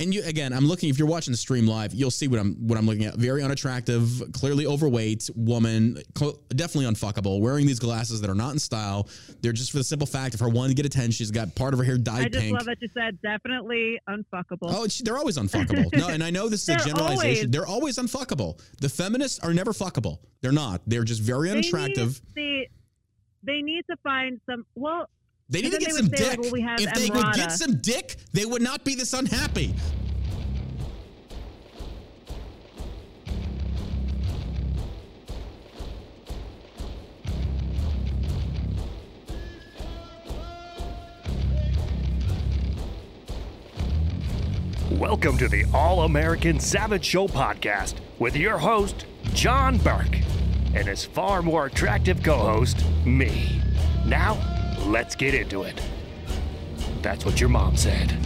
And 0.00 0.12
you 0.12 0.24
again, 0.24 0.52
I'm 0.52 0.66
looking. 0.66 0.88
If 0.90 0.98
you're 0.98 1.06
watching 1.06 1.30
the 1.32 1.36
stream 1.38 1.68
live, 1.68 1.94
you'll 1.94 2.10
see 2.10 2.26
what 2.26 2.40
I'm 2.40 2.54
what 2.66 2.76
I'm 2.76 2.84
looking 2.84 3.04
at. 3.04 3.14
Very 3.14 3.44
unattractive, 3.44 4.22
clearly 4.32 4.66
overweight 4.66 5.30
woman, 5.36 6.02
cl- 6.18 6.36
definitely 6.48 6.90
unfuckable. 6.92 7.40
Wearing 7.40 7.64
these 7.64 7.78
glasses 7.78 8.20
that 8.20 8.28
are 8.28 8.34
not 8.34 8.52
in 8.54 8.58
style. 8.58 9.08
They're 9.40 9.52
just 9.52 9.70
for 9.70 9.78
the 9.78 9.84
simple 9.84 10.06
fact 10.06 10.34
of 10.34 10.40
her 10.40 10.48
wanting 10.48 10.70
to 10.74 10.82
get 10.82 10.84
attention. 10.84 11.12
She's 11.12 11.30
got 11.30 11.54
part 11.54 11.74
of 11.74 11.78
her 11.78 11.84
hair 11.84 11.96
dyed 11.96 12.22
pink. 12.22 12.26
I 12.26 12.28
just 12.30 12.42
pink. 12.44 12.56
love 12.58 12.66
that 12.66 12.78
you 12.82 12.88
said 12.92 13.22
definitely 13.22 14.00
unfuckable. 14.08 14.62
Oh, 14.70 14.82
it's- 14.84 14.98
they're 15.00 15.16
always 15.16 15.36
unfuckable. 15.38 15.96
No, 15.96 16.08
and 16.08 16.24
I 16.24 16.30
know 16.30 16.48
this 16.48 16.62
is 16.68 16.70
a 16.70 16.78
generalization. 16.88 17.16
always- 17.20 17.50
They're 17.50 17.66
always 17.66 17.96
unfuckable. 17.98 18.60
The 18.80 18.88
feminists 18.88 19.38
are 19.40 19.54
never 19.54 19.72
fuckable. 19.72 20.18
They're 20.40 20.50
not. 20.50 20.80
They're 20.88 21.04
just 21.04 21.20
very 21.22 21.50
They 21.50 21.60
need- 21.60 21.72
unattractive. 21.72 22.20
They, 22.34 22.68
they 23.44 23.62
need 23.62 23.84
to 23.88 23.96
find 24.02 24.40
some. 24.50 24.66
Well, 24.74 25.08
They 25.50 25.60
need 25.60 25.72
to 25.72 25.78
get 25.78 25.92
some 25.92 26.08
dick. 26.08 26.28
like, 26.28 26.40
well, 26.40 26.52
we 26.52 26.62
have 26.62 26.80
if 26.80 26.94
they 26.94 27.10
would 27.10 27.34
get 27.34 27.52
some 27.52 27.76
dick, 27.76 28.16
they 28.32 28.46
would 28.46 28.62
not 28.62 28.82
be 28.82 28.94
this 28.94 29.12
unhappy. 29.12 29.74
Welcome 44.92 45.36
to 45.36 45.48
the 45.48 45.66
All 45.74 46.04
American 46.04 46.58
Savage 46.58 47.04
Show 47.04 47.28
podcast 47.28 47.96
with 48.18 48.34
your 48.34 48.56
host, 48.56 49.04
John 49.34 49.76
Burk, 49.76 50.08
and 50.74 50.88
his 50.88 51.04
far 51.04 51.42
more 51.42 51.66
attractive 51.66 52.22
co 52.22 52.38
host, 52.38 52.82
me. 53.04 53.60
Now, 54.06 54.53
let's 54.86 55.14
get 55.14 55.34
into 55.34 55.62
it. 55.62 55.80
That's 57.02 57.24
what 57.24 57.40
your 57.40 57.48
mom 57.48 57.76
said. 57.76 58.16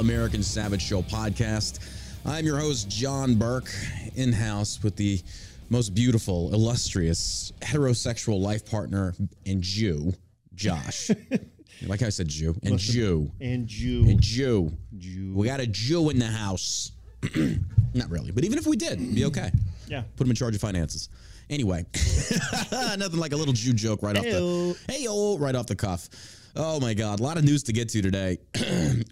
American 0.00 0.42
Savage 0.42 0.80
Show 0.80 1.02
podcast. 1.02 1.78
I'm 2.24 2.46
your 2.46 2.58
host, 2.58 2.88
John 2.88 3.34
Burk, 3.34 3.70
in 4.16 4.32
house 4.32 4.82
with 4.82 4.96
the 4.96 5.20
most 5.68 5.94
beautiful, 5.94 6.54
illustrious, 6.54 7.52
heterosexual 7.60 8.40
life 8.40 8.64
partner 8.64 9.12
and 9.44 9.60
Jew, 9.60 10.14
Josh. 10.54 11.10
like 11.86 12.00
I 12.00 12.08
said, 12.08 12.28
Jew 12.28 12.56
and 12.62 12.78
Jew. 12.78 13.30
and 13.42 13.66
Jew. 13.66 14.06
And 14.08 14.20
Jew. 14.22 14.72
Jew. 14.96 15.34
We 15.34 15.46
got 15.46 15.60
a 15.60 15.66
Jew 15.66 16.08
in 16.08 16.18
the 16.18 16.26
house. 16.26 16.92
Not 17.94 18.08
really, 18.08 18.30
but 18.30 18.42
even 18.42 18.56
if 18.56 18.66
we 18.66 18.78
did, 18.78 18.92
it'd 18.92 19.14
be 19.14 19.26
okay. 19.26 19.50
Yeah. 19.86 20.04
Put 20.16 20.26
him 20.26 20.30
in 20.30 20.36
charge 20.36 20.54
of 20.54 20.62
finances. 20.62 21.10
Anyway, 21.50 21.84
nothing 22.72 23.20
like 23.20 23.32
a 23.32 23.36
little 23.36 23.52
Jew 23.52 23.74
joke 23.74 24.02
right 24.02 24.16
off 24.16 24.24
the 24.24 24.78
hey 24.88 25.06
right 25.38 25.54
off 25.54 25.66
the 25.66 25.76
cuff. 25.76 26.08
Oh 26.56 26.80
my 26.80 26.94
God, 26.94 27.20
a 27.20 27.22
lot 27.22 27.36
of 27.38 27.44
news 27.44 27.62
to 27.64 27.72
get 27.72 27.88
to 27.90 28.02
today. 28.02 28.38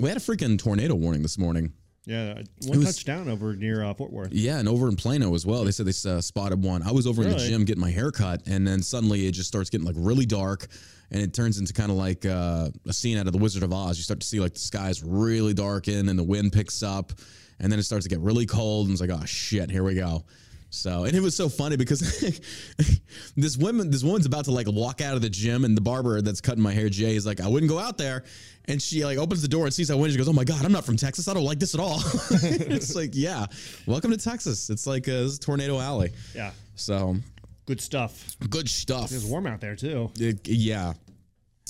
we 0.01 0.09
had 0.09 0.17
a 0.17 0.21
freaking 0.21 0.59
tornado 0.59 0.95
warning 0.95 1.23
this 1.23 1.39
morning. 1.39 1.73
Yeah, 2.05 2.41
one 2.67 2.79
was- 2.79 2.97
touchdown 2.97 3.29
over 3.29 3.55
near 3.55 3.85
uh, 3.85 3.93
Fort 3.93 4.11
Worth. 4.13 4.33
Yeah, 4.33 4.59
and 4.59 4.67
over 4.69 4.89
in 4.89 4.97
Plano 4.97 5.35
as 5.35 5.45
well. 5.45 5.65
They 5.65 5.71
said 5.73 5.87
they 5.87 6.11
uh, 6.11 6.21
spotted 6.23 6.63
one. 6.65 6.83
I 6.83 6.91
was 6.91 7.07
over 7.07 7.23
in 7.23 7.29
the 7.31 7.37
gym 7.37 7.65
getting 7.67 7.83
my 7.83 7.91
hair 7.91 8.11
cut, 8.11 8.47
and 8.47 8.67
then 8.67 8.83
suddenly 8.83 9.27
it 9.27 9.33
just 9.33 9.47
starts 9.49 9.69
getting 9.69 9.87
like 9.87 9.97
really 9.99 10.25
dark, 10.25 10.69
and 11.11 11.21
it 11.21 11.35
turns 11.35 11.59
into 11.59 11.75
kind 11.75 11.91
of 11.91 11.99
like 11.99 12.25
uh, 12.25 12.71
a 12.87 12.93
scene 12.95 13.19
out 13.19 13.27
of 13.27 13.33
The 13.35 13.39
Wizard 13.39 13.63
of 13.63 13.75
Oz. 13.75 13.99
You 13.99 14.05
start 14.05 14.21
to 14.21 14.27
see 14.27 14.41
like 14.41 14.55
the 14.55 14.59
skies 14.61 15.05
really 15.05 15.53
darken, 15.53 16.09
and 16.09 16.19
the 16.19 16.25
wind 16.25 16.53
picks 16.53 16.83
up, 16.83 17.13
and 17.61 17.71
then 17.71 17.79
it 17.79 17.83
starts 17.83 18.05
to 18.05 18.09
get 18.09 18.21
really 18.21 18.47
cold, 18.47 18.87
and 18.87 18.93
it's 18.99 19.03
like, 19.03 19.11
oh 19.11 19.25
shit, 19.27 19.71
here 19.71 19.85
we 19.85 19.95
go. 19.95 20.25
So, 20.71 21.05
and 21.05 21.15
it 21.17 21.21
was 21.21 21.35
so 21.35 21.49
funny 21.49 21.77
because 21.77 22.01
this 23.37 23.57
woman, 23.57 23.91
this 23.91 24.03
woman's 24.05 24.27
about 24.27 24.45
to 24.47 24.51
like 24.53 24.67
walk 24.69 25.01
out 25.01 25.15
of 25.15 25.23
the 25.23 25.31
gym, 25.31 25.65
and 25.65 25.77
the 25.77 25.81
barber 25.81 26.21
that's 26.21 26.41
cutting 26.43 26.63
my 26.63 26.73
hair, 26.73 26.89
Jay, 26.91 27.17
is 27.17 27.25
like, 27.25 27.41
I 27.41 27.49
wouldn't 27.49 27.71
go 27.71 27.79
out 27.79 27.97
there. 27.99 28.25
And 28.67 28.83
she 28.83 29.03
like 29.05 29.17
opens 29.17 29.41
the 29.41 29.49
door 29.49 29.65
and 29.65 29.73
sees 29.73 29.91
I 29.91 29.95
win. 29.95 30.11
She 30.11 30.19
goes, 30.19 30.29
"Oh 30.29 30.33
my 30.35 30.45
god, 30.45 30.63
I'm 30.67 30.73
not 30.73 30.85
from 30.85 30.97
Texas. 30.99 31.27
I 31.27 31.33
don't 31.33 31.45
like 31.45 31.59
this 31.59 31.75
at 31.75 31.81
all." 31.81 32.01
it's 32.43 32.95
like, 32.95 33.13
yeah, 33.15 33.47
welcome 33.87 34.11
to 34.11 34.19
Texas. 34.19 34.69
It's 34.69 34.87
like 34.87 35.09
uh, 35.09 35.13
a 35.25 35.29
tornado 35.41 35.81
alley. 35.81 36.11
Yeah, 36.35 36.51
So 36.75 37.17
good 37.65 37.81
stuff. 37.81 38.37
good 38.51 38.69
stuff. 38.69 39.11
It 39.11 39.15
was 39.15 39.25
warm 39.25 39.47
out 39.47 39.63
there 39.63 39.75
too. 39.75 40.11
It- 40.19 40.47
yeah, 40.47 40.93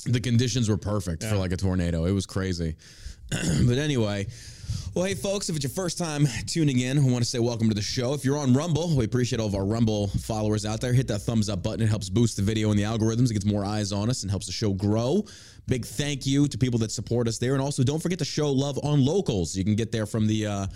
the 0.07 0.19
conditions 0.19 0.67
were 0.67 0.75
perfect 0.75 1.23
for 1.23 1.37
like 1.37 1.53
a 1.53 1.57
tornado. 1.57 2.03
It 2.03 2.11
was 2.11 2.25
crazy. 2.25 2.75
but 3.29 3.77
anyway, 3.77 4.27
well, 4.95 5.05
hey 5.05 5.15
folks, 5.15 5.49
if 5.49 5.55
it's 5.55 5.63
your 5.63 5.71
first 5.71 5.97
time 5.97 6.27
tuning 6.47 6.79
in, 6.79 6.97
I 6.97 7.01
want 7.01 7.23
to 7.23 7.29
say 7.29 7.39
welcome 7.39 7.69
to 7.69 7.75
the 7.75 7.81
show. 7.81 8.13
If 8.13 8.25
you're 8.25 8.37
on 8.37 8.53
Rumble, 8.53 8.95
we 8.95 9.05
appreciate 9.05 9.39
all 9.39 9.47
of 9.47 9.55
our 9.55 9.65
Rumble 9.65 10.07
followers 10.07 10.65
out 10.65 10.81
there. 10.81 10.93
Hit 10.93 11.07
that 11.07 11.19
thumbs 11.19 11.49
up 11.49 11.63
button. 11.63 11.81
It 11.81 11.89
helps 11.89 12.09
boost 12.09 12.37
the 12.37 12.41
video 12.41 12.69
and 12.71 12.79
the 12.79 12.83
algorithms. 12.83 13.29
It 13.29 13.33
gets 13.33 13.45
more 13.45 13.63
eyes 13.63 13.91
on 13.91 14.09
us 14.09 14.23
and 14.23 14.29
helps 14.29 14.45
the 14.47 14.51
show 14.51 14.73
grow. 14.73 15.25
Big 15.67 15.85
thank 15.85 16.25
you 16.25 16.47
to 16.47 16.57
people 16.57 16.79
that 16.79 16.91
support 16.91 17.27
us 17.27 17.37
there, 17.37 17.53
and 17.53 17.61
also 17.61 17.83
don't 17.83 18.01
forget 18.01 18.17
to 18.19 18.25
show 18.25 18.51
love 18.51 18.79
on 18.83 19.05
locals. 19.05 19.55
You 19.55 19.63
can 19.63 19.75
get 19.75 19.91
there 19.91 20.07
from 20.07 20.25
the 20.25 20.47
uh, 20.47 20.67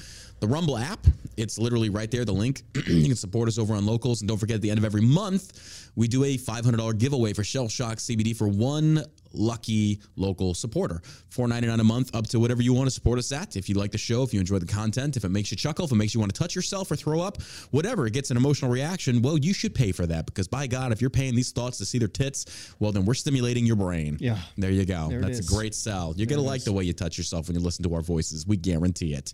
the 0.43 0.47
Rumble 0.49 0.77
app. 0.77 0.99
It's 1.37 1.57
literally 1.57 1.89
right 1.89 2.11
there. 2.11 2.25
The 2.25 2.33
link. 2.33 2.63
you 2.85 3.05
can 3.05 3.15
support 3.15 3.47
us 3.47 3.57
over 3.57 3.73
on 3.75 3.85
locals, 3.85 4.21
and 4.21 4.27
don't 4.27 4.37
forget 4.37 4.55
at 4.55 4.61
the 4.61 4.69
end 4.69 4.77
of 4.77 4.83
every 4.83 5.01
month 5.01 5.89
we 5.95 6.07
do 6.07 6.23
a 6.23 6.37
$500 6.37 6.97
giveaway 6.97 7.33
for 7.33 7.43
Shell 7.43 7.69
Shock 7.69 7.97
CBD 7.97 8.35
for 8.35 8.47
one 8.47 9.03
lucky 9.33 9.99
local 10.15 10.53
supporter. 10.53 11.01
$4.99 11.31 11.79
a 11.79 11.83
month, 11.83 12.15
up 12.15 12.27
to 12.27 12.39
whatever 12.39 12.61
you 12.61 12.73
want 12.73 12.87
to 12.87 12.91
support 12.91 13.17
us 13.19 13.31
at. 13.31 13.55
If 13.55 13.67
you 13.67 13.75
like 13.75 13.91
the 13.91 13.97
show, 13.97 14.23
if 14.23 14.33
you 14.33 14.39
enjoy 14.39 14.59
the 14.59 14.67
content, 14.67 15.17
if 15.17 15.23
it 15.23 15.29
makes 15.29 15.49
you 15.51 15.57
chuckle, 15.57 15.85
if 15.85 15.91
it 15.91 15.95
makes 15.95 16.13
you 16.13 16.19
want 16.19 16.33
to 16.33 16.39
touch 16.39 16.55
yourself 16.55 16.91
or 16.91 16.95
throw 16.95 17.21
up, 17.21 17.41
whatever, 17.71 18.05
it 18.05 18.13
gets 18.13 18.31
an 18.31 18.37
emotional 18.37 18.69
reaction. 18.69 19.21
Well, 19.21 19.37
you 19.37 19.53
should 19.53 19.73
pay 19.73 19.91
for 19.91 20.05
that 20.05 20.25
because 20.25 20.47
by 20.47 20.67
God, 20.67 20.91
if 20.91 21.01
you're 21.01 21.09
paying 21.09 21.35
these 21.35 21.51
thoughts 21.51 21.77
to 21.79 21.85
see 21.85 21.97
their 21.97 22.07
tits, 22.07 22.75
well, 22.79 22.91
then 22.91 23.05
we're 23.05 23.13
stimulating 23.15 23.65
your 23.65 23.75
brain. 23.75 24.17
Yeah. 24.19 24.37
There 24.57 24.71
you 24.71 24.85
go. 24.85 25.09
There 25.09 25.21
That's 25.21 25.39
a 25.39 25.43
great 25.43 25.73
sell. 25.73 26.13
You're 26.15 26.27
going 26.27 26.41
to 26.41 26.47
like 26.47 26.63
the 26.63 26.73
way 26.73 26.83
you 26.83 26.93
touch 26.93 27.17
yourself 27.17 27.47
when 27.47 27.55
you 27.57 27.63
listen 27.63 27.83
to 27.83 27.95
our 27.95 28.01
voices. 28.01 28.45
We 28.45 28.57
guarantee 28.57 29.13
it. 29.13 29.33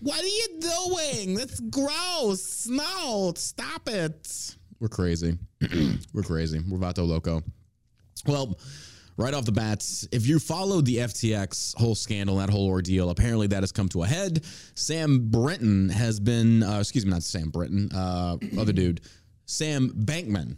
What 0.00 0.22
are 0.22 0.26
you 0.26 0.60
doing? 0.60 1.34
That's 1.34 1.60
gross. 1.60 2.68
No, 2.68 3.32
stop 3.36 3.88
it. 3.88 4.56
We're 4.80 4.88
crazy. 4.88 5.36
We're 6.14 6.22
crazy. 6.22 6.60
We're 6.68 6.78
vato 6.78 7.06
loco. 7.06 7.42
Well, 8.26 8.58
right 9.16 9.34
off 9.34 9.44
the 9.44 9.52
bat, 9.52 9.84
if 10.12 10.26
you 10.26 10.38
followed 10.38 10.86
the 10.86 10.98
FTX 10.98 11.76
whole 11.76 11.96
scandal, 11.96 12.36
that 12.36 12.48
whole 12.48 12.68
ordeal, 12.68 13.10
apparently 13.10 13.48
that 13.48 13.62
has 13.62 13.72
come 13.72 13.88
to 13.88 14.04
a 14.04 14.06
head. 14.06 14.44
Sam 14.76 15.28
Brinton 15.30 15.88
has 15.88 16.20
been, 16.20 16.62
uh, 16.62 16.78
excuse 16.78 17.04
me, 17.04 17.10
not 17.10 17.24
Sam 17.24 17.50
Brinton, 17.50 17.90
uh, 17.92 18.36
other 18.56 18.72
dude, 18.72 19.00
Sam 19.46 19.90
Bankman. 19.90 20.56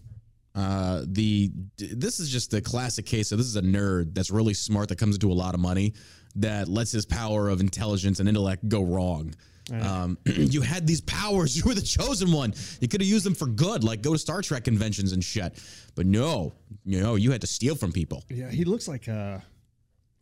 Uh, 0.52 1.04
the 1.06 1.50
this 1.78 2.18
is 2.18 2.28
just 2.28 2.52
a 2.54 2.60
classic 2.60 3.06
case 3.06 3.30
of 3.30 3.38
this 3.38 3.46
is 3.46 3.54
a 3.54 3.62
nerd 3.62 4.14
that's 4.14 4.32
really 4.32 4.52
smart 4.52 4.88
that 4.88 4.98
comes 4.98 5.14
into 5.14 5.30
a 5.30 5.32
lot 5.32 5.54
of 5.54 5.60
money 5.60 5.94
that 6.36 6.68
lets 6.68 6.92
his 6.92 7.04
power 7.06 7.48
of 7.48 7.60
intelligence 7.60 8.20
and 8.20 8.28
intellect 8.28 8.68
go 8.68 8.82
wrong. 8.82 9.34
Um, 9.72 10.18
you 10.26 10.62
had 10.62 10.86
these 10.86 11.00
powers. 11.02 11.56
You 11.60 11.62
were 11.64 11.74
the 11.74 11.80
chosen 11.82 12.32
one. 12.32 12.54
You 12.80 12.88
could 12.88 13.00
have 13.00 13.08
used 13.08 13.24
them 13.24 13.34
for 13.34 13.46
good, 13.46 13.84
like 13.84 14.02
go 14.02 14.12
to 14.12 14.18
Star 14.18 14.42
Trek 14.42 14.64
conventions 14.64 15.12
and 15.12 15.22
shit. 15.22 15.62
But 15.94 16.06
no, 16.06 16.52
you 16.84 17.00
know, 17.00 17.14
you 17.16 17.30
had 17.32 17.40
to 17.42 17.46
steal 17.46 17.74
from 17.76 17.92
people. 17.92 18.24
Yeah, 18.28 18.50
he 18.50 18.64
looks 18.64 18.88
like 18.88 19.06
a 19.08 19.42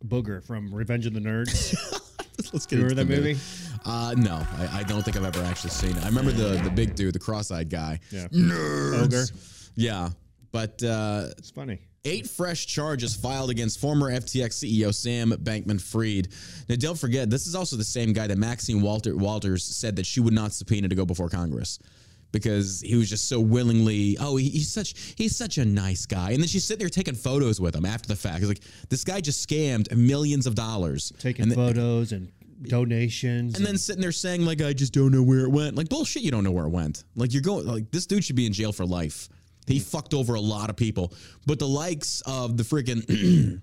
booger 0.06 0.44
from 0.44 0.74
Revenge 0.74 1.06
of 1.06 1.14
the 1.14 1.20
Nerds. 1.20 1.74
Let's 2.52 2.66
get 2.66 2.76
Remember 2.76 3.00
into 3.00 3.04
that 3.14 3.22
the 3.22 3.28
movie? 3.34 3.40
Uh, 3.84 4.14
no, 4.16 4.46
I, 4.58 4.80
I 4.80 4.82
don't 4.84 5.02
think 5.02 5.16
I've 5.16 5.24
ever 5.24 5.42
actually 5.44 5.70
seen 5.70 5.96
it. 5.96 6.02
I 6.04 6.06
remember 6.08 6.30
the 6.32 6.60
the 6.62 6.70
big 6.70 6.94
dude, 6.94 7.14
the 7.14 7.18
cross-eyed 7.18 7.68
guy. 7.70 8.00
Yeah, 8.10 8.28
Nerds. 8.28 9.02
ogre. 9.04 9.24
Yeah, 9.74 10.10
but 10.52 10.82
uh, 10.82 11.28
It's 11.38 11.50
funny. 11.50 11.80
Eight 12.04 12.26
fresh 12.28 12.66
charges 12.66 13.14
filed 13.14 13.50
against 13.50 13.80
former 13.80 14.10
FTX 14.10 14.64
CEO 14.64 14.94
Sam 14.94 15.30
Bankman 15.30 15.80
Fried. 15.80 16.28
Now, 16.68 16.76
don't 16.76 16.98
forget, 16.98 17.30
this 17.30 17.46
is 17.46 17.54
also 17.54 17.76
the 17.76 17.84
same 17.84 18.12
guy 18.12 18.26
that 18.26 18.38
Maxine 18.38 18.80
Walter, 18.80 19.16
Walters 19.16 19.64
said 19.64 19.96
that 19.96 20.06
she 20.06 20.20
would 20.20 20.34
not 20.34 20.52
subpoena 20.52 20.88
to 20.88 20.94
go 20.94 21.04
before 21.04 21.28
Congress 21.28 21.78
because 22.32 22.80
he 22.80 22.94
was 22.94 23.08
just 23.08 23.28
so 23.28 23.40
willingly. 23.40 24.16
Oh, 24.20 24.36
he, 24.36 24.48
he's 24.48 24.70
such 24.70 25.14
he's 25.16 25.36
such 25.36 25.58
a 25.58 25.64
nice 25.64 26.06
guy. 26.06 26.30
And 26.32 26.40
then 26.40 26.48
she's 26.48 26.64
sitting 26.64 26.80
there 26.80 26.88
taking 26.88 27.14
photos 27.14 27.60
with 27.60 27.74
him 27.74 27.84
after 27.84 28.08
the 28.08 28.16
fact. 28.16 28.38
He's 28.40 28.48
like, 28.48 28.60
this 28.88 29.04
guy 29.04 29.20
just 29.20 29.46
scammed 29.48 29.94
millions 29.96 30.46
of 30.46 30.54
dollars. 30.54 31.12
Taking 31.18 31.44
and 31.44 31.50
then- 31.52 31.56
photos 31.58 32.12
and 32.12 32.30
donations. 32.62 33.56
and 33.56 33.64
then 33.64 33.78
sitting 33.78 34.02
there 34.02 34.12
saying 34.12 34.44
like 34.44 34.60
I 34.60 34.72
just 34.72 34.92
don't 34.92 35.12
know 35.12 35.22
where 35.22 35.40
it 35.40 35.50
went. 35.50 35.76
Like 35.76 35.88
bullshit, 35.88 36.22
you 36.22 36.30
don't 36.30 36.44
know 36.44 36.50
where 36.50 36.66
it 36.66 36.70
went. 36.70 37.04
Like 37.14 37.32
you're 37.32 37.42
going 37.42 37.66
like 37.66 37.90
this 37.90 38.06
dude 38.06 38.24
should 38.24 38.36
be 38.36 38.46
in 38.46 38.52
jail 38.52 38.72
for 38.72 38.84
life. 38.84 39.28
He 39.68 39.78
fucked 39.78 40.14
over 40.14 40.34
a 40.34 40.40
lot 40.40 40.70
of 40.70 40.76
people. 40.76 41.12
But 41.46 41.58
the 41.58 41.68
likes 41.68 42.22
of 42.26 42.56
the 42.56 42.62
freaking 42.62 43.62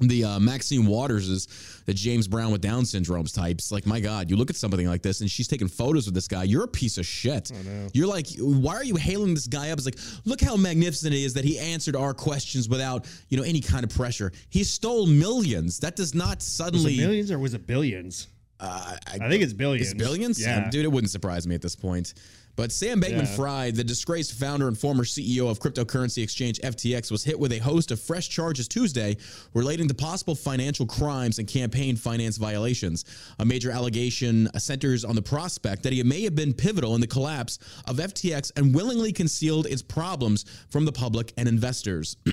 the 0.00 0.24
uh, 0.24 0.40
Maxine 0.40 0.86
Waterses, 0.86 1.46
the 1.86 1.94
James 1.94 2.26
Brown 2.26 2.50
with 2.50 2.60
Down 2.60 2.82
syndromes 2.82 3.34
types, 3.34 3.70
like 3.70 3.86
my 3.86 4.00
God, 4.00 4.30
you 4.30 4.36
look 4.36 4.50
at 4.50 4.56
something 4.56 4.86
like 4.86 5.02
this 5.02 5.20
and 5.20 5.30
she's 5.30 5.46
taking 5.46 5.68
photos 5.68 6.06
with 6.06 6.14
this 6.14 6.26
guy. 6.26 6.42
You're 6.42 6.64
a 6.64 6.68
piece 6.68 6.98
of 6.98 7.06
shit. 7.06 7.52
You're 7.92 8.08
like, 8.08 8.26
why 8.38 8.74
are 8.74 8.84
you 8.84 8.96
hailing 8.96 9.34
this 9.34 9.46
guy 9.46 9.70
up? 9.70 9.78
It's 9.78 9.86
like, 9.86 9.98
look 10.24 10.40
how 10.40 10.56
magnificent 10.56 11.14
it 11.14 11.22
is 11.22 11.34
that 11.34 11.44
he 11.44 11.58
answered 11.58 11.96
our 11.96 12.14
questions 12.14 12.68
without, 12.68 13.06
you 13.28 13.36
know, 13.36 13.44
any 13.44 13.60
kind 13.60 13.84
of 13.84 13.90
pressure. 13.90 14.32
He 14.50 14.64
stole 14.64 15.06
millions. 15.06 15.78
That 15.80 15.96
does 15.96 16.14
not 16.14 16.38
was 16.38 16.44
suddenly 16.44 16.94
it 16.94 17.00
millions 17.00 17.30
or 17.30 17.38
was 17.38 17.54
it 17.54 17.66
billions? 17.66 18.28
uh, 18.60 18.96
I, 19.06 19.28
think 19.28 19.42
it's 19.42 19.52
billions. 19.52 19.90
it's 19.90 19.94
billions? 19.94 20.40
Yeah. 20.40 20.70
Dude, 20.70 20.84
it 20.84 20.92
wouldn't 20.92 21.10
surprise 21.10 21.46
me 21.46 21.54
at 21.54 21.62
this 21.62 21.76
point. 21.76 22.14
But 22.56 22.70
Sam 22.70 23.00
Bankman 23.00 23.22
Yeah. 23.22 23.36
Fried, 23.36 23.74
the 23.74 23.82
disgraced 23.82 24.34
founder 24.34 24.68
and 24.68 24.78
former 24.78 25.04
CEO 25.04 25.50
of 25.50 25.58
cryptocurrency 25.58 26.22
exchange 26.22 26.60
FTX, 26.62 27.10
was 27.10 27.24
hit 27.24 27.38
with 27.38 27.52
a 27.52 27.58
host 27.58 27.90
of 27.90 28.00
fresh 28.00 28.28
charges 28.28 28.68
Tuesday 28.68 29.16
relating 29.54 29.88
to 29.88 29.94
possible 29.94 30.36
financial 30.36 30.86
crimes 30.86 31.38
and 31.38 31.48
campaign 31.48 31.96
finance 31.96 32.36
violations. 32.36 33.04
A 33.40 33.44
major 33.44 33.72
allegation 33.72 34.48
centers 34.56 35.04
on 35.04 35.16
the 35.16 35.22
prospect 35.22 35.82
that 35.82 35.92
he 35.92 36.02
may 36.04 36.22
have 36.22 36.36
been 36.36 36.52
pivotal 36.52 36.94
in 36.94 37.00
the 37.00 37.06
collapse 37.08 37.58
of 37.86 37.96
FTX 37.96 38.52
and 38.56 38.74
willingly 38.74 39.12
concealed 39.12 39.66
its 39.66 39.82
problems 39.82 40.44
from 40.70 40.84
the 40.84 40.92
public 40.92 41.32
and 41.36 41.48
investors. 41.48 42.16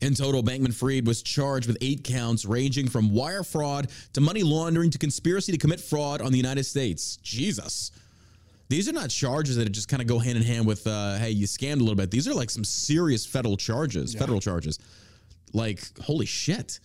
In 0.00 0.14
total, 0.14 0.42
Bankman 0.42 0.72
Fried 0.72 1.06
was 1.06 1.22
charged 1.22 1.66
with 1.66 1.76
eight 1.82 2.04
counts 2.04 2.46
ranging 2.46 2.88
from 2.88 3.12
wire 3.12 3.42
fraud 3.42 3.90
to 4.14 4.22
money 4.22 4.42
laundering 4.42 4.88
to 4.90 4.98
conspiracy 4.98 5.52
to 5.52 5.58
commit 5.58 5.78
fraud 5.78 6.22
on 6.22 6.32
the 6.32 6.38
United 6.38 6.64
States. 6.64 7.18
Jesus. 7.22 7.90
These 8.70 8.88
are 8.88 8.92
not 8.92 9.10
charges 9.10 9.56
that 9.56 9.68
just 9.72 9.88
kind 9.88 10.00
of 10.00 10.06
go 10.06 10.20
hand 10.20 10.36
in 10.36 10.44
hand 10.44 10.64
with, 10.64 10.86
uh, 10.86 11.16
hey, 11.16 11.30
you 11.30 11.48
scammed 11.48 11.80
a 11.80 11.82
little 11.82 11.96
bit. 11.96 12.12
These 12.12 12.28
are 12.28 12.34
like 12.34 12.50
some 12.50 12.62
serious 12.62 13.26
federal 13.26 13.56
charges, 13.56 14.14
federal 14.14 14.40
charges. 14.40 14.78
Like, 15.52 15.82
holy 15.98 16.24
shit. 16.24 16.78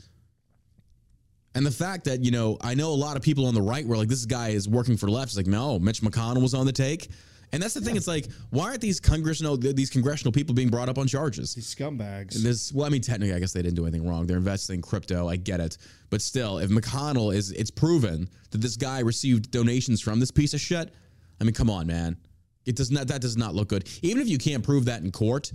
And 1.53 1.63
the 1.63 1.69
fact 1.69 2.05
that, 2.05 2.21
you 2.21 2.31
know, 2.31 2.57
I 2.59 2.73
know 2.73 2.89
a 2.89 2.95
lot 2.95 3.17
of 3.17 3.21
people 3.21 3.45
on 3.45 3.53
the 3.53 3.61
right 3.61 3.85
were 3.85 3.97
like, 3.97 4.07
this 4.07 4.25
guy 4.25 4.49
is 4.49 4.67
working 4.67 4.97
for 4.97 5.07
left. 5.11 5.27
It's 5.27 5.37
like, 5.37 5.45
no, 5.45 5.77
Mitch 5.77 6.01
McConnell 6.01 6.41
was 6.41 6.55
on 6.55 6.65
the 6.65 6.71
take. 6.71 7.07
And 7.51 7.61
that's 7.61 7.75
the 7.75 7.81
thing. 7.81 7.95
It's 7.95 8.07
like, 8.07 8.29
why 8.49 8.69
aren't 8.69 8.81
these 8.81 8.99
congressional 8.99 9.55
these 9.55 9.91
congressional 9.91 10.31
people 10.31 10.55
being 10.55 10.69
brought 10.69 10.89
up 10.89 10.97
on 10.97 11.05
charges? 11.05 11.53
These 11.53 11.73
scumbags. 11.73 12.33
This 12.33 12.73
well, 12.73 12.88
I 12.88 12.89
mean, 12.89 13.01
technically, 13.01 13.35
I 13.35 13.39
guess 13.39 13.53
they 13.53 13.61
didn't 13.61 13.75
do 13.75 13.85
anything 13.85 14.09
wrong. 14.09 14.25
They're 14.25 14.38
investing 14.38 14.77
in 14.77 14.81
crypto. 14.81 15.29
I 15.29 15.35
get 15.35 15.59
it, 15.59 15.77
but 16.09 16.23
still, 16.23 16.57
if 16.57 16.71
McConnell 16.71 17.33
is, 17.33 17.51
it's 17.51 17.69
proven 17.69 18.27
that 18.49 18.57
this 18.57 18.75
guy 18.75 19.01
received 19.01 19.51
donations 19.51 20.01
from 20.01 20.19
this 20.19 20.31
piece 20.31 20.55
of 20.55 20.59
shit. 20.59 20.95
I 21.39 21.43
mean, 21.43 21.53
come 21.53 21.69
on, 21.69 21.87
man. 21.87 22.17
It 22.65 22.75
does 22.75 22.91
not. 22.91 23.07
That 23.07 23.21
does 23.21 23.37
not 23.37 23.53
look 23.53 23.67
good. 23.69 23.87
Even 24.01 24.21
if 24.21 24.27
you 24.27 24.37
can't 24.37 24.63
prove 24.63 24.85
that 24.85 25.01
in 25.01 25.11
court, 25.11 25.51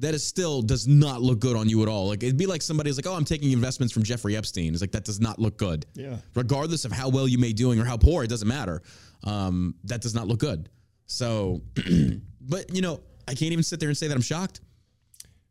that 0.00 0.14
is 0.14 0.26
still 0.26 0.62
does 0.62 0.88
not 0.88 1.22
look 1.22 1.38
good 1.38 1.56
on 1.56 1.68
you 1.68 1.82
at 1.82 1.88
all. 1.88 2.08
Like 2.08 2.22
it'd 2.22 2.36
be 2.36 2.46
like 2.46 2.62
somebody's 2.62 2.96
like, 2.96 3.06
"Oh, 3.06 3.14
I'm 3.14 3.24
taking 3.24 3.52
investments 3.52 3.92
from 3.92 4.02
Jeffrey 4.02 4.36
Epstein." 4.36 4.72
It's 4.72 4.80
like 4.80 4.92
that 4.92 5.04
does 5.04 5.20
not 5.20 5.38
look 5.38 5.56
good. 5.56 5.86
Yeah. 5.94 6.16
Regardless 6.34 6.84
of 6.84 6.92
how 6.92 7.08
well 7.08 7.28
you 7.28 7.38
may 7.38 7.52
doing 7.52 7.78
or 7.78 7.84
how 7.84 7.96
poor, 7.96 8.24
it 8.24 8.28
doesn't 8.28 8.48
matter. 8.48 8.82
Um, 9.24 9.74
that 9.84 10.00
does 10.00 10.14
not 10.14 10.26
look 10.26 10.40
good. 10.40 10.68
So, 11.06 11.60
but 12.40 12.74
you 12.74 12.82
know, 12.82 13.00
I 13.28 13.34
can't 13.34 13.52
even 13.52 13.62
sit 13.62 13.78
there 13.78 13.88
and 13.88 13.96
say 13.96 14.08
that 14.08 14.14
I'm 14.14 14.22
shocked. 14.22 14.60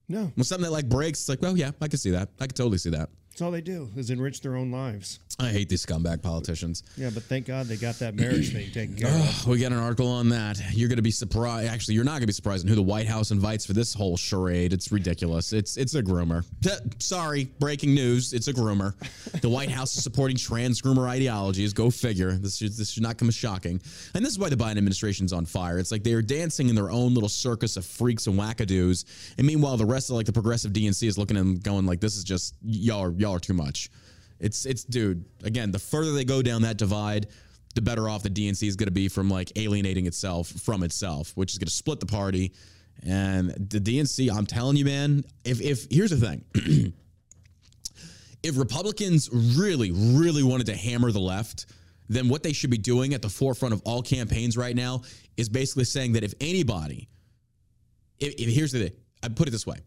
no, 0.10 0.32
When 0.36 0.44
something 0.44 0.66
that 0.66 0.72
like 0.72 0.90
breaks, 0.90 1.20
it's 1.22 1.30
like, 1.30 1.42
well, 1.42 1.56
yeah, 1.56 1.72
I 1.82 1.88
can 1.88 2.00
see 2.00 2.12
that. 2.12 2.30
I 2.40 2.48
can 2.48 2.56
totally 2.56 2.78
see 2.78 2.90
that. 2.90 3.10
That's 3.30 3.42
all 3.42 3.52
they 3.52 3.62
do 3.62 3.90
is 3.96 4.10
enrich 4.10 4.42
their 4.42 4.56
own 4.56 4.72
lives. 4.72 5.20
I 5.40 5.48
hate 5.50 5.70
these 5.70 5.86
scumbag 5.86 6.22
politicians. 6.22 6.84
Yeah, 6.98 7.12
but 7.14 7.24
thank 7.24 7.46
God 7.46 7.68
they 7.68 7.78
got 7.78 7.98
that 8.00 8.14
marriage 8.14 8.52
thing 8.52 8.70
taken 8.72 8.98
care 8.98 9.08
of. 9.08 9.48
We 9.48 9.60
got 9.60 9.72
an 9.72 9.78
article 9.78 10.08
on 10.08 10.28
that. 10.30 10.60
You're 10.74 10.90
going 10.90 10.98
to 10.98 11.02
be 11.02 11.12
surprised. 11.12 11.70
Actually, 11.70 11.96
you're 11.96 12.04
not 12.04 12.14
going 12.14 12.22
to 12.22 12.28
be 12.28 12.34
surprised 12.34 12.66
in 12.66 12.70
who 12.70 12.76
the 12.76 12.82
White 12.82 13.08
House 13.08 13.32
invites 13.32 13.66
for 13.66 13.72
this 13.72 13.94
whole 13.94 14.18
charade. 14.18 14.74
It's 14.74 14.92
ridiculous. 14.92 15.54
It's 15.54 15.78
it's 15.78 15.96
a 15.96 16.04
groomer. 16.04 16.44
Sorry, 17.02 17.46
breaking 17.60 17.94
news. 17.94 18.34
It's 18.34 18.50
a 18.50 18.54
groomer. 18.54 18.94
The 19.40 19.48
White 19.48 19.72
House 19.72 19.96
is 19.96 20.04
supporting 20.04 20.36
trans 20.36 20.82
groomer 20.82 21.08
ideologies. 21.08 21.72
Go 21.72 21.90
figure. 21.90 22.34
This 22.34 22.58
should, 22.58 22.74
this 22.74 22.90
should 22.90 23.04
not 23.04 23.18
come 23.18 23.30
as 23.30 23.36
shocking. 23.36 23.82
And 24.16 24.26
this 24.26 24.34
is 24.34 24.40
why 24.40 24.50
the 24.50 24.58
Biden 24.58 24.78
administration's 24.78 25.32
on 25.32 25.46
fire. 25.46 25.80
It's 25.80 25.92
like 25.92 26.04
they 26.04 26.14
are 26.14 26.22
dancing 26.22 26.68
in 26.68 26.76
their 26.76 26.92
own 26.92 27.14
little 27.14 27.30
circus 27.30 27.78
of 27.78 27.86
freaks 27.86 28.28
and 28.28 28.38
wackadoos. 28.38 29.06
And 29.38 29.48
meanwhile, 29.48 29.78
the 29.78 29.86
rest 29.86 30.10
of 30.10 30.18
like 30.18 30.26
the 30.26 30.34
progressive 30.34 30.74
DNC 30.74 31.08
is 31.08 31.18
looking 31.18 31.38
at 31.38 31.40
them 31.40 31.60
going 31.60 31.86
like, 31.86 32.02
this 32.02 32.18
is 32.18 32.26
just 32.26 32.56
y'all 32.62 33.04
are 33.04 33.12
y'all 33.20 33.36
are 33.36 33.40
too 33.40 33.54
much. 33.54 33.90
It's 34.40 34.66
it's 34.66 34.84
dude. 34.84 35.26
Again, 35.44 35.72
the 35.72 35.80
further 35.80 36.14
they 36.14 36.24
go 36.24 36.42
down 36.42 36.62
that 36.64 36.78
divide, 36.78 37.28
the 37.76 37.82
better 37.82 38.10
off 38.10 38.24
the 38.24 38.30
DNC 38.30 38.68
is 38.68 38.76
going 38.76 38.88
to 38.88 38.92
be 38.92 39.10
from 39.10 39.30
like 39.30 39.52
alienating 39.58 40.06
itself 40.06 40.48
from 40.48 40.84
itself, 40.84 41.32
which 41.36 41.52
is 41.52 41.58
going 41.58 41.68
to 41.68 41.74
split 41.74 42.00
the 42.00 42.06
party. 42.06 42.54
And 43.06 43.50
the 43.50 43.80
DNC, 43.80 44.30
I'm 44.36 44.46
telling 44.46 44.78
you, 44.78 44.86
man. 44.86 45.24
If 45.44 45.62
if 45.62 45.88
here's 45.92 46.12
the 46.12 46.18
thing, 46.18 46.44
if 48.44 48.58
Republicans 48.58 49.30
really 49.32 49.92
really 49.92 50.44
wanted 50.44 50.68
to 50.68 50.76
hammer 50.76 51.12
the 51.12 51.20
left, 51.20 51.66
then 52.08 52.30
what 52.30 52.44
they 52.44 52.54
should 52.54 52.70
be 52.70 52.78
doing 52.78 53.14
at 53.14 53.22
the 53.22 53.30
forefront 53.30 53.74
of 53.74 53.82
all 53.86 54.02
campaigns 54.02 54.58
right 54.58 54.76
now 54.76 55.02
is 55.38 55.48
basically 55.48 55.86
saying 55.86 56.14
that 56.14 56.24
if 56.24 56.34
anybody, 56.42 57.08
if, 58.20 58.34
if 58.36 58.54
here's 58.54 58.72
the 58.72 58.92
I 59.24 59.28
put 59.30 59.48
it 59.48 59.52
this 59.52 59.68
way 59.68 59.78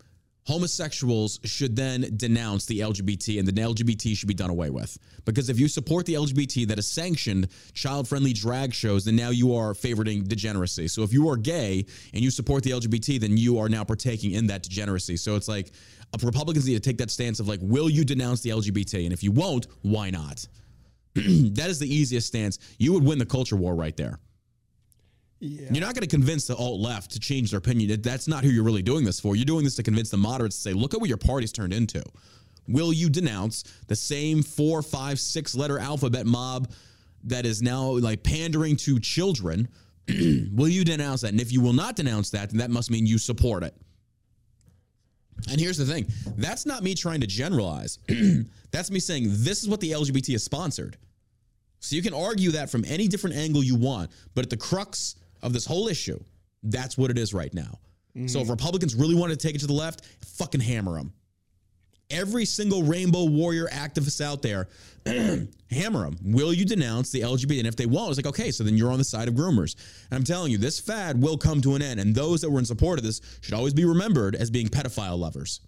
homosexuals 0.44 1.38
should 1.44 1.76
then 1.76 2.06
denounce 2.16 2.66
the 2.66 2.80
LGBT 2.80 3.38
and 3.38 3.46
the 3.46 3.52
LGBT 3.52 4.16
should 4.16 4.28
be 4.28 4.34
done 4.34 4.50
away 4.50 4.70
with. 4.70 4.98
Because 5.24 5.48
if 5.48 5.60
you 5.60 5.68
support 5.68 6.04
the 6.06 6.14
LGBT 6.14 6.66
that 6.68 6.78
has 6.78 6.86
sanctioned 6.86 7.48
child 7.74 8.08
friendly 8.08 8.32
drag 8.32 8.74
shows, 8.74 9.04
then 9.04 9.14
now 9.14 9.30
you 9.30 9.54
are 9.54 9.74
favoring 9.74 10.24
degeneracy. 10.24 10.88
So 10.88 11.02
if 11.02 11.12
you 11.12 11.28
are 11.28 11.36
gay 11.36 11.86
and 12.12 12.22
you 12.22 12.30
support 12.30 12.64
the 12.64 12.70
LGBT, 12.70 13.20
then 13.20 13.36
you 13.36 13.58
are 13.58 13.68
now 13.68 13.84
partaking 13.84 14.32
in 14.32 14.48
that 14.48 14.64
degeneracy. 14.64 15.16
So 15.16 15.36
it's 15.36 15.48
like 15.48 15.70
uh, 16.12 16.18
Republicans 16.22 16.66
need 16.66 16.74
to 16.74 16.80
take 16.80 16.98
that 16.98 17.10
stance 17.10 17.38
of 17.38 17.46
like, 17.46 17.60
will 17.62 17.88
you 17.88 18.04
denounce 18.04 18.40
the 18.40 18.50
LGBT? 18.50 19.04
And 19.04 19.12
if 19.12 19.22
you 19.22 19.30
won't, 19.30 19.68
why 19.82 20.10
not? 20.10 20.46
that 21.14 21.66
is 21.68 21.78
the 21.78 21.92
easiest 21.92 22.26
stance. 22.26 22.58
You 22.78 22.92
would 22.94 23.04
win 23.04 23.18
the 23.18 23.26
culture 23.26 23.56
war 23.56 23.74
right 23.74 23.96
there. 23.96 24.18
Yeah. 25.44 25.66
You're 25.72 25.84
not 25.84 25.94
going 25.96 26.02
to 26.02 26.16
convince 26.16 26.46
the 26.46 26.54
alt 26.54 26.80
left 26.80 27.10
to 27.12 27.18
change 27.20 27.50
their 27.50 27.58
opinion. 27.58 27.90
That- 27.90 28.02
That's 28.04 28.28
not 28.28 28.44
who 28.44 28.50
you're 28.50 28.62
really 28.62 28.82
doing 28.82 29.04
this 29.04 29.18
for. 29.18 29.34
You're 29.34 29.44
doing 29.44 29.64
this 29.64 29.74
to 29.76 29.82
convince 29.82 30.08
the 30.08 30.16
moderates 30.16 30.54
to 30.56 30.62
say, 30.62 30.72
look 30.72 30.94
at 30.94 31.00
what 31.00 31.08
your 31.08 31.18
party's 31.18 31.50
turned 31.50 31.72
into. 31.72 32.00
Will 32.68 32.92
you 32.92 33.10
denounce 33.10 33.64
the 33.88 33.96
same 33.96 34.44
four, 34.44 34.82
five, 34.82 35.18
six 35.18 35.56
letter 35.56 35.80
alphabet 35.80 36.26
mob 36.26 36.70
that 37.24 37.44
is 37.44 37.60
now 37.60 37.90
like 37.90 38.22
pandering 38.22 38.76
to 38.76 39.00
children? 39.00 39.66
will 40.54 40.68
you 40.68 40.84
denounce 40.84 41.22
that? 41.22 41.32
And 41.32 41.40
if 41.40 41.50
you 41.52 41.60
will 41.60 41.72
not 41.72 41.96
denounce 41.96 42.30
that, 42.30 42.50
then 42.50 42.58
that 42.58 42.70
must 42.70 42.88
mean 42.88 43.04
you 43.04 43.18
support 43.18 43.64
it. 43.64 43.74
And 45.50 45.60
here's 45.60 45.76
the 45.76 45.86
thing 45.86 46.06
that's 46.36 46.66
not 46.66 46.84
me 46.84 46.94
trying 46.94 47.20
to 47.20 47.26
generalize. 47.26 47.98
that's 48.70 48.92
me 48.92 49.00
saying 49.00 49.24
this 49.28 49.64
is 49.64 49.68
what 49.68 49.80
the 49.80 49.90
LGBT 49.90 50.36
is 50.36 50.44
sponsored. 50.44 50.96
So 51.80 51.96
you 51.96 52.02
can 52.02 52.14
argue 52.14 52.52
that 52.52 52.70
from 52.70 52.84
any 52.84 53.08
different 53.08 53.34
angle 53.34 53.64
you 53.64 53.74
want, 53.74 54.12
but 54.36 54.44
at 54.44 54.50
the 54.50 54.56
crux 54.56 55.16
of 55.42 55.52
this 55.52 55.66
whole 55.66 55.88
issue, 55.88 56.22
that's 56.62 56.96
what 56.96 57.10
it 57.10 57.18
is 57.18 57.34
right 57.34 57.52
now. 57.52 57.78
So 58.26 58.40
if 58.40 58.44
mm-hmm. 58.44 58.50
Republicans 58.50 58.94
really 58.94 59.14
want 59.14 59.30
to 59.30 59.36
take 59.36 59.54
it 59.54 59.60
to 59.60 59.66
the 59.66 59.72
left, 59.72 60.04
fucking 60.36 60.60
hammer 60.60 60.96
them. 60.96 61.14
Every 62.10 62.44
single 62.44 62.82
rainbow 62.82 63.24
warrior 63.24 63.68
activist 63.68 64.20
out 64.20 64.42
there, 64.42 64.68
hammer 65.70 66.04
them. 66.04 66.18
Will 66.22 66.52
you 66.52 66.66
denounce 66.66 67.10
the 67.10 67.22
LGBT? 67.22 67.60
And 67.60 67.66
if 67.66 67.74
they 67.74 67.86
won't, 67.86 68.10
it's 68.10 68.18
like, 68.18 68.26
okay, 68.26 68.50
so 68.50 68.64
then 68.64 68.76
you're 68.76 68.92
on 68.92 68.98
the 68.98 69.04
side 69.04 69.28
of 69.28 69.34
groomers. 69.34 69.76
And 70.10 70.18
I'm 70.18 70.24
telling 70.24 70.52
you, 70.52 70.58
this 70.58 70.78
fad 70.78 71.22
will 71.22 71.38
come 71.38 71.62
to 71.62 71.74
an 71.74 71.80
end. 71.80 72.00
And 72.00 72.14
those 72.14 72.42
that 72.42 72.50
were 72.50 72.58
in 72.58 72.66
support 72.66 72.98
of 72.98 73.04
this 73.04 73.22
should 73.40 73.54
always 73.54 73.72
be 73.72 73.86
remembered 73.86 74.34
as 74.34 74.50
being 74.50 74.68
pedophile 74.68 75.18
lovers. 75.18 75.62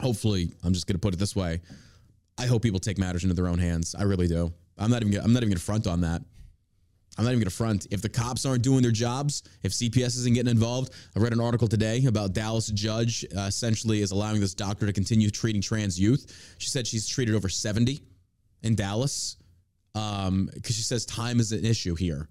Hopefully, 0.00 0.50
I'm 0.64 0.72
just 0.72 0.88
going 0.88 0.96
to 0.96 1.00
put 1.00 1.14
it 1.14 1.18
this 1.18 1.36
way. 1.36 1.60
I 2.36 2.46
hope 2.46 2.62
people 2.62 2.80
take 2.80 2.98
matters 2.98 3.22
into 3.22 3.34
their 3.34 3.46
own 3.46 3.58
hands. 3.58 3.94
I 3.94 4.02
really 4.02 4.26
do. 4.26 4.52
I'm 4.76 4.90
not 4.90 5.02
even. 5.02 5.12
Gonna, 5.12 5.24
I'm 5.24 5.32
not 5.32 5.38
even 5.38 5.50
going 5.50 5.58
to 5.58 5.64
front 5.64 5.86
on 5.86 6.00
that. 6.02 6.20
I'm 7.18 7.24
not 7.24 7.30
even 7.30 7.40
going 7.40 7.50
to 7.50 7.56
front. 7.56 7.86
If 7.90 8.02
the 8.02 8.08
cops 8.08 8.44
aren't 8.44 8.62
doing 8.62 8.82
their 8.82 8.90
jobs, 8.92 9.42
if 9.62 9.72
CPS 9.72 10.18
isn't 10.18 10.34
getting 10.34 10.50
involved, 10.50 10.92
I 11.16 11.18
read 11.20 11.32
an 11.32 11.40
article 11.40 11.66
today 11.66 12.04
about 12.04 12.32
Dallas 12.34 12.68
judge 12.68 13.24
uh, 13.36 13.40
essentially 13.42 14.02
is 14.02 14.10
allowing 14.10 14.40
this 14.40 14.54
doctor 14.54 14.86
to 14.86 14.92
continue 14.92 15.30
treating 15.30 15.62
trans 15.62 15.98
youth. 15.98 16.54
She 16.58 16.68
said 16.68 16.86
she's 16.86 17.06
treated 17.08 17.34
over 17.34 17.48
70 17.48 18.00
in 18.62 18.74
Dallas 18.74 19.36
because 19.94 20.76
she 20.76 20.82
says 20.82 21.06
time 21.06 21.40
is 21.40 21.52
an 21.52 21.64
issue 21.64 21.94
here 21.94 22.28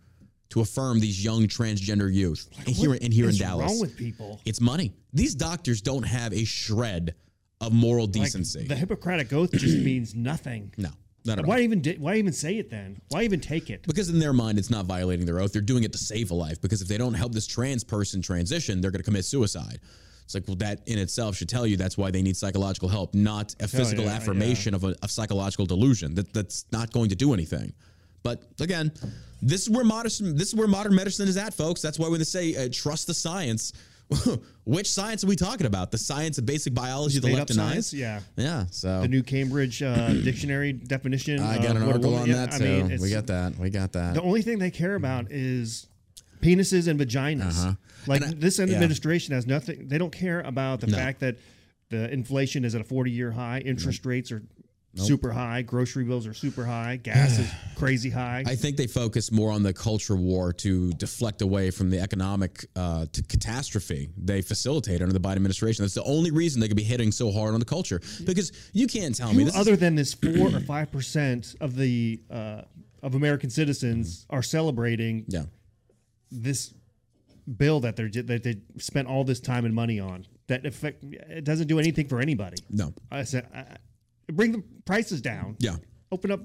to 0.49 0.61
affirm 0.61 0.99
these 0.99 1.23
young 1.25 1.47
transgender 1.47 2.13
youth 2.13 2.47
and 2.59 2.67
here 2.67 2.93
and 2.93 3.11
here 3.11 3.23
in 3.25 3.29
What's 3.29 3.39
Dallas. 3.39 3.71
wrong 3.71 3.79
with 3.79 3.97
people? 3.97 4.39
it's 4.45 4.61
money. 4.61 4.93
These 5.13 5.33
doctors 5.33 5.81
don't 5.81 6.03
have 6.03 6.31
a 6.31 6.43
shred 6.45 7.15
of 7.59 7.73
moral 7.73 8.05
Like, 8.05 8.13
decency. 8.13 8.65
the 8.67 8.75
Hippocratic 8.75 9.33
oath 9.33 9.51
just 9.53 9.77
means 9.77 10.13
nothing. 10.13 10.73
no. 10.77 10.89
Why 11.25 11.61
even 11.61 11.83
why 11.99 12.15
even 12.15 12.33
say 12.33 12.57
it 12.57 12.69
then? 12.69 13.01
Why 13.09 13.23
even 13.23 13.39
take 13.39 13.69
it? 13.69 13.83
Because 13.87 14.09
in 14.09 14.19
their 14.19 14.33
mind, 14.33 14.59
it's 14.59 14.69
not 14.69 14.85
violating 14.85 15.25
their 15.25 15.39
oath. 15.39 15.53
They're 15.53 15.61
doing 15.61 15.83
it 15.83 15.91
to 15.93 15.97
save 15.97 16.31
a 16.31 16.35
life. 16.35 16.61
Because 16.61 16.81
if 16.81 16.87
they 16.87 16.97
don't 16.97 17.15
help 17.15 17.31
this 17.33 17.47
trans 17.47 17.83
person 17.83 18.21
transition, 18.21 18.79
they're 18.79 18.91
going 18.91 18.99
to 18.99 19.05
commit 19.05 19.25
suicide. 19.25 19.79
It's 20.23 20.33
like, 20.33 20.47
well, 20.47 20.55
that 20.57 20.81
in 20.87 20.97
itself 20.97 21.35
should 21.35 21.49
tell 21.49 21.67
you 21.67 21.77
that's 21.77 21.97
why 21.97 22.09
they 22.11 22.21
need 22.21 22.35
psychological 22.35 22.89
help, 22.89 23.13
not 23.13 23.55
a 23.59 23.67
physical 23.67 24.05
yeah, 24.05 24.13
affirmation 24.13 24.73
of 24.73 24.83
a 24.83 24.95
of 25.01 25.11
psychological 25.11 25.65
delusion. 25.65 26.15
That 26.15 26.33
that's 26.33 26.65
not 26.71 26.91
going 26.91 27.09
to 27.09 27.15
do 27.15 27.33
anything. 27.33 27.73
But 28.23 28.41
again, 28.59 28.91
this 29.41 29.61
is 29.63 29.69
where 29.69 29.85
modern 29.85 30.35
this 30.35 30.47
is 30.47 30.55
where 30.55 30.67
modern 30.67 30.95
medicine 30.95 31.27
is 31.27 31.37
at, 31.37 31.53
folks. 31.53 31.81
That's 31.81 31.99
why 31.99 32.07
when 32.07 32.19
they 32.19 32.25
say 32.25 32.55
uh, 32.55 32.69
trust 32.71 33.05
the 33.05 33.13
science, 33.13 33.73
which 34.65 34.89
science 34.89 35.23
are 35.23 35.27
we 35.27 35.35
talking 35.35 35.65
about? 35.65 35.91
The 35.91 35.97
science 35.97 36.37
of 36.37 36.45
basic 36.45 36.73
biology, 36.73 37.19
the 37.19 37.27
Made 37.27 37.35
left 37.37 37.47
denies. 37.49 37.93
Yeah. 37.93 38.19
Yeah. 38.35 38.65
So 38.71 39.01
The 39.01 39.07
new 39.07 39.23
Cambridge 39.23 39.81
uh, 39.81 40.09
dictionary 40.23 40.73
definition. 40.73 41.39
I 41.39 41.57
got 41.57 41.75
an 41.75 41.83
article 41.83 42.15
on 42.15 42.27
yeah, 42.27 42.45
that 42.45 42.53
I 42.53 42.57
too. 42.59 42.83
mean, 42.85 43.01
we 43.01 43.09
got 43.09 43.27
that. 43.27 43.57
We 43.57 43.69
got 43.69 43.93
that. 43.93 44.13
The 44.13 44.21
only 44.21 44.41
thing 44.41 44.59
they 44.59 44.71
care 44.71 44.95
about 44.95 45.31
is 45.31 45.87
penises 46.41 46.87
and 46.87 46.99
vaginas. 46.99 47.59
Uh-huh. 47.59 47.73
Like 48.07 48.21
And 48.21 48.35
I- 48.35 48.37
this 48.37 48.59
yeah. 48.59 48.65
administration 48.65 49.33
has 49.33 49.47
nothing. 49.47 49.87
They 49.87 49.97
don't 49.97 50.13
care 50.13 50.41
about 50.41 50.81
the 50.81 50.87
No. 50.87 50.97
fact 50.97 51.19
that 51.21 51.37
the 51.89 52.11
inflation 52.11 52.65
is 52.65 52.75
at 52.75 52.81
a 52.81 52.83
40 52.83 53.11
year 53.11 53.31
high, 53.31 53.59
interest 53.59 54.05
rates 54.05 54.31
are 54.31 54.43
super 54.95 55.31
high, 55.31 55.61
grocery 55.61 56.03
bills 56.03 56.25
are 56.27 56.33
super 56.33 56.63
high, 56.65 56.95
gas 56.97 57.37
is 57.39 57.49
crazy 57.75 58.09
high. 58.09 58.43
I 58.45 58.55
think 58.55 58.77
they 58.77 58.87
focus 58.87 59.31
more 59.31 59.51
on 59.51 59.61
the 59.63 59.73
culture 59.73 60.15
war 60.15 60.53
to 60.53 60.91
deflect 60.93 61.41
away 61.41 61.71
from 61.71 61.89
the 61.89 61.99
economic 61.99 62.65
uh, 62.75 63.05
catastrophe 63.27 64.09
they 64.17 64.41
facilitate 64.41 65.01
under 65.01 65.13
the 65.13 65.19
Biden 65.19 65.35
administration. 65.37 65.83
That's 65.83 65.93
the 65.93 66.03
only 66.03 66.31
reason 66.31 66.61
they 66.61 66.67
could 66.67 66.77
be 66.77 66.83
hitting 66.83 67.11
so 67.11 67.31
hard 67.31 67.53
on 67.53 67.59
the 67.59 67.65
culture. 67.65 68.01
Because 68.25 68.51
you 68.73 68.87
can't 68.87 69.15
tell 69.15 69.33
me 69.33 69.43
Who 69.43 69.49
is- 69.49 69.55
other 69.55 69.75
than 69.75 69.95
this 69.95 70.13
four 70.13 70.55
or 70.55 70.59
five 70.67 70.91
percent 70.91 71.55
of 71.59 71.75
the 71.75 72.21
uh, 72.31 72.61
of 73.03 73.15
American 73.15 73.49
citizens 73.49 74.25
are 74.29 74.41
celebrating 74.43 75.25
yeah, 75.27 75.43
this 76.31 76.73
bill 77.57 77.79
that 77.81 77.95
they're 77.95 78.09
that 78.09 78.43
they 78.43 78.55
spent 78.77 79.07
all 79.07 79.23
this 79.23 79.39
time 79.39 79.65
and 79.65 79.75
money 79.75 79.99
on 79.99 80.25
that 80.47 80.65
affect 80.65 81.03
it 81.03 81.43
doesn't 81.43 81.67
do 81.67 81.79
anything 81.79 82.07
for 82.07 82.19
anybody. 82.19 82.57
no, 82.69 82.93
I 83.11 83.23
said, 83.23 83.47
I- 83.53 83.77
bring 84.33 84.51
the 84.51 84.63
prices 84.85 85.21
down. 85.21 85.55
yeah. 85.59 85.75
Open 86.11 86.31
up 86.31 86.41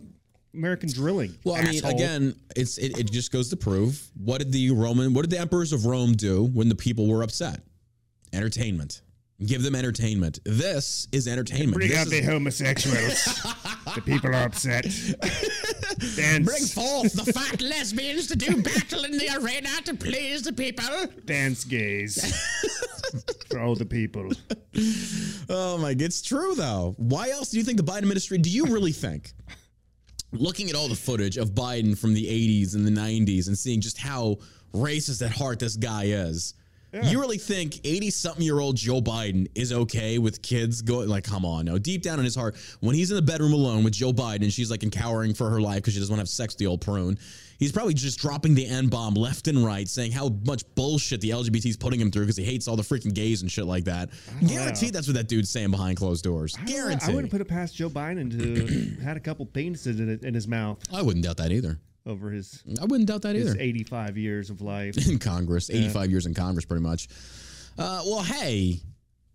American 0.55 0.91
drilling. 0.91 1.37
Well, 1.45 1.55
I 1.55 1.63
mean, 1.63 1.77
asshole. 1.77 1.91
again, 1.93 2.35
it's 2.57 2.77
it, 2.79 2.99
it 2.99 3.11
just 3.13 3.31
goes 3.31 3.51
to 3.51 3.57
prove 3.57 4.03
what 4.17 4.39
did 4.39 4.51
the 4.53 4.71
Roman, 4.73 5.15
what 5.15 5.23
did 5.23 5.31
the 5.31 5.39
emperors 5.39 5.73
of 5.73 5.87
Rome 5.87 6.13
do 6.15 6.45
when 6.45 6.69
the 6.69 6.75
people 6.75 7.07
were 7.07 7.23
upset? 7.23 7.61
Entertainment. 8.33 9.03
Give 9.45 9.63
them 9.63 9.75
entertainment. 9.75 10.39
This 10.45 11.09
is 11.13 11.27
entertainment. 11.27 11.75
bring 11.77 11.89
This 11.89 11.99
out 11.99 12.07
is- 12.07 12.11
the 12.11 12.23
homosexuals. 12.23 13.25
the 13.95 14.03
people 14.05 14.31
are 14.31 14.45
upset. 14.45 14.85
Dance, 16.17 16.47
Bring 16.47 16.65
forth 16.65 17.13
the 17.13 17.33
fat 17.33 17.61
lesbians 17.61 18.27
to 18.29 18.37
do 18.37 18.61
battle 18.63 19.05
in 19.05 19.13
the 19.19 19.29
arena 19.41 19.69
to 19.85 19.95
please 19.95 20.43
the 20.43 20.53
people. 20.53 20.85
dance 21.27 21.65
gays 21.65 22.17
for 23.51 23.61
all 23.61 23.75
the 23.75 23.85
people. 23.85 24.31
Oh 25.49 25.79
my, 25.79 25.95
it's 25.99 26.23
true 26.23 26.55
though. 26.55 26.95
Why 26.99 27.31
else 27.31 27.51
do 27.51 27.59
you 27.59 27.65
think 27.65 27.77
the 27.77 27.85
Biden 27.85 27.99
administration? 27.99 28.43
Do 28.43 28.51
you 28.51 28.67
really 28.67 28.93
think, 28.93 29.33
looking 30.33 30.69
at 30.71 30.77
all 30.77 30.89
the 30.89 30.95
footage 30.97 31.37
of 31.37 31.51
Biden 31.51 31.97
from 31.97 32.15
the 32.15 32.25
'80s 32.25 32.75
and 32.75 32.87
the 32.87 32.91
'90s 32.91 33.49
and 33.49 33.57
seeing 33.59 33.81
just 33.81 33.99
how 33.99 34.39
racist 34.73 35.25
at 35.25 35.33
heart 35.33 35.59
this 35.59 35.77
guy 35.77 36.05
is, 36.05 36.55
you 36.93 37.21
really 37.21 37.39
think 37.39 37.75
80-something-year-old 37.75 38.77
Joe 38.77 39.01
Biden 39.01 39.49
is 39.55 39.73
okay 39.73 40.19
with 40.19 40.43
kids 40.43 40.83
going? 40.83 41.09
Like, 41.09 41.25
come 41.25 41.45
on, 41.45 41.65
no. 41.65 41.79
Deep 41.79 42.03
down 42.03 42.19
in 42.19 42.25
his 42.25 42.35
heart, 42.35 42.57
when 42.81 42.95
he's 42.95 43.11
in 43.11 43.17
the 43.17 43.23
bedroom 43.23 43.53
alone 43.53 43.85
with 43.85 43.93
Joe 43.93 44.13
Biden 44.13 44.43
and 44.43 44.53
she's 44.53 44.71
like 44.71 44.81
encowering 44.81 45.37
for 45.37 45.49
her 45.51 45.61
life 45.61 45.77
because 45.77 45.95
she 45.95 46.01
doesn't 46.01 46.13
want 46.13 46.19
to 46.19 46.23
have 46.23 46.29
sex 46.29 46.55
with 46.55 46.59
the 46.59 46.67
old 46.67 46.81
prune. 46.81 47.19
He's 47.59 47.73
probably 47.73 47.93
just 47.93 48.19
dropping 48.19 48.55
the 48.55 48.67
N 48.67 48.89
bomb 48.89 49.13
left 49.13 49.47
and 49.47 49.63
right, 49.63 49.87
saying 49.87 50.13
how 50.13 50.31
much 50.47 50.65
bullshit 50.75 51.21
the 51.21 51.29
LGBT's 51.31 51.77
putting 51.77 52.01
him 52.01 52.11
through 52.11 52.23
because 52.23 52.39
he 52.39 52.45
hates 52.45 52.67
all 52.67 52.75
the 52.75 52.83
freaking 52.83 53.13
gays 53.13 53.43
and 53.43 53.53
shit 53.53 53.67
like 53.67 53.85
that. 53.85 54.09
Guaranteed 54.47 54.95
that's 54.95 55.07
what 55.07 55.15
that 55.17 55.29
dude's 55.29 55.51
saying 55.51 55.71
behind 55.71 55.99
closed 55.99 56.25
doors. 56.25 56.57
I 56.59 56.65
know, 56.65 56.73
Guaranteed. 56.73 57.11
I 57.11 57.15
wouldn't 57.15 57.31
put 57.31 57.43
it 57.43 57.49
past 57.49 57.75
Joe 57.75 57.91
Biden 57.91 58.31
to 58.31 59.03
had 59.05 59.19
a 59.19 59.21
couple 59.21 59.45
penises 59.45 59.99
in, 59.99 60.19
in 60.27 60.33
his 60.33 60.49
mouth 60.49 60.79
I 60.93 61.03
wouldn't 61.03 61.25
doubt 61.25 61.37
that 61.37 61.53
either. 61.53 61.79
Over 62.11 62.31
his 62.31 62.63
I 62.81 62.87
wouldn't 62.87 63.09
doubt 63.09 63.23
that 63.23 63.37
either. 63.37 63.55
85 63.59 64.17
years 64.19 64.51
of 64.51 64.61
life. 64.61 65.09
In 65.09 65.19
Congress, 65.21 65.71
85 65.71 66.11
years 66.11 66.27
in 66.27 66.35
Congress, 66.35 66.65
pretty 66.65 66.83
much. 66.83 67.09
Uh, 67.79 68.03
well, 68.05 68.23
hey, 68.23 68.81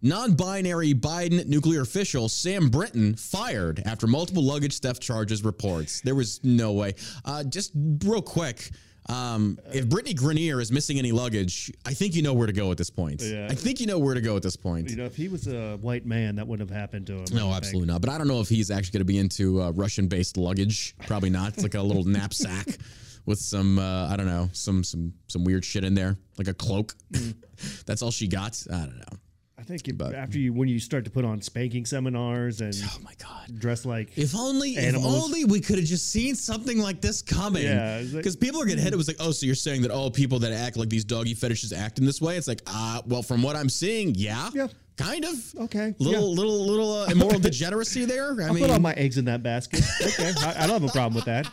non 0.01 0.33
binary 0.35 0.93
Biden 0.93 1.45
nuclear 1.47 1.81
official 1.81 2.27
Sam 2.27 2.69
Brinton 2.69 3.15
fired 3.15 3.81
after 3.85 4.07
multiple 4.07 4.43
luggage 4.43 4.79
theft 4.79 5.01
charges 5.01 5.43
reports. 5.43 6.01
There 6.01 6.15
was 6.15 6.43
no 6.43 6.73
way. 6.73 6.95
Uh, 7.23 7.43
just 7.45 7.71
real 8.03 8.21
quick. 8.21 8.71
Um, 9.07 9.59
if 9.71 9.85
Brittney 9.87 10.15
Griner 10.15 10.59
is 10.61 10.71
missing 10.71 10.97
any 10.97 11.11
luggage, 11.11 11.71
I 11.85 11.93
think 11.93 12.15
you 12.15 12.23
know 12.23 12.33
where 12.33 12.47
to 12.47 12.53
go 12.53 12.71
at 12.71 12.77
this 12.77 12.89
point. 12.89 13.21
Yeah. 13.21 13.47
I 13.49 13.53
think 13.53 13.79
you 13.79 13.85
know 13.85 13.99
where 13.99 14.15
to 14.15 14.21
go 14.21 14.35
at 14.35 14.41
this 14.41 14.55
point. 14.55 14.89
You 14.89 14.95
know, 14.95 15.05
if 15.05 15.15
he 15.15 15.27
was 15.27 15.47
a 15.47 15.77
white 15.77 16.05
man, 16.05 16.35
that 16.37 16.47
wouldn't 16.47 16.67
have 16.67 16.75
happened 16.75 17.05
to 17.07 17.17
him. 17.17 17.25
No, 17.31 17.53
absolutely 17.53 17.87
not. 17.87 18.01
But 18.01 18.09
I 18.09 18.17
don't 18.17 18.27
know 18.27 18.41
if 18.41 18.49
he's 18.49 18.71
actually 18.71 18.93
going 18.93 19.01
to 19.01 19.05
be 19.05 19.19
into 19.19 19.61
uh, 19.61 19.71
Russian-based 19.71 20.37
luggage. 20.37 20.95
Probably 21.05 21.29
not. 21.29 21.53
It's 21.53 21.63
like 21.63 21.75
a 21.75 21.81
little 21.81 22.03
knapsack 22.03 22.65
with 23.25 23.39
some 23.39 23.77
uh, 23.77 24.09
I 24.09 24.15
don't 24.15 24.27
know, 24.27 24.49
some 24.53 24.83
some 24.83 25.13
some 25.27 25.43
weird 25.43 25.63
shit 25.63 25.83
in 25.83 25.93
there, 25.93 26.17
like 26.37 26.47
a 26.47 26.53
cloak. 26.53 26.95
That's 27.85 28.01
all 28.01 28.11
she 28.11 28.27
got. 28.27 28.61
I 28.71 28.77
don't 28.79 28.97
know. 28.97 29.19
I 29.65 29.67
think 29.67 29.87
if, 29.87 29.97
But- 29.97 30.13
after 30.13 30.37
you, 30.37 30.53
when 30.53 30.67
you 30.69 30.79
start 30.79 31.05
to 31.05 31.09
put 31.11 31.25
on 31.25 31.41
spanking 31.41 31.85
seminars 31.85 32.61
and 32.61 32.71
Oh 32.85 32.97
my 33.03 33.13
god. 33.17 33.57
dress 33.59 33.83
like 33.83 34.15
If 34.15 34.35
only, 34.35 34.77
Animals. 34.77 35.15
if 35.17 35.23
only 35.23 35.45
we 35.45 35.59
could 35.59 35.77
have 35.77 35.87
just 35.87 36.11
seen 36.11 36.35
something 36.35 36.77
like 36.77 37.01
this 37.01 37.23
coming. 37.23 37.63
Yeah, 37.63 37.97
it's 37.97 38.13
like- 38.13 38.19
because 38.21 38.35
people 38.35 38.61
are 38.61 38.65
getting 38.65 38.83
hit. 38.83 38.93
It 38.93 38.95
was 38.97 39.07
like, 39.07 39.17
oh, 39.19 39.31
so 39.31 39.47
you're 39.47 39.55
saying 39.55 39.81
that 39.81 39.89
all 39.89 40.11
people 40.11 40.37
that 40.39 40.51
act 40.51 40.77
like 40.77 40.89
these 40.89 41.03
doggy 41.03 41.33
fetishes 41.33 41.73
act 41.73 41.97
in 41.97 42.05
this 42.05 42.21
way? 42.21 42.37
It's 42.37 42.47
like, 42.47 42.61
uh, 42.67 43.01
well, 43.07 43.23
from 43.23 43.41
what 43.41 43.55
I'm 43.55 43.69
seeing, 43.69 44.13
yeah, 44.13 44.51
Yeah. 44.53 44.67
kind 44.97 45.25
of. 45.25 45.55
Okay, 45.61 45.95
little, 45.97 46.13
yeah. 46.13 46.19
little, 46.19 46.65
little 46.67 46.93
uh, 46.99 47.05
immoral 47.07 47.39
degeneracy 47.49 48.05
there. 48.05 48.39
I 48.39 48.45
I'll 48.45 48.53
mean, 48.53 48.65
put 48.65 48.71
all 48.71 48.79
my 48.79 48.93
eggs 48.93 49.17
in 49.17 49.25
that 49.25 49.41
basket. 49.41 49.81
Okay, 49.99 50.31
I, 50.41 50.63
I 50.63 50.67
don't 50.67 50.79
have 50.79 50.83
a 50.83 50.93
problem 50.93 51.15
with 51.15 51.25
that. 51.25 51.49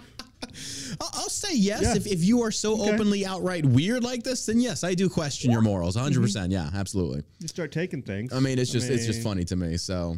Say 1.43 1.57
yes 1.57 1.83
Yeah. 1.83 1.97
if, 1.97 2.07
if 2.07 2.23
you 2.25 2.43
are 2.43 2.53
so 2.53 2.81
Okay. 2.81 2.93
openly 2.95 3.27
outright 3.27 3.67
weird 3.67 4.05
like 4.05 4.23
this. 4.23 4.47
Then 4.47 4.61
yes, 4.61 4.85
I 4.85 4.95
do 4.95 5.09
question 5.09 5.51
your 5.51 5.61
morals. 5.61 5.97
100. 5.97 6.21
percent 6.21 6.53
Yeah, 6.53 6.71
absolutely. 6.73 7.23
You 7.41 7.49
start 7.49 7.73
taking 7.73 8.01
things. 8.03 8.33
I 8.33 8.39
mean, 8.39 8.59
it's 8.61 8.71
just 8.71 8.89
it's 8.89 9.07
just 9.07 9.23
funny 9.23 9.45
to 9.47 9.57
me. 9.57 9.77
So, 9.77 10.17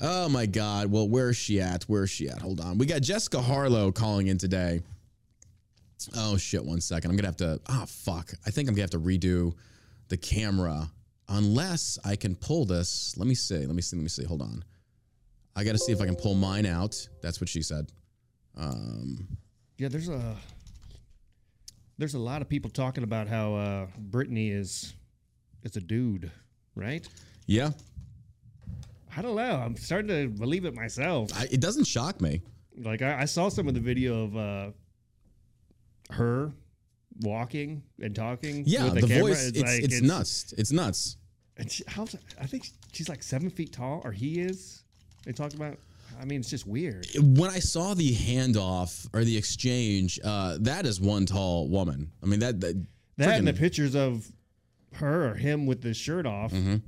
oh 0.00 0.28
my 0.28 0.44
God. 0.46 0.90
Well, 0.90 1.08
where 1.08 1.30
is 1.30 1.36
she 1.38 1.60
at? 1.60 1.84
Where 1.84 2.04
is 2.04 2.10
she 2.10 2.28
at? 2.28 2.38
Hold 2.40 2.60
on. 2.60 2.76
We 2.76 2.84
got 2.86 3.00
Jessica 3.00 3.40
Harlow 3.40 3.90
calling 3.92 4.26
in 4.26 4.36
today. 4.36 4.82
Oh 6.16 6.36
shit! 6.36 6.64
One 6.64 6.80
second. 6.80 7.10
I'm 7.10 7.16
gonna 7.16 7.28
have 7.28 7.36
to. 7.38 7.60
Ah, 7.68 7.84
fuck. 7.86 8.32
I 8.46 8.50
think 8.50 8.68
I'm 8.68 8.74
gonna 8.74 8.82
have 8.82 8.90
to 8.90 9.00
redo 9.00 9.54
the 10.08 10.16
camera 10.16 10.90
unless 11.28 11.98
I 12.04 12.16
can 12.16 12.34
pull 12.34 12.64
this. 12.66 13.14
Let 13.16 13.26
me 13.26 13.34
see. 13.34 13.64
Let 13.66 13.74
me 13.74 13.82
see. 13.82 13.96
Let 13.96 14.02
me 14.02 14.08
see. 14.08 14.24
Hold 14.24 14.42
on. 14.42 14.64
I 15.56 15.64
got 15.64 15.72
to 15.72 15.78
see 15.78 15.92
if 15.92 16.00
I 16.00 16.06
can 16.06 16.14
pull 16.16 16.34
mine 16.34 16.64
out. 16.64 16.96
That's 17.22 17.40
what 17.40 17.48
she 17.48 17.60
said. 17.62 17.90
Um, 18.56 19.26
Yeah, 19.80 19.88
there's 19.88 20.10
a 20.10 20.36
there's 21.96 22.12
a 22.12 22.18
lot 22.18 22.42
of 22.42 22.50
people 22.50 22.70
talking 22.70 23.02
about 23.02 23.28
how 23.28 23.54
uh, 23.54 23.86
Brittney 24.10 24.52
is 24.52 24.92
is 25.62 25.74
a 25.76 25.80
dude, 25.80 26.30
right? 26.74 27.08
yeah. 27.46 27.70
I 29.16 29.22
don't 29.22 29.36
know. 29.36 29.56
I'm 29.56 29.76
starting 29.76 30.08
to 30.08 30.28
believe 30.28 30.66
it 30.66 30.74
myself. 30.74 31.30
I, 31.34 31.48
it 31.50 31.62
doesn't 31.62 31.84
shock 31.84 32.20
me. 32.20 32.42
Like 32.76 33.00
I, 33.00 33.22
I 33.22 33.24
saw 33.24 33.48
some 33.48 33.68
of 33.68 33.74
the 33.74 33.80
video 33.80 34.24
of 34.24 34.36
uh, 34.36 34.70
her 36.10 36.52
walking 37.22 37.82
and 38.02 38.14
talking. 38.14 38.64
Yeah, 38.66 38.84
with 38.84 38.94
the, 38.96 39.00
the, 39.00 39.06
camera. 39.06 39.28
voice. 39.28 39.48
It's 39.48 39.62
like, 39.62 39.82
it's, 39.82 40.02
nuts. 40.02 40.54
It's 40.58 40.72
nuts. 40.72 41.16
And 41.56 41.72
she, 41.72 41.84
how, 41.88 42.06
I 42.38 42.44
think 42.44 42.68
she's 42.92 43.08
like 43.08 43.22
seven 43.22 43.48
feet 43.48 43.72
tall, 43.72 44.02
or 44.04 44.12
he 44.12 44.40
is. 44.40 44.82
They 45.24 45.32
talk 45.32 45.54
about. 45.54 45.78
I 46.20 46.24
mean, 46.26 46.40
it's 46.40 46.50
just 46.50 46.66
weird. 46.66 47.06
When 47.18 47.48
I 47.50 47.60
saw 47.60 47.94
the 47.94 48.12
handoff 48.14 49.08
or 49.14 49.24
the 49.24 49.36
exchange, 49.36 50.20
uh, 50.22 50.58
that 50.60 50.84
is 50.84 51.00
one 51.00 51.24
tall 51.24 51.68
woman. 51.68 52.10
I 52.22 52.26
mean 52.26 52.40
that. 52.40 52.60
that 52.60 52.84
That 53.16 53.38
and 53.38 53.46
the 53.48 53.54
pictures 53.54 53.94
of 53.96 54.30
her 54.94 55.30
or 55.30 55.34
him 55.34 55.64
with 55.66 55.80
the 55.80 55.94
shirt 55.94 56.26
off. 56.26 56.52
I 56.52 56.80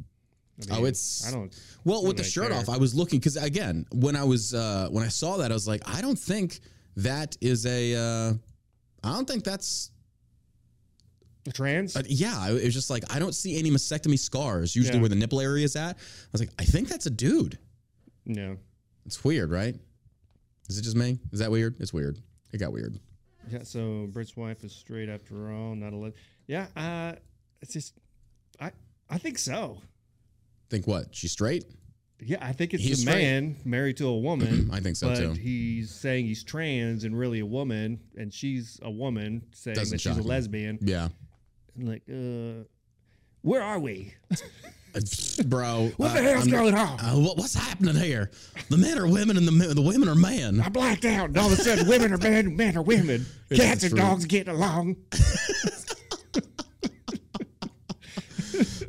Oh, 0.71 0.85
it's- 0.85 1.25
I 1.27 1.31
don't. 1.31 1.53
Well, 1.85 2.05
with 2.05 2.19
the 2.19 2.25
shirt 2.25 2.51
care. 2.51 2.59
off, 2.61 2.69
I 2.69 2.77
was 2.77 2.95
looking 2.95 3.19
because 3.21 3.37
again, 3.37 3.87
when 3.91 4.17
I 4.17 4.25
was 4.25 4.53
uh, 4.55 4.89
when 4.91 5.03
I 5.03 5.09
saw 5.09 5.39
that, 5.39 5.51
I 5.51 5.55
was 5.55 5.67
like, 5.67 5.83
I 5.89 6.01
don't 6.03 6.19
think 6.19 6.61
that 6.97 7.37
is 7.41 7.65
a. 7.67 7.95
Uh, 7.95 8.35
I 9.03 9.15
don't 9.15 9.27
think 9.27 9.45
that's. 9.45 9.91
Trans. 11.55 11.97
Uh, 11.97 12.03
yeah, 12.07 12.51
it 12.51 12.65
was 12.65 12.75
just 12.75 12.91
like 12.91 13.03
I 13.13 13.19
don't 13.19 13.35
see 13.35 13.59
any 13.59 13.71
mastectomy 13.71 14.19
scars. 14.19 14.77
Usually, 14.77 14.97
Yeah. 14.97 15.01
where 15.01 15.09
the 15.09 15.17
nipple 15.17 15.41
area 15.41 15.65
is 15.65 15.75
at, 15.75 15.97
I 15.97 16.29
was 16.31 16.41
like, 16.41 16.51
I 16.59 16.65
think 16.65 16.89
that's 16.89 17.07
a 17.07 17.11
dude. 17.11 17.59
no. 18.27 18.59
It's 19.07 19.23
weird, 19.25 19.51
right? 19.51 19.75
Is 20.69 20.79
it 20.79 20.83
just 20.83 20.97
me? 20.97 21.19
Is 21.33 21.41
that 21.41 21.51
weird? 21.51 21.77
It's 21.81 21.93
weird. 21.93 22.19
It 22.53 22.59
got 22.59 22.73
weird. 22.73 22.99
Yeah. 23.51 23.63
So 23.65 24.07
Britt's 24.13 24.37
wife 24.37 24.63
is 24.65 24.73
straight 24.73 25.09
after 25.09 25.51
all, 25.53 25.75
not 25.75 25.93
a. 25.93 25.97
Le- 25.97 26.13
yeah. 26.47 26.67
Uh, 26.77 27.15
it's 27.61 27.73
just. 27.73 27.95
I 28.61 28.71
I 29.11 29.19
think 29.19 29.39
so. 29.39 29.79
Think 30.71 30.87
what? 30.87 31.15
She's 31.15 31.33
straight? 31.33 31.65
Yeah, 32.25 32.39
I 32.41 32.53
think 32.53 32.73
it's 32.73 32.85
He's 32.85 33.03
a 33.03 33.11
man 33.11 33.57
married 33.65 33.97
to 33.97 34.07
a 34.07 34.17
woman. 34.17 34.71
I 34.73 34.79
think 34.79 34.95
so, 34.97 35.09
but 35.09 35.17
too. 35.19 35.33
He's 35.33 35.91
saying 35.91 36.27
he's 36.27 36.45
trans 36.45 37.03
and 37.03 37.19
really 37.19 37.41
a 37.41 37.47
woman, 37.47 37.99
and 38.17 38.33
she's 38.33 38.79
a 38.83 38.91
woman 38.91 39.43
saying 39.53 39.75
Doesn't 39.75 39.97
that 39.97 40.01
she's 40.01 40.17
a 40.17 40.21
me. 40.21 40.25
lesbian. 40.25 40.79
Yeah. 40.81 41.09
And 41.77 41.89
like, 41.89 42.03
uh, 42.09 42.65
where 43.41 43.61
are 43.63 43.81
we? 43.81 44.15
Bro. 45.47 45.93
What 45.97 46.13
the 46.13 46.21
uh, 46.21 46.23
hell's 46.23 46.43
I'm- 46.43 46.51
going 46.51 46.75
on? 46.75 47.01
uh, 47.01 47.15
what, 47.15 47.37
what's 47.39 47.55
happening 47.55 47.95
here? 47.97 48.31
The 48.69 48.77
men 48.77 48.99
are 48.99 49.07
women 49.07 49.37
and 49.37 49.47
the, 49.47 49.53
men, 49.53 49.75
the 49.75 49.83
women 49.83 50.09
are 50.09 50.15
men. 50.15 50.61
I 50.61 50.69
blacked 50.69 51.05
out, 51.05 51.29
and 51.29 51.39
all 51.39 51.47
of 51.51 51.59
a 51.59 51.63
sudden, 51.63 51.89
women 51.89 52.13
are 52.13 52.19
men, 52.19 52.55
men 52.57 52.77
are 52.77 52.83
women. 52.83 53.25
Cats 53.55 53.85
and 53.85 53.97
dogs 53.97 54.27
getting 54.27 54.55
along. 54.55 54.97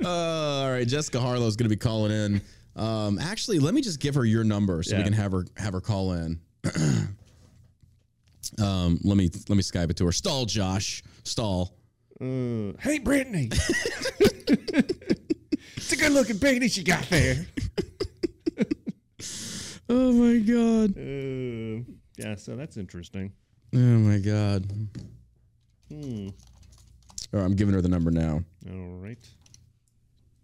Uh, 0.04 0.08
all 0.08 0.72
right, 0.72 0.88
Jessica 0.88 1.20
Harlow's 1.20 1.56
going 1.56 1.70
to 1.70 1.76
be 1.76 1.80
calling 1.80 2.12
in. 2.12 2.42
Um, 2.76 3.20
actually, 3.20 3.60
let 3.60 3.74
me 3.74 3.82
just 3.82 4.00
give 4.00 4.16
her 4.16 4.26
your 4.26 4.44
number 4.44 4.84
so 4.84 4.98
we 4.98 5.04
can 5.04 5.14
have 5.14 5.32
her 5.32 5.46
have 5.58 5.74
her 5.74 5.82
call 5.82 6.14
in. 6.14 6.40
um, 8.62 9.00
let 9.04 9.16
me 9.16 9.30
let 9.48 9.56
me 9.56 9.62
Skype 9.64 9.92
it 9.92 9.98
to 9.98 10.06
her. 10.06 10.12
Stall, 10.12 10.46
Josh. 10.46 11.04
Stall. 11.24 11.76
Uh, 12.20 12.74
hey, 12.80 13.00
Brittney. 13.00 13.54
it's 15.94 16.02
a 16.02 16.06
good 16.06 16.14
looking 16.14 16.38
baby 16.38 16.68
she 16.68 16.84
got 16.84 17.04
there. 17.10 17.46
Oh 19.90 20.14
my 20.14 20.38
god. 20.40 20.98
Uh, 20.98 21.84
yeah, 22.18 22.36
so 22.36 22.56
that's 22.56 22.78
interesting. 22.78 23.34
Oh 23.76 23.78
my 23.78 24.18
god. 24.18 24.66
Hmm. 25.90 26.30
All 27.34 27.40
right, 27.40 27.44
I'm 27.46 27.54
giving 27.56 27.76
her 27.76 27.82
the 27.82 27.90
number 27.90 28.10
now. 28.10 28.42
All 28.72 28.98
right. 29.02 29.18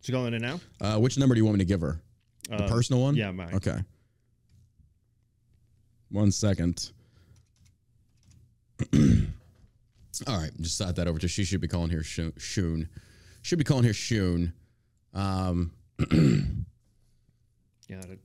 She 0.01 0.12
calling 0.12 0.34
in 0.34 0.41
now? 0.41 0.60
Uh, 0.82 0.98
which 1.00 1.18
number 1.18 1.34
do 1.36 1.39
you 1.39 1.46
want 1.46 1.58
me 1.58 1.63
to 1.63 1.68
give 1.68 1.79
her? 1.82 2.01
The 2.50 2.65
Uh, 2.65 2.68
personal 2.68 3.01
one? 3.01 3.15
yeah, 3.15 3.32
mine. 3.32 3.53
Okay. 3.56 3.79
One 6.10 6.32
second. 6.34 6.91
All 10.27 10.38
right, 10.38 10.51
just 10.60 10.77
thought 10.77 10.98
that 10.98 11.08
over 11.08 11.18
to. 11.18 11.27
She 11.29 11.46
should 11.46 11.62
be 11.62 11.68
calling 11.70 11.89
here 11.89 12.03
Shoo- 12.03 12.34
Shoon. 12.38 12.89
Should 13.41 13.58
be 13.58 13.63
calling 13.63 13.86
here 13.86 13.94
Shoon. 13.94 14.51
Um, 15.13 15.72
Got 17.89 18.10
it. 18.10 18.20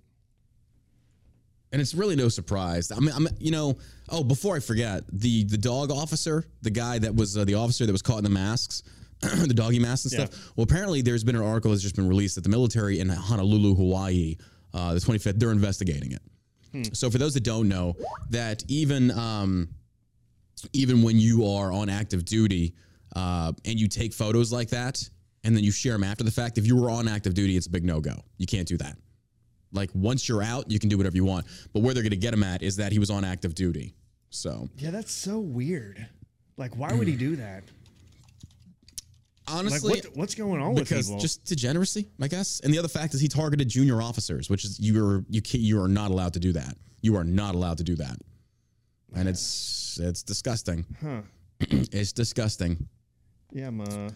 and 1.73 1.81
it's 1.81 1.95
really 1.95 2.17
no 2.17 2.29
surprise. 2.29 2.93
I 2.93 3.01
mean, 3.01 3.11
I'm, 3.15 3.27
you 3.41 3.51
know, 3.51 3.79
oh, 4.11 4.23
before 4.23 4.57
I 4.57 4.61
forget, 4.61 5.05
the 5.11 5.45
the 5.45 5.57
dog 5.59 5.91
officer, 5.91 6.45
the 6.63 6.71
guy 6.71 6.99
that 6.99 7.15
was 7.15 7.37
uh, 7.37 7.45
the 7.45 7.55
officer 7.55 7.87
that 7.87 7.93
was 7.93 8.03
caught 8.03 8.19
in 8.19 8.25
the 8.25 8.31
masks, 8.31 8.83
the 9.21 9.55
doggy 9.55 9.79
masks 9.79 10.05
and 10.05 10.13
Yeah. 10.13 10.27
stuff. 10.27 10.53
Well, 10.57 10.65
apparently 10.65 11.01
there's 11.03 11.25
been 11.25 11.37
an 11.37 11.43
article 11.43 11.71
that's 11.71 11.83
just 11.83 11.97
been 11.97 12.09
released 12.09 12.35
that 12.35 12.43
the 12.43 12.51
military 12.51 13.01
in 13.01 13.09
Honolulu, 13.09 13.75
Hawaii, 13.75 14.37
uh, 14.75 14.93
the 14.95 15.01
25th, 15.01 15.39
they're 15.39 15.53
investigating 15.53 16.13
it. 16.13 16.23
So 16.93 17.09
for 17.09 17.19
those 17.19 17.35
that 17.35 17.45
don't 17.45 17.69
know, 17.69 17.95
that 18.31 18.65
even 18.67 19.13
um, 19.13 19.69
even 20.73 21.03
when 21.03 21.19
you 21.21 21.47
are 21.47 21.71
on 21.73 21.89
active 21.89 22.25
duty 22.25 22.75
uh, 23.15 23.53
and 23.65 23.79
you 23.79 23.87
take 23.87 24.13
photos 24.13 24.53
like 24.53 24.71
that 24.71 25.09
and 25.45 25.57
then 25.57 25.63
you 25.63 25.71
share 25.71 25.93
them 25.93 26.05
after 26.05 26.25
the 26.25 26.31
fact, 26.31 26.59
if 26.59 26.67
you 26.67 26.77
were 26.77 26.91
on 26.91 27.07
active 27.07 27.35
duty, 27.35 27.57
it's 27.57 27.67
a 27.67 27.71
big 27.71 27.85
no 27.85 28.01
go. 28.01 28.17
You 28.39 28.47
can't 28.47 28.67
do 28.67 28.77
that. 28.79 28.97
Like 29.73 29.91
once 29.95 30.29
you're 30.29 30.43
out, 30.43 30.71
you 30.71 30.79
can 30.79 30.89
do 30.89 30.97
whatever 30.97 31.17
you 31.17 31.25
want. 31.25 31.47
But 31.73 31.83
where 31.83 31.95
they're 31.95 32.03
going 32.03 32.11
to 32.11 32.17
get 32.17 32.33
him 32.33 32.43
at 32.43 32.63
is 32.63 32.77
that 32.77 32.93
he 32.93 32.99
was 32.99 33.11
on 33.11 33.25
active 33.25 33.55
duty. 33.55 33.95
So 34.31 34.69
Yeah, 34.79 34.91
that's 34.91 35.13
so 35.13 35.39
weird. 35.39 36.07
Like, 36.57 36.77
why 36.77 36.93
would 36.93 37.09
he 37.09 37.17
do 37.17 37.37
that? 37.37 37.65
honestly, 39.49 39.95
like, 39.95 40.05
what, 40.05 40.17
what's 40.17 40.35
going 40.35 40.61
on 40.61 40.75
with 40.75 40.89
because 40.89 41.11
just 41.17 41.45
degeneracy, 41.45 42.09
I 42.21 42.29
guess. 42.29 42.61
And 42.61 42.73
the 42.73 42.79
other 42.79 42.89
fact 42.89 43.15
is 43.15 43.21
he 43.21 43.29
targeted 43.29 43.69
junior 43.69 44.01
officers, 44.01 44.49
which 44.49 44.65
is 44.65 44.79
you're 44.81 45.25
you 45.29 45.43
can, 45.43 45.61
you 45.61 45.83
are 45.83 45.89
not 45.89 46.11
allowed 46.11 46.33
to 46.35 46.41
do 46.41 46.53
that. 46.53 46.77
You 47.03 47.17
are 47.17 47.25
not 47.25 47.55
allowed 47.55 47.79
to 47.79 47.85
do 47.85 47.97
that, 47.97 48.17
and 49.15 49.29
it's 49.29 49.99
it's 50.01 50.23
disgusting. 50.23 50.85
huh? 51.03 51.21
It's 51.93 52.13
disgusting. 52.13 52.89
Yeah, 53.53 53.69
I'm 53.69 53.81
uh, 53.81 54.11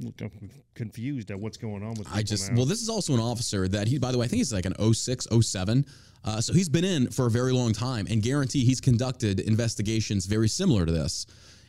look, 0.00 0.20
I'm 0.20 0.50
confused 0.74 1.30
at 1.30 1.38
what's 1.38 1.56
going 1.56 1.82
on 1.82 1.94
with. 1.94 2.08
I 2.12 2.22
just 2.22 2.50
now. 2.50 2.58
well, 2.58 2.66
this 2.66 2.82
is 2.82 2.88
also 2.88 3.14
an 3.14 3.20
officer 3.20 3.68
that 3.68 3.88
he, 3.88 3.98
by 3.98 4.12
the 4.12 4.18
way, 4.18 4.24
I 4.24 4.28
think 4.28 4.38
he's 4.38 4.52
like 4.52 4.66
an 4.66 4.74
06, 4.94 5.28
07. 5.40 5.86
Uh, 6.24 6.40
so 6.40 6.52
he's 6.54 6.68
been 6.68 6.84
in 6.84 7.10
for 7.10 7.26
a 7.26 7.30
very 7.30 7.52
long 7.52 7.72
time, 7.72 8.06
and 8.08 8.22
guarantee 8.22 8.64
he's 8.64 8.80
conducted 8.80 9.40
investigations 9.40 10.26
very 10.26 10.48
similar 10.48 10.86
to 10.86 10.92
this, 10.92 11.26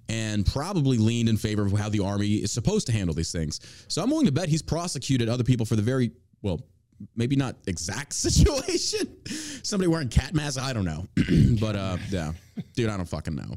and 0.08 0.46
probably 0.46 0.98
leaned 0.98 1.28
in 1.28 1.36
favor 1.38 1.66
of 1.66 1.74
how 1.74 1.90
the 1.90 2.00
army 2.00 2.36
is 2.36 2.52
supposed 2.52 2.88
to 2.88 2.94
handle 2.94 3.14
these 3.14 3.32
things. 3.32 3.60
So 3.90 4.02
I'm 4.02 4.10
willing 4.10 4.28
to 4.28 4.32
bet 4.32 4.48
he's 4.48 4.62
prosecuted 4.62 5.28
other 5.28 5.44
people 5.44 5.66
for 5.66 5.76
the 5.76 5.82
very 5.82 6.12
well, 6.42 6.62
maybe 7.16 7.36
not 7.36 7.58
exact 7.68 8.14
situation. 8.14 9.18
Somebody 9.64 9.90
wearing 9.90 10.08
cat 10.10 10.34
masks, 10.34 10.58
I 10.58 10.72
don't 10.72 10.86
know, 10.86 11.06
but 11.60 11.76
uh, 11.76 11.98
yeah, 12.10 12.32
dude, 12.76 12.90
I 12.90 12.96
don't 12.96 13.10
fucking 13.10 13.36
know. 13.36 13.56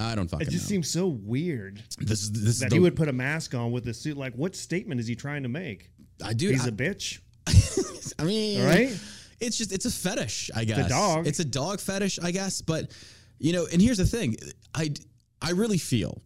I 0.00 0.14
don't 0.14 0.28
fucking 0.28 0.46
it 0.46 0.50
just 0.50 0.64
know. 0.64 0.68
seems 0.68 0.90
so 0.90 1.06
weird 1.06 1.82
this 1.98 2.22
is 2.22 2.32
this 2.32 2.42
is 2.42 2.60
that 2.60 2.70
the, 2.70 2.76
he 2.76 2.80
would 2.80 2.96
put 2.96 3.08
a 3.08 3.12
mask 3.12 3.54
on 3.54 3.72
with 3.72 3.86
a 3.88 3.94
suit. 3.94 4.16
Like, 4.16 4.34
what 4.34 4.56
statement 4.56 5.00
is 5.00 5.06
he 5.06 5.14
trying 5.14 5.42
to 5.42 5.48
make? 5.48 5.90
I 6.24 6.32
do. 6.32 6.48
He's 6.48 6.66
I, 6.66 6.68
a 6.68 6.72
bitch, 6.72 7.20
I 8.18 8.24
mean, 8.24 8.64
right? 8.64 8.98
It's 9.40 9.56
just 9.56 9.72
it's 9.72 9.86
a 9.86 9.90
fetish, 9.90 10.50
I 10.54 10.64
guess. 10.64 10.88
dog. 10.88 11.26
It's 11.26 11.40
a 11.40 11.44
dog 11.44 11.80
fetish, 11.80 12.18
I 12.22 12.30
guess. 12.30 12.60
But 12.60 12.92
you 13.38 13.52
know, 13.52 13.66
and 13.72 13.80
here's 13.80 13.98
the 13.98 14.06
thing: 14.06 14.36
I 14.74 14.92
I 15.40 15.52
really 15.52 15.78
feel 15.78 16.22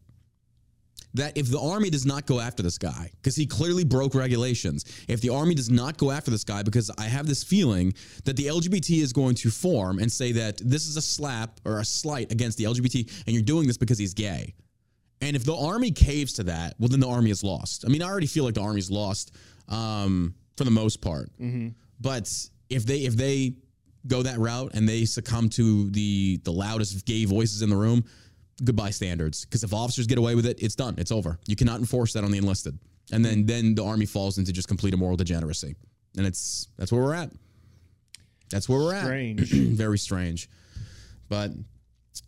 that 1.15 1.37
if 1.37 1.49
the 1.49 1.61
army 1.61 1.91
does 1.91 2.05
not 2.05 2.27
go 2.27 2.41
after 2.41 2.63
this 2.63 2.77
guy 2.77 3.11
because 3.23 3.37
he 3.37 3.47
clearly 3.47 3.85
broke 3.85 4.15
regulations, 4.15 4.85
if 5.09 5.21
the 5.21 5.31
army 5.31 5.55
does 5.55 5.71
not 5.71 5.97
go 5.97 6.11
after 6.11 6.31
this 6.31 6.45
guy, 6.45 6.63
because 6.63 6.91
I 6.99 7.05
have 7.05 7.27
this 7.27 7.43
feeling 7.43 7.95
that 8.25 8.37
the 8.37 8.47
LGBT 8.47 9.01
is 9.01 9.13
going 9.13 9.37
to 9.37 9.51
form 9.51 9.99
and 9.99 10.11
say 10.11 10.33
that 10.33 10.59
this 10.59 10.87
is 10.87 10.97
a 10.97 11.03
slap 11.03 11.61
or 11.65 11.79
a 11.79 11.85
slight 11.85 12.33
against 12.33 12.59
the 12.59 12.65
LGBT, 12.65 13.11
and 13.27 13.35
you're 13.35 13.43
doing 13.43 13.67
this 13.67 13.79
because 13.79 13.99
he's 13.99 14.15
gay. 14.15 14.55
And 15.21 15.37
if 15.37 15.45
the 15.45 15.57
army 15.57 15.91
caves 15.93 16.35
to 16.35 16.45
that, 16.45 16.75
well, 16.79 16.89
then 16.89 17.01
the 17.01 17.09
army 17.09 17.31
is 17.31 17.43
lost. 17.43 17.85
I 17.87 17.89
mean, 17.89 18.03
I 18.03 18.09
already 18.09 18.27
feel 18.27 18.45
like 18.45 18.55
the 18.55 18.63
army's 18.63 18.91
lost 18.91 19.35
um, 19.69 20.35
for 20.57 20.65
the 20.65 20.71
most 20.71 21.01
part. 21.01 21.31
But 22.01 22.31
if 22.69 22.85
they 22.85 22.99
if 22.99 23.17
they 23.17 23.55
go 24.07 24.23
that 24.23 24.39
route 24.39 24.73
and 24.75 24.87
they 24.89 25.05
succumb 25.07 25.49
to 25.51 25.89
the 25.91 26.39
the 26.45 26.53
loudest 26.53 27.07
gay 27.07 27.25
voices 27.25 27.63
in 27.63 27.71
the 27.71 27.77
room, 27.77 28.05
goodbye 28.63 28.91
standards. 28.91 29.45
Because 29.45 29.65
if 29.65 29.73
officers 29.73 30.07
get 30.07 30.19
away 30.19 30.35
with 30.35 30.47
it, 30.47 30.63
it's 30.63 30.75
done. 30.75 30.95
It's 30.99 31.11
over. 31.11 31.39
You 31.47 31.57
cannot 31.57 31.81
enforce 31.81 32.13
that 32.13 32.25
on 32.25 32.31
the 32.31 32.39
enlisted. 32.39 32.79
And 33.13 33.25
then 33.25 33.47
then 33.47 33.75
the 33.75 33.85
army 33.85 34.07
falls 34.07 34.39
into 34.39 34.53
just 34.53 34.69
complete 34.69 34.95
immoral 34.95 35.17
degeneracy. 35.17 35.75
And 36.17 36.27
it's 36.27 36.69
that's 36.79 36.93
where 36.93 37.03
we're 37.03 37.15
at. 37.15 37.31
That's 38.51 38.69
where 38.69 38.79
we're 38.79 39.01
Strange. 39.01 39.41
at. 39.41 39.47
Strange. 39.49 39.77
Very 39.77 39.99
strange. 39.99 40.49
But 41.29 41.51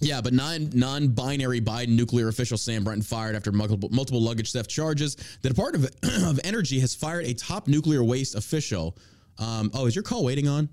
yeah, 0.01 0.21
but 0.21 0.33
non 0.33 0.71
non-binary 0.75 1.61
Biden 1.61 1.91
nuclear 1.91 2.29
official 2.29 2.59
Sam 2.59 2.85
Brinton 2.85 3.03
fired 3.03 3.37
after 3.37 3.53
multiple, 3.53 3.89
multiple 3.91 4.21
luggage 4.21 4.53
theft 4.53 4.69
charges. 4.69 5.17
The 5.43 5.49
Department 5.49 5.95
of, 6.03 6.25
of 6.29 6.41
Energy 6.45 6.81
has 6.81 6.95
fired 6.95 7.25
a 7.27 7.35
top 7.35 7.69
nuclear 7.69 8.03
waste 8.03 8.35
official. 8.35 8.97
Um, 9.39 9.71
oh, 9.75 9.87
is 9.87 9.95
your 9.95 10.03
call 10.03 10.25
waiting 10.25 10.49
on? 10.49 10.69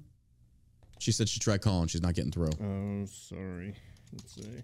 She 0.99 1.11
said 1.11 1.29
she 1.29 1.39
tried 1.39 1.61
calling. 1.61 1.87
She's 1.87 2.01
not 2.01 2.13
getting 2.15 2.31
through. 2.31 2.49
Oh, 2.61 3.05
sorry. 3.05 3.75
Let's 4.13 4.35
see. 4.35 4.63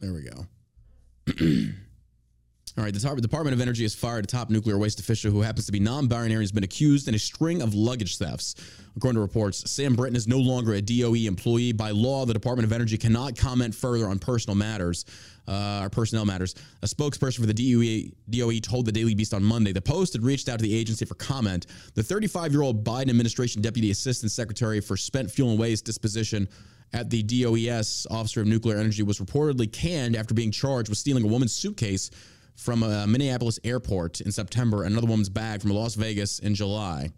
There 0.00 0.14
we 0.14 0.22
go. 0.22 0.46
All 2.78 2.84
right, 2.84 2.94
the 2.94 3.20
Department 3.20 3.52
of 3.52 3.60
Energy 3.60 3.82
has 3.82 3.94
fired 3.94 4.24
a 4.24 4.26
top 4.26 4.48
nuclear 4.48 4.78
waste 4.78 5.00
official 5.00 5.30
who 5.30 5.42
happens 5.42 5.66
to 5.66 5.72
be 5.72 5.80
non-binary 5.80 6.32
and 6.32 6.40
has 6.40 6.52
been 6.52 6.64
accused 6.64 7.08
in 7.08 7.14
a 7.14 7.18
string 7.18 7.60
of 7.60 7.74
luggage 7.74 8.16
thefts. 8.16 8.54
According 8.96 9.16
to 9.16 9.20
reports, 9.20 9.70
Sam 9.70 9.94
Brinton 9.94 10.16
is 10.16 10.26
no 10.26 10.38
longer 10.38 10.74
a 10.74 10.80
DOE 10.80 11.26
employee. 11.26 11.72
By 11.72 11.90
law, 11.90 12.24
the 12.24 12.32
Department 12.32 12.64
of 12.64 12.72
Energy 12.72 12.96
cannot 12.96 13.36
comment 13.36 13.74
further 13.74 14.06
on 14.06 14.18
personal 14.18 14.54
matters 14.54 15.04
uh, 15.46 15.80
or 15.82 15.90
personnel 15.90 16.24
matters. 16.24 16.54
A 16.82 16.86
spokesperson 16.86 17.40
for 17.40 17.46
the 17.46 17.54
DOE, 17.54 18.14
DOE 18.30 18.60
told 18.60 18.86
the 18.86 18.92
Daily 18.92 19.14
Beast 19.14 19.34
on 19.34 19.42
Monday 19.42 19.72
the 19.72 19.82
Post 19.82 20.12
had 20.12 20.22
reached 20.22 20.48
out 20.48 20.60
to 20.60 20.62
the 20.62 20.74
agency 20.74 21.04
for 21.04 21.16
comment. 21.16 21.66
The 21.94 22.02
35-year-old 22.02 22.84
Biden 22.84 23.10
administration 23.10 23.60
deputy 23.60 23.90
assistant 23.90 24.32
secretary 24.32 24.80
for 24.80 24.96
spent 24.96 25.30
fuel 25.30 25.50
and 25.50 25.58
waste 25.58 25.84
disposition 25.84 26.48
at 26.92 27.10
the 27.10 27.22
DOES, 27.22 28.06
Officer 28.10 28.40
of 28.40 28.46
Nuclear 28.46 28.78
Energy, 28.78 29.02
was 29.02 29.18
reportedly 29.20 29.70
canned 29.72 30.16
after 30.16 30.34
being 30.34 30.50
charged 30.50 30.88
with 30.88 30.98
stealing 30.98 31.24
a 31.24 31.28
woman's 31.28 31.52
suitcase 31.54 32.10
from 32.56 32.82
a 32.82 33.06
Minneapolis 33.06 33.58
airport 33.64 34.20
in 34.20 34.32
September 34.32 34.82
and 34.82 34.92
another 34.92 35.06
woman's 35.06 35.28
bag 35.28 35.62
from 35.62 35.70
Las 35.70 35.94
Vegas 35.94 36.40
in 36.40 36.54
July. 36.54 37.10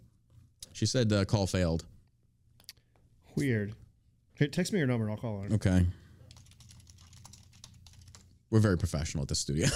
She 0.73 0.85
said 0.85 1.09
the 1.09 1.25
call 1.25 1.47
failed. 1.47 1.85
Weird. 3.35 3.73
Here, 4.37 4.47
text 4.47 4.71
me 4.73 4.79
your 4.79 4.87
number 4.87 5.05
and 5.05 5.11
I'll 5.13 5.19
call 5.19 5.41
her. 5.41 5.53
Okay. 5.55 5.85
We're 8.49 8.59
very 8.59 8.77
professional 8.77 9.23
at 9.23 9.27
this 9.29 9.39
studio. 9.39 9.67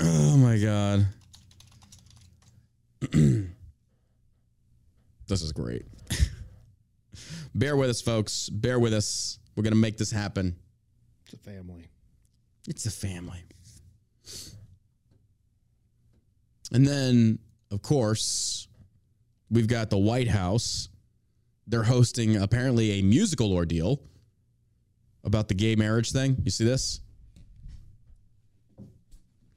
oh 0.00 0.36
my 0.36 0.58
god. 0.58 1.06
this 5.26 5.42
is 5.42 5.52
great. 5.52 5.86
Bear 7.54 7.76
with 7.76 7.90
us, 7.90 8.00
folks. 8.00 8.48
Bear 8.48 8.78
with 8.78 8.94
us. 8.94 9.38
We're 9.56 9.64
gonna 9.64 9.76
make 9.76 9.98
this 9.98 10.10
happen. 10.10 10.56
It's 11.24 11.34
a 11.34 11.38
family. 11.38 11.88
It's 12.68 12.86
a 12.86 12.90
family. 12.90 13.44
And 16.72 16.86
then, 16.86 17.38
of 17.70 17.82
course, 17.82 18.68
we've 19.50 19.66
got 19.66 19.90
the 19.90 19.98
White 19.98 20.28
House. 20.28 20.88
They're 21.66 21.82
hosting 21.82 22.36
apparently 22.36 22.92
a 22.98 23.02
musical 23.02 23.52
ordeal 23.52 24.00
about 25.24 25.48
the 25.48 25.54
gay 25.54 25.76
marriage 25.76 26.12
thing. 26.12 26.36
You 26.44 26.50
see 26.50 26.64
this? 26.64 27.00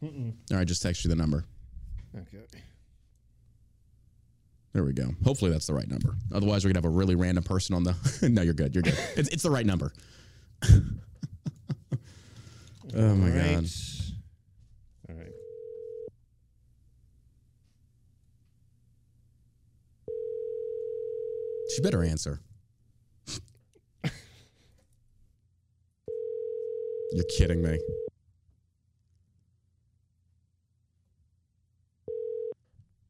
All 0.01 0.57
right, 0.57 0.67
just 0.67 0.81
text 0.81 1.05
you 1.05 1.09
the 1.09 1.15
number. 1.15 1.45
Okay. 2.15 2.43
There 4.73 4.83
we 4.83 4.93
go. 4.93 5.11
Hopefully 5.23 5.51
that's 5.51 5.67
the 5.67 5.73
right 5.75 5.87
number. 5.87 6.15
Otherwise, 6.33 6.65
we're 6.65 6.69
gonna 6.73 6.79
have 6.79 6.91
a 6.91 6.95
really 6.95 7.13
random 7.13 7.43
person 7.43 7.75
on 7.75 7.83
the. 7.83 7.95
no, 8.29 8.41
you're 8.41 8.55
good. 8.55 8.73
You're 8.73 8.81
good. 8.81 8.97
It's, 9.15 9.29
it's 9.29 9.43
the 9.43 9.51
right 9.51 9.65
number. 9.65 9.93
oh 10.65 10.79
my 12.95 13.29
god. 13.29 13.65
All 15.09 15.15
right. 15.15 15.31
She 21.75 21.81
better 21.81 22.03
answer. 22.03 22.39
You're 27.13 27.25
kidding 27.37 27.61
me. 27.61 27.79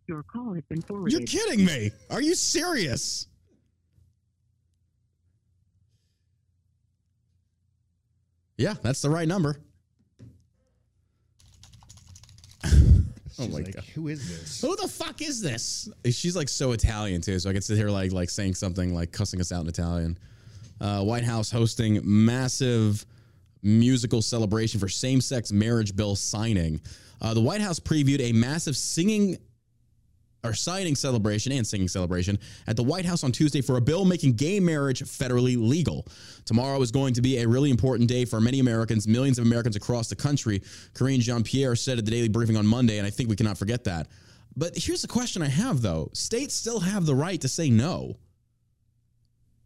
Your 0.07 0.23
call 0.23 0.53
has 0.53 0.63
been 0.65 0.81
forwarded. 0.81 1.13
You're 1.13 1.27
kidding 1.27 1.65
me. 1.65 1.91
Are 2.09 2.21
you 2.21 2.35
serious? 2.35 3.27
Yeah, 8.57 8.75
that's 8.81 9.01
the 9.01 9.09
right 9.09 9.27
number. 9.27 9.57
Oh 13.39 13.47
my 13.47 13.61
like, 13.61 13.73
God. 13.73 13.83
Who 13.95 14.09
is 14.09 14.29
this? 14.29 14.61
Who 14.61 14.75
the 14.75 14.87
fuck 14.87 15.19
is 15.23 15.41
this? 15.41 15.89
She's 16.11 16.35
like 16.35 16.47
so 16.47 16.71
Italian 16.71 17.19
too, 17.19 17.39
so 17.39 17.49
I 17.49 17.53
can 17.53 17.63
sit 17.63 17.77
here 17.77 17.89
like 17.89 18.11
like 18.11 18.29
saying 18.29 18.53
something 18.53 18.93
like 18.93 19.11
cussing 19.11 19.41
us 19.41 19.51
out 19.51 19.61
in 19.61 19.67
Italian. 19.67 20.19
Uh, 20.79 21.03
White 21.03 21.23
House 21.23 21.49
hosting 21.49 21.99
massive 22.03 23.03
musical 23.63 24.21
celebration 24.21 24.79
for 24.79 24.87
same-sex 24.87 25.51
marriage 25.51 25.95
bill 25.95 26.15
signing. 26.15 26.79
Uh, 27.21 27.33
the 27.33 27.41
White 27.41 27.61
House 27.61 27.79
previewed 27.79 28.21
a 28.21 28.33
massive 28.33 28.77
singing 28.77 29.39
or 30.43 30.53
signing 30.53 30.95
celebration 30.95 31.51
and 31.51 31.65
singing 31.65 31.87
celebration 31.87 32.37
at 32.67 32.75
the 32.75 32.83
White 32.83 33.05
House 33.05 33.23
on 33.23 33.31
Tuesday 33.31 33.61
for 33.61 33.77
a 33.77 33.81
bill 33.81 34.05
making 34.05 34.33
gay 34.33 34.59
marriage 34.59 35.01
federally 35.03 35.57
legal. 35.57 36.05
Tomorrow 36.45 36.81
is 36.81 36.91
going 36.91 37.13
to 37.13 37.21
be 37.21 37.39
a 37.39 37.47
really 37.47 37.69
important 37.69 38.09
day 38.09 38.25
for 38.25 38.41
many 38.41 38.59
Americans, 38.59 39.07
millions 39.07 39.39
of 39.39 39.45
Americans 39.45 39.75
across 39.75 40.09
the 40.09 40.15
country. 40.15 40.61
Karine 40.93 41.21
Jean 41.21 41.43
Pierre 41.43 41.75
said 41.75 41.97
at 41.97 42.05
the 42.05 42.11
Daily 42.11 42.27
Briefing 42.29 42.57
on 42.57 42.67
Monday, 42.67 42.97
and 42.97 43.07
I 43.07 43.09
think 43.09 43.29
we 43.29 43.35
cannot 43.35 43.57
forget 43.57 43.85
that. 43.85 44.07
But 44.55 44.73
here's 44.77 45.01
the 45.01 45.07
question 45.07 45.41
I 45.41 45.47
have 45.47 45.81
though: 45.81 46.09
States 46.13 46.53
still 46.53 46.79
have 46.79 47.05
the 47.05 47.15
right 47.15 47.39
to 47.41 47.47
say 47.47 47.69
no. 47.69 48.17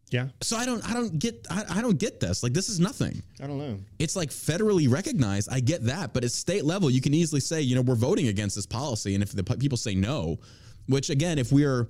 Yeah. 0.10 0.28
So 0.42 0.56
I 0.56 0.66
don't, 0.66 0.88
I 0.90 0.94
don't 0.94 1.20
get, 1.20 1.46
I, 1.50 1.66
I 1.70 1.82
don't 1.82 1.98
get 1.98 2.22
this. 2.22 2.42
Like 2.42 2.54
this 2.54 2.70
is 2.70 2.80
nothing. 2.80 3.22
I 3.44 3.48
don't 3.48 3.58
know. 3.58 3.78
It's 4.00 4.16
like 4.16 4.30
federally 4.30 4.90
recognized. 4.90 5.50
I 5.52 5.60
get 5.60 5.84
that, 5.86 6.13
but 6.13 6.24
at 6.24 6.32
state 6.32 6.63
level, 6.63 6.90
you 6.90 7.02
can 7.02 7.13
easily 7.13 7.42
say, 7.42 7.62
you 7.62 7.76
know, 7.76 7.82
we're 7.82 7.96
voting 7.96 8.30
against 8.30 8.56
this 8.56 8.66
policy, 8.66 9.16
and 9.16 9.24
if 9.24 9.34
the 9.34 9.44
p- 9.44 9.58
people 9.58 9.78
say 9.78 9.96
no, 9.96 10.40
which 10.88 11.10
again, 11.10 11.38
if 11.39 11.52
we're 11.52 11.88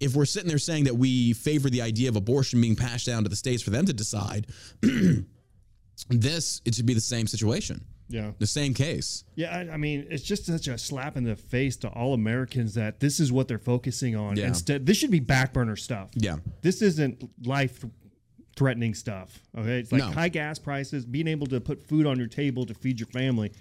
if 0.00 0.14
we're 0.16 0.24
sitting 0.24 0.48
there 0.48 0.58
saying 0.58 0.84
that 0.84 0.96
we 0.96 1.32
favor 1.32 1.70
the 1.70 1.80
idea 1.80 2.08
of 2.08 2.16
abortion 2.16 2.60
being 2.60 2.76
passed 2.76 3.06
down 3.06 3.22
to 3.22 3.28
the 3.28 3.36
states 3.36 3.62
for 3.62 3.70
them 3.70 3.86
to 3.86 3.92
decide, 3.92 4.46
this 6.08 6.60
it 6.64 6.74
should 6.74 6.86
be 6.86 6.94
the 6.94 7.00
same 7.00 7.26
situation, 7.26 7.84
Yeah. 8.08 8.32
the 8.38 8.46
same 8.46 8.74
case. 8.74 9.24
Yeah, 9.36 9.56
I, 9.56 9.74
I 9.74 9.76
mean, 9.76 10.06
it's 10.10 10.22
just 10.24 10.46
such 10.46 10.68
a 10.68 10.76
slap 10.76 11.16
in 11.16 11.24
the 11.24 11.36
face 11.36 11.76
to 11.78 11.88
all 11.88 12.14
Americans 12.14 12.74
that 12.74 13.00
this 13.00 13.20
is 13.20 13.32
what 13.32 13.48
they're 13.48 13.58
focusing 13.58 14.16
on. 14.16 14.36
Yeah. 14.36 14.48
Instead, 14.48 14.86
this 14.86 14.96
should 14.96 15.10
be 15.12 15.20
back 15.20 15.52
burner 15.52 15.76
stuff. 15.76 16.10
Yeah. 16.14 16.36
This 16.62 16.82
isn't 16.82 17.24
life 17.46 17.84
threatening 18.56 18.94
stuff. 18.94 19.40
Okay. 19.56 19.78
It's 19.80 19.92
like 19.92 20.00
No. 20.00 20.10
high 20.10 20.28
gas 20.28 20.58
prices, 20.58 21.04
being 21.06 21.28
able 21.28 21.46
to 21.48 21.60
put 21.60 21.86
food 21.88 22.06
on 22.06 22.18
your 22.18 22.28
table 22.28 22.66
to 22.66 22.74
feed 22.74 23.00
your 23.00 23.08
family. 23.08 23.52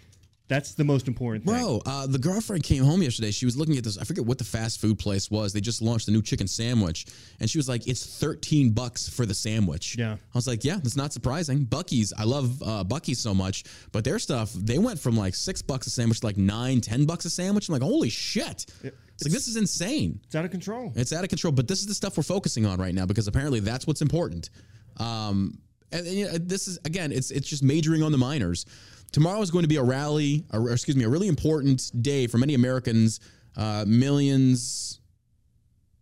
That's 0.49 0.73
the 0.73 0.83
most 0.83 1.07
important 1.07 1.45
thing. 1.45 1.55
Bro, 1.55 1.81
uh, 1.85 2.05
the 2.05 2.19
girlfriend 2.19 2.63
came 2.63 2.83
home 2.83 3.01
yesterday. 3.01 3.31
She 3.31 3.45
was 3.45 3.55
looking 3.55 3.77
at 3.77 3.83
this. 3.83 3.97
I 3.97 4.03
forget 4.03 4.25
what 4.25 4.37
the 4.37 4.43
fast 4.43 4.81
food 4.81 4.99
place 4.99 5.31
was. 5.31 5.53
They 5.53 5.61
just 5.61 5.81
launched 5.81 6.09
a 6.09 6.11
new 6.11 6.21
chicken 6.21 6.47
sandwich, 6.47 7.05
and 7.39 7.49
she 7.49 7.57
was 7.57 7.69
like, 7.69 7.87
"It's 7.87 8.05
thirteen 8.05 8.71
bucks 8.71 9.07
for 9.07 9.25
the 9.25 9.33
sandwich." 9.33 9.95
Yeah. 9.97 10.13
I 10.13 10.37
was 10.37 10.45
like, 10.45 10.65
"Yeah, 10.65 10.75
that's 10.75 10.97
not 10.97 11.13
surprising." 11.13 11.65
Buc-ee's, 11.65 12.11
I 12.17 12.25
love 12.25 12.61
uh, 12.61 12.83
Buc-ee's 12.83 13.19
so 13.19 13.33
much, 13.33 13.63
but 13.93 14.03
their 14.03 14.19
stuff 14.19 14.51
they 14.53 14.79
went 14.79 14.99
from 14.99 15.15
like 15.15 15.33
six 15.33 15.61
bucks 15.61 15.87
a 15.87 15.89
sandwich 15.89 16.19
to 16.19 16.25
like 16.25 16.37
nine, 16.37 16.81
ten 16.81 17.05
bucks 17.05 17.23
a 17.23 17.29
sandwich. 17.29 17.69
I'm 17.69 17.73
like, 17.73 17.81
"Holy 17.81 18.09
shit!" 18.09 18.65
it's 18.83 19.23
like 19.23 19.31
this 19.31 19.47
is 19.47 19.55
insane. 19.55 20.19
It's 20.25 20.35
out 20.35 20.43
of 20.43 20.51
control. 20.51 20.91
It's 20.95 21.13
out 21.13 21.23
of 21.23 21.29
control. 21.29 21.53
But 21.53 21.69
this 21.69 21.79
is 21.79 21.87
the 21.87 21.93
stuff 21.93 22.17
we're 22.17 22.23
focusing 22.23 22.65
on 22.65 22.79
right 22.79 22.93
now 22.93 23.05
because 23.05 23.27
apparently 23.27 23.61
that's 23.61 23.87
what's 23.87 24.01
important. 24.01 24.49
Um, 24.97 25.59
and, 25.93 26.05
and, 26.07 26.15
you 26.15 26.25
know, 26.25 26.37
this 26.37 26.67
is 26.67 26.79
again, 26.85 27.11
it's 27.11 27.31
it's 27.31 27.47
just 27.47 27.63
majoring 27.63 28.03
on 28.03 28.11
the 28.11 28.17
minors. 28.17 28.65
Tomorrow 29.13 29.41
is 29.41 29.51
going 29.51 29.63
to 29.63 29.69
be 29.69 29.77
a 29.77 29.83
rally, 29.83 30.43
or 30.51 30.71
excuse 30.71 30.97
me, 30.97 31.03
a 31.03 31.09
really 31.09 31.27
important 31.27 31.91
day 32.01 32.25
for 32.27 32.39
many 32.39 32.55
Americans. 32.55 33.19
Uh, 33.55 33.85
millions, 33.87 34.99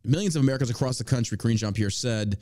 millions 0.05 0.37
of 0.37 0.41
Americans 0.41 0.69
across 0.69 0.97
the 0.97 1.03
country. 1.03 1.37
Karine 1.37 1.57
Jean 1.57 1.73
Pierre 1.73 1.89
said. 1.89 2.37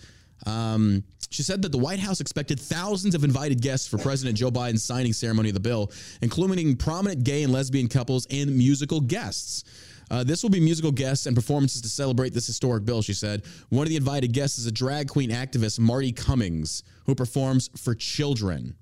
Um, 0.46 1.04
she 1.32 1.44
said 1.44 1.64
that 1.64 1.72
the 1.72 1.78
White 1.78 2.00
House 2.00 2.22
expected 2.22 2.60
thousands 2.60 3.16
of 3.16 3.24
invited 3.24 3.62
guests 3.62 3.88
for 3.88 3.98
President 3.98 4.38
Joe 4.38 4.52
Biden's 4.52 4.84
signing 4.84 5.12
ceremony 5.12 5.50
of 5.50 5.56
the 5.56 5.60
bill, 5.60 5.92
including 6.22 6.76
prominent 6.78 7.24
gay 7.24 7.44
and 7.44 7.52
lesbian 7.52 7.88
couples 7.88 8.28
and 8.30 8.56
musical 8.56 9.02
guests. 9.02 9.64
Uh, 10.12 10.24
this 10.24 10.42
will 10.44 10.50
be 10.50 10.60
musical 10.60 10.92
guests 10.92 11.26
and 11.26 11.36
performances 11.36 11.82
to 11.82 11.90
celebrate 11.90 12.34
this 12.34 12.48
historic 12.48 12.86
bill, 12.86 13.02
she 13.02 13.14
said. 13.14 13.44
One 13.70 13.84
of 13.84 13.90
the 13.90 13.98
invited 13.98 14.34
guests 14.34 14.60
is 14.60 14.68
a 14.68 14.72
drag 14.72 15.08
queen 15.08 15.32
activist, 15.32 15.80
Marti 15.80 16.12
Cummings, 16.12 16.84
who 17.06 17.16
performs 17.16 17.70
for 17.76 17.96
children. 17.96 18.76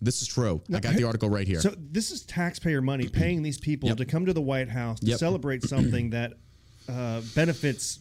This 0.00 0.22
is 0.22 0.28
true. 0.28 0.60
I 0.74 0.80
got 0.80 0.94
the 0.96 1.04
article 1.04 1.28
right 1.30 1.46
here. 1.46 1.60
So 1.60 1.74
this 1.78 2.10
is 2.10 2.22
taxpayer 2.22 2.82
money 2.82 3.08
paying 3.08 3.42
these 3.42 3.58
people 3.58 3.88
Yep. 3.90 3.98
to 3.98 4.04
come 4.04 4.26
to 4.26 4.32
the 4.32 4.42
White 4.42 4.68
House 4.68 5.00
to 5.00 5.06
Yep. 5.06 5.18
celebrate 5.18 5.62
something 5.64 6.10
that 6.10 6.34
uh, 6.88 7.22
benefits 7.34 8.00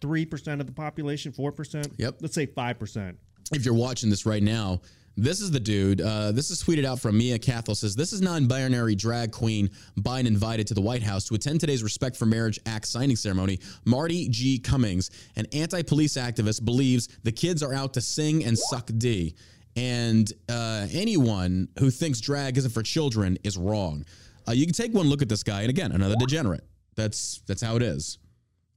three 0.00 0.24
percent 0.26 0.60
of 0.60 0.66
the 0.66 0.72
population, 0.72 1.32
four 1.32 1.52
percent. 1.52 1.88
Yep. 1.98 2.16
Let's 2.20 2.34
say 2.34 2.46
five 2.46 2.78
percent. 2.78 3.16
if 3.52 3.64
you're 3.64 3.74
watching 3.74 4.10
this 4.10 4.24
right 4.26 4.42
now, 4.42 4.80
this 5.16 5.40
is 5.40 5.50
the 5.52 5.60
dude. 5.60 6.00
Uh, 6.00 6.32
this 6.32 6.50
is 6.50 6.60
tweeted 6.62 6.84
out 6.84 6.98
from 6.98 7.16
Mia 7.16 7.38
Cathell. 7.38 7.76
Says 7.76 7.94
this 7.94 8.12
is 8.12 8.20
non-binary 8.20 8.96
drag 8.96 9.30
queen 9.30 9.70
Biden 10.00 10.26
invited 10.26 10.66
to 10.68 10.74
the 10.74 10.80
White 10.80 11.02
House 11.04 11.24
to 11.26 11.34
attend 11.36 11.60
today's 11.60 11.84
Respect 11.84 12.16
for 12.16 12.26
Marriage 12.26 12.58
Act 12.66 12.86
signing 12.88 13.14
ceremony. 13.14 13.60
Marti 13.84 14.28
G. 14.28 14.58
Cummings, 14.58 15.10
an 15.36 15.46
anti-police 15.52 16.14
activist, 16.14 16.64
believes 16.64 17.06
the 17.22 17.30
kids 17.30 17.62
are 17.62 17.72
out 17.72 17.94
to 17.94 18.00
sing 18.00 18.44
and 18.44 18.58
suck 18.58 18.90
D. 18.98 19.34
And 19.76 20.32
uh, 20.48 20.86
anyone 20.92 21.68
who 21.78 21.90
thinks 21.90 22.20
drag 22.20 22.56
isn't 22.58 22.70
for 22.70 22.82
children 22.82 23.38
is 23.42 23.56
wrong. 23.56 24.04
Uh, 24.46 24.52
you 24.52 24.66
can 24.66 24.74
take 24.74 24.92
one 24.92 25.08
look 25.08 25.22
at 25.22 25.28
this 25.28 25.42
guy, 25.42 25.62
and 25.62 25.70
again, 25.70 25.92
another 25.92 26.14
degenerate. 26.16 26.64
That's 26.96 27.42
that's 27.46 27.62
how 27.62 27.76
it 27.76 27.82
is. 27.82 28.18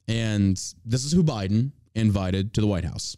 And 0.07 0.55
this 0.85 1.03
is 1.03 1.11
who 1.11 1.23
Biden 1.23 1.71
invited 1.93 2.53
to 2.55 2.61
the 2.61 2.67
White 2.67 2.85
House. 2.85 3.17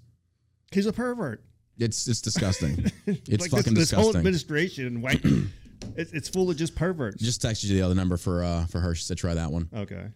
He's 0.72 0.88
a 0.88 0.94
pervert. 0.94 1.44
It's 1.78 2.08
it's 2.08 2.22
disgusting. 2.22 2.92
It's 3.06 3.42
like 3.42 3.52
fucking 3.52 3.74
this, 3.74 3.92
this 3.92 4.00
whole 4.00 4.15
administration, 4.15 5.02
white, 5.02 5.22
it's, 5.96 6.12
it's 6.12 6.30
full 6.30 6.50
of 6.50 6.58
just 6.58 6.76
perverts. 6.76 7.24
Just 7.24 7.42
texted 7.42 7.65
you 7.65 7.78
the 7.78 7.82
other 7.82 7.96
number 7.96 8.18
for 8.18 8.44
uh 8.44 8.65
for 8.65 8.80
her. 8.80 8.94
She 8.96 9.04
said 9.04 9.18
try 9.18 9.34
that 9.36 9.52
one. 9.52 9.70
okay. 9.74 10.08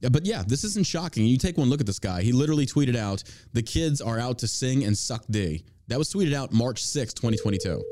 Yeah, 0.00 0.10
but 0.10 0.26
yeah, 0.26 0.42
this 0.46 0.62
isn't 0.62 0.86
shocking. 0.86 1.24
You 1.24 1.38
take 1.38 1.56
one 1.56 1.70
look 1.70 1.80
at 1.80 1.86
this 1.86 1.98
guy. 1.98 2.20
He 2.22 2.32
literally 2.32 2.66
tweeted 2.66 2.96
out, 2.96 3.22
"The 3.54 3.62
kids 3.62 4.00
are 4.00 4.18
out 4.18 4.38
to 4.40 4.48
sing 4.48 4.84
and 4.84 4.96
suck 4.96 5.24
D." 5.30 5.64
That 5.88 5.98
was 5.98 6.12
tweeted 6.12 6.34
out 6.34 6.52
March 6.52 6.82
sixth, 6.84 7.14
2022. 7.16 7.82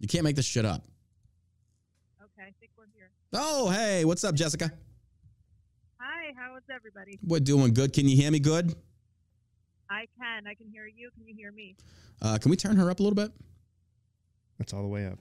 You 0.00 0.08
can't 0.08 0.24
make 0.24 0.36
this 0.36 0.44
shit 0.44 0.66
up. 0.66 0.82
Okay, 2.22 2.42
I 2.42 2.52
think 2.60 2.72
we're 2.76 2.84
here. 2.94 3.10
Oh, 3.32 3.70
hey, 3.70 4.04
what's 4.04 4.22
up, 4.22 4.34
Jessica? 4.34 4.70
Hi, 5.98 6.32
how 6.36 6.56
is 6.56 6.62
everybody? 6.74 7.18
We're 7.22 7.40
doing 7.40 7.72
good. 7.72 7.92
Can 7.92 8.06
you 8.06 8.16
hear 8.16 8.30
me 8.30 8.38
good? 8.38 8.74
I 9.88 10.06
can. 10.18 10.46
I 10.46 10.54
can 10.54 10.68
hear 10.68 10.86
you. 10.86 11.10
Can 11.16 11.26
you 11.26 11.34
hear 11.34 11.52
me? 11.52 11.76
Uh, 12.20 12.36
can 12.38 12.50
we 12.50 12.56
turn 12.56 12.76
her 12.76 12.90
up 12.90 13.00
a 13.00 13.02
little 13.02 13.16
bit? 13.16 13.32
That's 14.58 14.72
all 14.74 14.82
the 14.82 14.88
way 14.88 15.06
up. 15.06 15.18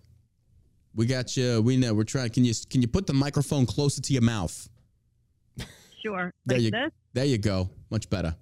We 0.95 1.05
got 1.05 1.35
you. 1.37 1.61
We 1.61 1.77
know 1.77 1.93
we're 1.93 2.03
trying. 2.03 2.29
Can 2.29 2.43
you 2.43 2.53
can 2.69 2.81
you 2.81 2.87
put 2.87 3.07
the 3.07 3.13
microphone 3.13 3.65
closer 3.65 4.01
to 4.01 4.13
your 4.13 4.21
mouth? 4.21 4.67
Sure. 6.03 6.33
There 6.45 6.57
like 6.57 6.65
you 6.65 6.71
this? 6.71 6.91
there 7.13 7.25
you 7.25 7.37
go. 7.37 7.69
Much 7.89 8.09
better. 8.09 8.35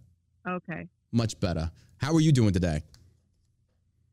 Okay. 0.47 0.87
Much 1.11 1.39
better. 1.39 1.69
How 1.97 2.13
are 2.13 2.19
you 2.19 2.31
doing 2.31 2.51
today? 2.53 2.81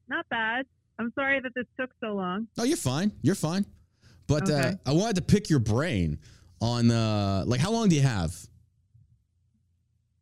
Not 0.08 0.28
bad. 0.28 0.66
I'm 0.98 1.12
sorry 1.14 1.40
that 1.40 1.52
this 1.54 1.66
took 1.78 1.90
so 2.02 2.14
long. 2.14 2.48
No, 2.56 2.64
you're 2.64 2.76
fine. 2.76 3.12
You're 3.22 3.34
fine. 3.34 3.64
But 4.26 4.50
uh, 4.50 4.72
I 4.84 4.92
wanted 4.92 5.16
to 5.16 5.22
pick 5.22 5.48
your 5.48 5.58
brain 5.58 6.18
on 6.60 6.90
uh, 6.90 7.44
like 7.46 7.60
how 7.60 7.70
long 7.70 7.88
do 7.88 7.96
you 7.96 8.02
have? 8.02 8.34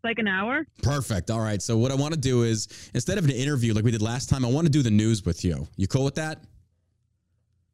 Like 0.05 0.19
an 0.19 0.29
hour. 0.29 0.65
Perfect. 0.83 1.31
All 1.31 1.41
right. 1.41 1.61
So 1.61 1.77
what 1.77 1.91
I 1.91 1.97
want 1.97 2.15
to 2.15 2.21
do 2.21 2.45
is 2.45 2.69
instead 2.95 3.19
of 3.19 3.25
an 3.25 3.33
interview 3.33 3.75
like 3.75 3.85
we 3.85 3.91
did 3.91 4.03
last 4.03 4.29
time, 4.29 4.45
I 4.45 4.49
want 4.49 4.67
to 4.67 4.71
do 4.71 4.83
the 4.83 4.91
news 4.91 5.25
with 5.25 5.45
you. 5.45 5.67
You 5.77 5.89
cool 5.89 6.05
with 6.05 6.15
that? 6.17 6.45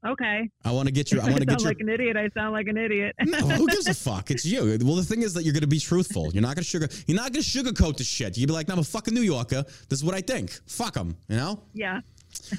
Okay. 0.04 0.50
I 0.64 0.72
want 0.72 0.86
to 0.88 0.92
get 0.92 1.12
your. 1.12 1.22
I 1.22 1.26
want 1.26 1.38
to 1.40 1.46
get 1.46 1.60
sound 1.60 1.62
your. 1.62 1.70
like 1.70 1.80
an 1.80 1.88
idiot. 1.88 2.16
I 2.16 2.28
sound 2.34 2.52
like 2.52 2.66
an 2.66 2.76
idiot. 2.76 3.14
No, 3.22 3.38
who 3.48 3.68
gives 3.68 3.86
a 3.86 3.94
fuck? 3.94 4.30
It's 4.30 4.44
you. 4.44 4.76
Well, 4.82 4.96
the 4.96 5.04
thing 5.04 5.22
is 5.22 5.32
that 5.34 5.44
you're 5.44 5.52
going 5.52 5.60
to 5.62 5.66
be 5.68 5.78
truthful. 5.78 6.30
You're 6.32 6.42
not 6.42 6.56
going 6.56 6.64
to 6.64 6.68
sugar. 6.68 6.88
You're 7.06 7.16
not 7.16 7.32
going 7.32 7.42
to 7.42 7.48
sugarcoat 7.48 7.96
the 7.98 8.04
shit. 8.04 8.36
You'd 8.36 8.48
be 8.48 8.52
like, 8.52 8.66
"No, 8.68 8.74
I'm 8.74 8.80
a 8.80 8.84
fucking 8.84 9.14
New 9.14 9.20
Yorker. 9.22 9.64
This 9.88 9.98
is 10.00 10.04
what 10.04 10.14
I 10.14 10.20
think. 10.20 10.50
Fuck 10.66 10.94
them." 10.94 11.16
You 11.28 11.36
know? 11.36 11.62
yeah. 11.72 12.00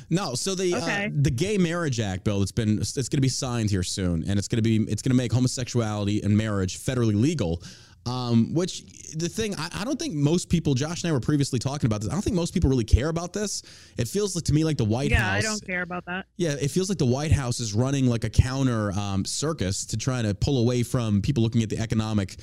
No. 0.09 0.35
So 0.35 0.55
the 0.55 0.75
Okay. 0.75 1.05
uh, 1.07 1.09
the 1.13 1.31
Gay 1.31 1.57
Marriage 1.57 1.99
Act 1.99 2.23
bill 2.23 2.39
that's 2.39 2.51
been 2.51 2.77
it's 2.79 2.93
going 2.93 3.09
to 3.09 3.21
be 3.21 3.27
signed 3.27 3.69
here 3.71 3.83
soon, 3.83 4.23
and 4.27 4.37
it's 4.39 4.47
going 4.47 4.63
to 4.63 4.69
be 4.69 4.77
it's 4.91 5.01
going 5.01 5.11
to 5.11 5.17
make 5.17 5.33
homosexuality 5.33 6.21
and 6.21 6.37
marriage 6.37 6.79
federally 6.79 7.19
legal. 7.19 7.61
Um, 8.05 8.53
which 8.53 8.83
the 9.15 9.29
thing 9.29 9.55
I, 9.57 9.69
I 9.79 9.83
don't 9.85 9.97
think 9.97 10.13
most 10.13 10.49
people. 10.49 10.73
Josh 10.73 11.03
and 11.03 11.09
I 11.09 11.13
were 11.13 11.21
previously 11.21 11.57
talking 11.57 11.85
about 11.87 12.01
this. 12.01 12.09
I 12.09 12.13
don't 12.13 12.21
think 12.21 12.35
most 12.35 12.53
people 12.53 12.69
really 12.69 12.83
care 12.83 13.07
about 13.07 13.31
this. 13.31 13.63
It 13.97 14.09
feels 14.09 14.35
like 14.35 14.43
to 14.45 14.53
me 14.53 14.65
like 14.65 14.77
the 14.77 14.83
White 14.83 15.09
Yeah, 15.11 15.19
House. 15.21 15.43
Yeah, 15.43 15.49
I 15.49 15.51
don't 15.51 15.65
care 15.65 15.81
about 15.83 16.05
that. 16.05 16.25
Yeah, 16.35 16.55
it 16.59 16.69
feels 16.69 16.89
like 16.89 16.97
the 16.97 17.05
White 17.05 17.31
House 17.31 17.61
is 17.61 17.73
running 17.73 18.07
like 18.07 18.25
a 18.25 18.29
counter 18.29 18.91
um, 18.91 19.23
circus 19.23 19.85
to 19.85 19.97
try 19.97 20.21
to 20.21 20.33
pull 20.35 20.57
away 20.59 20.83
from 20.83 21.21
people 21.21 21.43
looking 21.43 21.63
at 21.63 21.69
the 21.69 21.79
economic 21.79 22.35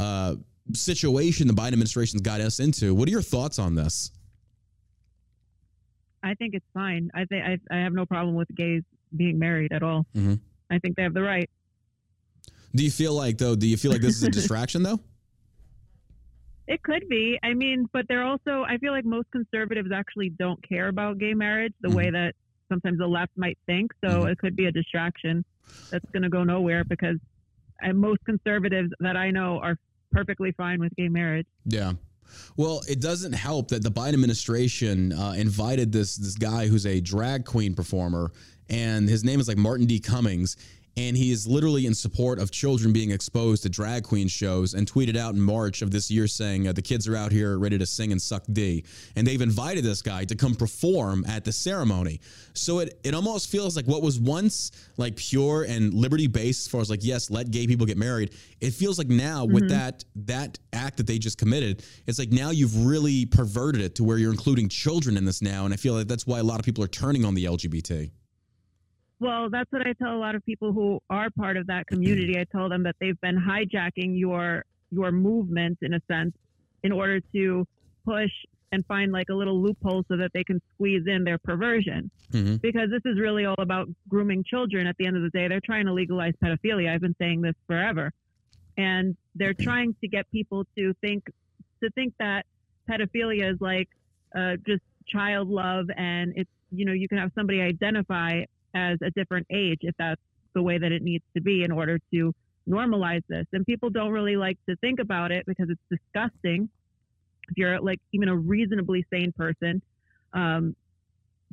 uh, 0.00 0.34
situation 0.72 1.46
the 1.46 1.54
Biden 1.54 1.68
administration's 1.68 2.22
got 2.22 2.40
us 2.40 2.58
into. 2.58 2.92
What 2.92 3.06
are 3.06 3.12
your 3.12 3.22
thoughts 3.22 3.60
on 3.60 3.76
this? 3.76 4.10
I 6.24 6.34
think 6.34 6.54
it's 6.54 6.66
fine. 6.74 7.10
I 7.14 7.24
think 7.26 7.44
I, 7.44 7.58
I 7.70 7.78
have 7.78 7.92
no 7.92 8.04
problem 8.06 8.34
with 8.34 8.48
gays 8.56 8.82
being 9.16 9.38
married 9.38 9.72
at 9.72 9.84
all. 9.84 10.04
Mhm. 10.16 10.40
I 10.70 10.80
think 10.80 10.96
they 10.96 11.04
have 11.04 11.14
the 11.14 11.22
right. 11.22 11.48
Do 12.76 12.84
you 12.84 12.90
feel 12.90 13.14
like 13.14 13.38
though? 13.38 13.56
Do 13.56 13.66
you 13.66 13.76
feel 13.76 13.90
like 13.90 14.00
this 14.02 14.16
is 14.16 14.22
a 14.22 14.30
distraction 14.30 14.82
though? 14.82 15.00
It 16.68 16.82
could 16.82 17.08
be. 17.08 17.38
I 17.44 17.54
mean, 17.54 17.86
but 17.92 18.06
they're 18.08 18.24
also. 18.24 18.64
I 18.68 18.76
feel 18.78 18.90
like 18.90 19.04
most 19.04 19.30
conservatives 19.30 19.90
actually 19.94 20.30
don't 20.30 20.60
care 20.68 20.88
about 20.88 21.18
gay 21.18 21.32
marriage 21.32 21.72
the 21.80 21.90
way 21.90 22.10
that 22.10 22.34
sometimes 22.68 22.98
the 22.98 23.06
left 23.06 23.30
might 23.36 23.56
think. 23.66 23.92
So 24.04 24.22
Mhm. 24.24 24.32
it 24.32 24.38
could 24.38 24.56
be 24.56 24.66
a 24.66 24.72
distraction 24.72 25.44
that's 25.92 26.10
going 26.10 26.24
to 26.24 26.28
go 26.28 26.42
nowhere 26.42 26.82
because 26.82 27.18
uh, 27.84 27.92
most 27.92 28.24
conservatives 28.24 28.90
that 28.98 29.16
I 29.16 29.30
know 29.30 29.60
are 29.60 29.78
perfectly 30.10 30.50
fine 30.52 30.80
with 30.80 30.92
gay 30.96 31.08
marriage. 31.08 31.46
Yeah. 31.66 31.92
Well, 32.56 32.82
it 32.88 33.00
doesn't 33.00 33.34
help 33.34 33.68
that 33.68 33.84
the 33.84 33.90
Biden 33.92 34.14
administration 34.14 35.12
uh, 35.12 35.34
invited 35.38 35.92
this 35.92 36.16
this 36.16 36.34
guy 36.34 36.66
who's 36.66 36.84
a 36.84 37.00
drag 37.00 37.44
queen 37.44 37.74
performer, 37.76 38.32
and 38.68 39.08
his 39.08 39.22
name 39.22 39.38
is 39.38 39.46
like 39.46 39.56
Martin 39.58 39.86
D. 39.86 40.00
Cummings, 40.00 40.56
and 40.96 41.16
he 41.16 41.30
is 41.30 41.46
literally 41.46 41.86
in 41.86 41.94
support 41.94 42.38
of 42.38 42.50
children 42.50 42.92
being 42.92 43.10
exposed 43.10 43.62
to 43.62 43.68
drag 43.68 44.02
queen 44.04 44.28
shows, 44.28 44.74
and 44.74 44.90
tweeted 44.90 45.16
out 45.16 45.34
in 45.34 45.40
March 45.40 45.82
of 45.82 45.90
this 45.90 46.10
year 46.10 46.26
saying 46.26 46.68
uh, 46.68 46.72
the 46.72 46.82
kids 46.82 47.06
are 47.06 47.16
out 47.16 47.32
here 47.32 47.58
ready 47.58 47.76
to 47.78 47.86
sing 47.86 48.12
and 48.12 48.20
suck 48.20 48.42
D, 48.52 48.84
and 49.14 49.26
they've 49.26 49.40
invited 49.40 49.84
this 49.84 50.02
guy 50.02 50.24
to 50.24 50.34
come 50.34 50.54
perform 50.54 51.24
at 51.26 51.44
the 51.44 51.52
ceremony. 51.52 52.20
So 52.54 52.78
it 52.78 52.98
it 53.04 53.14
almost 53.14 53.50
feels 53.50 53.76
like 53.76 53.86
what 53.86 54.02
was 54.02 54.18
once 54.18 54.70
like 54.96 55.16
pure 55.16 55.64
and 55.64 55.92
liberty 55.92 56.26
based, 56.26 56.66
as 56.66 56.70
far 56.70 56.80
as 56.80 56.90
like 56.90 57.04
yes, 57.04 57.30
let 57.30 57.50
gay 57.50 57.66
people 57.66 57.86
get 57.86 57.98
married. 57.98 58.32
It 58.60 58.70
feels 58.70 58.98
like 58.98 59.08
now 59.08 59.44
with 59.44 59.68
that 59.68 60.04
that 60.16 60.58
act 60.72 60.96
that 60.96 61.06
they 61.06 61.18
just 61.18 61.38
committed, 61.38 61.82
it's 62.06 62.18
like 62.18 62.30
now 62.30 62.50
you've 62.50 62.86
really 62.86 63.26
perverted 63.26 63.82
it 63.82 63.94
to 63.96 64.04
where 64.04 64.18
you're 64.18 64.32
including 64.32 64.68
children 64.68 65.16
in 65.16 65.24
this 65.24 65.42
now, 65.42 65.64
and 65.64 65.74
I 65.74 65.76
feel 65.76 65.94
like 65.94 66.08
that's 66.08 66.26
why 66.26 66.38
a 66.38 66.42
lot 66.42 66.58
of 66.58 66.64
people 66.64 66.82
are 66.82 66.88
turning 66.88 67.24
on 67.24 67.34
the 67.34 67.44
LGBT. 67.44 68.10
Well, 69.18 69.48
that's 69.48 69.70
what 69.72 69.86
I 69.86 69.92
tell 69.94 70.14
a 70.14 70.18
lot 70.18 70.34
of 70.34 70.44
people 70.44 70.72
who 70.72 71.00
are 71.08 71.30
part 71.30 71.56
of 71.56 71.66
that 71.68 71.86
community. 71.86 72.38
I 72.38 72.44
tell 72.44 72.68
them 72.68 72.82
that 72.82 72.96
they've 73.00 73.20
been 73.20 73.38
hijacking 73.38 74.18
your 74.18 74.64
your 74.90 75.10
movement 75.10 75.78
in 75.82 75.94
a 75.94 76.00
sense 76.06 76.34
in 76.82 76.92
order 76.92 77.20
to 77.34 77.66
push 78.04 78.30
and 78.72 78.84
find 78.86 79.10
like 79.12 79.28
a 79.30 79.34
little 79.34 79.60
loophole 79.60 80.04
so 80.08 80.16
that 80.16 80.30
they 80.34 80.44
can 80.44 80.60
squeeze 80.74 81.02
in 81.06 81.24
their 81.24 81.38
perversion. 81.38 82.10
Mhm. 82.30 82.60
Because 82.60 82.90
this 82.90 83.02
is 83.04 83.18
really 83.18 83.44
all 83.46 83.56
about 83.58 83.88
grooming 84.08 84.44
children 84.44 84.86
at 84.86 84.96
the 84.98 85.06
end 85.06 85.16
of 85.16 85.22
the 85.22 85.30
day. 85.30 85.48
They're 85.48 85.60
trying 85.60 85.86
to 85.86 85.92
legalize 85.92 86.34
pedophilia. 86.42 86.90
I've 86.92 87.00
been 87.00 87.16
saying 87.18 87.40
this 87.40 87.54
forever. 87.66 88.12
And 88.76 89.16
they're 89.34 89.54
trying 89.54 89.94
to 90.02 90.08
get 90.08 90.30
people 90.30 90.66
to 90.76 90.92
think 91.00 91.24
to 91.82 91.90
think 91.90 92.14
that 92.18 92.44
pedophilia 92.88 93.52
is 93.52 93.60
like 93.60 93.88
uh, 94.34 94.56
just 94.66 94.82
child 95.06 95.48
love 95.48 95.86
and 95.96 96.32
it's 96.36 96.50
you 96.70 96.84
know 96.84 96.92
you 96.92 97.08
can 97.08 97.18
have 97.18 97.30
somebody 97.34 97.60
identify 97.60 98.44
as 98.76 98.98
a 99.02 99.10
different 99.10 99.46
age 99.50 99.80
if 99.82 99.94
that's 99.98 100.20
the 100.54 100.62
way 100.62 100.78
that 100.78 100.92
it 100.92 101.02
needs 101.02 101.24
to 101.34 101.40
be 101.40 101.64
in 101.64 101.72
order 101.72 101.98
to 102.12 102.34
normalize 102.68 103.22
this. 103.28 103.46
And 103.52 103.64
people 103.64 103.90
don't 103.90 104.12
really 104.12 104.36
like 104.36 104.58
to 104.68 104.76
think 104.76 105.00
about 105.00 105.32
it 105.32 105.44
because 105.46 105.68
it's 105.70 105.80
disgusting. 105.90 106.68
If 107.48 107.56
you're 107.56 107.80
like 107.80 108.00
even 108.12 108.28
a 108.28 108.36
reasonably 108.36 109.04
sane 109.12 109.32
person 109.32 109.82
um, 110.32 110.76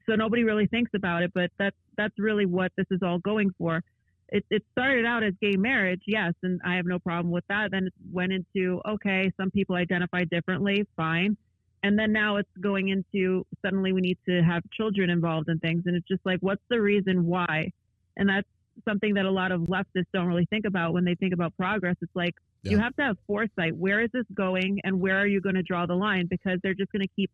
so 0.06 0.16
nobody 0.16 0.44
really 0.44 0.68
thinks 0.68 0.92
about 0.94 1.24
it 1.24 1.32
but 1.34 1.50
that's 1.58 1.76
that's 1.98 2.14
really 2.18 2.46
what 2.46 2.72
this 2.78 2.88
is 2.92 3.00
all 3.04 3.20
going 3.20 3.52
for. 3.58 3.82
It, 4.30 4.44
it 4.50 4.64
started 4.72 5.06
out 5.06 5.24
as 5.24 5.34
gay 5.42 5.56
marriage 5.56 6.02
yes 6.08 6.34
and 6.44 6.60
i 6.66 6.76
have 6.76 6.86
no 6.86 7.00
problem 7.00 7.32
with 7.32 7.46
that. 7.50 7.72
Then 7.72 7.88
it 7.88 7.94
went 8.12 8.34
into 8.34 8.82
okay 8.88 9.32
some 9.40 9.52
people 9.52 9.76
identify 9.76 10.24
differently 10.26 10.88
fine 10.98 11.38
and 11.84 11.98
then 12.00 12.12
now 12.14 12.38
it's 12.38 12.50
going 12.62 12.90
into 12.90 13.46
suddenly 13.62 13.92
we 13.94 14.02
need 14.02 14.18
to 14.28 14.42
have 14.42 14.64
children 14.72 15.10
involved 15.10 15.50
in 15.50 15.60
things. 15.60 15.84
And 15.86 15.96
it's 15.96 16.08
just 16.08 16.26
like 16.26 16.40
what's 16.42 16.62
the 16.70 16.82
reason 16.82 17.26
why? 17.26 17.72
And 18.18 18.28
that's 18.30 18.48
something 18.88 19.14
that 19.16 19.26
a 19.26 19.32
lot 19.32 19.52
of 19.52 19.62
leftists 19.62 20.06
don't 20.14 20.26
really 20.28 20.46
think 20.50 20.66
about 20.66 20.94
when 20.94 21.04
they 21.06 21.16
think 21.16 21.34
about 21.34 21.56
progress. 21.58 21.96
It's 22.02 22.16
like 22.16 22.34
you 22.64 22.78
have 22.78 22.96
to 22.96 23.02
have 23.04 23.18
foresight. 23.28 23.76
Where 23.76 24.02
is 24.02 24.10
this 24.14 24.26
going 24.34 24.80
and 24.86 25.00
where 25.00 25.18
are 25.20 25.28
you 25.28 25.42
going 25.42 25.56
to 25.56 25.64
draw 25.64 25.86
the 25.86 25.96
line? 25.96 26.28
Because 26.30 26.60
they're 26.64 26.74
just 26.74 26.92
going 26.92 27.02
to 27.02 27.14
keep 27.16 27.30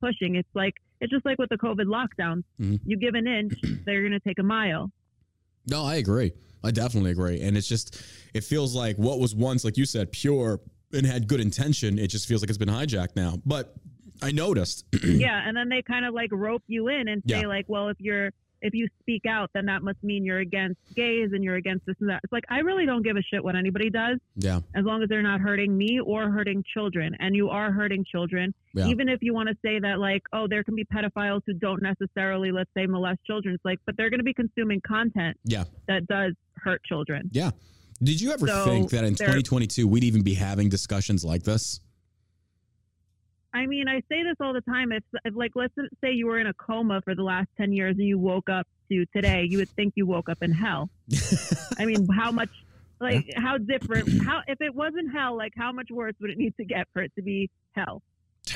pushing. 0.00 0.34
It's 0.34 0.48
like 0.54 0.74
it's 1.00 1.10
just 1.12 1.24
like 1.24 1.38
with 1.38 1.48
the 1.50 1.56
covid 1.58 1.86
lockdowns 1.86 2.42
Mhm. 2.60 2.80
you 2.84 2.96
give 2.96 3.14
an 3.14 3.26
inch 3.26 3.54
they're 3.86 4.00
going 4.00 4.12
to 4.12 4.20
take 4.20 4.38
a 4.38 4.42
mile. 4.42 4.90
No, 5.68 5.84
I 5.84 5.94
agree. 5.96 6.32
I 6.64 6.70
definitely 6.72 7.12
agree. 7.12 7.40
And 7.40 7.56
it's 7.56 7.68
just, 7.68 8.02
it 8.34 8.42
feels 8.44 8.74
like 8.74 8.96
what 8.96 9.18
was 9.20 9.34
once, 9.34 9.64
like 9.64 9.76
you 9.76 9.84
said, 9.84 10.10
pure 10.12 10.60
and 10.92 11.06
had 11.06 11.26
good 11.28 11.40
intention, 11.40 11.98
it 11.98 12.08
just 12.08 12.26
feels 12.28 12.42
like 12.42 12.48
it's 12.50 12.58
been 12.58 12.68
hijacked 12.68 13.14
now. 13.16 13.38
But 13.46 13.74
I 14.22 14.30
noticed. 14.32 14.84
yeah 15.04 15.42
and 15.46 15.56
then 15.56 15.68
they 15.68 15.82
kind 15.82 16.04
of 16.04 16.14
like 16.14 16.30
rope 16.32 16.62
you 16.66 16.88
in 16.88 17.08
and 17.08 17.22
say 17.28 17.40
Yeah. 17.40 17.46
like 17.46 17.64
well 17.68 17.88
if 17.88 17.96
you're 18.00 18.30
if 18.64 18.72
you 18.74 18.86
speak 19.00 19.26
out 19.26 19.50
then 19.54 19.66
that 19.66 19.82
must 19.82 20.00
mean 20.04 20.24
you're 20.24 20.38
against 20.38 20.78
gays 20.94 21.30
and 21.32 21.42
you're 21.42 21.56
against 21.56 21.84
this 21.84 21.96
and 22.00 22.08
that 22.08 22.20
it's 22.22 22.32
like 22.32 22.44
i 22.48 22.58
really 22.58 22.86
don't 22.86 23.02
give 23.02 23.16
a 23.16 23.22
shit 23.22 23.42
what 23.42 23.56
anybody 23.56 23.90
does 23.90 24.18
yeah. 24.36 24.60
as 24.76 24.84
long 24.84 25.02
as 25.02 25.08
they're 25.08 25.20
not 25.22 25.40
hurting 25.40 25.76
me 25.76 25.98
or 25.98 26.30
hurting 26.30 26.62
children 26.72 27.16
and 27.18 27.34
you 27.34 27.48
are 27.50 27.72
hurting 27.72 28.04
children 28.04 28.54
Yeah. 28.74 28.86
even 28.86 29.08
if 29.08 29.18
you 29.20 29.34
want 29.34 29.48
to 29.48 29.56
say 29.64 29.80
that 29.80 29.98
like 29.98 30.22
oh 30.32 30.46
there 30.46 30.62
can 30.62 30.76
be 30.76 30.84
pedophiles 30.84 31.40
who 31.44 31.54
don't 31.54 31.82
necessarily 31.82 32.52
let's 32.52 32.70
say 32.76 32.86
molest 32.86 33.18
children 33.26 33.54
it's 33.56 33.64
like 33.64 33.80
but 33.84 33.96
they're 33.96 34.10
going 34.10 34.20
to 34.20 34.24
be 34.24 34.34
consuming 34.34 34.80
content 34.86 35.36
Yeah. 35.44 35.64
that 35.88 36.06
does 36.06 36.34
hurt 36.56 36.84
children 36.84 37.28
Yeah. 37.32 37.50
Did 38.00 38.20
you 38.20 38.32
ever 38.32 38.46
So 38.48 38.64
think 38.64 38.90
that 38.90 39.04
in 39.04 39.14
2022 39.14 39.86
we'd 39.88 40.02
even 40.04 40.22
be 40.22 40.34
having 40.34 40.68
discussions 40.68 41.24
like 41.24 41.42
this? 41.44 41.80
I 43.54 43.66
mean, 43.66 43.86
I 43.88 44.00
say 44.08 44.22
this 44.22 44.36
all 44.40 44.52
the 44.52 44.60
time. 44.62 44.92
If, 44.92 45.02
if, 45.24 45.34
like, 45.36 45.52
let's 45.54 45.74
say 46.02 46.12
you 46.12 46.26
were 46.26 46.38
in 46.38 46.46
a 46.46 46.54
coma 46.54 47.00
for 47.02 47.14
the 47.14 47.22
last 47.22 47.48
10 47.58 47.72
years 47.72 47.96
and 47.98 48.06
you 48.06 48.18
woke 48.18 48.48
up 48.48 48.66
to 48.90 49.04
today, 49.14 49.46
you 49.48 49.58
would 49.58 49.68
think 49.70 49.92
you 49.96 50.06
woke 50.06 50.28
up 50.28 50.38
in 50.42 50.52
hell. 50.52 50.88
I 51.78 51.84
mean, 51.84 52.08
how 52.08 52.32
much, 52.32 52.48
like, 53.00 53.30
how 53.36 53.58
different, 53.58 54.22
how, 54.24 54.40
if 54.46 54.60
it 54.60 54.74
wasn't 54.74 55.12
hell, 55.12 55.36
like, 55.36 55.52
how 55.56 55.70
much 55.72 55.88
worse 55.90 56.14
would 56.20 56.30
it 56.30 56.38
need 56.38 56.56
to 56.56 56.64
get 56.64 56.86
for 56.92 57.02
it 57.02 57.12
to 57.16 57.22
be 57.22 57.50
hell? 57.72 58.02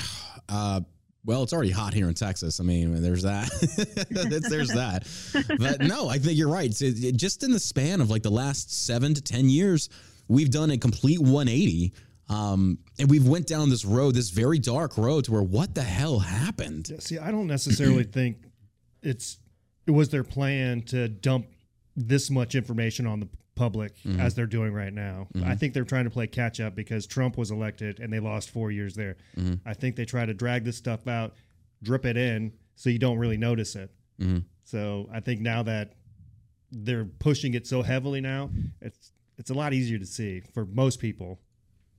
Uh, 0.49 0.79
well, 1.25 1.43
it's 1.43 1.51
already 1.51 1.71
hot 1.71 1.93
here 1.93 2.07
in 2.07 2.13
Texas. 2.13 2.61
I 2.61 2.63
mean, 2.63 3.01
there's 3.01 3.23
that. 3.23 3.49
There's 4.49 4.69
that. 4.69 5.05
But 5.59 5.81
no, 5.81 6.07
I 6.07 6.19
think 6.19 6.37
you're 6.37 6.47
right. 6.47 6.69
It's- 6.69 6.81
it- 6.81 7.03
it- 7.03 7.17
just 7.17 7.43
in 7.43 7.51
the 7.51 7.59
span 7.59 7.99
of 7.99 8.09
like 8.09 8.23
the 8.23 8.29
last 8.31 8.85
seven 8.85 9.13
to 9.13 9.21
ten 9.21 9.49
years, 9.49 9.89
we've 10.29 10.49
done 10.49 10.71
a 10.71 10.77
complete 10.77 11.19
180, 11.19 11.91
um, 12.29 12.79
and 12.99 13.09
we've 13.09 13.27
went 13.27 13.47
down 13.47 13.69
this 13.69 13.85
road, 13.85 14.15
this 14.15 14.29
very 14.31 14.59
dark 14.59 14.97
road, 14.97 15.25
to 15.25 15.31
where 15.31 15.43
what 15.43 15.75
the 15.75 15.83
hell 15.83 16.19
happened? 16.19 16.89
Yeah, 16.89 16.99
See, 16.99 17.17
I 17.17 17.31
don't 17.31 17.47
necessarily 17.47 18.03
think 18.17 18.37
it's 19.01 19.37
it 19.85 19.91
was 19.91 20.09
their 20.09 20.23
plan 20.23 20.81
to 20.83 21.07
dump 21.07 21.47
this 21.95 22.29
much 22.29 22.55
information 22.55 23.07
on 23.07 23.19
the 23.21 23.27
public 23.55 23.95
Mm-hmm. 24.05 24.19
as 24.19 24.35
they're 24.35 24.45
doing 24.45 24.71
right 24.71 24.93
now. 24.93 25.27
I 25.43 25.55
think 25.55 25.73
they're 25.73 25.83
trying 25.83 26.03
to 26.03 26.11
play 26.11 26.27
catch 26.27 26.59
up 26.59 26.75
because 26.75 27.07
Trump 27.07 27.37
was 27.37 27.49
elected 27.49 27.99
and 27.99 28.13
they 28.13 28.19
lost 28.19 28.51
four 28.51 28.69
years 28.69 28.93
there. 28.93 29.15
Mm-hmm. 29.35 29.67
I 29.67 29.73
think 29.73 29.95
they 29.95 30.05
try 30.05 30.27
to 30.27 30.33
drag 30.35 30.63
this 30.63 30.77
stuff 30.77 31.07
out, 31.07 31.33
drip 31.81 32.05
it 32.05 32.17
in, 32.17 32.51
so 32.75 32.91
you 32.91 32.99
don't 32.99 33.17
really 33.17 33.37
notice 33.37 33.75
it. 33.75 33.89
Mhm. 34.21 34.43
So 34.63 35.09
I 35.11 35.21
think 35.21 35.41
now 35.41 35.63
that 35.63 35.93
they're 36.71 37.05
pushing 37.05 37.55
it 37.55 37.65
so 37.65 37.81
heavily 37.81 38.21
now, 38.21 38.51
it's 38.81 39.11
it's 39.39 39.49
a 39.49 39.53
lot 39.55 39.73
easier 39.73 39.97
to 39.97 40.05
see 40.05 40.41
for 40.53 40.65
most 40.65 40.99
people. 40.99 41.39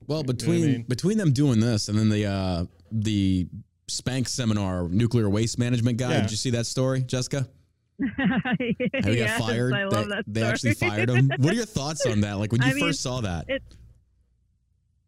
Well, 0.07 0.19
what 0.19 0.31
I 0.31 0.33
between 0.33 0.67
mean? 0.67 0.83
between 0.89 1.19
them 1.19 1.33
doing 1.33 1.61
this 1.61 1.89
and 1.89 1.99
then 1.99 2.09
the 2.09 2.27
uh, 2.27 2.65
the 2.91 3.49
Spank 3.89 4.29
seminar, 4.29 4.89
nuclear 4.89 5.29
waste 5.29 5.59
management 5.59 5.99
guy. 5.99 6.13
Yeah. 6.13 6.21
Did 6.23 6.31
you 6.31 6.37
see 6.37 6.51
that 6.51 6.67
story, 6.67 7.03
Jessica? 7.03 7.49
How 8.17 8.53
he 8.59 8.75
got 8.75 9.13
yes, 9.13 9.41
fired? 9.41 9.75
I 9.75 9.85
love 9.85 10.09
they, 10.09 10.15
that 10.15 10.25
they 10.27 10.43
actually 10.43 10.75
fired 10.75 11.11
him. 11.11 11.31
What 11.39 11.53
are 11.53 11.57
your 11.57 11.65
thoughts 11.65 12.07
on 12.07 12.21
that? 12.21 12.39
Like 12.39 12.53
when 12.53 12.63
you 12.63 12.69
I 12.69 12.75
mean, 12.75 12.85
first 12.85 13.03
saw 13.03 13.21
that? 13.23 13.47
it 13.49 13.63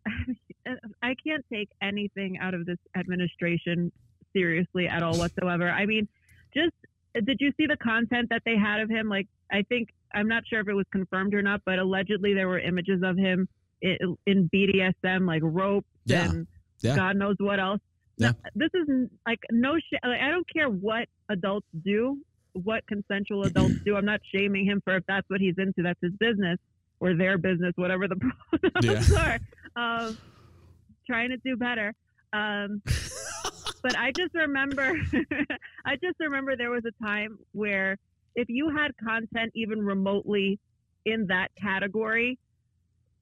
I 1.03 1.15
can't 1.25 1.45
take 1.53 1.69
anything 1.83 2.39
out 2.39 2.55
of 2.55 2.67
this 2.67 2.79
administration 2.97 3.93
seriously 4.33 4.89
at 4.89 5.03
all 5.03 5.17
whatsoever. 5.17 5.71
I 5.71 5.87
mean, 5.87 6.09
just 6.55 6.73
did 7.15 7.39
you 7.41 7.53
see 7.57 7.67
the 7.67 7.77
content 7.77 8.29
that 8.31 8.43
they 8.45 8.57
had 8.57 8.81
of 8.81 8.89
him? 8.89 9.09
Like, 9.09 9.27
I 9.51 9.63
think 9.69 9.89
I'm 10.15 10.29
not 10.29 10.45
sure 10.49 10.61
if 10.61 10.69
it 10.69 10.75
was 10.75 10.87
confirmed 10.93 11.35
or 11.35 11.43
not, 11.43 11.61
but 11.65 11.79
allegedly 11.79 12.35
there 12.35 12.49
were 12.49 12.61
images 12.61 13.03
of 13.05 13.17
him 13.17 13.49
in, 13.83 14.51
BDSM, 14.53 15.27
like 15.27 15.43
rope 15.45 15.85
Yeah. 16.05 16.31
and 16.31 16.47
Yeah. 16.83 16.97
God 16.97 17.17
knows 17.17 17.37
what 17.39 17.61
else. 17.61 17.81
Yeah. 18.17 18.33
No, 18.33 18.51
this 18.55 18.71
is 18.75 19.09
like 19.27 19.41
no 19.51 19.75
shit. 19.77 20.01
Like, 20.05 20.21
I 20.21 20.31
don't 20.31 20.47
care 20.53 20.69
what 20.69 21.09
adults 21.31 21.67
do, 21.85 22.19
what 22.53 22.87
consensual 22.87 23.45
adults 23.45 23.75
do. 23.85 23.97
I'm 23.97 24.05
not 24.05 24.21
shaming 24.35 24.67
him 24.67 24.81
for 24.85 24.97
if 24.97 25.05
that's 25.07 25.29
what 25.31 25.41
he's 25.41 25.55
into. 25.59 25.83
That's 25.83 26.01
his 26.03 26.13
business 26.21 26.59
or 27.01 27.15
their 27.15 27.39
business, 27.39 27.73
whatever 27.77 28.07
the 28.09 28.17
pronouns 28.73 29.13
are. 29.15 29.39
Um, 29.77 30.19
trying 31.07 31.31
to 31.31 31.37
do 31.39 31.57
better. 31.57 31.95
Um, 32.33 32.83
but 33.83 33.97
I 33.97 34.13
just 34.13 34.35
remember, 34.35 34.93
I 35.85 35.97
just 35.97 36.17
remember 36.21 36.57
there 36.57 36.71
was 36.71 36.85
a 36.85 37.05
time 37.05 37.39
where 37.53 37.97
if 38.37 38.49
you 38.49 38.69
had 38.77 38.93
content 39.03 39.51
even 39.55 39.81
remotely 39.85 40.59
in 41.07 41.27
that 41.29 41.49
category, 41.61 42.39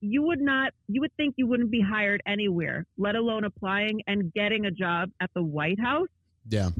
you 0.00 0.22
would 0.22 0.40
not, 0.40 0.72
you 0.88 1.00
would 1.00 1.12
think 1.16 1.34
you 1.37 1.46
wouldn't 1.46 1.70
be 1.70 1.80
hired 1.80 2.22
anywhere, 2.26 2.84
let 2.96 3.14
alone 3.16 3.44
applying 3.44 4.00
and 4.06 4.32
getting 4.32 4.64
a 4.66 4.70
job 4.70 5.11
at 5.20 5.30
the 5.34 5.42
White 5.42 5.80
House. 5.80 6.08
Yeah. 6.48 6.70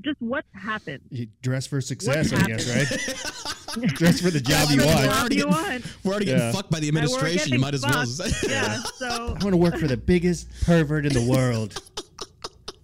Just 0.00 0.16
what's 0.20 0.48
happened? 0.54 1.02
You 1.10 1.26
dress 1.42 1.66
for 1.66 1.80
success, 1.80 2.32
I 2.32 2.36
happened? 2.36 2.58
guess, 2.58 3.76
right? 3.76 3.86
dress 3.94 4.20
for 4.20 4.30
the 4.30 4.40
job 4.40 4.70
you 4.70 4.84
want. 4.84 5.00
we're 5.06 5.12
already 5.12 5.36
you 5.36 5.44
getting- 5.50 5.62
want. 5.70 5.84
We're 6.02 6.10
already 6.12 6.26
getting 6.26 6.52
fucked 6.52 6.70
by 6.70 6.80
the 6.80 6.88
administration. 6.88 7.52
You 7.52 7.58
might 7.58 7.74
as 7.74 7.82
well. 7.86 8.06
fucked. 8.06 8.42
Yeah. 8.48 8.78
So 8.96 9.08
I 9.08 9.44
want 9.44 9.50
to 9.50 9.56
work 9.56 9.76
for 9.78 9.86
the 9.88 9.96
biggest 9.96 10.48
pervert 10.64 11.04
in 11.06 11.12
the 11.12 11.22
world. 11.28 11.74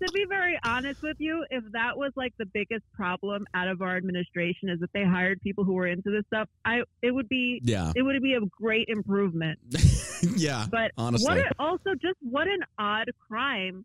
To 0.01 0.13
be 0.13 0.25
very 0.29 0.59
honest 0.65 1.03
with 1.03 1.17
you, 1.19 1.45
if 1.51 1.65
that 1.73 1.97
was 1.97 2.13
like 2.17 2.33
the 2.39 2.47
biggest 2.47 2.85
problem 2.93 3.45
out 3.55 3.69
of 3.69 3.83
our 3.83 3.97
administration 3.97 4.69
is 4.69 4.81
that 4.81 4.91
they 4.93 5.05
hired 5.05 5.41
people 5.41 5.65
who 5.65 5.75
were 5.75 5.87
into 5.87 6.11
this 6.11 6.25
stuff, 6.27 6.49
I 6.65 6.83
it 7.03 7.13
would 7.13 7.29
be 7.29 7.61
yeah. 7.65 7.93
it 7.95 8.03
would 8.03 8.21
be 8.23 8.35
a 8.35 8.41
great 8.41 8.89
improvement. 8.89 9.59
yeah. 10.37 10.67
But 10.71 10.93
Honestly. 10.97 11.29
what 11.29 11.39
a, 11.39 11.51
also 11.59 11.91
just 12.01 12.17
what 12.21 12.47
an 12.49 12.61
odd 12.79 13.11
crime 13.29 13.85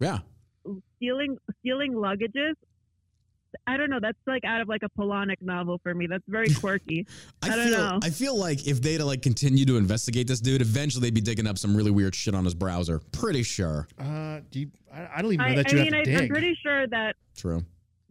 Yeah. 0.00 0.18
stealing 0.96 1.38
stealing 1.60 1.92
luggages. 1.94 2.54
I 3.66 3.76
don't 3.76 3.90
know. 3.90 3.98
That's 4.00 4.18
like 4.26 4.44
out 4.44 4.60
of 4.60 4.68
like 4.68 4.82
a 4.82 4.88
Palahniuk 5.00 5.40
novel 5.42 5.78
for 5.82 5.94
me. 5.94 6.06
That's 6.06 6.24
very 6.28 6.48
quirky. 6.54 7.06
I, 7.42 7.46
I 7.46 7.56
don't 7.56 7.68
feel 7.68 7.78
know. 7.78 7.98
I 8.02 8.10
feel 8.10 8.36
like 8.38 8.66
if 8.66 8.80
they'd 8.82 9.00
like 9.00 9.22
continue 9.22 9.64
to 9.66 9.76
investigate 9.76 10.26
this 10.26 10.40
dude, 10.40 10.60
eventually 10.62 11.02
they'd 11.02 11.14
be 11.14 11.20
digging 11.20 11.46
up 11.46 11.58
some 11.58 11.76
really 11.76 11.90
weird 11.90 12.14
shit 12.14 12.34
on 12.34 12.44
his 12.44 12.54
browser. 12.54 13.00
Pretty 13.12 13.42
sure. 13.42 13.86
Uh, 13.98 14.40
do 14.50 14.60
you, 14.60 14.70
I, 14.92 15.08
I 15.16 15.22
don't 15.22 15.32
even 15.32 15.46
know 15.46 15.52
I, 15.52 15.54
that 15.56 15.72
I 15.72 15.76
you 15.76 15.82
mean, 15.84 15.94
I, 15.94 15.98
have 15.98 16.06
to 16.06 16.22
I'm 16.22 16.28
pretty 16.28 16.58
sure 16.62 16.86
that 16.88 17.16
True. 17.36 17.64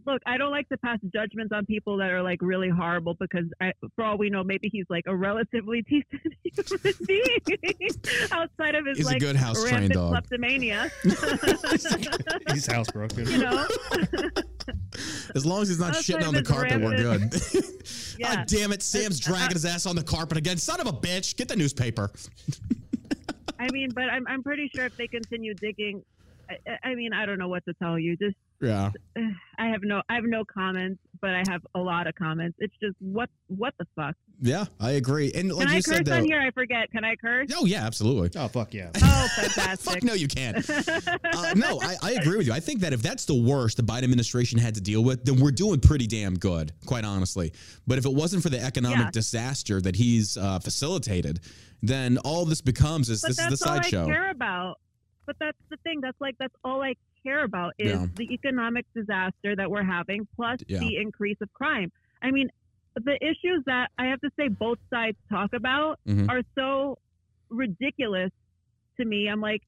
look, 0.06 0.22
I 0.26 0.38
don't 0.38 0.52
like 0.52 0.68
to 0.70 0.78
pass 0.78 1.00
judgments 1.14 1.54
on 1.56 1.66
people 1.66 1.98
that 1.98 2.12
are 2.12 2.22
like 2.22 2.42
really 2.42 2.70
horrible 2.70 3.16
because, 3.20 3.46
I, 3.62 3.72
for 3.96 4.04
all 4.04 4.18
we 4.18 4.30
know, 4.30 4.44
maybe 4.44 4.70
he's 4.72 4.86
like 4.90 5.06
a 5.08 5.16
relatively 5.16 5.82
decent 5.90 6.34
human 6.44 6.94
being 7.08 7.60
outside 8.32 8.76
of 8.76 8.86
his 8.86 8.98
He's 8.98 9.08
a 9.08 9.12
like 9.12 9.20
good 9.22 9.36
house-trained 9.38 9.72
rampant 9.72 9.94
dog. 9.94 10.12
kleptomania. 10.12 10.92
He's 11.04 12.68
housebroken. 12.68 13.30
you 13.32 13.38
know, 13.38 13.66
As 15.36 15.46
long 15.46 15.62
as 15.62 15.70
he's 15.70 15.80
not 15.80 15.94
shitting 15.94 16.28
on 16.28 16.34
the 16.34 16.44
carpet, 16.44 16.82
we're 16.82 16.96
good. 16.98 17.34
Ah, 18.16 18.16
yeah. 18.20 18.36
God 18.36 18.48
damn 18.48 18.72
it, 18.72 18.84
Sam's 18.84 19.20
dragging 19.20 19.50
uh, 19.50 19.54
his 19.54 19.66
ass 19.66 19.86
on 19.88 19.96
the 19.96 20.04
carpet 20.04 20.38
again. 20.38 20.58
Son 20.58 20.80
of 20.80 20.86
a 20.88 20.94
bitch, 20.94 21.36
get 21.36 21.48
the 21.48 21.56
newspaper. 21.56 22.12
I 23.60 23.68
mean, 23.72 23.90
but 23.94 24.04
I'm 24.04 24.26
I'm 24.28 24.44
pretty 24.44 24.70
sure 24.74 24.86
if 24.86 24.96
they 24.98 25.08
continue 25.08 25.54
digging, 25.56 26.04
I, 26.50 26.58
I- 26.68 26.90
I 26.92 26.96
mean, 26.96 27.12
I 27.12 27.26
don't 27.26 27.40
know 27.40 27.48
what 27.48 27.66
to 27.66 27.74
tell 27.74 27.98
you. 27.98 28.16
Just 28.16 28.36
Yeah. 28.62 28.92
I 29.58 29.68
have 29.68 29.82
no 29.84 30.04
I 30.10 30.16
have 30.16 30.26
no 30.26 30.46
comments, 30.46 31.00
but 31.24 31.32
I 31.34 31.42
have 31.50 31.62
a 31.74 31.80
lot 31.80 32.06
of 32.06 32.16
comments. 32.16 32.58
It's 32.60 32.74
just 32.84 32.96
what 33.00 33.30
what 33.48 33.74
the 33.80 33.88
fuck. 33.96 34.14
Yeah, 34.42 34.66
I 34.82 34.92
agree. 34.92 35.32
And 35.34 35.52
like 35.54 35.68
Can 35.68 35.74
I 35.74 35.78
you 35.78 35.84
curse 35.84 35.96
said, 35.98 36.06
though. 36.06 36.18
on 36.18 36.26
here? 36.26 36.42
I 36.42 36.52
forget. 36.52 36.92
Can 36.92 37.06
I 37.06 37.16
curse? 37.16 37.48
Oh 37.56 37.66
yeah, 37.66 37.86
absolutely. 37.86 38.30
Oh 38.40 38.50
fuck 38.50 38.74
yeah! 38.74 38.90
Oh, 39.02 39.28
fantastic. 39.38 39.80
Fuck 39.94 40.04
no, 40.04 40.14
you 40.14 40.28
can't. 40.28 40.58
Uh, 41.36 41.54
no, 41.56 41.80
I, 41.82 41.96
I 42.04 42.12
agree 42.14 42.38
with 42.38 42.46
you. 42.48 42.54
I 42.54 42.60
think 42.60 42.82
that 42.82 42.92
if 42.94 43.02
that's 43.02 43.26
the 43.26 43.34
worst 43.34 43.78
the 43.78 43.84
Biden 43.84 44.04
administration 44.04 44.60
had 44.60 44.76
to 44.76 44.82
deal 44.82 45.04
with, 45.04 45.24
then 45.26 45.40
we're 45.40 45.52
doing 45.52 45.80
pretty 45.80 46.06
damn 46.08 46.36
good, 46.36 46.72
quite 46.86 47.06
honestly. 47.06 47.54
But 47.88 47.98
if 47.98 48.06
it 48.06 48.14
wasn't 48.14 48.44
for 48.44 48.50
the 48.50 48.60
economic 48.60 49.00
Yeah. 49.00 49.10
disaster 49.12 49.82
that 49.82 49.96
he's 49.96 50.36
uh, 50.38 50.60
facilitated, 50.60 51.40
then 51.82 52.18
all 52.20 52.46
this 52.46 52.62
becomes 52.62 53.10
is 53.10 53.22
But 53.22 53.30
this 53.30 53.40
is 53.40 53.50
the 53.50 53.58
sideshow. 53.58 53.58
that's 53.58 53.66
all 53.66 53.72
I 53.72 53.82
sideshow. 53.82 54.06
care 54.06 54.30
about. 54.30 54.80
But 55.26 55.38
that's 55.40 55.58
the 55.70 55.78
thing. 55.78 56.02
That's 56.02 56.20
like 56.20 56.36
that's 56.38 56.56
all 56.66 56.82
I 56.84 56.96
care 57.24 57.44
about 57.44 57.74
is 57.80 57.92
Yeah. 57.94 58.06
the 58.16 58.32
economic 58.34 58.86
disaster 58.94 59.56
that 59.56 59.70
we're 59.70 59.84
having, 59.84 60.28
plus 60.36 60.60
Yeah. 60.68 60.80
the 60.80 60.98
increase 60.98 61.38
of 61.42 61.52
crime. 61.54 61.92
I 62.22 62.32
mean, 62.32 62.50
the 62.96 63.18
issues 63.26 63.64
that 63.66 63.90
I 63.98 64.06
have 64.08 64.22
to 64.22 64.30
say 64.38 64.48
both 64.50 64.78
sides 64.90 65.18
talk 65.30 65.54
about 65.54 66.00
Mhm. 66.08 66.30
are 66.30 66.42
so 66.56 66.98
ridiculous 67.50 68.32
to 68.98 69.06
me. 69.06 69.28
I'm 69.28 69.42
like, 69.42 69.64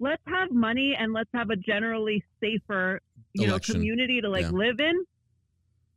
let's 0.00 0.22
have 0.26 0.50
money 0.50 0.94
and 0.98 1.12
let's 1.12 1.30
have 1.34 1.50
a 1.50 1.56
generally 1.56 2.24
safer, 2.40 3.00
you 3.34 3.44
Election. 3.46 3.74
know, 3.74 3.78
community 3.78 4.20
to 4.20 4.28
like 4.28 4.42
Yeah. 4.42 4.50
live 4.50 4.80
in. 4.80 5.04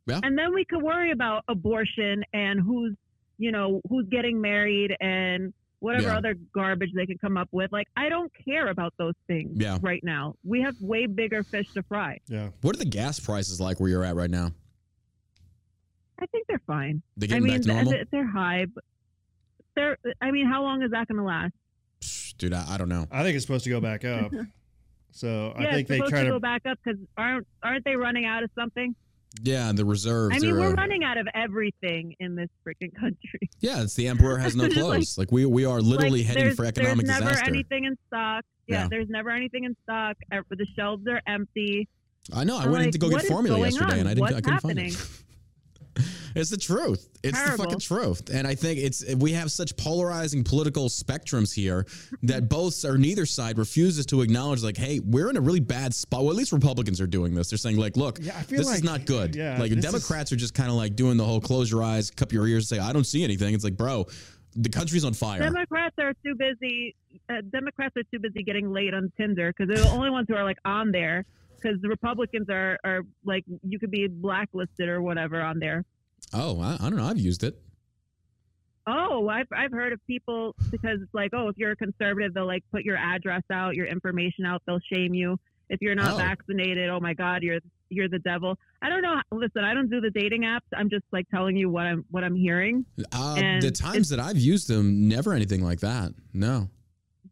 Yeah. 0.06 0.20
And 0.22 0.38
then 0.38 0.54
we 0.54 0.64
could 0.64 0.82
worry 0.82 1.10
about 1.10 1.44
abortion 1.48 2.24
and 2.32 2.60
who's, 2.60 2.94
you 3.38 3.50
know, 3.50 3.80
who's 3.88 4.06
getting 4.08 4.40
married 4.40 4.94
and 5.00 5.52
whatever 5.86 6.08
Yeah. 6.08 6.16
other 6.18 6.34
garbage 6.52 6.90
they 6.94 7.06
can 7.06 7.16
come 7.18 7.36
up 7.36 7.48
with. 7.52 7.70
Like, 7.72 7.86
I 7.96 8.08
don't 8.08 8.30
care 8.44 8.68
about 8.68 8.92
those 8.98 9.14
things 9.28 9.52
Yeah. 9.56 9.78
right 9.80 10.02
now. 10.04 10.34
We 10.44 10.60
have 10.62 10.74
way 10.80 11.06
bigger 11.06 11.42
fish 11.44 11.72
to 11.74 11.82
fry. 11.84 12.18
Yeah, 12.28 12.50
What 12.60 12.74
are 12.76 12.78
the 12.78 12.84
gas 12.84 13.20
prices 13.20 13.60
like 13.60 13.78
where 13.80 13.88
you're 13.88 14.04
at 14.04 14.16
right 14.16 14.30
now? 14.30 14.50
I 16.18 16.26
think 16.26 16.46
they're 16.48 16.62
fine. 16.66 17.02
They 17.16 17.26
I 17.26 17.28
getting 17.28 17.44
mean, 17.44 17.52
back 17.54 17.62
to 17.62 17.68
normal? 17.68 17.94
they're 18.10 18.26
high, 18.26 18.66
but 18.74 18.84
they're. 19.74 19.98
I 20.20 20.30
mean, 20.30 20.46
how 20.46 20.62
long 20.62 20.82
is 20.82 20.90
that 20.92 21.06
going 21.08 21.18
to 21.18 21.24
last? 21.24 21.52
Dude, 22.38 22.52
I, 22.52 22.64
I 22.74 22.76
don't 22.78 22.88
know. 22.88 23.06
I 23.10 23.22
think 23.22 23.36
it's 23.36 23.44
supposed 23.44 23.64
to 23.64 23.70
go 23.70 23.80
back 23.80 24.04
up. 24.04 24.32
So 25.12 25.54
I 25.56 25.64
think 25.64 25.72
it's 25.80 25.88
they 25.88 25.96
supposed 25.96 26.10
try 26.10 26.18
to 26.20 26.26
to. 26.26 26.32
go 26.32 26.38
back 26.38 26.66
up 26.66 26.78
because 26.84 27.00
aren't 27.16 27.46
aren't 27.62 27.86
they 27.86 27.96
running 27.96 28.26
out 28.26 28.42
of 28.42 28.50
something? 28.54 28.94
Yeah, 29.42 29.70
the 29.72 29.84
reserves. 29.84 30.34
I 30.34 30.38
mean, 30.40 30.52
are, 30.54 30.60
we're 30.60 30.66
uh, 30.72 30.74
running 30.74 31.04
out 31.04 31.18
of 31.18 31.28
everything 31.34 32.14
in 32.20 32.34
this 32.36 32.48
freaking 32.66 32.94
country. 32.94 33.40
Yeah, 33.60 33.82
it's 33.82 33.94
the 33.94 34.06
emperor 34.08 34.36
has 34.38 34.54
no 34.54 34.64
Just 34.64 34.76
like- 34.76 34.84
clothes. 34.84 35.18
Like, 35.18 35.32
we 35.32 35.46
we 35.46 35.64
are 35.64 35.80
literally 35.80 36.24
Like, 36.24 36.36
heading 36.36 36.54
for 36.54 36.64
economic 36.64 37.06
disaster. 37.06 37.06
There's 37.06 37.20
never 37.20 37.30
disaster. 37.30 37.50
anything 37.50 37.84
in 37.84 37.96
stock. 38.06 38.44
Yeah, 38.66 38.82
Yeah. 38.82 38.88
there's 38.90 39.08
never 39.08 39.30
anything 39.30 39.64
in 39.64 39.76
stock. 39.84 40.16
The 40.30 40.66
shelves 40.76 41.06
are 41.08 41.20
empty. 41.26 41.88
I 42.32 42.44
know. 42.44 42.58
I 42.58 42.64
I'm 42.64 42.72
went 42.72 42.84
in 42.86 42.90
to 42.92 42.98
go 42.98 43.08
get 43.08 43.22
formula 43.26 43.58
yesterday, 43.58 43.92
on? 43.94 43.98
and 44.00 44.08
I 44.08 44.14
didn't. 44.14 44.20
What's 44.22 44.34
I 44.34 44.40
couldn't 44.40 44.52
happening? 44.54 44.90
find 44.90 45.10
it. 45.10 45.22
It's 46.36 46.50
the 46.50 46.56
truth. 46.56 47.08
It's 47.22 47.42
the 47.42 47.56
fucking 47.56 47.78
truth. 47.80 48.28
And 48.32 48.46
I 48.46 48.54
think 48.54 48.78
it's 48.78 49.04
we 49.14 49.32
have 49.32 49.50
such 49.50 49.76
polarizing 49.76 50.44
political 50.44 50.88
spectrums 50.88 51.52
here 51.54 51.86
that 52.22 52.48
both 52.48 52.84
or 52.84 52.98
neither 52.98 53.24
side 53.26 53.58
refuses 53.58 54.06
to 54.06 54.20
acknowledge 54.22 54.62
like, 54.62 54.76
hey, 54.76 55.00
we're 55.00 55.30
in 55.30 55.36
a 55.36 55.40
really 55.40 55.60
bad 55.60 55.94
spot. 55.94 56.22
Well, 56.22 56.30
at 56.30 56.36
least 56.36 56.52
Republicans 56.52 57.00
are 57.00 57.06
doing 57.06 57.34
this. 57.34 57.50
They're 57.50 57.56
saying 57.58 57.78
like, 57.78 57.96
look, 57.96 58.18
Yeah, 58.20 58.36
I 58.38 58.42
feel 58.42 58.58
this 58.58 58.66
like- 58.66 58.76
is 58.76 58.84
not 58.84 59.06
good. 59.06 59.34
yeah, 59.34 59.58
like 59.58 59.70
this 59.70 59.78
is- 59.78 59.84
Democrats 59.84 60.30
are 60.30 60.36
just 60.36 60.54
kind 60.54 60.68
of 60.68 60.76
like 60.76 60.94
doing 60.94 61.16
the 61.16 61.24
whole 61.24 61.40
close 61.40 61.70
your 61.70 61.82
eyes, 61.82 62.10
cup 62.10 62.32
your 62.32 62.46
ears, 62.46 62.68
say 62.68 62.78
I 62.78 62.92
don't 62.92 63.04
see 63.06 63.24
anything. 63.24 63.54
It's 63.54 63.64
like, 63.64 63.76
bro, 63.76 64.06
the 64.54 64.68
country's 64.68 65.04
on 65.04 65.14
fire. 65.14 65.40
Democrats 65.40 65.96
are 65.98 66.12
too 66.24 66.34
busy. 66.34 66.94
Uh, 67.28 67.40
Democrats 67.50 67.94
are 67.96 68.02
too 68.12 68.18
busy 68.18 68.42
getting 68.42 68.70
laid 68.72 68.94
on 68.94 69.10
Tinder 69.16 69.52
because 69.56 69.68
they're 69.74 69.84
the 69.84 69.90
only 69.90 70.10
ones 70.10 70.26
who 70.28 70.34
are 70.34 70.44
like 70.44 70.58
on 70.64 70.92
there. 70.92 71.24
Because 71.60 71.80
the 71.80 71.88
Republicans 71.88 72.48
are 72.50 72.78
are 72.84 73.00
like 73.24 73.44
you 73.66 73.78
could 73.78 73.90
be 73.90 74.06
blacklisted 74.06 74.88
or 74.90 75.00
whatever 75.02 75.40
on 75.40 75.58
there. 75.58 75.84
Oh, 76.34 76.60
I, 76.60 76.74
I 76.80 76.88
don't 76.90 76.96
know. 76.96 77.04
I've 77.06 77.18
used 77.18 77.44
it. 77.44 77.58
Oh, 78.88 79.28
I've 79.28 79.48
I've 79.52 79.72
heard 79.72 79.92
of 79.92 80.00
people 80.06 80.54
because 80.70 81.00
it's 81.02 81.12
like, 81.12 81.30
oh, 81.34 81.48
if 81.48 81.58
you're 81.58 81.72
a 81.72 81.76
conservative, 81.76 82.34
they'll 82.34 82.46
like 82.46 82.62
put 82.70 82.84
your 82.84 82.96
address 82.96 83.42
out, 83.52 83.74
your 83.74 83.86
information 83.86 84.44
out, 84.46 84.62
they'll 84.66 84.78
shame 84.92 85.12
you. 85.12 85.36
If 85.68 85.82
you're 85.82 85.96
not 85.96 86.12
Oh. 86.14 86.16
vaccinated, 86.18 86.88
oh 86.88 87.00
my 87.00 87.12
God, 87.12 87.42
you're 87.42 87.58
you're 87.88 88.08
the 88.08 88.20
devil. 88.20 88.56
I 88.82 88.88
don't 88.88 89.02
know. 89.02 89.20
Listen, 89.32 89.64
I 89.64 89.74
don't 89.74 89.90
do 89.90 90.00
the 90.00 90.10
dating 90.10 90.42
apps. 90.42 90.60
I'm 90.76 90.88
just 90.88 91.04
like 91.12 91.28
telling 91.30 91.56
you 91.56 91.68
what 91.68 91.86
I'm 91.86 92.04
what 92.12 92.22
I'm 92.22 92.36
hearing. 92.36 92.84
Uh, 93.12 93.58
the 93.60 93.72
times 93.72 94.08
that 94.10 94.20
I've 94.20 94.38
used 94.38 94.68
them, 94.68 95.08
never 95.08 95.32
anything 95.32 95.64
like 95.64 95.80
that. 95.80 96.12
No. 96.32 96.68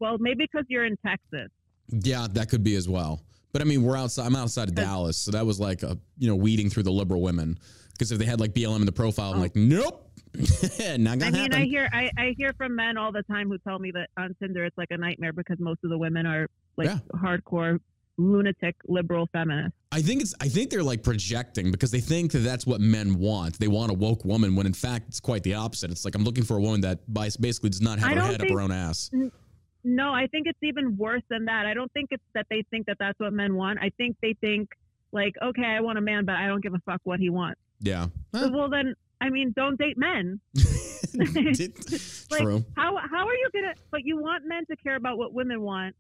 Well, 0.00 0.16
maybe 0.19 0.48
because 0.50 0.66
you're 0.69 0.85
in 0.87 0.96
Texas. 1.06 1.50
Yeah, 1.88 2.27
that 2.33 2.48
could 2.48 2.64
be 2.64 2.75
as 2.75 2.88
well. 2.88 3.23
But 3.52 3.62
I 3.62 3.64
mean, 3.66 3.85
we're 3.85 3.96
outside. 3.96 4.27
I'm 4.27 4.35
outside 4.35 4.69
of 4.69 4.75
Dallas, 4.75 5.16
so 5.16 5.31
that 5.31 5.46
was 5.46 5.60
like 5.60 5.85
a 5.85 5.96
you 6.19 6.27
know 6.27 6.35
weeding 6.35 6.69
through 6.69 6.83
the 6.83 6.90
liberal 6.90 7.23
women. 7.23 7.58
Because 7.95 8.13
if 8.13 8.19
they 8.19 8.25
had 8.27 8.40
like 8.40 8.53
BLM 8.53 8.81
in 8.81 8.87
the 8.87 8.92
profile, 8.92 9.33
I'm 9.33 9.38
Oh. 9.38 9.42
like, 9.42 9.57
nope, 9.57 10.11
not 10.35 11.19
gonna 11.19 11.27
I 11.27 11.31
mean, 11.31 11.35
happen. 11.35 11.55
I 11.55 11.65
hear 11.65 11.88
I, 11.92 12.11
I 12.19 12.35
hear 12.37 12.53
from 12.55 12.75
men 12.77 12.97
all 12.99 13.13
the 13.13 13.23
time 13.25 13.49
who 13.49 13.57
tell 13.59 13.79
me 13.79 13.90
that 13.92 14.09
on 14.17 14.35
Tinder 14.42 14.65
it's 14.65 14.77
like 14.77 14.90
a 14.90 14.97
nightmare 14.97 15.33
because 15.33 15.59
most 15.61 15.79
of 15.85 15.90
the 15.90 15.99
women 15.99 16.27
are 16.27 16.49
like 16.77 16.87
Yeah. 16.88 16.99
hardcore 17.15 17.79
lunatic 18.17 18.77
liberal 18.87 19.27
feminists. 19.33 19.73
I 19.92 20.01
think 20.03 20.23
it's. 20.23 20.35
I 20.40 20.49
think 20.49 20.71
they're 20.71 20.83
like 20.83 21.03
projecting 21.03 21.71
because 21.71 21.90
they 21.92 22.01
think 22.01 22.33
that 22.33 22.40
that's 22.40 22.67
what 22.67 22.81
men 22.81 23.19
want. 23.19 23.59
They 23.61 23.69
want 23.69 23.90
a 23.90 23.95
woke 23.95 24.25
woman 24.25 24.55
when 24.57 24.67
in 24.67 24.73
fact 24.75 25.07
it's 25.09 25.21
quite 25.21 25.42
the 25.45 25.55
opposite. 25.55 25.90
It's 25.90 26.05
like 26.05 26.15
I'm 26.17 26.25
looking 26.25 26.45
for 26.45 26.57
a 26.57 26.61
woman 26.61 26.81
that 26.83 27.01
basically 27.13 27.71
does 27.71 27.81
not 27.81 27.99
have 28.01 28.11
I 28.11 28.15
her 28.15 28.21
head 28.23 28.40
up 28.42 28.49
her 28.49 28.61
own 28.61 28.73
ass. 28.73 29.11
No, 29.87 30.13
I 30.15 30.27
think 30.29 30.47
it's 30.47 30.59
even 30.63 30.97
worse 30.97 31.23
than 31.29 31.45
that. 31.45 31.67
I 31.67 31.75
don't 31.75 31.92
think 31.92 32.09
it's 32.11 32.23
that 32.35 32.47
they 32.51 32.65
think 32.71 32.87
that 32.87 32.97
that's 32.99 33.19
what 33.21 33.33
men 33.33 33.55
want. 33.55 33.79
I 33.83 33.90
think 33.99 34.17
they 34.23 34.35
think 34.40 34.69
like, 35.13 35.35
okay, 35.42 35.65
I 35.67 35.81
want 35.81 35.99
a 35.99 36.01
man, 36.01 36.25
but 36.25 36.37
I 36.37 36.47
don't 36.47 36.63
give 36.63 36.75
a 36.75 36.81
fuck 36.87 37.01
what 37.05 37.21
he 37.21 37.29
wants. 37.31 37.61
Yeah. 37.81 38.06
So, 38.35 38.50
well, 38.50 38.68
then, 38.70 38.94
I 39.20 39.31
mean, 39.31 39.52
don't 39.56 39.79
date 39.79 39.96
men. 39.98 40.40
Like, 42.31 42.42
True. 42.42 42.64
How 42.77 42.96
how 43.08 43.27
are 43.29 43.35
you 43.35 43.48
gonna? 43.52 43.75
But 43.92 44.00
you 44.04 44.16
want 44.20 44.44
men 44.46 44.66
to 44.66 44.77
care 44.77 44.96
about 44.96 45.16
what 45.16 45.33
women 45.33 45.60
want, 45.60 45.94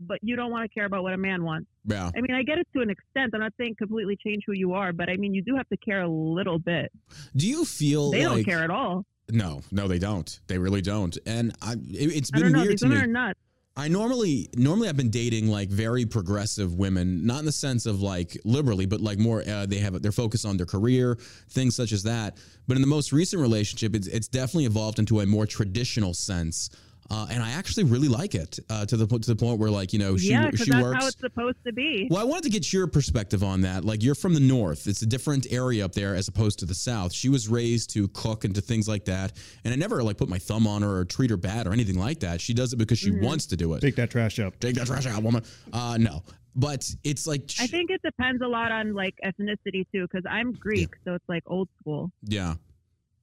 but 0.00 0.18
you 0.22 0.34
don't 0.34 0.50
want 0.50 0.64
to 0.70 0.74
care 0.74 0.86
about 0.86 1.02
what 1.02 1.12
a 1.12 1.18
man 1.18 1.44
wants. 1.44 1.68
Yeah. 1.84 2.10
I 2.16 2.20
mean, 2.22 2.32
I 2.34 2.42
get 2.42 2.56
it 2.58 2.66
to 2.74 2.80
an 2.80 2.88
extent. 2.88 3.32
I'm 3.34 3.40
not 3.40 3.52
saying 3.58 3.74
completely 3.76 4.16
change 4.24 4.44
who 4.46 4.52
you 4.54 4.72
are, 4.72 4.94
but 4.94 5.10
I 5.10 5.16
mean, 5.16 5.34
you 5.34 5.42
do 5.42 5.56
have 5.56 5.68
to 5.68 5.76
care 5.76 6.00
a 6.02 6.08
little 6.08 6.58
bit. 6.58 6.90
Do 7.36 7.46
you 7.46 7.66
feel 7.66 8.10
They 8.12 8.26
like 8.26 8.36
don't 8.36 8.44
care 8.44 8.64
at 8.64 8.70
all. 8.70 9.04
No, 9.28 9.60
no, 9.70 9.88
they 9.88 9.98
don't. 9.98 10.40
They 10.46 10.56
really 10.56 10.80
don't. 10.80 11.18
And 11.26 11.54
I, 11.60 11.72
it, 11.72 11.78
it's 12.16 12.30
I 12.32 12.38
don't 12.38 12.44
been 12.46 12.52
know. 12.52 12.60
weird 12.60 12.72
These 12.72 12.80
to 12.80 12.88
me. 12.88 12.96
are 12.96 13.06
nuts. 13.06 13.40
I 13.78 13.88
normally 13.88 14.48
normally 14.56 14.88
I've 14.88 14.96
been 14.96 15.10
dating 15.10 15.48
like 15.48 15.68
very 15.68 16.06
progressive 16.06 16.74
women, 16.74 17.26
not 17.26 17.40
in 17.40 17.44
the 17.44 17.52
sense 17.52 17.84
of 17.84 18.00
like 18.00 18.38
liberally, 18.44 18.86
but 18.86 19.02
like 19.02 19.18
more 19.18 19.42
uh, 19.46 19.66
they 19.66 19.78
have 19.78 20.00
they're 20.00 20.12
focused 20.12 20.46
on 20.46 20.56
their 20.56 20.64
career, 20.64 21.18
things 21.50 21.76
such 21.76 21.92
as 21.92 22.02
that. 22.04 22.38
But 22.66 22.76
in 22.76 22.80
the 22.80 22.88
most 22.88 23.12
recent 23.12 23.42
relationship, 23.42 23.94
it's 23.94 24.06
it's 24.06 24.28
definitely 24.28 24.64
evolved 24.64 24.98
into 24.98 25.20
a 25.20 25.26
more 25.26 25.46
traditional 25.46 26.14
sense. 26.14 26.70
Uh, 27.08 27.26
and 27.30 27.42
I 27.42 27.52
actually 27.52 27.84
really 27.84 28.08
like 28.08 28.34
it 28.34 28.58
uh, 28.68 28.84
to 28.86 28.96
the 28.96 29.06
to 29.06 29.18
the 29.18 29.36
point 29.36 29.60
where 29.60 29.70
like 29.70 29.92
you 29.92 29.98
know 29.98 30.16
she 30.16 30.30
yeah, 30.30 30.50
because 30.50 30.64
she 30.66 30.70
that's 30.72 30.82
works. 30.82 30.96
how 31.02 31.06
it's 31.08 31.20
supposed 31.20 31.58
to 31.64 31.72
be. 31.72 32.08
Well, 32.10 32.20
I 32.20 32.24
wanted 32.24 32.44
to 32.44 32.50
get 32.50 32.72
your 32.72 32.86
perspective 32.88 33.44
on 33.44 33.60
that. 33.60 33.84
Like, 33.84 34.02
you're 34.02 34.14
from 34.16 34.34
the 34.34 34.40
north; 34.40 34.86
it's 34.88 35.02
a 35.02 35.06
different 35.06 35.46
area 35.52 35.84
up 35.84 35.92
there 35.92 36.14
as 36.16 36.26
opposed 36.28 36.58
to 36.60 36.66
the 36.66 36.74
south. 36.74 37.12
She 37.12 37.28
was 37.28 37.48
raised 37.48 37.90
to 37.90 38.08
cook 38.08 38.44
and 38.44 38.54
to 38.56 38.60
things 38.60 38.88
like 38.88 39.04
that, 39.04 39.32
and 39.64 39.72
I 39.72 39.76
never 39.76 40.02
like 40.02 40.16
put 40.16 40.28
my 40.28 40.38
thumb 40.38 40.66
on 40.66 40.82
her 40.82 40.98
or 40.98 41.04
treat 41.04 41.30
her 41.30 41.36
bad 41.36 41.66
or 41.66 41.72
anything 41.72 41.98
like 41.98 42.20
that. 42.20 42.40
She 42.40 42.52
does 42.54 42.72
it 42.72 42.76
because 42.76 42.98
she 42.98 43.10
Mm-hmm. 43.10 43.24
wants 43.24 43.46
to 43.46 43.56
do 43.56 43.74
it. 43.74 43.80
Take 43.80 43.96
that 43.96 44.10
trash 44.10 44.38
out. 44.40 44.60
Take 44.60 44.74
that 44.74 44.86
trash 44.88 45.06
out, 45.06 45.22
woman. 45.22 45.44
Uh, 45.72 45.96
no, 46.00 46.24
but 46.56 46.92
it's 47.04 47.26
like, 47.26 47.42
I 47.60 47.66
think 47.68 47.90
it 47.90 48.02
depends 48.02 48.42
a 48.42 48.48
lot 48.48 48.72
on 48.72 48.94
like 48.94 49.14
ethnicity 49.24 49.86
too, 49.92 50.08
because 50.10 50.24
I'm 50.28 50.52
Greek, 50.52 50.94
so 51.04 51.14
it's 51.14 51.28
like 51.28 51.44
old 51.46 51.68
school. 51.80 52.10
yeah. 52.24 52.54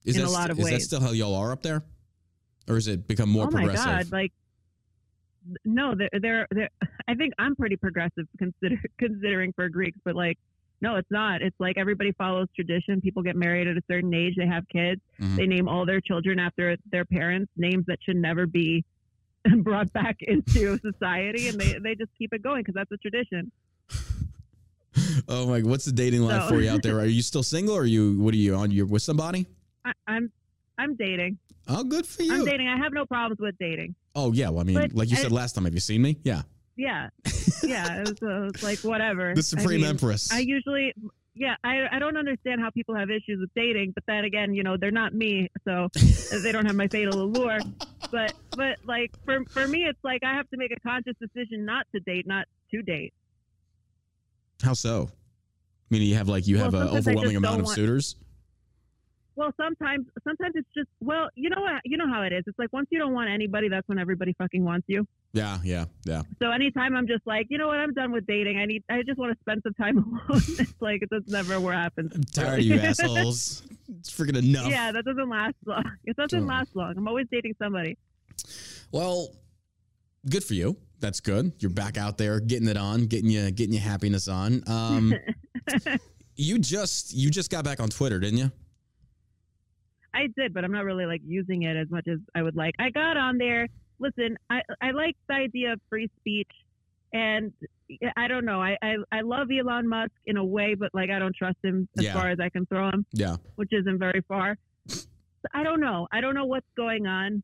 Is 0.06 0.16
in 0.18 0.22
that 0.24 0.28
a 0.28 0.32
lot 0.32 0.40
st- 0.48 0.52
of 0.52 0.60
is 0.60 0.70
that 0.70 0.82
still 0.82 1.00
how 1.02 1.12
y'all 1.12 1.36
are 1.36 1.52
up 1.54 1.64
there, 1.64 1.82
or 2.70 2.78
is 2.78 2.88
it 2.88 3.08
become 3.08 3.30
more 3.30 3.48
oh 3.48 3.52
my 3.52 3.64
progressive? 3.64 3.86
god, 3.86 4.12
like 4.12 4.32
no, 5.66 5.94
they're, 5.96 6.10
they're 6.22 6.48
they're 6.52 6.70
I 7.08 7.16
think 7.16 7.34
I'm 7.38 7.56
pretty 7.56 7.76
progressive 7.76 8.26
consider 8.38 8.82
considering 8.98 9.54
for 9.54 9.68
Greeks, 9.70 9.98
but 10.06 10.16
like 10.16 10.38
no, 10.82 10.96
it's 10.98 11.10
not. 11.12 11.42
It's 11.42 11.56
like 11.60 11.78
everybody 11.78 12.12
follows 12.14 12.48
tradition. 12.56 13.00
People 13.00 13.24
get 13.24 13.38
married 13.38 13.68
at 13.70 13.78
a 13.78 13.82
certain 13.90 14.14
age. 14.14 14.34
They 14.36 14.48
have 14.48 14.68
kids. 14.70 15.00
Mhm. 15.22 15.36
They 15.38 15.46
name 15.48 15.70
all 15.70 15.86
their 15.86 16.02
children 16.02 16.40
after 16.40 16.76
their 16.92 17.06
parents, 17.06 17.50
names 17.56 17.86
that 17.88 18.00
should 18.04 18.18
never 18.18 18.46
be 18.48 18.84
brought 19.60 19.92
back 19.94 20.18
into 20.22 20.78
society, 20.80 21.48
and 21.50 21.60
they 21.60 21.78
they 21.82 21.96
just 21.96 22.12
keep 22.18 22.34
it 22.34 22.42
going 22.42 22.62
because 22.62 22.76
that's 22.76 22.92
a 22.92 22.98
tradition. 22.98 23.52
oh 25.28 25.48
my, 25.48 25.62
what's 25.62 25.86
the 25.86 25.92
dating 25.92 26.22
life 26.22 26.44
So- 26.44 26.50
for 26.50 26.62
you 26.62 26.70
out 26.70 26.84
there? 26.84 27.00
Are 27.00 27.06
you 27.06 27.22
still 27.22 27.44
single, 27.44 27.76
or 27.76 27.82
are 27.82 27.86
you? 27.86 28.20
What 28.20 28.34
are 28.34 28.38
you 28.38 28.56
on? 28.56 28.72
You're 28.72 28.86
with 28.86 29.02
somebody? 29.02 29.48
I, 29.86 29.92
I'm 30.08 30.32
I'm 30.78 30.96
dating. 30.96 31.38
Oh, 31.68 31.84
good 31.84 32.06
for 32.06 32.24
you. 32.24 32.34
I'm 32.34 32.46
dating. 32.46 32.68
I 32.68 32.78
have 32.78 32.94
no 32.94 33.06
problems 33.06 33.40
with 33.40 33.56
dating. 33.60 33.96
Oh 34.16 34.32
yeah, 34.34 34.50
well, 34.50 34.60
I 34.62 34.64
mean, 34.64 34.76
But 34.80 34.94
like 34.94 35.10
you 35.10 35.18
I- 35.18 35.22
said 35.22 35.32
last 35.32 35.54
time, 35.54 35.66
have 35.66 35.74
you 35.74 35.80
seen 35.80 36.02
me? 36.02 36.18
Yeah, 36.24 36.42
Yeah, 36.76 37.10
yeah. 37.64 38.02
It 38.02 38.10
was, 38.10 38.24
uh, 38.24 38.48
it's 38.48 38.64
like 38.64 38.80
whatever. 38.80 39.34
the 39.34 39.40
I 39.40 39.42
Supreme 39.42 39.82
mean, 39.82 39.90
Empress. 39.92 40.32
I 40.32 40.40
usually, 40.40 40.94
yeah, 41.36 41.56
I, 41.64 41.88
I 41.92 42.00
don't 42.00 42.18
understand 42.18 42.62
how 42.62 42.70
people 42.72 42.96
have 42.96 43.10
issues 43.10 43.40
with 43.40 43.50
dating, 43.56 43.92
but 43.94 44.04
then 44.08 44.24
again, 44.26 44.54
you 44.54 44.64
know, 44.64 44.78
they're 44.78 44.92
not 44.92 45.14
me, 45.14 45.50
so 45.66 45.88
they 46.44 46.52
don't 46.52 46.66
have 46.66 46.76
my 46.76 46.88
fatal 46.88 47.22
allure. 47.22 47.60
But 48.12 48.34
but 48.56 48.78
like 48.86 49.12
for 49.26 49.44
for 49.50 49.68
me, 49.68 49.86
it's 49.86 50.04
like 50.04 50.24
I 50.24 50.34
have 50.36 50.50
to 50.50 50.58
make 50.58 50.72
a 50.72 50.80
conscious 50.82 51.16
decision 51.20 51.66
not 51.66 51.88
to 51.94 52.00
date, 52.02 52.28
not 52.28 52.46
to 52.72 52.82
date. 52.84 53.14
How 54.62 54.74
so? 54.74 55.10
Meaning 55.90 56.08
you 56.10 56.16
have 56.16 56.28
like 56.28 56.48
you 56.48 56.56
Well, 56.58 56.66
have 56.66 56.74
an 56.76 56.88
overwhelming 56.90 57.36
amount 57.36 57.60
of 57.62 57.66
want- 57.66 57.76
suitors. 57.76 58.16
Well, 59.36 59.52
sometimes 59.58 60.06
sometimes 60.24 60.54
it's 60.56 60.68
just 60.78 60.90
well, 61.02 61.30
you 61.36 61.50
know 61.50 61.62
what, 61.62 61.82
you 61.86 61.98
know 61.98 62.08
how 62.08 62.22
it 62.22 62.32
is. 62.32 62.44
It's 62.46 62.60
like 62.60 62.72
once 62.72 62.88
you 62.92 63.00
don't 63.00 63.14
want 63.14 63.30
anybody, 63.30 63.68
that's 63.68 63.88
when 63.88 63.98
everybody 63.98 64.34
fucking 64.38 64.64
wants 64.64 64.86
you. 64.88 65.08
Yeah, 65.34 65.58
yeah, 65.64 65.86
yeah. 66.06 66.22
So 66.40 66.52
anytime 66.52 66.96
I'm 66.96 67.08
just 67.08 67.26
like, 67.26 67.48
you 67.50 67.58
know 67.58 67.66
what, 67.68 67.78
I'm 67.80 67.94
done 67.94 68.12
with 68.12 68.28
dating. 68.28 68.60
I 68.60 68.66
need, 68.66 68.84
I 68.92 69.02
just 69.02 69.18
want 69.18 69.32
to 69.36 69.40
spend 69.42 69.64
some 69.64 69.74
time 69.74 69.98
alone. 70.30 70.42
it's 70.60 70.74
like 70.82 71.02
does 71.10 71.24
never 71.28 71.60
what 71.60 71.74
happens. 71.74 72.12
I'm 72.14 72.24
tired 72.26 72.60
of 72.60 72.66
you 72.66 72.76
assholes. 72.76 73.64
It's 74.00 74.10
freaking 74.12 74.38
enough. 74.38 74.70
Yeah, 74.70 74.92
that 74.92 75.04
doesn't 75.06 75.30
last 75.30 75.56
long. 75.66 75.84
It 76.06 76.16
doesn't 76.16 76.44
Oh. 76.44 76.48
last 76.48 76.76
long. 76.76 76.94
I'm 76.98 77.08
always 77.08 77.28
dating 77.32 77.56
somebody. 77.60 77.98
Well, 78.92 79.36
good 80.30 80.44
for 80.44 80.54
you. 80.54 80.78
That's 81.00 81.20
good. 81.20 81.52
You're 81.60 81.72
back 81.72 81.98
out 81.98 82.18
there 82.18 82.40
getting 82.40 82.68
it 82.68 82.78
on, 82.78 83.06
getting 83.08 83.30
you 83.30 83.50
getting 83.52 83.74
your 83.74 83.84
happiness 83.84 84.28
on. 84.28 84.64
Um, 84.68 85.14
you 86.36 86.60
just 86.60 87.14
you 87.14 87.30
just 87.30 87.52
got 87.52 87.64
back 87.66 87.80
on 87.80 87.90
Twitter, 87.90 88.20
didn't 88.20 88.38
you? 88.40 88.52
I 90.14 90.28
did, 90.38 90.54
but 90.54 90.64
I'm 90.64 90.72
not 90.72 90.86
really 90.86 91.06
like 91.06 91.22
using 91.26 91.64
it 91.64 91.76
as 91.76 91.90
much 91.90 92.08
as 92.08 92.20
I 92.36 92.42
would 92.44 92.56
like. 92.56 92.76
I 92.80 92.90
got 92.90 93.18
on 93.18 93.38
there. 93.38 93.68
Listen, 94.00 94.38
I 94.50 94.62
I 94.82 94.92
like 94.92 95.16
the 95.28 95.36
idea 95.36 95.74
of 95.74 95.82
free 95.90 96.10
speech, 96.20 96.50
and 97.14 97.52
I 98.18 98.28
don't 98.28 98.46
know. 98.46 98.62
I 98.62 98.78
I, 98.82 98.96
I 99.12 99.22
love 99.22 99.48
Elon 99.52 99.88
Musk 99.88 100.12
in 100.26 100.38
a 100.38 100.44
way, 100.46 100.76
but 100.76 100.90
like 100.94 101.10
I 101.10 101.20
don't 101.20 101.36
trust 101.36 101.58
him 101.64 101.88
as 101.98 102.06
Yeah. 102.06 102.14
far 102.14 102.30
as 102.30 102.40
I 102.40 102.50
can 102.50 102.66
throw 102.66 102.90
him, 102.90 103.06
Yeah. 103.14 103.38
which 103.56 103.70
isn't 103.72 104.00
very 104.00 104.22
far. 104.28 104.58
I 105.54 105.64
don't 105.64 105.80
know. 105.82 106.08
I 106.12 106.22
don't 106.22 106.36
know 106.36 106.46
what's 106.46 106.68
going 106.78 107.06
on. 107.08 107.44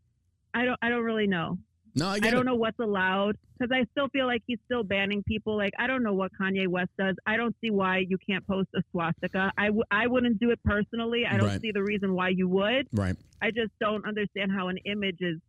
I 0.54 0.66
don't. 0.66 0.78
I 0.82 0.90
don't 0.90 1.04
really 1.04 1.28
know. 1.28 1.58
No, 2.00 2.08
I 2.08 2.14
I, 2.16 2.20
don't 2.20 2.42
it. 2.42 2.46
know 2.46 2.56
what's 2.56 2.80
allowed 2.80 3.36
because 3.58 3.72
I 3.76 3.86
still 3.92 4.08
feel 4.10 4.26
like 4.26 4.42
he's 4.48 4.60
still 4.66 4.84
banning 4.84 5.24
people. 5.28 5.58
Like 5.58 5.74
I 5.78 5.88
don't 5.88 6.04
know 6.04 6.14
what 6.14 6.32
Kanye 6.40 6.68
West 6.68 6.92
does. 6.98 7.16
I 7.26 7.38
don't 7.38 7.56
see 7.62 7.72
why 7.72 8.00
you 8.08 8.18
can't 8.28 8.46
post 8.48 8.70
a 8.76 8.82
swastika. 8.92 9.52
I 9.58 9.66
w- 9.68 9.84
I 9.92 10.08
wouldn't 10.08 10.40
do 10.40 10.52
it 10.52 10.60
personally. 10.64 11.26
I 11.30 11.38
don't 11.38 11.48
Right. 11.48 11.62
see 11.62 11.72
the 11.72 11.84
reason 11.84 12.14
why 12.14 12.30
you 12.30 12.48
would. 12.48 12.88
Right. 12.94 13.16
I 13.42 13.52
just 13.52 13.72
don't 13.80 14.06
understand 14.08 14.52
how 14.52 14.70
an 14.70 14.78
image 14.86 15.18
is 15.20 15.40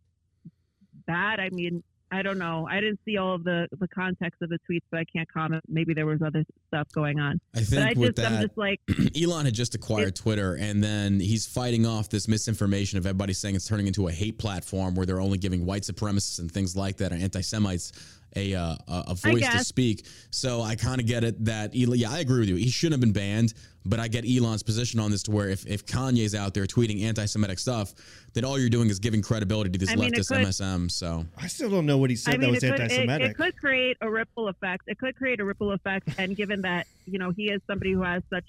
bad. 1.07 1.39
I 1.39 1.49
mean, 1.51 1.83
I 2.11 2.21
don't 2.21 2.37
know. 2.37 2.67
I 2.69 2.81
didn't 2.81 2.99
see 3.05 3.17
all 3.17 3.33
of 3.35 3.43
the 3.43 3.67
the 3.79 3.87
context 3.87 4.41
of 4.41 4.49
the 4.49 4.59
tweets, 4.69 4.81
but 4.91 4.99
I 4.99 5.05
can't 5.05 5.31
comment. 5.31 5.63
Maybe 5.69 5.93
there 5.93 6.05
was 6.05 6.21
other 6.21 6.43
stuff 6.67 6.87
going 6.93 7.19
on. 7.19 7.39
I 7.55 7.59
But 7.59 7.67
think 7.67 7.81
I 7.97 7.99
with 7.99 8.15
just 8.17 8.27
I'm 8.27 8.33
that, 8.33 8.41
just 8.47 8.57
like 8.57 8.81
Elon 9.21 9.45
had 9.45 9.53
just 9.53 9.75
acquired 9.75 10.15
Twitter, 10.15 10.55
and 10.55 10.83
then 10.83 11.19
he's 11.19 11.45
fighting 11.45 11.85
off 11.85 12.09
this 12.09 12.27
misinformation 12.27 12.97
of 12.97 13.05
everybody 13.05 13.33
saying 13.33 13.55
it's 13.55 13.67
turning 13.67 13.87
into 13.87 14.07
a 14.07 14.11
hate 14.11 14.37
platform 14.37 14.93
where 14.95 15.05
they're 15.05 15.21
only 15.21 15.37
giving 15.37 15.65
white 15.65 15.83
supremacists 15.83 16.39
and 16.39 16.51
things 16.51 16.75
like 16.75 16.97
that, 16.97 17.13
or 17.13 17.15
anti-Semites, 17.15 17.93
a 18.35 18.55
uh, 18.55 18.75
a 18.87 19.03
a 19.07 19.15
voice 19.15 19.47
to 19.47 19.63
speak. 19.63 20.05
So 20.31 20.61
I 20.61 20.75
kind 20.75 20.99
of 20.99 21.07
get 21.07 21.23
it 21.23 21.45
that 21.45 21.73
Elon. 21.75 21.97
Yeah, 21.97 22.11
I 22.11 22.19
agree 22.19 22.41
with 22.41 22.49
you. 22.49 22.55
He 22.55 22.69
shouldn't 22.69 22.93
have 22.93 23.01
been 23.01 23.13
banned, 23.13 23.53
but 23.85 23.99
I 23.99 24.07
get 24.07 24.25
Elon's 24.25 24.63
position 24.63 24.99
on 24.99 25.11
this 25.11 25.23
to 25.23 25.31
where 25.31 25.49
if 25.49 25.65
if 25.65 25.85
Kanye's 25.85 26.35
out 26.35 26.53
there 26.53 26.65
tweeting 26.65 27.03
anti-Semitic 27.03 27.59
stuff, 27.59 27.93
then 28.33 28.45
all 28.45 28.59
you're 28.59 28.69
doing 28.69 28.89
is 28.89 28.99
giving 28.99 29.21
credibility 29.21 29.69
to 29.71 29.79
these 29.79 29.91
I 29.91 29.95
mean, 29.95 30.11
leftist 30.11 30.27
could- 30.29 30.45
MSMs. 30.45 30.91
So 30.91 31.25
I 31.37 31.47
still 31.47 31.69
don't 31.69 31.85
know 31.85 31.97
what 31.97 32.09
he 32.09 32.15
said 32.15 32.35
I 32.35 32.37
mean, 32.37 32.41
that 32.41 32.51
was 32.51 32.63
it 32.63 32.71
could, 32.71 32.81
anti-Semitic. 32.81 33.31
it 33.31 33.37
could 33.37 33.57
create 33.57 33.97
a 34.01 34.09
ripple 34.09 34.47
effect. 34.47 34.83
It 34.87 34.97
could 34.99 35.15
create 35.15 35.39
a 35.39 35.45
ripple 35.45 35.71
effect, 35.71 36.09
and 36.17 36.35
given 36.35 36.61
that 36.61 36.87
you 37.05 37.19
know 37.19 37.31
he 37.31 37.45
is 37.45 37.61
somebody 37.67 37.91
who 37.93 38.03
has 38.03 38.23
such 38.29 38.45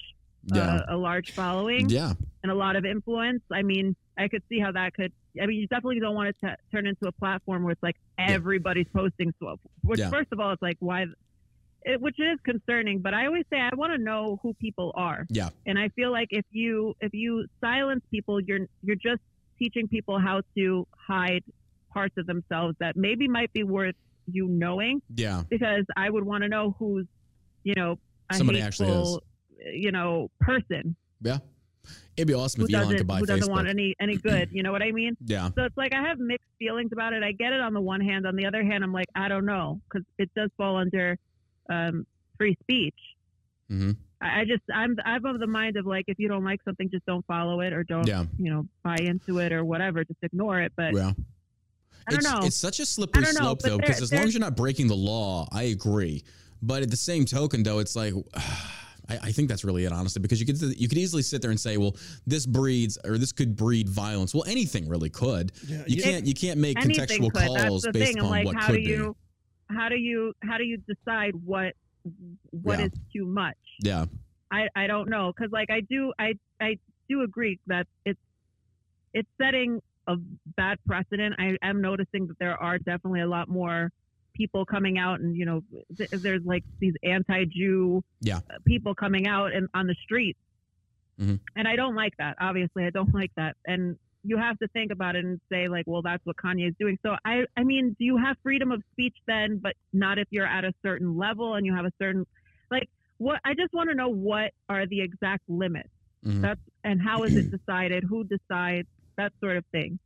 yeah, 0.46 0.60
uh, 0.60 0.86
a 0.88 0.96
large 0.96 1.30
following 1.32 1.88
yeah, 1.88 2.12
and 2.42 2.50
a 2.52 2.54
lot 2.54 2.76
of 2.76 2.84
influence, 2.84 3.42
I 3.52 3.62
mean, 3.62 3.94
I 4.18 4.28
could 4.28 4.42
see 4.48 4.58
how 4.58 4.72
that 4.72 4.92
could. 4.94 5.12
I 5.40 5.46
mean, 5.46 5.58
you 5.60 5.66
definitely 5.68 6.00
don't 6.00 6.14
want 6.14 6.28
it 6.28 6.36
to 6.44 6.56
turn 6.70 6.86
into 6.86 7.06
a 7.06 7.12
platform 7.12 7.62
where 7.62 7.72
it's 7.72 7.82
like 7.82 7.96
everybody's 8.18 8.88
posting 8.92 9.32
stuff. 9.40 9.60
Which, 9.82 9.98
Yeah. 10.00 10.10
first 10.10 10.28
of 10.32 10.40
all, 10.40 10.52
it's 10.52 10.60
like 10.60 10.76
why, 10.80 11.06
it, 11.84 12.00
which 12.00 12.16
is 12.18 12.38
concerning. 12.44 13.00
But 13.00 13.14
I 13.14 13.26
always 13.26 13.44
say 13.50 13.58
I 13.58 13.74
want 13.74 13.92
to 13.92 14.02
know 14.02 14.38
who 14.42 14.54
people 14.54 14.92
are, 14.94 15.26
yeah, 15.30 15.50
and 15.66 15.78
I 15.78 15.88
feel 15.90 16.10
like 16.10 16.28
if 16.30 16.44
you 16.50 16.94
if 17.00 17.12
you 17.14 17.46
silence 17.60 18.02
people, 18.10 18.40
you're 18.40 18.66
you're 18.82 18.96
just 18.96 19.20
teaching 19.58 19.88
people 19.88 20.18
how 20.18 20.42
to 20.56 20.86
hide 20.96 21.44
parts 21.92 22.14
of 22.18 22.26
themselves 22.26 22.76
that 22.80 22.96
maybe 22.96 23.28
might 23.28 23.52
be 23.52 23.62
worth 23.62 23.94
you 24.26 24.48
knowing 24.48 25.02
yeah. 25.14 25.42
because 25.50 25.84
I 25.96 26.10
would 26.10 26.24
want 26.24 26.42
to 26.42 26.48
know 26.48 26.74
who's, 26.78 27.06
you 27.64 27.74
know, 27.76 27.98
a 28.30 28.34
Somebody 28.34 28.60
actually 28.60 28.88
hateful, 28.88 29.22
you 29.72 29.92
know, 29.92 30.30
person 30.40 30.96
Yeah. 31.20 31.38
It'd 32.16 32.28
be 32.28 32.34
awesome 32.34 32.62
if 32.62 32.74
Elon 32.74 32.96
could 32.96 33.06
buy 33.06 33.18
who 33.18 33.26
doesn't 33.26 33.48
Facebook. 33.48 33.50
want 33.50 33.68
any 33.68 33.94
any 34.00 34.16
good. 34.28 34.50
You 34.52 34.62
know 34.62 34.70
what 34.70 34.82
I 34.82 34.92
mean? 34.92 35.16
yeah. 35.24 35.48
So 35.56 35.64
it's 35.64 35.76
like 35.76 35.92
I 35.94 36.02
have 36.02 36.18
mixed 36.18 36.48
feelings 36.58 36.90
about 36.92 37.12
it. 37.12 37.22
I 37.22 37.32
get 37.32 37.52
it 37.52 37.60
on 37.60 37.74
the 37.74 37.80
one 37.80 38.00
hand. 38.00 38.26
On 38.26 38.36
the 38.36 38.46
other 38.46 38.62
hand, 38.62 38.84
I'm 38.84 38.92
like 38.92 39.08
I 39.14 39.28
don't 39.28 39.46
know 39.46 39.80
because 39.88 40.06
it 40.18 40.30
does 40.36 40.50
fall 40.56 40.76
under 40.76 41.18
um, 41.72 42.06
free 42.38 42.56
speech. 42.60 42.94
hmm 43.68 43.92
I, 44.20 44.40
I 44.40 44.44
just 44.44 44.62
I'm 44.72 44.96
I'm 45.04 45.24
of 45.24 45.40
the 45.40 45.46
mind 45.46 45.76
of 45.76 45.86
like 45.86 46.04
if 46.08 46.18
you 46.18 46.28
don't 46.28 46.44
like 46.44 46.60
something, 46.64 46.88
just 46.90 47.06
don't 47.06 47.24
follow 47.26 47.60
it 47.60 47.72
or 47.72 47.82
don't 47.84 48.06
Yeah. 48.06 48.24
you 48.38 48.50
know 48.52 48.66
buy 48.82 48.96
into 48.96 49.38
it 49.38 49.52
or 49.52 49.64
whatever. 49.64 50.04
Just 50.04 50.22
ignore 50.22 50.60
it. 50.60 50.72
But 50.76 50.94
Yeah. 50.94 51.12
I 52.06 52.10
don't 52.10 52.18
it's, 52.20 52.30
know. 52.32 52.40
It's 52.46 52.56
such 52.56 52.80
a 52.80 52.86
slippery 52.86 53.22
know, 53.22 53.30
slope, 53.30 53.60
but 53.62 53.68
though, 53.70 53.78
because 53.78 54.02
as 54.02 54.12
long 54.12 54.24
as 54.24 54.34
you're 54.34 54.40
not 54.40 54.56
breaking 54.56 54.88
the 54.88 54.96
law, 54.96 55.46
I 55.52 55.64
agree. 55.64 56.24
But 56.60 56.82
at 56.82 56.90
the 56.90 56.96
same 56.96 57.24
token, 57.24 57.62
though, 57.62 57.78
it's 57.80 57.94
like. 57.96 58.14
I, 59.08 59.18
I 59.20 59.32
think 59.32 59.48
that's 59.48 59.64
really 59.64 59.84
it, 59.84 59.90
honestly, 59.92 60.22
because 60.22 60.38
you 60.38 60.46
could 60.46 60.60
you 60.80 60.88
could 60.88 60.96
easily 60.96 61.22
sit 61.22 61.42
there 61.42 61.50
and 61.50 61.58
say, 61.58 61.76
well, 61.76 61.96
this 62.24 62.46
breeds 62.46 62.96
or 63.04 63.18
this 63.18 63.32
could 63.32 63.56
breed 63.56 63.88
violence. 63.88 64.32
Well, 64.32 64.44
anything 64.46 64.88
really 64.88 65.10
could. 65.10 65.50
Yeah, 65.66 65.78
You 65.88 65.96
you- 65.96 66.02
can't 66.04 66.24
you 66.24 66.34
can't 66.34 66.60
make 66.60 66.78
contextual 66.78 67.32
could. 67.32 67.48
Calls 67.48 67.84
based 67.92 68.12
thing. 68.12 68.18
Upon 68.20 68.30
like, 68.30 68.46
what 68.46 68.54
how 68.54 68.68
could 68.68 68.74
do 68.76 68.80
you, 68.80 69.16
be. 69.18 69.21
How 69.72 69.88
do 69.88 69.96
you, 69.96 70.32
how 70.42 70.58
do 70.58 70.64
you 70.64 70.78
decide 70.88 71.32
what 71.44 71.74
what 72.50 72.78
Yeah. 72.80 72.86
is 72.86 72.92
too 73.12 73.26
much. 73.26 73.56
Yeah. 73.80 74.06
I 74.50 74.68
I 74.74 74.86
don't 74.86 75.08
know 75.08 75.32
because 75.34 75.52
like 75.52 75.70
I 75.70 75.80
do 75.80 76.12
I 76.18 76.34
I 76.60 76.78
do 77.08 77.22
agree 77.22 77.58
that 77.68 77.86
it's 78.04 78.18
it's 79.14 79.28
setting 79.40 79.80
a 80.08 80.16
bad 80.56 80.78
precedent. 80.86 81.36
I 81.38 81.56
am 81.62 81.80
noticing 81.80 82.26
that 82.26 82.38
there 82.40 82.56
are 82.60 82.78
definitely 82.78 83.20
a 83.20 83.28
lot 83.28 83.48
more 83.48 83.90
people 84.34 84.64
coming 84.64 84.98
out 84.98 85.20
and 85.20 85.36
you 85.36 85.44
know 85.46 85.62
th- 85.96 86.10
there's 86.10 86.42
like 86.44 86.64
these 86.80 86.94
anti-Jew 87.04 88.02
Yeah. 88.20 88.38
uh, 88.50 88.58
people 88.64 88.94
coming 88.94 89.26
out 89.28 89.52
and 89.54 89.68
on 89.74 89.86
the 89.86 89.94
streets, 90.02 90.38
Mhm. 91.20 91.38
and 91.54 91.68
I 91.68 91.76
don't 91.76 91.94
like 91.94 92.16
that. 92.16 92.36
Obviously, 92.40 92.84
I 92.84 92.90
don't 92.90 93.14
like 93.14 93.32
that, 93.36 93.56
and 93.66 93.96
you 94.24 94.36
have 94.36 94.58
to 94.58 94.68
think 94.68 94.92
about 94.92 95.16
it 95.16 95.24
and 95.24 95.40
say 95.50 95.68
like, 95.68 95.84
well, 95.86 96.02
that's 96.02 96.24
what 96.24 96.36
Kanye 96.36 96.68
is 96.68 96.74
doing. 96.78 96.98
So 97.02 97.16
I 97.24 97.44
I 97.56 97.64
mean, 97.64 97.96
do 97.98 98.04
you 98.04 98.16
have 98.16 98.36
freedom 98.42 98.70
of 98.70 98.82
speech 98.92 99.16
then, 99.26 99.58
but 99.58 99.74
not 99.92 100.18
if 100.18 100.28
you're 100.30 100.46
at 100.46 100.64
a 100.64 100.72
certain 100.82 101.16
level 101.16 101.54
and 101.54 101.66
you 101.66 101.74
have 101.74 101.84
a 101.84 101.92
certain 102.00 102.26
like 102.70 102.88
what 103.18 103.40
I 103.44 103.54
just 103.54 103.72
want 103.72 103.90
to 103.90 103.94
know 103.94 104.08
what 104.08 104.52
are 104.68 104.86
the 104.86 105.00
exact 105.00 105.42
limits. 105.48 105.88
Mhm. 106.24 106.40
That's 106.40 106.60
and 106.84 107.00
how 107.00 107.24
is 107.24 107.36
it 107.36 107.50
decided? 107.50 108.04
Who 108.04 108.24
decides? 108.24 108.88
That 109.16 109.32
sort 109.40 109.56
of 109.56 109.64
thing. 109.66 109.98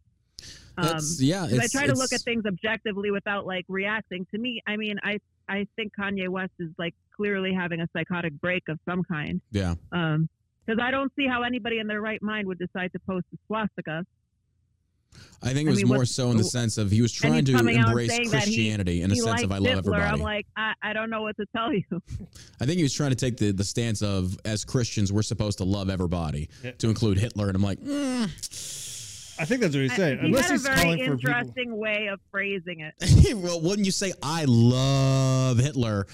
Um, 0.79 0.99
yeah. 1.19 1.45
I 1.45 1.67
try 1.69 1.87
to 1.87 1.95
look 1.95 2.12
at 2.12 2.21
things 2.21 2.45
objectively 2.45 3.11
without 3.11 3.47
like 3.47 3.64
reacting. 3.69 4.27
To 4.33 4.39
me, 4.39 4.61
I 4.67 4.77
mean, 4.77 4.97
I 5.03 5.19
I 5.49 5.67
think 5.77 5.93
Kanye 5.99 6.29
West 6.29 6.53
is 6.59 6.71
like 6.79 6.95
clearly 7.17 7.55
having 7.55 7.81
a 7.81 7.89
psychotic 7.93 8.39
break 8.41 8.64
of 8.69 8.79
some 8.85 9.03
kind. 9.05 9.41
Yeah. 9.51 9.75
Um, 9.93 10.29
because 10.67 10.81
I 10.83 10.91
don't 10.91 11.12
see 11.17 11.27
how 11.27 11.43
anybody 11.43 11.79
in 11.79 11.87
their 11.87 12.01
right 12.01 12.21
mind 12.23 12.47
would 12.49 12.59
decide 12.59 12.93
to 12.93 12.99
post 13.01 13.27
a 13.33 13.39
swastika. 13.47 14.05
I 15.43 15.55
think 15.55 15.67
it 15.67 15.69
I 15.69 15.71
was 15.71 15.83
mean, 15.85 15.95
more 15.95 16.05
so 16.05 16.31
in 16.31 16.37
the 16.37 16.45
sense 16.45 16.77
of 16.77 16.91
he 16.91 17.01
was 17.01 17.11
trying 17.12 17.45
to 17.47 17.57
embrace 17.57 18.11
saying 18.11 18.31
that 18.31 18.43
he- 18.43 18.45
Christianity 18.57 19.01
in 19.03 19.11
a 19.12 19.17
sense 19.17 19.43
of 19.43 19.53
I 19.53 19.59
love 19.59 19.67
Hitler. 19.77 19.95
everybody. 19.97 20.05
I'm 20.12 20.21
like, 20.21 20.47
I, 20.57 20.73
I 20.83 20.93
don't 20.93 21.09
know 21.09 21.23
what 21.23 21.37
to 21.39 21.47
tell 21.57 21.73
you. 21.73 21.85
I 22.61 22.67
think 22.67 22.77
he 22.77 22.83
was 22.83 22.93
trying 22.93 23.11
to 23.11 23.17
take 23.17 23.39
the, 23.39 23.51
the 23.53 23.64
stance 23.64 24.03
of 24.03 24.37
as 24.45 24.64
Christians 24.64 25.12
we're 25.12 25.23
supposed 25.23 25.59
to 25.59 25.64
love 25.64 25.89
everybody 25.89 26.51
Yeah. 26.62 26.73
to 26.73 26.89
include 26.89 27.19
Hitler, 27.19 27.47
and 27.47 27.57
I'm 27.57 27.62
like, 27.62 27.81
mm. 27.81 28.25
I 29.39 29.45
think 29.45 29.61
that's 29.61 29.75
what 29.75 29.83
he's 29.83 29.95
saying. 29.97 30.19
he 30.21 30.27
Unless 30.27 30.45
had 30.45 30.51
a 30.51 30.55
he's 30.55 30.62
very 30.62 30.77
calling 30.77 30.99
for 30.99 31.17
people. 31.17 31.31
interesting 31.31 31.77
way 31.77 32.09
of 32.11 32.21
phrasing 32.31 32.81
it. 32.81 33.35
well, 33.43 33.61
wouldn't 33.61 33.85
you 33.87 33.93
say 33.93 34.12
I 34.23 34.45
love 34.47 35.59
Hitler? 35.59 36.07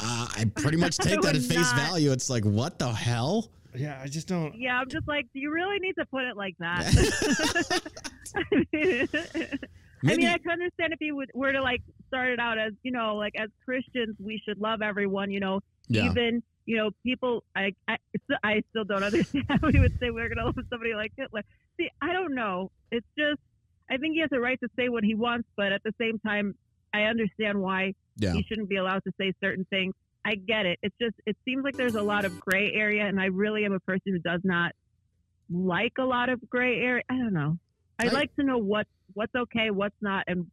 Uh, 0.00 0.26
I 0.36 0.44
pretty 0.56 0.78
much 0.78 0.96
take 0.98 1.20
that 1.22 1.36
at 1.36 1.42
face 1.42 1.56
not. 1.58 1.76
value. 1.76 2.12
It's 2.12 2.28
like, 2.28 2.44
what 2.44 2.78
the 2.78 2.90
hell? 2.90 3.50
Yeah, 3.74 3.98
I 4.02 4.06
just 4.08 4.28
don't. 4.28 4.54
Yeah, 4.54 4.78
I'm 4.78 4.88
just 4.90 5.08
like, 5.08 5.26
do 5.32 5.40
you 5.40 5.50
really 5.52 5.78
need 5.78 5.94
to 5.98 6.04
put 6.06 6.24
it 6.24 6.36
like 6.36 6.54
that? 6.60 6.84
I 8.34 8.42
mean, 8.72 9.08
I 10.04 10.16
mean, 10.16 10.28
I 10.28 10.38
can 10.38 10.50
understand 10.52 10.92
if 10.92 11.00
you 11.00 11.16
would, 11.16 11.30
were 11.34 11.52
to 11.52 11.62
like 11.62 11.82
start 12.08 12.30
it 12.30 12.38
out 12.40 12.58
as, 12.58 12.72
you 12.82 12.92
know, 12.92 13.16
like 13.16 13.34
as 13.38 13.48
Christians, 13.64 14.16
we 14.18 14.40
should 14.46 14.58
love 14.58 14.82
everyone, 14.82 15.30
you 15.30 15.40
know, 15.40 15.60
Yeah. 15.88 16.06
even, 16.10 16.42
you 16.66 16.76
know, 16.76 16.90
people, 17.04 17.44
I, 17.56 17.72
I, 17.88 17.96
I 18.42 18.62
still 18.70 18.84
don't 18.84 19.02
understand 19.04 19.44
how 19.48 19.56
we 19.62 19.78
would 19.80 19.98
say 20.00 20.10
we're 20.10 20.28
going 20.28 20.38
to 20.38 20.44
love 20.46 20.56
somebody 20.70 20.94
like 20.94 21.12
Hitler. 21.16 21.42
See, 21.76 21.88
I 22.00 22.12
don't 22.12 22.34
know. 22.34 22.70
It's 22.90 23.06
just, 23.18 23.40
I 23.90 23.96
think 23.96 24.14
he 24.14 24.20
has 24.20 24.30
a 24.32 24.40
right 24.40 24.58
to 24.60 24.68
say 24.76 24.88
what 24.88 25.04
he 25.04 25.14
wants, 25.14 25.48
but 25.56 25.72
at 25.72 25.82
the 25.84 25.92
same 26.00 26.18
time, 26.18 26.54
I 26.94 27.02
understand 27.04 27.60
why 27.60 27.94
Yeah. 28.16 28.32
he 28.34 28.42
shouldn't 28.48 28.68
be 28.68 28.76
allowed 28.76 29.02
to 29.04 29.12
say 29.18 29.32
certain 29.42 29.66
things. 29.70 29.94
I 30.24 30.34
get 30.36 30.66
it. 30.66 30.78
It's 30.82 30.94
just 31.00 31.14
it 31.26 31.36
seems 31.44 31.64
like 31.64 31.76
there's 31.76 31.96
a 31.96 32.02
lot 32.02 32.24
of 32.24 32.38
gray 32.40 32.72
area, 32.72 33.06
and 33.06 33.20
I 33.20 33.26
really 33.26 33.64
am 33.64 33.72
a 33.72 33.80
person 33.80 34.12
who 34.12 34.18
does 34.18 34.40
not 34.44 34.72
like 35.50 35.92
a 35.98 36.04
lot 36.04 36.28
of 36.28 36.40
gray 36.48 36.78
area. 36.80 37.02
I 37.10 37.14
don't 37.16 37.32
know. 37.32 37.58
I'd 37.98 38.10
I- 38.10 38.12
like 38.12 38.34
to 38.36 38.44
know 38.44 38.58
what 38.58 38.86
what's 39.14 39.34
okay, 39.34 39.70
what's 39.70 39.96
not, 40.00 40.24
and 40.28 40.46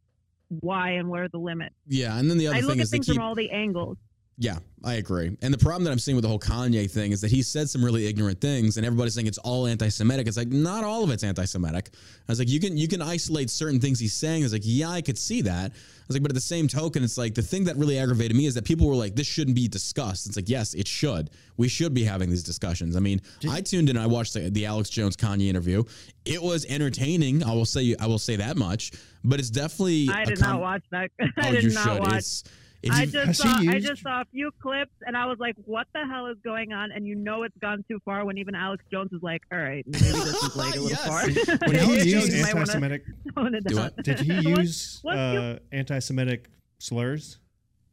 why, 0.62 0.92
and 0.92 1.08
where 1.10 1.26
are 1.26 1.30
the 1.30 1.38
limits. 1.38 1.76
Yeah. 1.88 2.18
And 2.18 2.30
then 2.30 2.38
the 2.38 2.48
other 2.48 2.58
I 2.58 2.60
look 2.62 2.78
at 2.78 2.84
is 2.84 2.90
things 2.90 3.06
keep. 3.06 3.16
from 3.16 3.24
all 3.24 3.36
the 3.36 3.50
angles. 3.52 3.98
Yeah, 4.42 4.60
I 4.86 4.94
agree. 4.94 5.36
And 5.42 5.54
the 5.54 5.58
problem 5.58 5.84
that 5.84 5.92
I'm 5.92 6.00
seeing 6.00 6.16
with 6.16 6.24
the 6.24 6.30
whole 6.30 6.40
Kanye 6.40 6.90
thing 6.90 7.12
is 7.12 7.20
that 7.20 7.30
he 7.30 7.42
said 7.44 7.70
some 7.70 7.84
really 7.84 8.08
ignorant 8.08 8.40
things, 8.40 8.78
and 8.78 8.86
everybody's 8.86 9.14
saying 9.14 9.28
it's 9.28 9.38
all 9.40 9.68
anti-Semitic. 9.68 10.28
It's 10.28 10.38
like 10.38 10.48
not 10.48 10.86
all 10.86 11.04
of 11.04 11.12
it's 11.12 11.26
anti-Semitic. 11.26 11.90
I 11.94 12.32
was 12.32 12.40
like, 12.40 12.48
you 12.48 12.62
can 12.62 12.78
you 12.78 12.88
can 12.88 13.02
isolate 13.02 13.50
certain 13.50 13.82
things 13.82 14.00
he's 14.00 14.14
saying. 14.14 14.44
It's 14.46 14.54
like, 14.54 14.62
yeah, 14.64 14.92
I 14.92 15.02
could 15.02 15.18
see 15.18 15.42
that. 15.42 15.72
I 15.74 15.76
was 16.08 16.16
like, 16.16 16.22
but 16.22 16.32
at 16.32 16.36
the 16.36 16.42
same 16.42 16.70
token, 16.70 17.04
it's 17.04 17.18
like 17.18 17.36
the 17.36 17.42
thing 17.42 17.66
that 17.66 17.76
really 17.76 18.00
aggravated 18.00 18.38
me 18.38 18.46
is 18.46 18.54
that 18.56 18.64
people 18.64 18.88
were 18.88 18.96
like, 18.96 19.14
this 19.14 19.28
shouldn't 19.28 19.56
be 19.58 19.68
discussed. 19.68 20.26
It's 20.26 20.38
like, 20.38 20.48
yes, 20.48 20.74
it 20.74 20.88
should. 20.88 21.32
We 21.58 21.68
should 21.68 21.94
be 21.94 22.06
having 22.06 22.30
these 22.30 22.44
discussions. 22.44 22.96
I 22.96 23.02
mean, 23.02 23.20
I 23.50 23.60
tuned 23.60 23.90
in. 23.90 23.98
I 23.98 24.08
watched 24.08 24.36
the, 24.36 24.50
the 24.50 24.66
Alex 24.68 24.90
Jones 24.90 25.18
Kanye 25.18 25.50
interview. 25.50 25.84
It 26.24 26.42
was 26.42 26.66
entertaining. 26.68 27.44
I 27.44 27.52
will 27.52 27.66
say 27.66 27.94
I 28.00 28.08
will 28.08 28.18
say 28.20 28.38
that 28.38 28.56
much. 28.56 28.94
But 29.22 29.42
it's 29.42 29.50
definitely 29.50 30.08
I 30.10 30.22
a 30.22 30.26
did 30.28 30.40
com- 30.40 30.52
not 30.54 30.62
watch 30.62 30.84
that. 30.92 31.12
I 31.20 31.50
Oh, 31.50 31.52
did 31.52 31.64
you 31.66 31.72
not 31.74 31.84
should. 31.84 32.00
watch. 32.00 32.14
It's, 32.20 32.44
if 32.82 32.92
I 32.92 33.06
just 33.06 33.42
saw 33.42 33.58
he 33.60 33.70
I 33.70 33.80
just 33.80 34.02
saw 34.02 34.22
a 34.22 34.26
few 34.32 34.52
clips 34.62 34.92
and 35.06 35.18
I 35.18 35.26
was 35.26 35.38
like, 35.40 35.56
"What 35.66 35.88
the 35.94 36.06
hell 36.06 36.28
is 36.28 36.38
going 36.44 36.72
on?" 36.74 36.92
And 36.92 37.06
you 37.06 37.16
know 37.16 37.44
it's 37.44 37.58
gone 37.62 37.84
too 37.90 38.00
far 38.06 38.26
when 38.26 38.38
even 38.38 38.56
Alex 38.56 38.84
Jones 38.92 39.12
is 39.12 39.22
like, 39.22 39.42
"All 39.52 39.58
right, 39.60 39.84
maybe 39.86 40.00
this 40.06 40.44
is 40.44 40.56
like 40.56 40.76
a 40.76 40.80
little 40.80 40.90
Yes. 40.90 41.08
far." 41.08 41.24
When 41.24 41.72
Did 41.72 41.80
Alex 41.84 42.04
he 42.04 42.12
Jones 42.12 42.28
use 42.30 42.42
might 42.44 42.54
wanna 42.54 42.60
anti-Semitic? 42.62 43.04
it 43.08 43.64
Do 43.68 43.76
down. 43.76 43.84
what? 43.84 44.04
Did 44.04 44.20
he 44.20 44.34
use 44.50 45.00
what's 45.02 45.18
uh, 45.18 45.60
anti-Semitic 45.72 46.50
slurs? 46.80 47.40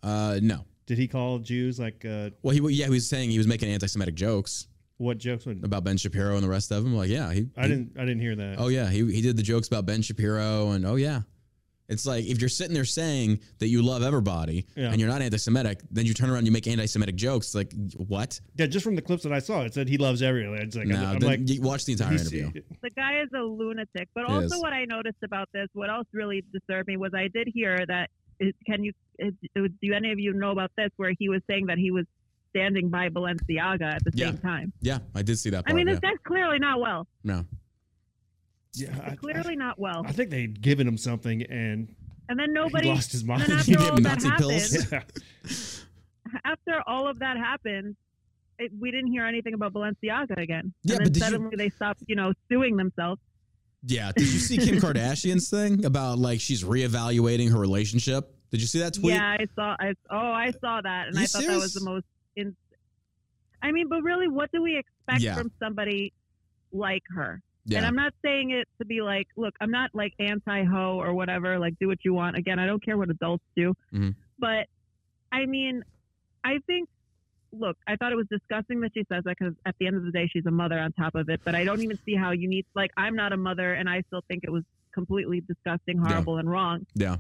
uh, 0.03 0.39
no. 0.43 0.65
Did 0.87 0.99
he 0.99 1.09
call 1.09 1.41
Jews 1.41 1.81
like 1.81 2.05
uh, 2.05 2.31
Well, 2.43 2.55
he 2.55 2.61
yeah, 2.75 2.85
he 2.87 2.91
was 2.93 3.09
saying 3.09 3.31
he 3.31 3.39
was 3.39 3.49
making 3.49 3.69
anti-Semitic 3.71 4.15
jokes 4.15 4.69
what 4.99 5.19
jokes? 5.19 5.45
Would, 5.45 5.63
about 5.65 5.85
Ben 5.85 5.97
Shapiro 5.99 6.37
and 6.37 6.43
the 6.45 6.49
rest 6.49 6.71
of 6.71 6.83
them. 6.83 6.95
Like, 6.97 7.11
yeah, 7.11 7.31
he. 7.33 7.49
I 7.57 7.63
he- 7.65 7.69
didn't. 7.69 7.93
I 7.99 8.03
didn't 8.07 8.21
hear 8.21 8.35
that. 8.37 8.55
Oh 8.59 8.69
yeah, 8.69 8.89
he 8.89 9.05
he 9.13 9.21
did 9.21 9.37
the 9.37 9.43
jokes 9.43 9.67
about 9.69 9.85
Ben 9.85 10.01
Shapiro 10.01 10.71
and 10.71 10.87
oh 10.87 10.95
yeah, 10.95 11.23
it's 11.89 12.05
like 12.07 12.25
if 12.25 12.41
you're 12.41 12.49
sitting 12.49 12.75
there 12.75 12.85
saying 12.85 13.41
that 13.59 13.69
you 13.69 13.83
love 13.83 14.03
everybody 14.03 14.67
Yeah. 14.77 14.91
and 14.91 15.01
you're 15.01 15.09
not 15.09 15.23
anti-Semitic, 15.23 15.81
then 15.91 16.07
you 16.07 16.15
turn 16.15 16.29
around 16.31 16.39
and 16.39 16.47
you 16.47 16.53
make 16.53 16.67
anti-Semitic 16.67 17.15
jokes. 17.17 17.55
Like 17.55 17.73
what? 17.97 18.41
Yeah, 18.57 18.67
just 18.67 18.85
from 18.85 18.97
the 18.97 19.03
clips 19.03 19.23
that 19.23 19.33
I 19.33 19.39
saw, 19.39 19.63
it 19.63 19.75
said 19.75 19.89
he 19.89 19.99
loves 19.99 20.23
everyone. 20.23 20.59
It's 20.59 20.77
like, 20.77 20.87
no, 20.89 20.97
I'm, 20.97 21.17
I'm 21.17 21.19
like, 21.21 21.49
you 21.49 21.61
watch 21.63 21.85
the 21.85 21.93
entire 21.93 22.13
interview. 22.13 22.51
the 22.83 22.91
guy 22.91 23.21
is 23.21 23.29
a 23.35 23.39
lunatic. 23.43 24.09
But 24.15 24.27
He 24.27 24.33
also, 24.33 24.57
is. 24.57 24.61
what 24.63 24.73
I 24.73 24.85
noticed 24.85 25.23
about 25.25 25.49
this, 25.53 25.69
what 25.75 25.91
else 25.91 26.07
really 26.13 26.43
disturbed 26.53 26.89
me 26.89 26.97
was 26.97 27.13
I 27.15 27.29
did 27.33 27.49
hear 27.53 27.79
that. 27.89 28.11
can 28.67 28.83
you? 28.85 28.93
Do 29.55 29.93
any 29.95 30.13
of 30.13 30.19
you 30.19 30.33
know 30.35 30.51
about 30.51 30.71
this? 30.77 30.91
Where 30.97 31.13
he 31.19 31.29
was 31.29 31.41
saying 31.49 31.67
that 31.67 31.79
he 31.79 31.91
was 31.91 32.05
standing 32.51 32.89
by 32.91 33.09
Balenciaga 33.09 33.95
at 33.97 34.05
the 34.05 34.13
Yeah. 34.15 34.27
same 34.31 34.39
time. 34.39 34.73
Yeah, 34.81 34.99
I 35.15 35.23
did 35.23 35.39
see 35.39 35.51
that. 35.51 35.65
Part, 35.65 35.73
I 35.73 35.77
mean, 35.77 35.87
yeah. 35.87 35.95
this 35.95 36.01
guy's 36.01 36.17
clearly 36.25 36.59
not 36.59 36.81
well. 36.81 37.07
no, 37.25 37.45
yeah, 38.79 38.99
I, 39.13 39.17
Clearly 39.17 39.57
not 39.57 39.79
well. 39.79 40.03
I, 40.05 40.09
I 40.09 40.13
think 40.13 40.31
they'd 40.31 40.61
given 40.61 40.87
him 40.87 40.97
something 40.99 41.43
and 41.43 41.95
And 42.29 42.39
then 42.39 42.53
nobody. 42.53 42.89
lost 42.89 43.13
his 43.13 43.25
mind. 43.25 43.43
Then 43.43 43.59
He 43.59 43.75
after 43.75 43.79
all 43.91 43.97
him 43.97 44.03
that 44.05 44.23
happened, 44.23 44.89
yeah. 44.93 45.03
after 46.45 46.83
all 46.87 47.09
of 47.09 47.19
that 47.21 47.37
happened, 47.37 47.97
it, 48.59 48.71
we 48.81 48.91
didn't 48.91 49.11
hear 49.11 49.25
anything 49.27 49.55
about 49.55 49.73
Balenciaga 49.75 50.37
again. 50.39 50.73
Yeah, 50.83 50.97
and 50.97 51.05
but 51.05 51.05
then 51.05 51.13
did 51.13 51.17
you- 51.17 51.21
suddenly 51.23 51.57
they 51.57 51.69
stopped, 51.71 52.03
you 52.07 52.17
know, 52.17 52.33
suing 52.51 52.77
themselves. 52.77 53.21
yeah. 53.85 54.13
Did 54.17 54.27
you 54.33 54.39
see 54.39 54.57
Kim 54.59 54.77
Kardashian's 54.77 55.51
thing 55.51 55.85
about 55.85 56.19
like 56.19 56.41
she's 56.41 56.65
reevaluating 56.65 57.51
her 57.53 57.59
relationship? 57.59 58.33
Did 58.51 58.61
you 58.61 58.67
see 58.67 58.79
that 58.79 58.95
tweet? 58.95 59.15
Yeah, 59.15 59.37
I 59.41 59.47
saw. 59.55 59.77
I 59.79 59.93
oh, 60.11 60.17
I 60.17 60.53
saw 60.61 60.81
that, 60.81 61.09
and 61.09 61.17
You 61.17 61.23
I 61.23 61.27
thought 61.27 61.43
that 61.47 61.57
was 61.57 61.75
the 61.75 61.85
most. 61.85 62.05
In, 62.37 62.55
I 63.63 63.73
mean, 63.73 63.89
but 63.89 64.03
really, 64.03 64.29
what 64.29 64.51
do 64.53 64.63
we 64.63 64.77
expect 64.79 65.21
Yeah. 65.21 65.35
from 65.35 65.51
somebody 65.59 66.13
like 66.73 67.03
her? 67.15 67.43
Yeah. 67.67 67.79
And 67.79 67.87
I'm 67.87 67.95
not 67.97 68.15
saying 68.25 68.51
it 68.51 68.67
to 68.79 68.85
be 68.87 69.03
like, 69.03 69.29
look, 69.37 69.55
I'm 69.61 69.71
not 69.71 69.91
like 69.95 70.13
anti 70.19 70.65
ho 70.65 70.99
or 71.01 71.13
whatever. 71.15 71.59
Like, 71.59 71.75
do 71.79 71.89
what 71.89 71.99
you 72.05 72.15
want. 72.15 72.37
Again, 72.37 72.59
I 72.59 72.67
don't 72.67 72.83
care 72.85 72.97
what 72.97 73.11
adults 73.11 73.45
do, 73.55 73.75
Mhm. 73.93 74.15
but 74.39 74.67
I 75.33 75.47
mean, 75.47 75.83
I 76.45 76.59
think. 76.67 76.89
Look, 77.53 77.79
I 77.87 77.97
thought 77.97 78.13
it 78.13 78.17
was 78.17 78.27
disgusting 78.31 78.81
that 78.81 78.91
she 78.93 79.05
says 79.11 79.23
that 79.25 79.37
because 79.39 79.55
at 79.65 79.75
the 79.79 79.87
end 79.87 79.97
of 79.97 80.05
the 80.05 80.11
day, 80.11 80.29
she's 80.31 80.45
a 80.47 80.51
mother 80.51 80.79
on 80.79 80.93
top 80.93 81.15
of 81.15 81.31
it. 81.31 81.41
But 81.43 81.55
I 81.55 81.65
don't 81.65 81.81
even 81.81 81.97
see 82.05 82.15
how 82.15 82.33
you 82.33 82.49
need. 82.49 82.67
Like, 82.75 82.91
I'm 82.99 83.15
not 83.17 83.33
a 83.33 83.37
mother, 83.39 83.73
and 83.73 83.89
I 83.89 84.03
still 84.09 84.21
think 84.29 84.45
it 84.45 84.51
was 84.51 84.65
completely 84.93 85.41
disgusting, 85.41 85.97
horrible, 85.97 86.37
and 86.37 86.51
wrong. 86.51 86.87
yeah. 86.95 87.17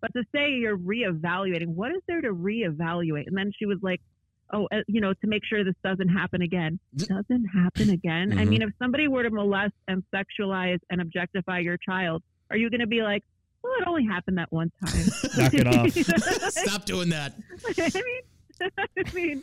But 0.00 0.12
to 0.14 0.22
say 0.32 0.52
you're 0.52 0.78
reevaluating, 0.78 1.68
what 1.68 1.90
is 1.92 2.02
there 2.06 2.20
to 2.20 2.32
reevaluate? 2.32 3.26
And 3.26 3.36
then 3.36 3.52
she 3.58 3.66
was 3.66 3.78
like, 3.82 4.00
oh, 4.52 4.68
uh, 4.72 4.78
you 4.88 5.00
know, 5.00 5.12
to 5.14 5.26
make 5.26 5.44
sure 5.44 5.64
this 5.64 5.74
doesn't 5.84 6.08
happen 6.08 6.42
again. 6.42 6.78
Doesn't 6.96 7.46
happen 7.46 7.90
again. 7.90 8.38
I 8.38 8.44
Mhm. 8.44 8.48
mean, 8.48 8.62
if 8.62 8.70
somebody 8.78 9.08
were 9.08 9.22
to 9.22 9.30
molest 9.30 9.74
and 9.88 10.02
sexualize 10.14 10.78
and 10.90 11.00
objectify 11.00 11.60
your 11.60 11.76
child, 11.76 12.22
are 12.50 12.56
you 12.56 12.68
going 12.70 12.80
to 12.80 12.86
be 12.86 13.02
like, 13.02 13.22
well, 13.62 13.72
it 13.80 13.86
only 13.86 14.04
happened 14.06 14.38
that 14.38 14.50
one 14.52 14.70
time? 14.84 15.04
Knock 15.38 15.54
it 15.54 15.66
off. 15.66 15.90
Stop 16.52 16.84
doing 16.86 17.10
that. 17.10 17.34
I 17.78 18.02
mean, 18.02 18.70
I 18.80 19.12
mean, 19.14 19.42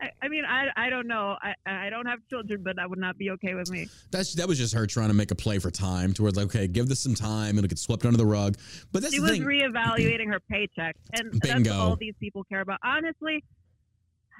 I, 0.00 0.10
I 0.22 0.28
mean, 0.28 0.44
I, 0.44 0.68
I 0.76 0.90
don't 0.90 1.06
know. 1.06 1.36
I, 1.42 1.54
I 1.66 1.90
don't 1.90 2.06
have 2.06 2.18
children, 2.28 2.62
but 2.62 2.76
that 2.76 2.88
would 2.90 2.98
not 2.98 3.16
be 3.16 3.30
okay 3.30 3.54
with 3.54 3.70
me. 3.70 3.88
That's 4.10 4.34
that 4.34 4.46
was 4.46 4.58
just 4.58 4.74
her 4.74 4.86
trying 4.86 5.08
to 5.08 5.14
make 5.14 5.30
a 5.30 5.34
play 5.34 5.58
for 5.58 5.70
time, 5.70 6.12
towards 6.12 6.36
like, 6.36 6.46
okay, 6.46 6.66
give 6.68 6.86
this 6.88 7.00
some 7.00 7.14
time, 7.14 7.56
it'll 7.58 7.66
get 7.68 7.78
swept 7.78 8.04
under 8.04 8.18
the 8.18 8.26
rug. 8.26 8.56
But 8.92 9.02
that's 9.02 9.14
She 9.14 9.20
the 9.20 9.22
was 9.22 9.32
thing. 9.32 9.42
reevaluating 9.44 10.30
her 10.30 10.40
paycheck, 10.50 10.96
and 11.14 11.32
that's 11.40 11.54
Bingo. 11.54 11.70
what 11.70 11.78
all 11.80 11.96
these 11.96 12.14
people 12.20 12.44
care 12.44 12.60
about. 12.60 12.78
Honestly, 12.84 13.42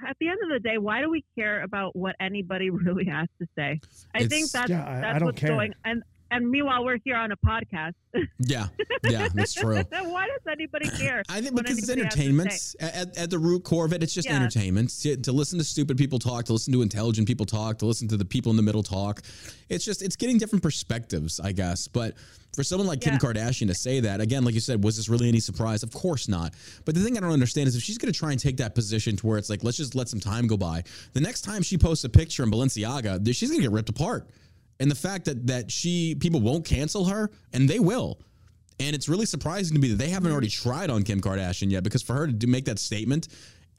at 0.05 0.15
the 0.19 0.27
end 0.27 0.37
of 0.43 0.49
the 0.49 0.59
day, 0.59 0.77
why 0.77 1.01
do 1.01 1.09
we 1.09 1.23
care 1.37 1.61
about 1.63 1.95
what 1.95 2.15
anybody 2.19 2.69
really 2.85 3.05
has 3.05 3.27
to 3.41 3.47
say? 3.57 3.79
I 4.13 4.19
It's- 4.19 4.29
think 4.29 4.51
that's 4.51 4.69
Yeah, 4.69 4.85
I- 4.85 4.97
I 4.97 5.01
that's 5.01 5.19
don't 5.19 5.25
what's 5.27 5.39
care. 5.39 5.49
going. 5.49 5.73
And 5.85 6.03
and 6.31 6.49
meanwhile 6.49 6.83
we're 6.83 6.97
here 7.03 7.15
on 7.15 7.31
a 7.31 7.37
podcast. 7.37 7.93
Yeah, 8.39 8.67
yeah, 9.03 9.27
that's 9.33 9.53
true. 9.53 9.75
Why 9.89 10.25
does 10.27 10.51
anybody 10.51 10.89
care? 10.89 11.21
I 11.29 11.39
think 11.41 11.55
because 11.55 11.77
it's 11.77 11.87
anybody 11.89 12.05
has 12.05 12.13
to 12.15 12.21
entertainment. 12.21 12.75
At, 12.79 13.17
at 13.17 13.29
the 13.29 13.37
root 13.37 13.63
core 13.63 13.85
of 13.85 13.93
it, 13.93 14.01
it's 14.01 14.13
just 14.13 14.27
Yeah. 14.27 14.37
entertainment. 14.37 14.89
To, 15.01 15.17
to 15.17 15.31
listen 15.31 15.59
to 15.59 15.63
stupid 15.65 15.97
people 15.97 16.17
talk, 16.17 16.45
to 16.45 16.53
listen 16.53 16.73
to 16.73 16.81
intelligent 16.81 17.27
people 17.27 17.45
talk, 17.45 17.77
to 17.79 17.85
listen 17.85 18.07
to 18.07 18.17
the 18.17 18.25
people 18.25 18.49
in 18.49 18.55
the 18.55 18.63
middle 18.63 18.81
talk. 18.81 19.21
It's 19.69 19.85
just 19.85 20.01
it's 20.01 20.15
getting 20.15 20.39
different 20.39 20.63
perspectives, 20.63 21.39
I 21.39 21.51
guess. 21.51 21.87
But 21.87 22.15
for 22.55 22.63
someone 22.63 22.87
like 22.87 23.01
Kim 23.01 23.17
Kardashian 23.17 23.67
to 23.67 23.75
say 23.75 23.99
that 23.99 24.19
again, 24.19 24.43
like 24.43 24.55
you 24.55 24.61
said, 24.61 24.83
was 24.83 24.97
this 24.97 25.09
really 25.09 25.27
any 25.29 25.39
surprise? 25.39 25.83
Of 25.83 25.91
course 25.93 26.27
not. 26.27 26.55
But 26.85 26.95
the 26.95 27.01
thing 27.01 27.17
I 27.17 27.19
don't 27.21 27.31
understand 27.33 27.67
is 27.67 27.75
if 27.75 27.83
she's 27.83 27.99
going 27.99 28.11
to 28.11 28.17
try 28.17 28.31
and 28.31 28.39
take 28.39 28.57
that 28.57 28.73
position 28.73 29.15
to 29.17 29.27
where 29.27 29.37
it's 29.37 29.49
like 29.49 29.63
let's 29.63 29.77
just 29.77 29.93
let 29.93 30.09
some 30.09 30.19
time 30.19 30.47
go 30.47 30.57
by. 30.57 30.83
The 31.13 31.21
next 31.21 31.41
time 31.41 31.61
she 31.61 31.77
posts 31.77 32.03
a 32.03 32.09
picture 32.09 32.41
in 32.43 32.49
Balenciaga, 32.49 33.23
she's 33.35 33.49
going 33.49 33.61
to 33.61 33.67
get 33.67 33.71
ripped 33.71 33.89
apart. 33.89 34.27
And 34.79 34.91
the 34.91 34.95
fact 34.95 35.25
that 35.25 35.47
that 35.47 35.71
she 35.71 36.15
people 36.15 36.39
won't 36.39 36.65
cancel 36.65 37.05
her 37.05 37.31
and 37.53 37.69
they 37.69 37.79
will. 37.79 38.19
And 38.79 38.95
it's 38.95 39.09
really 39.09 39.25
surprising 39.25 39.73
to 39.73 39.81
me 39.81 39.89
that 39.89 39.95
they 39.97 40.09
haven't 40.09 40.31
already 40.31 40.49
tried 40.49 40.91
on 40.91 41.01
Kim 41.01 41.19
Kardashian 41.19 41.71
yet 41.71 41.83
because 41.83 42.03
for 42.03 42.13
her 42.13 42.27
to 42.27 42.33
do, 42.33 42.45
make 42.45 42.65
that 42.65 42.77
statement 42.77 43.27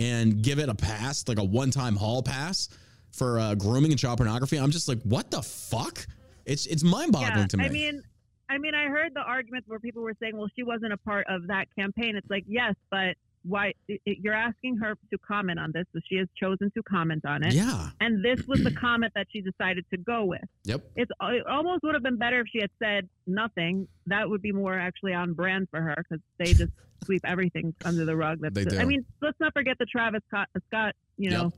and 0.00 0.42
give 0.42 0.58
it 0.58 0.68
a 0.68 0.74
pass, 0.74 1.26
like 1.28 1.38
a 1.38 1.44
one 1.44 1.70
time 1.70 1.94
hall 1.94 2.22
pass 2.22 2.68
for 3.12 3.38
uh, 3.38 3.54
grooming 3.54 3.90
and 3.90 3.98
child 3.98 4.18
pornography, 4.18 4.56
I'm 4.56 4.70
just 4.70 4.88
like, 4.88 5.00
what 5.02 5.30
the 5.30 5.42
fuck? 5.42 6.06
It's 6.46 6.66
it's 6.66 6.82
mind 6.82 7.12
boggling 7.12 7.38
yeah, 7.38 7.46
to 7.46 7.56
me. 7.58 7.64
I 7.64 7.68
mean, 7.68 8.02
I 8.48 8.58
mean, 8.58 8.74
I 8.74 8.86
heard 8.86 9.12
the 9.14 9.20
arguments 9.20 9.68
where 9.68 9.78
people 9.78 10.02
were 10.02 10.14
saying, 10.20 10.36
"Well, 10.36 10.48
she 10.56 10.62
wasn't 10.62 10.92
a 10.94 10.96
part 10.96 11.26
of 11.28 11.46
that 11.48 11.66
campaign." 11.78 12.16
It's 12.16 12.30
like, 12.30 12.44
yes, 12.46 12.74
but 12.90 13.16
why? 13.48 13.72
You're 14.04 14.34
asking 14.34 14.76
her 14.78 14.94
to 15.10 15.18
comment 15.18 15.58
on 15.58 15.72
this, 15.72 15.84
so 15.92 16.00
she 16.08 16.16
has 16.16 16.28
chosen 16.38 16.70
to 16.76 16.82
comment 16.82 17.24
on 17.24 17.42
it. 17.42 17.54
yeah. 17.54 17.88
And 18.00 18.24
this 18.24 18.46
was 18.46 18.62
the 18.62 18.70
comment 18.86 19.12
that 19.14 19.26
she 19.32 19.40
decided 19.40 19.84
to 19.90 19.96
go 19.96 20.24
with. 20.24 20.44
Yep. 20.64 20.82
It's 20.96 21.10
uh, 21.22 21.28
it 21.28 21.46
almost 21.46 21.82
would 21.82 21.94
have 21.94 22.02
been 22.02 22.18
better 22.18 22.40
if 22.40 22.46
she 22.52 22.60
had 22.60 22.70
said 22.82 23.08
nothing. 23.26 23.88
That 24.06 24.28
would 24.28 24.42
be 24.42 24.52
more 24.52 24.78
actually 24.78 25.14
on 25.14 25.32
brand 25.32 25.68
for 25.70 25.80
her 25.80 25.94
because 25.96 26.20
they 26.38 26.52
just 26.52 26.72
sweep 27.04 27.22
everything 27.24 27.74
under 27.84 28.04
the 28.04 28.16
rug. 28.16 28.38
That's 28.40 28.54
They 28.54 28.64
do. 28.64 28.78
I 28.78 28.84
mean, 28.84 29.04
let's 29.22 29.38
not 29.40 29.52
forget 29.54 29.76
the 29.78 29.86
Travis 29.86 30.20
Scott, 30.28 30.48
uh, 30.56 30.60
Scott 30.68 30.94
you 31.16 31.30
know, 31.30 31.44
Yep. 31.44 31.52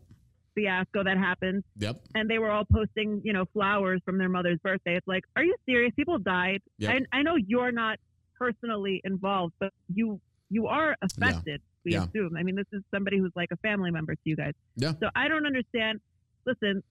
fiasco 0.54 1.04
that 1.04 1.16
happened 1.18 1.64
Yep. 1.78 1.96
and 2.14 2.28
they 2.28 2.38
were 2.38 2.50
all 2.50 2.64
posting, 2.64 3.20
you 3.24 3.32
know, 3.32 3.44
flowers 3.52 4.00
from 4.04 4.18
their 4.18 4.28
mother's 4.28 4.58
birthday. 4.58 4.96
It's 4.96 5.06
like, 5.06 5.24
are 5.36 5.44
you 5.44 5.54
serious? 5.66 5.92
People 5.94 6.18
died. 6.18 6.60
Yep. 6.78 7.02
I, 7.12 7.18
I 7.18 7.22
know 7.22 7.36
you're 7.36 7.72
not 7.72 7.98
personally 8.38 9.00
involved, 9.04 9.54
but 9.58 9.72
you 9.92 10.20
you 10.52 10.66
are 10.66 10.96
affected. 11.02 11.60
We 11.84 11.92
Yeah. 11.92 12.04
assume. 12.04 12.36
I 12.36 12.42
mean, 12.42 12.56
this 12.56 12.66
is 12.72 12.82
somebody 12.92 13.18
who's 13.18 13.32
like 13.34 13.50
a 13.52 13.56
family 13.58 13.90
member 13.90 14.14
to 14.14 14.20
you 14.24 14.36
guys. 14.36 14.52
Yeah. 14.76 14.92
So 15.00 15.08
I 15.14 15.28
don't 15.28 15.46
understand. 15.46 16.00
Listen, 16.46 16.82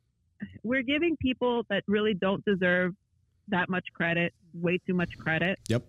we're 0.63 0.81
giving 0.83 1.15
people 1.17 1.65
that 1.69 1.83
really 1.87 2.13
don't 2.13 2.43
deserve 2.45 2.95
that 3.49 3.69
much 3.69 3.85
credit 3.93 4.33
way 4.53 4.79
too 4.87 4.93
much 4.93 5.17
credit. 5.17 5.59
Yep. 5.69 5.83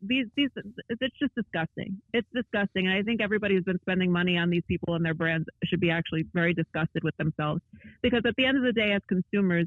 These 0.00 0.26
these 0.36 0.50
it's 0.88 1.18
just 1.18 1.34
disgusting. 1.34 2.00
It's 2.12 2.28
disgusting, 2.32 2.86
and 2.86 2.94
I 2.96 3.02
think 3.02 3.20
everybody 3.20 3.56
who's 3.56 3.64
been 3.64 3.80
spending 3.80 4.12
money 4.12 4.38
on 4.38 4.48
these 4.48 4.62
people 4.68 4.94
and 4.94 5.04
their 5.04 5.14
brands 5.14 5.46
should 5.64 5.80
be 5.80 5.90
actually 5.90 6.24
very 6.32 6.54
disgusted 6.54 7.02
with 7.02 7.16
themselves 7.16 7.60
because 8.00 8.22
at 8.24 8.34
the 8.36 8.44
end 8.46 8.56
of 8.56 8.62
the 8.62 8.72
day, 8.72 8.92
as 8.92 9.02
consumers, 9.08 9.66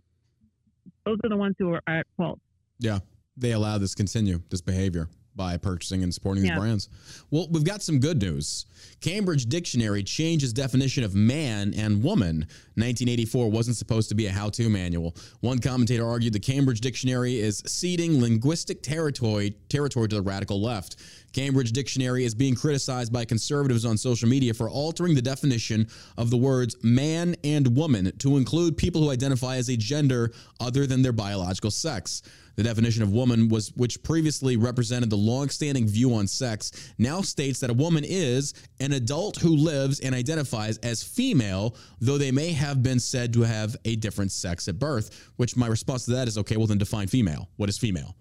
those 1.06 1.18
are 1.26 1.30
the 1.30 1.36
ones 1.36 1.56
who 1.60 1.74
are 1.74 1.82
at 1.88 2.08
fault. 2.16 2.40
Yeah. 2.80 3.00
They 3.36 3.52
allow 3.52 3.78
this 3.78 3.94
continue, 3.94 4.42
this 4.50 4.62
behavior 4.62 5.10
by 5.36 5.58
purchasing 5.58 6.04
and 6.04 6.14
supporting 6.14 6.44
these 6.44 6.52
brands. 6.52 6.90
Well, 7.30 7.48
we've 7.50 7.64
got 7.64 7.82
some 7.82 8.00
good 8.00 8.22
news. 8.22 8.66
Cambridge 9.00 9.46
Dictionary 9.46 10.04
changes 10.04 10.54
definition 10.54 11.04
of 11.04 11.16
man 11.16 11.74
and 11.74 12.04
woman. 12.04 12.48
1984 12.76 13.50
wasn't 13.50 13.78
supposed 13.78 14.10
to 14.10 14.16
be 14.16 14.28
a 14.28 14.32
how-to 14.32 14.70
manual. 14.70 15.16
One 15.40 15.60
commentator 15.60 16.08
argued 16.08 16.34
the 16.34 16.40
Cambridge 16.40 16.82
Dictionary 16.82 17.40
is 17.40 17.64
ceding 17.66 18.22
linguistic 18.22 18.84
territory 18.84 19.56
territory 19.70 20.08
to 20.10 20.16
the 20.16 20.22
radical 20.22 20.62
left. 20.62 20.98
Cambridge 21.34 21.72
Dictionary 21.72 22.26
is 22.26 22.36
being 22.36 22.56
criticized 22.56 23.12
by 23.14 23.26
conservatives 23.26 23.86
on 23.86 23.98
social 23.98 24.28
media 24.28 24.54
for 24.54 24.70
altering 24.70 25.16
the 25.16 25.22
definition 25.22 25.88
of 26.18 26.30
the 26.30 26.38
words 26.38 26.76
man 26.84 27.36
and 27.44 27.76
woman 27.76 28.12
to 28.20 28.38
include 28.38 28.78
people 28.78 29.02
who 29.02 29.12
identify 29.12 29.56
as 29.56 29.70
a 29.70 29.78
gender 29.78 30.32
other 30.60 30.86
than 30.86 31.02
their 31.02 31.14
biological 31.14 31.72
sex. 31.72 32.22
The 32.56 32.64
definition 32.64 33.02
of 33.02 33.12
woman 33.12 33.48
was 33.50 33.72
which 33.76 34.04
previously 34.04 34.58
represented 34.58 35.10
the 35.10 35.16
long-standing 35.16 35.88
view 35.88 36.14
on 36.14 36.28
sex 36.28 36.94
now 36.98 37.22
states 37.22 37.60
that 37.62 37.70
a 37.70 37.74
woman 37.74 38.04
is 38.06 38.54
an 38.80 38.92
adult 38.92 39.38
who 39.38 39.56
lives 39.56 40.00
and 40.02 40.14
identifies 40.14 40.78
as 40.80 41.02
female 41.02 41.76
though 42.00 42.18
they 42.18 42.32
may 42.32 42.52
have 42.52 42.84
been 42.84 43.00
said 43.00 43.34
to 43.34 43.42
have 43.42 43.76
a 43.86 43.96
different 43.96 44.32
sex 44.32 44.68
at 44.68 44.78
birth 44.78 45.32
which 45.38 45.56
my 45.56 45.68
response 45.68 46.06
to 46.06 46.12
that 46.12 46.28
is 46.28 46.38
okay 46.38 46.58
well 46.58 46.68
then 46.68 46.78
define 46.78 47.08
female 47.08 47.50
what 47.56 47.70
is 47.70 47.78
female 47.78 48.16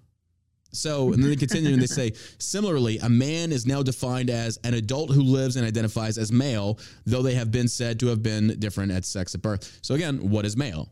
so, 0.72 1.12
and 1.12 1.22
then 1.22 1.30
they 1.30 1.36
continue 1.36 1.72
and 1.72 1.82
they 1.82 1.86
say, 1.86 2.12
similarly, 2.38 2.98
a 2.98 3.08
man 3.08 3.52
is 3.52 3.66
now 3.66 3.82
defined 3.82 4.30
as 4.30 4.58
an 4.64 4.74
adult 4.74 5.10
who 5.12 5.22
lives 5.22 5.56
and 5.56 5.66
identifies 5.66 6.16
as 6.18 6.30
male, 6.32 6.78
though 7.06 7.22
they 7.22 7.34
have 7.34 7.50
been 7.50 7.68
said 7.68 7.98
to 8.00 8.06
have 8.08 8.22
been 8.22 8.58
different 8.58 8.92
at 8.92 9.04
sex 9.04 9.34
at 9.34 9.42
birth. 9.42 9.78
So, 9.82 9.94
again, 9.94 10.30
what 10.30 10.44
is 10.46 10.56
male? 10.56 10.90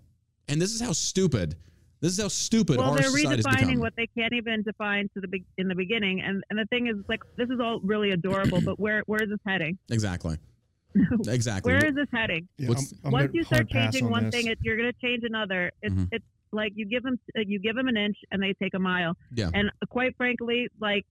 And 0.49 0.61
this 0.61 0.73
is 0.75 0.81
how 0.81 0.93
stupid, 0.93 1.57
this 2.01 2.13
is 2.13 2.21
how 2.21 2.29
stupid 2.29 2.79
well, 2.79 2.91
our 2.91 2.97
they're 2.99 3.11
society 3.11 3.43
redefining 3.43 3.79
what 3.79 3.93
they 3.97 4.07
can't 4.07 4.33
even 4.33 4.63
define 4.63 5.09
to 5.15 5.21
the 5.21 5.29
big 5.29 5.45
in 5.59 5.69
the 5.69 5.75
beginning, 5.75 6.21
and 6.21 6.43
and 6.51 6.59
the 6.59 6.65
thing 6.67 6.87
is, 6.87 6.97
like, 7.09 7.21
this 7.37 7.49
is 7.51 7.61
all 7.61 7.81
really 7.83 8.11
adorable, 8.13 8.61
but 8.61 8.79
where 8.81 9.03
where 9.07 9.23
is 9.23 9.29
this 9.29 9.41
heading? 9.47 9.79
exactly. 9.91 10.39
Exactly. 11.29 11.73
Where 11.73 11.85
is 11.85 11.95
this 11.95 12.07
heading? 12.13 12.49
Yeah, 12.57 12.71
I'm- 12.71 12.79
I'm 13.05 13.13
Once 13.13 13.31
you 13.35 13.45
start 13.45 13.69
changing 13.69 14.07
on 14.07 14.11
one 14.11 14.25
this. 14.25 14.35
thing, 14.35 14.47
it, 14.47 14.59
you're 14.63 14.77
going 14.77 14.91
to 14.93 14.99
change 15.07 15.23
another. 15.23 15.71
It's 15.83 15.95
Mhm. 15.95 16.09
it's 16.13 16.25
like 16.53 16.73
you 16.75 16.87
give 16.87 17.03
them 17.03 17.19
uh, 17.37 17.43
you 17.47 17.59
give 17.59 17.77
them 17.77 17.89
an 17.89 17.97
inch 17.97 18.17
and 18.31 18.43
they 18.43 18.55
take 18.63 18.75
a 18.75 18.79
mile. 18.79 19.15
Yeah. 19.35 19.51
And 19.55 19.69
uh, 19.69 19.87
quite 19.89 20.17
frankly, 20.17 20.69
like 20.81 21.05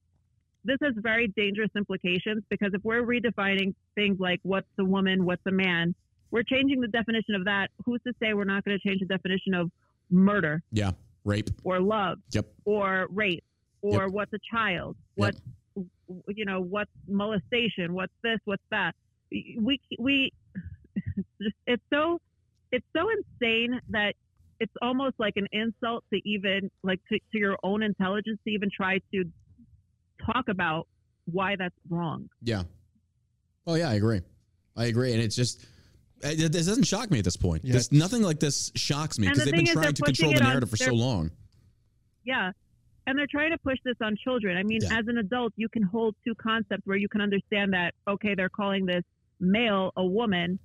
this 0.63 0.77
has 0.83 0.93
very 0.97 1.27
dangerous 1.29 1.69
implications 1.75 2.43
because 2.49 2.71
if 2.73 2.83
we're 2.83 3.03
redefining 3.03 3.73
things 3.95 4.17
like 4.19 4.39
what's 4.43 4.67
a 4.79 4.83
woman, 4.83 5.25
what's 5.25 5.45
a 5.47 5.51
man, 5.51 5.95
we're 6.31 6.43
changing 6.43 6.81
the 6.81 6.87
definition 6.87 7.35
of 7.35 7.45
that. 7.45 7.69
Who's 7.85 8.01
to 8.05 8.13
say 8.21 8.33
we're 8.33 8.43
not 8.43 8.65
going 8.65 8.77
to 8.77 8.87
change 8.87 8.99
the 8.99 9.07
definition 9.07 9.53
of 9.53 9.71
murder 10.09 10.61
yeah. 10.71 10.91
Rape. 11.23 11.49
or 11.63 11.79
love 11.81 12.19
Yep. 12.31 12.45
or 12.65 13.07
rape 13.11 13.43
or 13.81 14.07
what's 14.09 14.31
a 14.33 14.39
child? 14.51 14.95
What's 15.15 15.39
you 16.27 16.45
know 16.45 16.61
what's 16.61 16.91
molestation? 17.07 17.93
What's 17.93 18.13
this? 18.23 18.39
What's 18.45 18.63
that? 18.71 18.93
We 19.31 19.79
we 19.99 20.31
just 21.41 21.55
it's 21.67 21.83
so 21.93 22.19
it's 22.71 22.85
so 22.95 23.07
insane 23.09 23.79
that 23.89 24.13
it's 24.59 24.73
almost 24.81 25.15
like 25.19 25.33
an 25.37 25.47
insult 25.51 26.03
to 26.13 26.19
even 26.27 26.69
like 26.83 26.99
to, 27.11 27.19
to 27.31 27.37
your 27.37 27.57
own 27.63 27.83
intelligence 27.83 28.39
to 28.47 28.51
even 28.53 28.69
try 28.75 28.99
to 29.13 29.23
talk 30.25 30.45
about 30.49 30.87
why 31.25 31.55
that's 31.57 31.75
wrong. 31.89 32.29
Yeah. 32.41 32.63
Oh, 33.65 33.75
yeah, 33.75 33.89
I 33.89 33.95
agree. 33.95 34.21
I 34.75 34.85
agree. 34.85 35.13
And 35.13 35.21
it's 35.21 35.35
just, 35.35 35.65
eh, 36.23 36.31
it, 36.37 36.51
this 36.51 36.65
doesn't 36.67 36.85
shock 36.85 37.11
me 37.11 37.19
at 37.19 37.25
this 37.25 37.35
point. 37.37 37.65
Yeah. 37.65 37.73
This, 37.73 37.91
nothing 37.91 38.21
like 38.21 38.39
this 38.39 38.71
shocks 38.75 39.19
me 39.19 39.27
because 39.27 39.39
the 39.43 39.51
they've 39.51 39.65
been 39.65 39.73
trying 39.73 39.93
to 39.93 40.01
control 40.03 40.05
pushing 40.11 40.29
the 40.29 40.35
it 40.35 40.41
on- 40.41 40.47
narrative 40.49 40.69
for 40.69 40.77
so 40.77 40.93
long. 40.93 41.31
Yeah. 42.25 42.51
And 43.05 43.17
they're 43.17 43.27
trying 43.29 43.51
to 43.51 43.57
push 43.57 43.77
this 43.85 43.95
on 44.01 44.15
children. 44.23 44.57
I 44.57 44.63
mean, 44.63 44.79
Yeah. 44.81 44.97
as 44.99 45.07
an 45.07 45.17
adult, 45.17 45.53
you 45.55 45.69
can 45.69 45.83
hold 45.83 46.15
two 46.25 46.35
concepts 46.35 46.81
where 46.85 46.97
you 46.97 47.07
can 47.07 47.21
understand 47.21 47.73
that, 47.73 47.93
okay, 48.07 48.35
they're 48.35 48.49
calling 48.49 48.85
this 48.85 49.03
male 49.39 49.91
a 49.95 50.05
woman. 50.05 50.59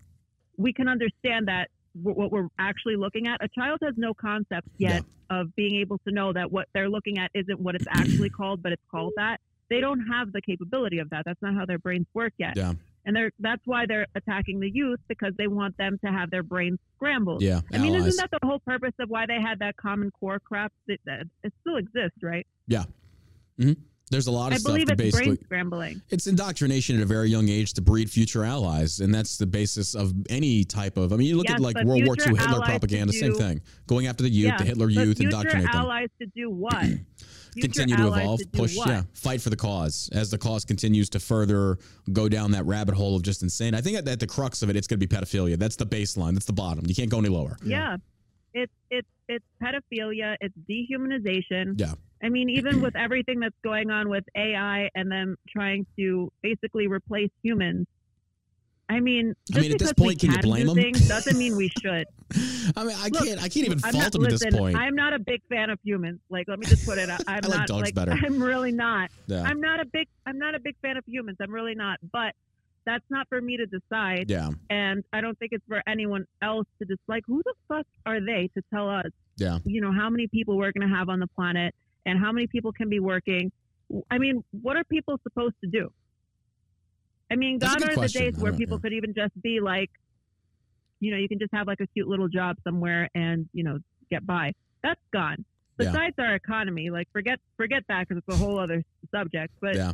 We 0.57 0.73
can 0.73 0.89
understand 0.89 1.49
that 1.49 1.69
w- 1.69 1.82
what 1.95 2.31
we're 2.31 2.49
actually 2.59 2.97
looking 2.97 3.27
at. 3.27 3.43
A 3.43 3.49
child 3.49 3.79
has 3.83 3.95
no 3.97 4.15
concept 4.15 4.69
yet 4.79 5.05
of 5.31 5.55
being 5.57 5.77
able 5.77 5.99
to 6.07 6.13
know 6.13 6.33
that 6.33 6.51
what 6.51 6.69
they're 6.75 6.89
looking 6.89 7.19
at 7.19 7.31
isn't 7.35 7.61
what 7.61 7.75
it's 7.75 7.87
actually 7.91 8.31
called, 8.37 8.63
but 8.63 8.73
it's 8.73 8.83
called 8.91 9.13
that. 9.17 9.39
They 9.71 9.81
don't 9.81 10.01
have 10.07 10.33
the 10.33 10.43
capability 10.43 10.99
of 10.99 11.11
that. 11.11 11.23
That's 11.25 11.41
not 11.41 11.55
how 11.55 11.65
their 11.65 11.79
brains 11.79 12.07
work 12.15 12.33
yet. 12.39 12.55
Yeah. 12.57 12.75
And 13.05 13.17
they're 13.17 13.33
that's 13.41 13.63
why 13.65 13.85
they're 13.87 14.07
attacking 14.15 14.61
the 14.61 14.71
youth 14.73 15.01
because 15.09 15.33
they 15.37 15.49
want 15.49 15.77
them 15.77 15.99
to 16.05 16.13
have 16.13 16.31
their 16.31 16.45
brains 16.45 16.79
scrambled. 16.95 17.43
Yeah. 17.43 17.63
I 17.73 17.79
mean, 17.79 17.95
allies. 17.95 18.09
isn't 18.09 18.31
that 18.31 18.39
the 18.41 18.47
whole 18.47 18.61
purpose 18.61 18.93
of 19.01 19.11
why 19.11 19.27
they 19.27 19.41
had 19.41 19.59
that 19.59 19.77
Common 19.77 20.11
Core 20.13 20.39
crap? 20.39 20.73
That, 20.87 20.99
that 21.07 21.23
it 21.43 21.53
still 21.63 21.77
exists, 21.77 22.23
right? 22.23 22.47
Mm-hmm. 23.61 23.73
There's 24.13 24.27
a 24.27 24.31
lot 24.31 24.49
of 24.49 24.55
I 24.55 24.59
stuff 24.59 24.75
that 24.75 24.87
brain 24.87 24.97
basically 24.97 25.39
scrambling. 25.45 26.03
it's 26.11 26.27
indoctrination 26.27 26.97
at 26.97 27.03
a 27.03 27.07
very 27.07 27.29
young 27.31 27.49
age 27.49 27.73
to 27.75 27.83
breed 27.83 28.11
future 28.11 28.45
allies, 28.45 29.01
and 29.01 29.13
that's 29.13 29.39
the 29.39 29.47
basis 29.47 29.95
of 29.95 30.13
any 30.29 30.65
type 30.65 30.97
of. 30.99 31.13
I 31.13 31.17
mean, 31.17 31.27
you 31.27 31.37
look 31.37 31.49
Yes, 31.49 31.57
at 31.57 31.61
like 31.61 31.77
World 31.85 32.07
War 32.07 32.15
II 32.19 32.37
Hitler 32.37 32.61
to 32.61 32.65
propaganda, 32.67 33.13
same 33.13 33.35
thing. 33.35 33.61
Going 33.87 34.07
after 34.07 34.23
the 34.23 34.29
youth, 34.31 34.51
yeah, 34.53 34.59
the 34.59 34.65
Hitler 34.65 34.91
youth, 34.91 35.21
indoctrinate 35.21 35.73
them. 35.73 35.75
allies 35.75 36.09
to 36.21 36.27
do 36.37 36.51
what? 36.51 36.85
Continue 37.61 37.97
to 37.97 38.07
evolve, 38.07 38.41
to 38.41 38.47
push, 38.49 38.77
what? 38.77 38.89
yeah, 38.89 39.03
fight 39.13 39.41
for 39.43 39.51
the 39.51 39.57
cause 39.57 40.09
as 40.13 40.31
the 40.31 40.39
cause 40.39 40.65
continues 40.65 41.11
to 41.11 41.21
further 41.21 41.79
go 42.13 42.27
down 42.29 42.51
that 42.53 42.65
rabbit 42.65 42.95
hole 42.95 43.15
of 43.17 43.23
just 43.23 43.43
insane. 43.43 43.75
I 43.75 43.81
think 43.83 43.99
at, 43.99 44.09
at 44.09 44.21
the 44.21 44.27
crux 44.27 44.63
of 44.63 44.71
it, 44.71 44.77
it's 44.77 44.87
going 44.87 44.99
to 45.01 45.07
be 45.07 45.15
pedophilia. 45.15 45.59
That's 45.59 45.77
the 45.77 45.85
baseline. 45.87 46.33
That's 46.33 46.47
the 46.47 46.55
bottom. 46.55 46.85
You 46.87 46.95
can't 46.95 47.11
go 47.11 47.19
any 47.19 47.29
lower. 47.29 47.57
Yeah. 47.65 47.97
It's 48.55 48.73
it's 48.91 49.09
it's 49.29 49.45
pedophilia, 49.63 50.37
it's 50.41 50.55
dehumanization. 50.69 51.79
Yeah. 51.79 51.95
I 52.23 52.29
mean, 52.29 52.49
even 52.51 52.81
with 52.81 52.95
everything 52.97 53.41
that's 53.41 53.57
going 53.65 53.91
on 53.91 54.09
with 54.09 54.25
AI 54.37 54.89
and 54.95 55.11
them 55.11 55.37
trying 55.49 55.87
to 55.99 56.31
basically 56.43 56.87
replace 56.87 57.31
humans, 57.43 57.87
I 58.89 59.01
mean, 59.01 59.35
I 59.51 59.55
just 59.55 59.63
mean, 59.63 59.73
at 59.73 59.79
this 59.79 59.93
point, 59.95 60.21
can 60.21 60.33
you 60.33 60.39
blame 60.39 60.67
them? 60.67 60.77
things 60.77 61.09
doesn't 61.09 61.39
mean 61.39 61.57
we 61.57 61.71
should. 61.81 62.07
I 62.77 62.85
mean, 62.85 62.97
I 62.99 63.09
Look, 63.09 63.25
can't. 63.25 63.39
I 63.43 63.49
can't 63.49 63.67
even 63.67 63.81
I'm 63.85 63.93
fault 63.93 64.05
not, 64.05 64.15
him 64.15 64.25
at 64.25 64.31
this 64.31 64.45
point. 64.55 64.77
I'm 64.77 64.95
not 64.95 65.15
a 65.15 65.19
big 65.19 65.41
fan 65.49 65.71
of 65.71 65.79
humans. 65.83 66.21
Like, 66.29 66.47
let 66.47 66.59
me 66.59 66.67
just 66.67 66.85
put 66.85 66.99
it. 66.99 67.09
out. 67.09 67.21
I'm 67.27 67.41
I 67.45 67.49
like 67.49 67.59
not 67.61 67.69
dogs 67.69 67.83
like 67.83 67.95
better. 67.95 68.13
I'm 68.13 68.43
really 68.43 68.73
not. 68.73 69.11
yeah. 69.27 69.43
I'm 69.43 69.61
not 69.61 69.81
a 69.81 69.87
big. 69.87 70.09
I'm 70.27 70.39
not 70.39 70.55
a 70.55 70.61
big 70.61 70.77
fan 70.83 70.97
of 70.97 71.05
humans. 71.07 71.39
I'm 71.41 71.53
really 71.53 71.75
not. 71.75 71.99
But 72.13 72.35
that's 72.85 73.05
not 73.11 73.29
for 73.29 73.41
me 73.41 73.57
to 73.57 73.67
decide. 73.67 74.29
yeah. 74.29 74.51
And 74.69 75.05
I 75.13 75.21
don't 75.21 75.39
think 75.39 75.53
it's 75.53 75.65
for 75.67 75.83
anyone 75.87 76.27
else 76.43 76.67
to 76.79 76.85
dislike. 76.85 77.25
Who 77.27 77.43
the 77.45 77.55
fuck 77.69 77.87
are 78.05 78.21
they 78.21 78.51
to 78.57 78.63
tell 78.73 78.91
us? 78.91 79.07
Yeah. 79.37 79.59
You 79.65 79.81
know 79.81 79.93
how 79.93 80.11
many 80.11 80.27
people 80.27 80.57
we're 80.57 80.73
going 80.73 80.89
to 80.89 80.95
have 80.95 81.09
on 81.09 81.19
the 81.19 81.29
planet 81.29 81.75
and 82.07 82.19
how 82.19 82.33
many 82.33 82.47
people 82.47 82.73
can 82.73 82.89
be 82.89 83.01
working. 83.01 83.53
I 84.11 84.19
mean, 84.19 84.43
what 84.63 84.77
are 84.77 84.85
people 84.85 85.19
supposed 85.23 85.55
to 85.63 85.71
do? 85.71 85.93
I 87.31 87.37
mean, 87.37 87.59
That's 87.59 87.77
gone 87.77 87.91
are 87.91 87.97
the 88.01 88.09
days 88.09 88.37
where 88.39 88.53
people 88.53 88.77
know. 88.77 88.83
could 88.83 88.93
even 88.93 89.15
just 89.15 89.41
be 89.43 89.61
like, 89.61 89.91
you 91.01 91.11
know, 91.11 91.17
you 91.17 91.29
can 91.29 91.39
just 91.39 91.53
have 91.55 91.67
like 91.67 91.81
a 91.81 91.87
cute 91.89 92.09
little 92.09 92.29
job 92.29 92.57
somewhere 92.65 93.09
and 93.15 93.49
you 93.53 93.65
know 93.65 93.79
get 94.11 94.27
by. 94.27 94.53
That's 94.83 95.01
gone. 95.13 95.45
Yeah. 95.81 95.91
Besides 95.91 96.15
our 96.19 96.35
economy, 96.35 96.91
like 96.91 97.09
forget 97.13 97.39
forget 97.57 97.83
that 97.89 98.07
because 98.09 98.23
it's 98.27 98.37
a 98.37 98.39
whole 98.45 98.59
other 98.59 98.85
subject. 99.11 99.53
But 99.61 99.75
Yeah. 99.77 99.93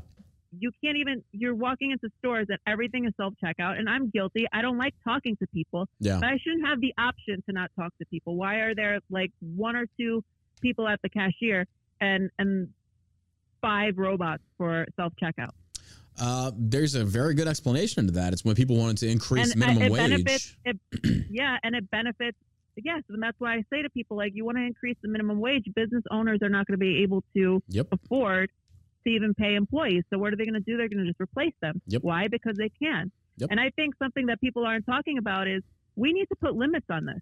you 0.58 0.70
can't 0.82 0.96
even. 0.96 1.22
You're 1.32 1.54
walking 1.54 1.92
into 1.92 2.10
stores 2.18 2.46
and 2.50 2.58
everything 2.66 3.06
is 3.06 3.12
self 3.16 3.34
checkout, 3.42 3.78
and 3.78 3.88
I'm 3.88 4.10
guilty. 4.10 4.46
I 4.52 4.60
don't 4.60 4.78
like 4.78 4.94
talking 5.04 5.36
to 5.36 5.46
people, 5.48 5.88
Yeah. 6.00 6.18
but 6.20 6.28
I 6.28 6.36
shouldn't 6.38 6.66
have 6.66 6.80
the 6.80 6.92
option 6.98 7.42
to 7.48 7.52
not 7.52 7.70
talk 7.78 7.96
to 7.98 8.06
people. 8.06 8.36
Why 8.36 8.56
are 8.56 8.74
there 8.74 8.98
like 9.10 9.30
one 9.40 9.76
or 9.76 9.86
two 9.98 10.24
people 10.60 10.88
at 10.88 11.00
the 11.02 11.08
cashier 11.08 11.66
and 12.00 12.30
and 12.38 12.68
five 13.60 13.98
robots 13.98 14.42
for 14.56 14.86
self 14.96 15.12
checkout? 15.22 15.50
Uh, 16.20 16.50
there's 16.56 16.94
a 16.96 17.04
very 17.04 17.34
good 17.34 17.46
explanation 17.46 18.06
to 18.06 18.12
that. 18.12 18.32
It's 18.32 18.44
when 18.44 18.56
people 18.56 18.76
wanted 18.76 18.98
to 18.98 19.08
increase 19.08 19.52
and 19.54 19.62
uh, 19.62 19.66
minimum 19.66 19.92
wage. 19.92 20.56
it, 20.64 20.76
yeah 21.30 21.56
and 21.62 21.76
it 21.76 21.88
benefits 21.90 22.36
yes 22.76 23.02
and 23.08 23.20
that's 23.22 23.36
why 23.40 23.54
i 23.54 23.62
say 23.72 23.82
to 23.82 23.90
people 23.90 24.16
like 24.16 24.32
you 24.34 24.44
want 24.44 24.56
to 24.56 24.62
increase 24.62 24.96
the 25.02 25.08
minimum 25.08 25.40
wage 25.40 25.64
business 25.74 26.02
owners 26.12 26.38
are 26.42 26.48
not 26.48 26.64
going 26.66 26.74
to 26.74 26.78
be 26.78 27.02
able 27.02 27.24
to 27.36 27.60
Yep. 27.68 27.88
afford 27.92 28.50
to 29.04 29.12
even 29.12 29.34
pay 29.34 29.54
employees 29.56 30.04
so 30.12 30.18
what 30.18 30.32
are 30.32 30.36
they 30.36 30.44
going 30.44 30.54
to 30.54 30.60
do 30.60 30.76
they're 30.76 30.88
going 30.88 31.04
to 31.04 31.06
just 31.10 31.20
replace 31.20 31.52
them 31.60 31.80
Yep. 31.88 32.02
why 32.04 32.28
because 32.28 32.56
they 32.56 32.70
can 32.80 33.10
Yep. 33.38 33.48
and 33.50 33.58
i 33.60 33.70
think 33.76 33.94
something 34.00 34.26
that 34.26 34.40
people 34.40 34.64
aren't 34.64 34.86
talking 34.86 35.18
about 35.18 35.48
is 35.48 35.62
we 35.96 36.12
need 36.12 36.26
to 36.26 36.36
put 36.40 36.54
limits 36.54 36.86
on 36.88 37.04
this 37.06 37.20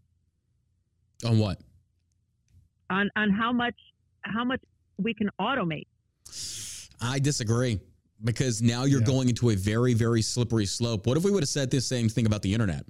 On 1.24 1.38
what? 1.38 1.58
on 2.90 3.08
on 3.16 3.30
how 3.30 3.50
much 3.52 3.74
how 4.32 4.44
much 4.44 4.60
we 4.98 5.14
can 5.14 5.28
automate 5.40 5.86
I 7.00 7.18
disagree 7.18 7.78
because 8.24 8.62
now 8.62 8.84
you're 8.84 9.00
Yeah. 9.00 9.06
going 9.06 9.28
into 9.28 9.50
a 9.50 9.54
very, 9.56 9.92
very 9.94 10.22
slippery 10.22 10.64
slope. 10.66 11.06
What 11.06 11.16
if 11.18 11.24
we 11.24 11.30
would 11.30 11.42
have 11.42 11.48
said 11.48 11.70
this 11.70 11.86
same 11.86 12.08
thing 12.08 12.24
about 12.26 12.40
the 12.42 12.54
internet? 12.54 12.86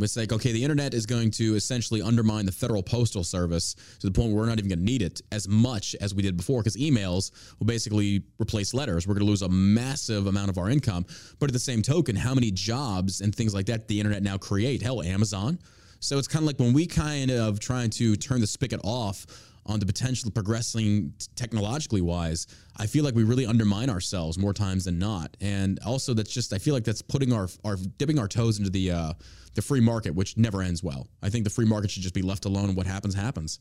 It's 0.00 0.16
like, 0.16 0.32
okay, 0.32 0.52
the 0.52 0.62
internet 0.62 0.94
is 0.94 1.04
going 1.04 1.32
to 1.32 1.56
essentially 1.56 2.00
undermine 2.00 2.46
the 2.46 2.52
federal 2.52 2.82
postal 2.82 3.24
service 3.24 3.74
to 3.98 4.06
the 4.06 4.12
point 4.12 4.28
where 4.32 4.38
we're 4.42 4.46
not 4.48 4.58
even 4.58 4.68
going 4.70 4.78
to 4.78 4.84
need 4.84 5.02
it 5.02 5.20
as 5.32 5.48
much 5.48 5.96
as 6.00 6.14
we 6.14 6.22
did 6.22 6.36
before 6.36 6.60
because 6.60 6.76
emails 6.76 7.32
will 7.58 7.66
basically 7.66 8.22
replace 8.40 8.72
letters. 8.72 9.06
We're 9.06 9.14
going 9.14 9.26
to 9.26 9.30
lose 9.30 9.42
a 9.42 9.48
massive 9.48 10.28
amount 10.28 10.48
of 10.48 10.58
our 10.58 10.70
income. 10.70 11.04
But 11.40 11.50
at 11.50 11.52
the 11.52 11.58
same 11.58 11.82
token, 11.82 12.14
how 12.16 12.34
many 12.34 12.50
jobs 12.52 13.20
and 13.20 13.34
things 13.34 13.52
like 13.52 13.66
that 13.66 13.88
the 13.88 13.98
internet 13.98 14.22
now 14.22 14.38
create? 14.38 14.80
Hell, 14.80 15.02
Amazon. 15.02 15.58
So 15.98 16.16
it's 16.18 16.28
kind 16.28 16.44
of 16.44 16.46
like 16.46 16.58
when 16.58 16.72
we 16.72 16.86
kind 16.86 17.30
of 17.32 17.58
trying 17.60 17.90
to 17.90 18.16
turn 18.16 18.40
the 18.40 18.46
spigot 18.46 18.80
off 18.84 19.26
on 19.70 19.80
the 19.80 19.86
potential 19.86 20.28
of 20.28 20.34
progressing 20.34 21.14
technologically 21.36 22.00
wise, 22.00 22.46
I 22.76 22.86
feel 22.86 23.04
like 23.04 23.14
we 23.14 23.24
really 23.24 23.46
undermine 23.46 23.88
ourselves 23.88 24.36
more 24.38 24.52
times 24.52 24.84
than 24.84 24.98
not. 24.98 25.36
And 25.40 25.78
also 25.86 26.12
that's 26.14 26.32
just 26.32 26.52
I 26.52 26.58
feel 26.58 26.74
like 26.74 26.84
that's 26.84 27.02
putting 27.02 27.32
our 27.32 27.48
our 27.64 27.76
dipping 27.98 28.18
our 28.18 28.28
toes 28.28 28.58
into 28.58 28.70
the 28.70 28.90
uh 28.90 29.12
the 29.54 29.62
free 29.62 29.80
market, 29.80 30.14
which 30.14 30.36
never 30.36 30.62
ends 30.62 30.82
well. 30.82 31.08
I 31.22 31.30
think 31.30 31.44
the 31.44 31.50
free 31.50 31.64
market 31.66 31.90
should 31.90 32.02
just 32.02 32.14
be 32.14 32.22
left 32.22 32.44
alone 32.44 32.66
and 32.68 32.76
what 32.76 32.86
happens 32.86 33.14
happens. 33.14 33.60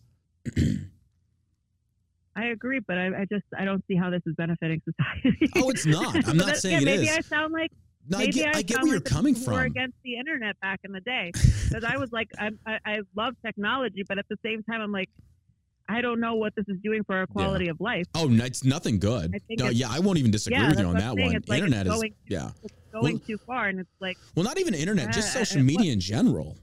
i 2.36 2.46
agree 2.46 2.80
but 2.80 2.98
I, 2.98 3.08
I 3.22 3.26
just 3.30 3.44
i 3.58 3.66
don't 3.66 3.84
see 3.88 3.96
how 3.96 4.10
this 4.10 4.22
is 4.26 4.36
benefiting 4.36 4.82
society 4.86 5.50
Oh, 5.58 5.70
it's 5.70 5.86
not. 5.86 6.28
I'm 6.28 6.38
not 6.46 6.58
saying 6.58 6.76
yeah, 6.76 6.82
it 6.82 6.86
maybe 6.86 7.08
is. 7.08 7.18
i 7.18 7.22
sound 7.22 7.52
like 7.54 7.72
No, 8.08 8.18
I 8.18 8.22
maybe 8.22 8.34
get, 8.34 8.56
I 8.56 8.62
get 8.62 8.82
where 8.82 8.92
you're 8.94 9.02
coming 9.02 9.34
were 9.34 9.40
from. 9.42 9.60
against 9.60 9.98
the 10.04 10.16
internet 10.18 10.60
back 10.62 10.80
in 10.84 10.92
the 10.92 11.02
day 11.02 11.32
because 11.68 11.84
I 11.84 11.98
was 11.98 12.12
like, 12.12 12.30
I, 12.40 12.50
I, 12.66 12.80
I 12.86 13.00
love 13.16 13.34
technology, 13.46 14.04
but 14.08 14.18
at 14.18 14.26
the 14.30 14.38
same 14.44 14.64
time, 14.64 14.82
I'm 14.82 14.92
like, 14.92 15.10
I 15.90 16.02
don't 16.02 16.20
know 16.20 16.36
what 16.36 16.54
this 16.56 16.66
is 16.68 16.78
doing 16.84 17.04
for 17.04 17.16
our 17.16 17.26
quality 17.28 17.68
of 17.68 17.82
life. 17.82 18.06
Oh, 18.14 18.30
it's 18.32 18.64
nothing 18.64 19.00
good. 19.00 19.34
I 19.34 19.40
No, 19.56 19.66
it's- 19.66 19.74
yeah, 19.74 19.88
I 19.90 20.00
won't 20.00 20.20
even 20.20 20.30
disagree 20.32 20.60
Yeah, 20.60 20.70
with 20.70 20.80
you 20.80 20.86
on 20.86 20.96
that 20.98 21.16
one. 21.18 21.42
Like 21.48 21.58
Internet 21.64 21.88
is 21.88 21.94
going- 21.94 22.14
yeah. 22.28 22.52
Going 22.94 23.16
Well- 23.16 23.20
too 23.28 23.38
far, 23.46 23.68
and 23.68 23.80
it's 23.80 23.90
like 24.00 24.18
Well, 24.36 24.44
not 24.44 24.60
even 24.60 24.74
internet, 24.74 25.12
just 25.14 25.36
Uh, 25.36 25.40
social 25.44 25.62
uh, 25.62 25.66
media 25.66 25.92
in 25.92 26.00
general. 26.00 26.58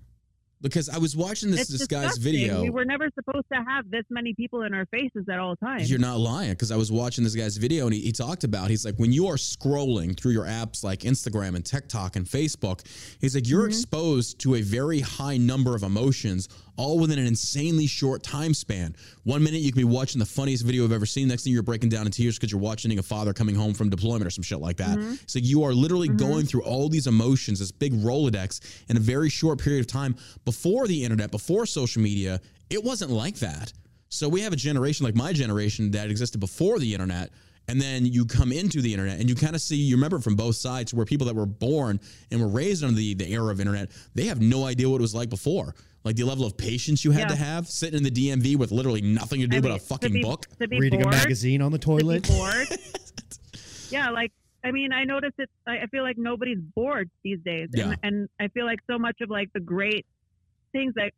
Because 0.62 0.88
I 0.88 0.96
was 0.96 1.14
watching 1.14 1.50
this 1.50 1.60
it's 1.60 1.70
this 1.70 1.86
guy's 1.86 2.16
video. 2.16 2.62
We 2.62 2.70
were 2.70 2.86
never 2.86 3.10
supposed 3.14 3.44
to 3.52 3.58
have 3.68 3.90
this 3.90 4.04
many 4.08 4.32
people 4.34 4.62
in 4.62 4.72
our 4.72 4.86
faces 4.86 5.26
at 5.30 5.38
all 5.38 5.54
times. 5.56 5.90
You're 5.90 5.98
not 5.98 6.18
lying 6.18 6.50
because 6.50 6.72
I 6.72 6.76
was 6.76 6.90
watching 6.90 7.24
this 7.24 7.34
guy's 7.36 7.58
video 7.58 7.84
and 7.84 7.94
he, 7.94 8.00
he 8.00 8.10
talked 8.10 8.42
about 8.42 8.70
he's 8.70 8.82
like 8.84 8.96
when 8.96 9.12
you 9.12 9.26
are 9.26 9.36
scrolling 9.36 10.18
through 10.18 10.32
your 10.32 10.46
apps 10.46 10.82
like 10.82 11.00
Instagram 11.00 11.56
and 11.56 11.64
TikTok 11.64 12.16
and 12.16 12.26
Facebook, 12.26 12.80
he's 13.20 13.34
like 13.34 13.46
you're 13.46 13.66
exposed 13.66 14.40
to 14.40 14.54
a 14.54 14.62
very 14.62 15.00
high 15.00 15.36
number 15.36 15.76
of 15.76 15.82
emotions 15.82 16.48
all 16.76 16.98
within 16.98 17.18
an 17.18 17.26
insanely 17.26 17.86
short 17.86 18.22
time 18.22 18.54
span. 18.54 18.94
One 19.24 19.42
minute 19.42 19.60
you 19.60 19.72
can 19.72 19.80
be 19.80 19.84
watching 19.84 20.18
the 20.18 20.26
funniest 20.26 20.64
video 20.64 20.84
I've 20.84 20.92
ever 20.92 21.06
seen. 21.06 21.28
Next 21.28 21.44
thing 21.44 21.52
you're 21.52 21.62
breaking 21.62 21.88
down 21.88 22.06
in 22.06 22.12
tears 22.12 22.36
because 22.36 22.52
you're 22.52 22.60
watching 22.60 22.96
a 22.98 23.02
father 23.02 23.32
coming 23.32 23.54
home 23.54 23.74
from 23.74 23.90
deployment 23.90 24.26
or 24.26 24.30
some 24.30 24.42
shit 24.44 24.60
like 24.60 24.76
that. 24.78 24.98
Mm-hmm. 24.98 25.14
So 25.26 25.38
you 25.38 25.64
are 25.64 25.72
literally 25.72 26.08
mm-hmm. 26.08 26.16
going 26.18 26.46
through 26.46 26.62
all 26.62 26.88
these 26.88 27.06
emotions, 27.06 27.58
this 27.58 27.72
big 27.72 27.92
Rolodex 27.92 28.60
in 28.88 28.96
a 28.96 29.00
very 29.00 29.28
short 29.28 29.60
period 29.60 29.80
of 29.80 29.86
time. 29.86 30.16
Before 30.44 30.86
the 30.86 31.04
internet, 31.04 31.30
before 31.30 31.66
social 31.66 32.02
media, 32.02 32.40
it 32.70 32.82
wasn't 32.82 33.10
like 33.10 33.36
that. 33.36 33.72
So 34.08 34.28
we 34.28 34.40
have 34.42 34.52
a 34.52 34.56
generation 34.56 35.04
like 35.04 35.14
my 35.14 35.32
generation 35.32 35.90
that 35.92 36.10
existed 36.10 36.38
before 36.38 36.78
the 36.78 36.92
internet. 36.92 37.30
And 37.68 37.80
then 37.80 38.06
you 38.06 38.24
come 38.24 38.52
into 38.52 38.80
the 38.80 38.92
internet 38.92 39.18
and 39.18 39.28
you 39.28 39.34
kind 39.34 39.56
of 39.56 39.60
see, 39.60 39.76
you 39.76 39.96
remember 39.96 40.20
from 40.20 40.36
both 40.36 40.54
sides 40.54 40.94
where 40.94 41.04
people 41.04 41.26
that 41.26 41.34
were 41.34 41.46
born 41.46 41.98
and 42.30 42.40
were 42.40 42.48
raised 42.48 42.84
under 42.84 42.96
the, 42.96 43.14
the 43.14 43.32
era 43.32 43.50
of 43.50 43.58
internet, 43.58 43.90
they 44.14 44.26
have 44.26 44.40
no 44.40 44.64
idea 44.64 44.88
what 44.88 44.98
it 44.98 45.02
was 45.02 45.14
like 45.14 45.28
before. 45.28 45.74
Like 46.06 46.14
the 46.16 46.22
level 46.24 46.46
of 46.46 46.56
patience 46.56 47.04
you 47.04 47.10
had 47.10 47.22
Yeah. 47.22 47.26
to 47.28 47.36
have 47.36 47.66
sitting 47.66 47.96
in 47.98 48.04
the 48.04 48.10
DMV 48.12 48.54
with 48.56 48.70
literally 48.70 49.00
nothing 49.02 49.40
to 49.40 49.48
do 49.48 49.56
I 49.56 49.60
but 49.60 49.68
mean, 49.68 49.76
a 49.76 49.80
to 49.80 49.84
fucking 49.84 50.12
be- 50.12 50.22
book. 50.22 50.46
To 50.60 50.68
be 50.68 50.78
Reading 50.78 51.02
bored, 51.02 51.14
a 51.14 51.16
magazine 51.18 51.60
on 51.60 51.72
the 51.72 51.78
to 51.78 51.84
toilet. 51.84 52.28
bored. 52.28 52.68
yeah, 53.90 54.10
like 54.10 54.32
I 54.64 54.70
mean, 54.72 54.92
I 54.92 55.04
notice 55.04 55.32
it. 55.38 55.50
I 55.66 55.78
I 55.78 55.86
feel 55.86 56.02
like 56.04 56.16
nobody's 56.18 56.58
bored 56.60 57.10
these 57.24 57.38
days, 57.44 57.68
Yeah. 57.74 57.90
and, 57.90 57.98
and 58.02 58.28
I 58.40 58.48
feel 58.48 58.64
like 58.66 58.78
so 58.88 58.98
much 58.98 59.20
of 59.20 59.30
like 59.30 59.52
the 59.52 59.60
great 59.60 60.06
things 60.72 60.94
that 60.94 61.12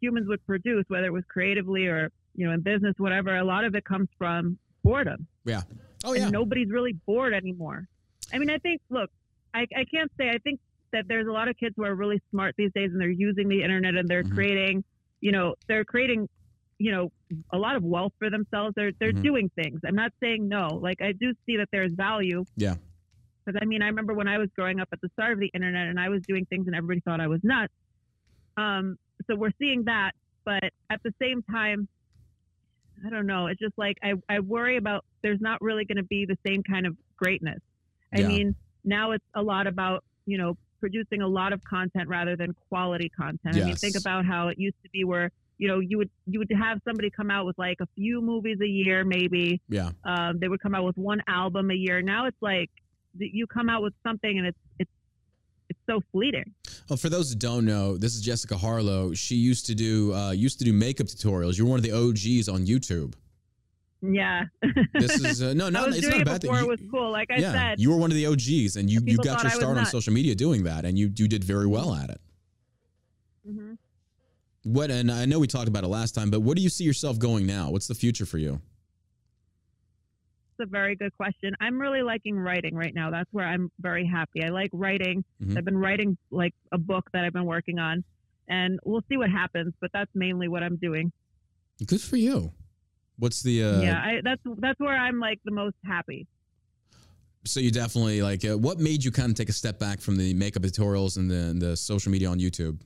humans 0.00 0.26
would 0.28 0.44
produce, 0.46 0.84
whether 0.88 1.06
it 1.06 1.12
was 1.12 1.24
creatively 1.28 1.86
or 1.86 2.10
you 2.34 2.46
know 2.46 2.52
in 2.52 2.60
business, 2.62 2.94
whatever, 2.98 3.36
a 3.36 3.44
lot 3.44 3.64
of 3.64 3.74
it 3.76 3.84
comes 3.84 4.08
from 4.18 4.58
boredom. 4.82 5.26
Yeah. 5.44 5.62
Oh 6.04 6.14
yeah. 6.14 6.24
and 6.24 6.32
nobody's 6.32 6.70
really 6.70 6.92
bored 7.06 7.32
anymore. 7.32 7.86
I 8.32 8.38
mean, 8.38 8.50
I 8.50 8.58
think, 8.58 8.80
look, 8.90 9.08
I, 9.54 9.60
I 9.76 9.84
can't 9.84 10.10
say, 10.18 10.30
I 10.30 10.38
think 10.38 10.58
that 10.92 11.04
there's 11.08 11.26
a 11.26 11.32
lot 11.32 11.48
of 11.48 11.56
kids 11.56 11.74
who 11.76 11.84
are 11.84 11.94
really 11.94 12.20
smart 12.30 12.54
these 12.56 12.70
days 12.74 12.90
and 12.92 13.00
they're 13.00 13.10
using 13.10 13.48
the 13.48 13.62
internet 13.62 13.94
and 13.94 14.08
they're 14.08 14.24
Mhm. 14.24 14.34
creating, 14.34 14.84
you 15.20 15.32
know, 15.32 15.54
they're 15.68 15.84
creating, 15.84 16.28
you 16.78 16.92
know, 16.92 17.10
a 17.52 17.58
lot 17.58 17.76
of 17.76 17.82
wealth 17.82 18.12
for 18.18 18.30
themselves. 18.30 18.74
They're, 18.76 18.92
they're 19.00 19.12
Mhm. 19.12 19.22
doing 19.22 19.50
things. 19.56 19.80
I'm 19.86 19.94
not 19.96 20.12
saying 20.22 20.46
no. 20.48 20.74
Like, 20.76 21.00
I 21.02 21.12
do 21.12 21.32
see 21.46 21.56
that 21.56 21.68
there's 21.72 21.92
value. 21.94 22.44
Yeah. 22.56 22.76
Because 23.44 23.58
I 23.62 23.64
mean, 23.64 23.82
I 23.82 23.86
remember 23.86 24.14
when 24.14 24.28
I 24.28 24.38
was 24.38 24.48
growing 24.56 24.80
up 24.80 24.88
at 24.92 25.00
the 25.00 25.08
start 25.10 25.32
of 25.32 25.38
the 25.38 25.50
internet 25.54 25.88
and 25.88 25.98
I 26.00 26.08
was 26.08 26.22
doing 26.26 26.44
things 26.46 26.66
and 26.66 26.74
everybody 26.74 27.00
thought 27.00 27.20
I 27.20 27.28
was 27.28 27.40
nuts. 27.44 27.72
Um, 28.56 28.96
so 29.26 29.36
we're 29.36 29.52
seeing 29.58 29.84
that. 29.84 30.12
But 30.44 30.70
at 30.90 31.00
the 31.02 31.12
same 31.20 31.42
time, 31.42 31.88
I 33.04 33.10
don't 33.10 33.26
know. 33.26 33.46
It's 33.48 33.60
just 33.60 33.76
like 33.76 33.96
I, 34.02 34.14
I 34.28 34.40
worry 34.40 34.76
about 34.76 35.04
there's 35.22 35.40
not 35.40 35.60
really 35.60 35.84
going 35.84 35.96
to 35.98 36.04
be 36.04 36.24
the 36.24 36.36
same 36.46 36.62
kind 36.62 36.86
of 36.86 36.96
greatness. 37.16 37.58
I 38.14 38.20
Yeah. 38.20 38.28
mean, 38.28 38.56
now 38.84 39.10
it's 39.12 39.24
a 39.34 39.42
lot 39.42 39.66
about, 39.66 40.02
you 40.26 40.38
know, 40.38 40.54
producing 40.86 41.20
a 41.20 41.26
lot 41.26 41.52
of 41.52 41.60
content 41.64 42.08
rather 42.08 42.36
than 42.36 42.54
quality 42.68 43.08
content. 43.08 43.56
I 43.56 43.64
mean, 43.64 43.74
think 43.74 43.96
about 43.96 44.24
how 44.24 44.46
it 44.46 44.56
used 44.56 44.76
to 44.84 44.90
be 44.90 45.02
where, 45.02 45.32
you 45.58 45.66
know, 45.66 45.80
you 45.80 45.98
would 45.98 46.10
you 46.26 46.38
would 46.38 46.48
have 46.56 46.78
somebody 46.84 47.10
come 47.10 47.28
out 47.28 47.44
with 47.44 47.58
like 47.58 47.78
a 47.80 47.88
few 47.96 48.20
movies 48.20 48.58
a 48.62 48.68
year 48.68 49.04
maybe. 49.04 49.60
Yeah. 49.68 49.90
Um, 50.04 50.38
they 50.38 50.46
would 50.46 50.62
come 50.62 50.76
out 50.76 50.84
with 50.84 50.96
one 50.96 51.20
album 51.26 51.72
a 51.72 51.74
year. 51.74 52.02
Now 52.02 52.26
it's 52.26 52.40
like 52.40 52.70
you 53.18 53.48
come 53.48 53.68
out 53.68 53.82
with 53.82 53.94
something 54.06 54.38
and 54.38 54.46
it's 54.46 54.58
it's 54.78 54.90
it's 55.68 55.80
so 55.90 56.00
fleeting. 56.12 56.54
Well, 56.88 56.96
for 56.96 57.08
those 57.08 57.30
that 57.30 57.40
don't 57.40 57.64
know, 57.64 57.96
this 57.96 58.14
is 58.14 58.20
Jessica 58.20 58.56
Harlow. 58.56 59.12
She 59.12 59.34
used 59.34 59.66
to 59.66 59.74
do 59.74 60.14
uh, 60.14 60.30
used 60.30 60.60
to 60.60 60.64
do 60.64 60.72
makeup 60.72 61.08
tutorials. 61.08 61.58
You're 61.58 61.66
one 61.66 61.80
of 61.80 61.84
the 61.84 61.90
OGs 61.90 62.48
on 62.48 62.64
YouTube. 62.64 63.14
Yeah. 64.14 64.44
This 64.94 65.20
is 65.20 65.42
uh, 65.42 65.54
no, 65.54 65.68
no, 65.70 65.86
it's 65.86 66.06
not 66.06 66.20
a 66.20 66.24
bad 66.24 66.40
thing. 66.42 66.52
You- 66.52 66.58
it 66.58 66.66
was 66.68 66.80
cool. 66.90 67.10
Like 67.10 67.30
I 67.30 67.36
yeah, 67.38 67.52
said, 67.52 67.80
you 67.80 67.90
were 67.90 67.96
one 67.96 68.10
of 68.10 68.16
the 68.16 68.26
OGs, 68.26 68.76
and 68.76 68.88
you 68.90 69.00
you 69.04 69.16
got 69.18 69.42
your 69.42 69.50
start 69.50 69.64
on 69.70 69.74
nuts. 69.76 69.90
social 69.90 70.12
media 70.12 70.34
doing 70.34 70.64
that, 70.64 70.84
and 70.84 70.98
you 70.98 71.10
you 71.16 71.28
did 71.28 71.42
very 71.44 71.66
well 71.66 71.94
at 71.94 72.10
it. 72.10 72.20
Mm-hmm. 73.48 73.74
What 74.64 74.90
and 74.90 75.10
I 75.10 75.24
know 75.26 75.38
we 75.38 75.46
talked 75.46 75.68
about 75.68 75.84
it 75.84 75.88
last 75.88 76.14
time, 76.14 76.30
but 76.30 76.40
what 76.40 76.56
do 76.56 76.62
you 76.62 76.68
see 76.68 76.84
yourself 76.84 77.18
going 77.18 77.46
now? 77.46 77.70
What's 77.70 77.86
the 77.86 77.94
future 77.94 78.26
for 78.26 78.38
you? 78.38 78.60
It's 80.58 80.66
a 80.66 80.70
very 80.70 80.96
good 80.96 81.14
question. 81.16 81.54
I'm 81.60 81.78
really 81.78 82.02
liking 82.02 82.38
writing 82.38 82.74
right 82.74 82.94
now. 82.94 83.10
That's 83.10 83.28
where 83.32 83.46
I'm 83.46 83.70
very 83.78 84.06
happy. 84.06 84.42
I 84.42 84.48
like 84.48 84.70
writing. 84.72 85.22
Mhm. 85.44 85.56
I've 85.56 85.64
been 85.64 85.76
writing 85.76 86.16
like 86.30 86.54
a 86.72 86.78
book 86.78 87.10
that 87.12 87.24
I've 87.24 87.34
been 87.34 87.44
working 87.44 87.78
on, 87.78 88.02
and 88.48 88.80
we'll 88.84 89.04
see 89.08 89.16
what 89.18 89.30
happens. 89.30 89.74
But 89.80 89.90
that's 89.92 90.10
mainly 90.14 90.48
what 90.48 90.62
I'm 90.62 90.76
doing. 90.76 91.12
Good 91.86 92.00
for 92.00 92.16
you. 92.16 92.52
What's 93.18 93.42
the 93.42 93.62
uh 93.64 93.80
yeah, 93.80 93.98
I, 93.98 94.20
that's 94.22 94.40
that's 94.58 94.78
where 94.78 94.96
I'm 94.96 95.18
like 95.20 95.40
the 95.44 95.50
most 95.52 95.76
happy. 95.84 96.26
so 97.44 97.60
you 97.60 97.70
definitely 97.70 98.22
like 98.22 98.44
uh, 98.44 98.58
what 98.58 98.78
made 98.78 99.04
you 99.04 99.10
kind 99.10 99.30
of 99.30 99.36
take 99.36 99.48
a 99.48 99.52
step 99.54 99.78
back 99.78 100.00
from 100.00 100.16
the 100.16 100.34
makeup 100.34 100.62
tutorials 100.62 101.16
and 101.16 101.30
the, 101.30 101.36
and 101.36 101.62
the 101.62 101.76
social 101.76 102.10
media 102.12 102.28
on 102.28 102.38
YouTube? 102.38 102.80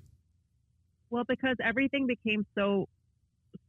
Well, 1.10 1.24
because 1.26 1.56
everything 1.64 2.06
became 2.06 2.46
so 2.54 2.88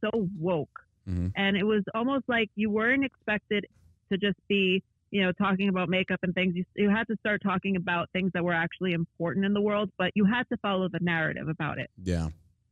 so 0.00 0.28
woke, 0.38 0.78
Mhm. 1.08 1.32
and 1.34 1.56
it 1.56 1.64
was 1.64 1.82
almost 1.94 2.24
like 2.28 2.48
you 2.54 2.70
weren't 2.70 3.04
expected 3.04 3.66
to 4.12 4.18
just 4.18 4.38
be 4.48 4.82
you 5.10 5.22
know 5.22 5.32
talking 5.32 5.68
about 5.68 5.88
makeup 5.88 6.20
and 6.22 6.32
things. 6.34 6.54
You 6.54 6.64
you 6.76 6.90
had 6.90 7.08
to 7.08 7.16
start 7.16 7.42
talking 7.42 7.74
about 7.76 8.08
things 8.12 8.30
that 8.34 8.44
were 8.44 8.52
actually 8.54 8.92
important 8.92 9.44
in 9.44 9.52
the 9.52 9.60
world, 9.60 9.90
but 9.98 10.12
you 10.14 10.24
had 10.24 10.44
to 10.50 10.56
follow 10.58 10.88
the 10.88 11.00
narrative 11.00 11.48
about 11.48 11.78
it. 11.78 11.90
Yeah. 12.02 12.28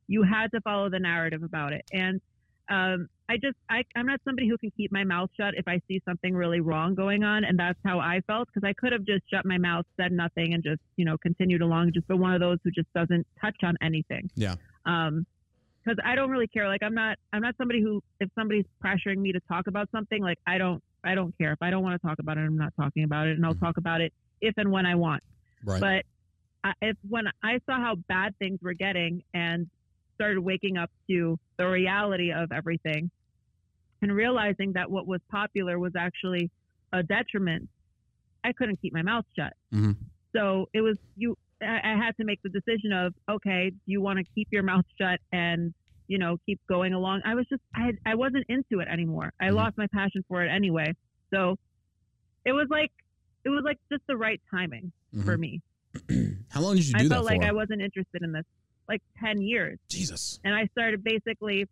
you 0.06 0.24
had 0.24 0.50
to 0.52 0.60
follow 0.62 0.90
the 0.90 0.98
narrative 0.98 1.42
about 1.44 1.72
it. 1.72 1.84
And 1.92 2.20
um, 2.70 3.08
I 3.28 3.36
just, 3.36 3.56
I, 3.68 3.84
I'm 3.94 4.06
not 4.06 4.20
somebody 4.24 4.48
who 4.48 4.56
can 4.58 4.72
keep 4.76 4.90
my 4.90 5.04
mouth 5.04 5.30
shut 5.36 5.54
if 5.56 5.68
I 5.68 5.80
see 5.86 6.00
something 6.04 6.34
really 6.34 6.60
wrong 6.60 6.94
going 6.94 7.22
on. 7.22 7.44
And 7.44 7.58
that's 7.58 7.78
how 7.84 8.00
I 8.00 8.20
felt 8.26 8.48
because 8.52 8.66
I 8.66 8.72
could 8.72 8.92
have 8.92 9.04
just 9.04 9.22
shut 9.30 9.44
my 9.44 9.58
mouth, 9.58 9.84
said 9.96 10.10
nothing, 10.10 10.54
and 10.54 10.62
just, 10.62 10.80
you 10.96 11.04
know, 11.04 11.16
continued 11.18 11.62
along, 11.62 11.92
just 11.92 12.08
been 12.08 12.18
one 12.18 12.34
of 12.34 12.40
those 12.40 12.58
who 12.64 12.70
just 12.70 12.92
doesn't 12.94 13.26
touch 13.40 13.56
on 13.62 13.76
anything. 13.82 14.30
Yeah. 14.34 14.56
Um, 14.86 15.26
because 15.84 15.98
I 16.04 16.14
don't 16.14 16.28
really 16.30 16.46
care. 16.46 16.68
Like 16.68 16.82
I'm 16.82 16.94
not, 16.94 17.18
I'm 17.32 17.40
not 17.40 17.54
somebody 17.56 17.80
who, 17.80 18.02
if 18.20 18.28
somebody's 18.34 18.66
pressuring 18.84 19.16
me 19.16 19.32
to 19.32 19.40
talk 19.48 19.66
about 19.66 19.88
something, 19.90 20.22
like 20.22 20.38
I 20.46 20.58
don't, 20.58 20.82
I 21.02 21.14
don't 21.14 21.36
care. 21.38 21.52
If 21.52 21.62
I 21.62 21.70
don't 21.70 21.82
want 21.82 22.00
to 22.00 22.06
talk 22.06 22.18
about 22.18 22.36
it, 22.36 22.42
I'm 22.42 22.58
not 22.58 22.74
talking 22.78 23.04
about 23.04 23.28
it, 23.28 23.36
and 23.36 23.46
I'll 23.46 23.54
Mhm. 23.54 23.60
talk 23.60 23.78
about 23.78 24.00
it 24.02 24.12
if 24.42 24.54
and 24.58 24.70
when 24.70 24.84
I 24.84 24.94
want. 24.94 25.22
Right. 25.64 25.80
But 25.80 26.04
I, 26.62 26.72
if 26.82 26.96
when 27.08 27.24
I 27.42 27.60
saw 27.64 27.80
how 27.80 27.94
bad 28.08 28.36
things 28.38 28.58
were 28.62 28.74
getting 28.74 29.22
and 29.32 29.68
started 30.20 30.40
waking 30.40 30.76
up 30.76 30.90
to 31.08 31.36
the 31.58 31.66
reality 31.66 32.30
of 32.32 32.52
everything 32.52 33.10
and 34.02 34.12
realizing 34.14 34.72
that 34.74 34.90
what 34.90 35.06
was 35.06 35.20
popular 35.30 35.78
was 35.78 35.92
actually 35.98 36.50
a 36.92 37.02
detriment, 37.02 37.68
I 38.44 38.52
couldn't 38.52 38.80
keep 38.82 38.92
my 38.92 39.02
mouth 39.02 39.24
shut. 39.38 39.52
Mhm. 39.72 39.96
So 40.36 40.66
it 40.74 40.82
was 40.82 40.96
you. 41.16 41.36
I, 41.62 41.80
I 41.92 41.96
had 41.96 42.12
to 42.18 42.24
make 42.24 42.40
the 42.42 42.50
decision 42.50 42.92
of 42.92 43.14
okay, 43.30 43.70
do 43.70 43.76
you 43.86 44.00
want 44.02 44.18
to 44.18 44.24
keep 44.34 44.48
your 44.50 44.62
mouth 44.62 44.84
shut 45.00 45.18
and 45.32 45.72
you 46.08 46.18
know 46.18 46.36
keep 46.46 46.60
going 46.68 46.92
along? 46.92 47.22
I 47.24 47.34
was 47.34 47.46
just 47.50 47.62
I 47.74 47.92
I 48.06 48.14
wasn't 48.14 48.44
into 48.48 48.80
it 48.80 48.88
anymore. 48.92 49.30
I 49.40 49.46
Mhm. 49.46 49.54
lost 49.56 49.78
my 49.78 49.86
passion 49.92 50.22
for 50.28 50.44
it 50.44 50.50
anyway. 50.50 50.92
So 51.32 51.56
it 52.44 52.52
was 52.52 52.66
like 52.70 52.90
it 53.44 53.48
was 53.48 53.62
like 53.64 53.78
just 53.90 54.02
the 54.08 54.16
right 54.16 54.40
timing 54.52 54.92
for 55.24 55.36
Mhm. 55.36 55.40
me. 55.40 55.60
How 56.50 56.60
long 56.60 56.76
did 56.76 56.86
you 56.88 56.94
I 56.96 57.02
do 57.02 57.08
felt 57.08 57.26
that 57.26 57.32
like? 57.38 57.42
I 57.42 57.52
wasn't 57.52 57.80
interested 57.82 58.22
in 58.22 58.32
this, 58.32 58.44
like 58.90 59.00
10 59.24 59.40
years. 59.40 59.78
Jesus. 59.88 60.38
And 60.44 60.52
I 60.54 60.66
started 60.72 61.02
basically 61.02 61.66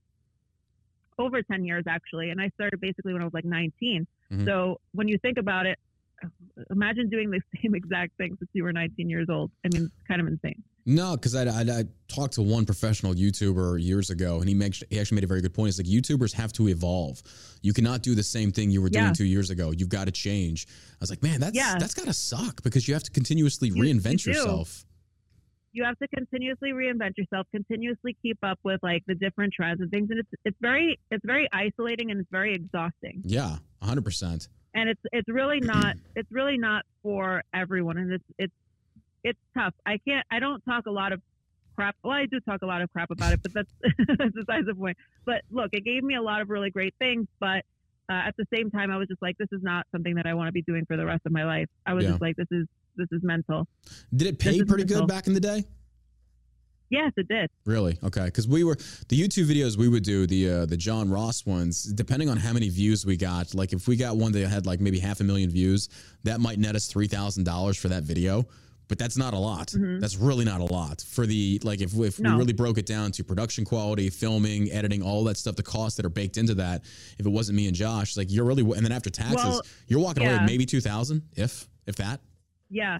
over 1.19 1.43
10 1.43 1.65
years, 1.65 1.85
actually. 1.89 2.31
And 2.31 2.41
I 2.41 2.49
started 2.55 2.81
basically 2.81 3.13
when 3.13 3.23
I 3.23 3.25
was 3.25 3.35
like 3.35 3.45
19. 3.45 4.07
Mhm. 4.33 4.45
So 4.47 4.81
when 4.93 5.09
you 5.09 5.19
think 5.19 5.37
about 5.37 5.67
it, 5.67 5.79
imagine 6.71 7.09
doing 7.11 7.31
the 7.31 7.41
same 7.63 7.75
exact 7.75 8.17
thing 8.19 8.37
since 8.39 8.51
you 8.53 8.63
were 8.65 8.73
19 8.73 9.11
years 9.11 9.27
old. 9.29 9.51
I 9.65 9.69
mean, 9.73 9.85
it's 9.87 10.07
kind 10.07 10.21
of 10.21 10.27
insane. 10.29 10.63
No, 10.87 11.17
because 11.17 11.35
I, 11.35 11.43
I, 11.45 11.81
I 11.81 11.85
talked 12.09 12.35
to 12.35 12.43
one 12.43 12.65
professional 12.65 13.13
YouTuber 13.15 13.83
years 13.83 14.09
ago, 14.09 14.39
and 14.41 14.49
he 14.49 14.55
makes 14.55 14.83
he 14.89 14.99
actually 14.99 15.17
made 15.17 15.25
a 15.25 15.27
very 15.27 15.43
good 15.43 15.53
point. 15.53 15.69
It's 15.69 15.79
like 15.79 15.87
YouTubers 15.87 16.33
have 16.33 16.51
to 16.55 16.69
evolve. 16.69 17.23
You 17.61 17.75
cannot 17.75 18.03
do 18.03 18.15
the 18.15 18.23
same 18.23 18.53
thing 18.53 18.71
you 18.71 18.81
were 18.81 18.89
doing 18.89 19.05
Yeah. 19.07 19.13
two 19.13 19.27
years 19.27 19.51
ago. 19.51 19.71
You've 19.71 19.91
got 19.91 20.07
to 20.07 20.11
change. 20.13 20.67
I 20.93 20.97
was 21.01 21.11
like, 21.11 21.23
man, 21.23 21.41
that's 21.41 21.55
Yeah. 21.55 21.77
that's 21.79 21.93
got 21.93 22.07
to 22.07 22.15
suck 22.15 22.63
because 22.63 22.89
you 22.89 22.95
have 22.95 23.03
to 23.03 23.11
continuously 23.11 23.69
You- 23.69 23.75
reinvent 23.83 24.25
you 24.25 24.33
yourself. 24.33 24.87
You 25.73 25.85
have 25.85 25.99
to 25.99 26.09
continuously 26.09 26.71
reinvent 26.73 27.13
yourself, 27.17 27.47
continuously 27.53 28.17
keep 28.23 28.39
up 28.43 28.59
with 28.65 28.81
like 28.83 29.03
the 29.07 29.15
different 29.15 29.53
trends 29.53 29.81
and 29.81 29.91
things. 29.91 30.09
And 30.11 30.21
it's, 30.21 30.29
it's 30.45 30.57
very, 30.61 30.99
it's 31.11 31.25
very 31.25 31.49
isolating 31.53 32.11
and 32.11 32.21
it's 32.21 32.31
very 32.31 32.55
exhausting. 32.55 33.23
Yeah, 33.25 33.57
hundred 33.83 34.05
percent. 34.05 34.49
and 34.75 34.89
it's 34.89 35.01
it's 35.13 35.29
really 35.29 35.61
not 35.75 35.97
it's 36.17 36.31
really 36.33 36.59
not 36.59 36.85
for 37.03 37.43
everyone 37.55 37.97
and 37.97 38.13
it's 38.13 38.25
it's 38.39 38.53
it's 39.25 39.39
tough 39.57 39.73
i 39.87 39.99
can't 40.07 40.25
i 40.31 40.39
don't 40.39 40.61
talk 40.63 40.87
a 40.87 40.91
lot 40.91 41.13
of 41.13 41.21
crap 41.77 41.95
well 42.05 42.13
i 42.13 42.27
do 42.27 42.39
talk 42.41 42.61
a 42.63 42.67
lot 42.67 42.83
of 42.83 42.91
crap 42.93 43.11
about 43.11 43.33
it 43.33 43.41
but 43.43 43.53
that's 43.55 43.73
that's 44.19 44.35
besides 44.35 44.67
the 44.67 44.75
point 44.75 44.97
but 45.25 45.41
look 45.51 45.69
it 45.73 45.85
gave 45.85 46.03
me 46.03 46.15
a 46.17 46.23
lot 46.23 46.41
of 46.41 46.51
really 46.51 46.71
great 46.71 46.95
things 46.99 47.27
but 47.41 47.63
uh, 48.11 48.23
at 48.29 48.35
the 48.37 48.45
same 48.55 48.71
time 48.71 48.91
i 48.91 48.97
was 48.97 49.09
just 49.09 49.23
like 49.23 49.37
this 49.39 49.49
is 49.53 49.63
not 49.63 49.87
something 49.93 50.15
that 50.17 50.27
i 50.27 50.35
want 50.35 50.49
to 50.49 50.53
be 50.53 50.63
doing 50.63 50.85
for 50.87 50.97
the 50.97 51.05
rest 51.07 51.23
of 51.25 51.33
my 51.33 51.45
life 51.45 51.67
i 51.87 51.95
was 51.95 52.05
Yeah. 52.05 52.11
just 52.11 52.21
like 52.23 52.37
this 52.37 52.47
is 52.51 52.67
this 52.99 53.09
is 53.13 53.21
mental 53.23 53.67
Did 54.15 54.27
it 54.29 54.39
pay 54.39 54.63
pretty 54.63 54.85
good 54.85 55.07
back 55.09 55.27
in 55.27 55.33
the 55.35 55.41
day? 55.41 55.65
yes 56.91 57.13
it 57.17 57.29
did 57.29 57.51
Really? 57.67 57.99
Okay. 58.03 58.25
Because 58.25 58.49
we 58.49 58.65
were 58.65 58.77
the 59.09 59.21
YouTube 59.21 59.45
videos 59.47 59.77
we 59.77 59.89
would 59.89 60.03
do 60.03 60.27
the 60.27 60.51
uh, 60.51 60.67
the 60.67 60.77
John 60.77 61.11
Ross 61.11 61.45
ones. 61.45 61.83
Depending 61.85 62.31
on 62.31 62.39
how 62.39 62.53
many 62.55 62.71
views 62.71 63.05
we 63.05 63.17
got, 63.17 63.55
like 63.55 63.73
if 63.75 63.87
we 63.89 63.95
got 63.97 64.17
one 64.17 64.33
that 64.33 64.49
had 64.49 64.65
like 64.65 64.81
maybe 64.81 64.99
half 64.99 65.21
a 65.21 65.25
million 65.25 65.51
views, 65.51 65.91
that 66.25 66.41
might 66.41 66.59
net 66.59 66.75
us 66.77 66.87
three 66.87 67.07
thousand 67.07 67.45
dollars 67.45 67.77
for 67.77 67.89
that 67.89 68.05
video. 68.05 68.47
But 68.89 68.99
that's 68.99 69.19
not 69.19 69.35
a 69.35 69.39
lot. 69.39 69.69
Mhm. 69.69 70.01
That's 70.01 70.17
really 70.17 70.47
not 70.47 70.63
a 70.63 70.65
lot 70.65 71.03
for 71.07 71.27
the 71.27 71.61
like 71.63 71.83
if 71.83 71.93
if 71.95 72.19
we 72.19 72.31
really 72.31 72.55
broke 72.55 72.79
it 72.79 72.87
down 72.87 73.13
to 73.13 73.23
production 73.23 73.67
quality, 73.67 74.09
filming, 74.09 74.71
editing, 74.73 75.03
all 75.03 75.25
that 75.25 75.37
stuff, 75.37 75.57
the 75.57 75.63
costs 75.63 75.99
that 75.99 76.07
are 76.07 76.15
baked 76.21 76.39
into 76.39 76.55
that. 76.55 76.85
If 77.19 77.27
it 77.27 77.31
wasn't 77.31 77.57
me 77.57 77.67
and 77.67 77.77
Josh, 77.77 78.17
like 78.17 78.29
you're 78.33 78.47
really 78.47 78.63
and 78.63 78.83
then 78.83 78.93
after 78.93 79.11
taxes, 79.11 79.37
Well, 79.45 79.61
you're 79.89 80.01
walking 80.01 80.23
away 80.23 80.33
yeah. 80.33 80.41
with 80.41 80.51
maybe 80.51 80.65
two 80.65 80.81
thousand, 80.81 81.21
if 81.37 81.69
if 81.87 81.97
that. 81.97 82.21
Yeah 82.71 82.99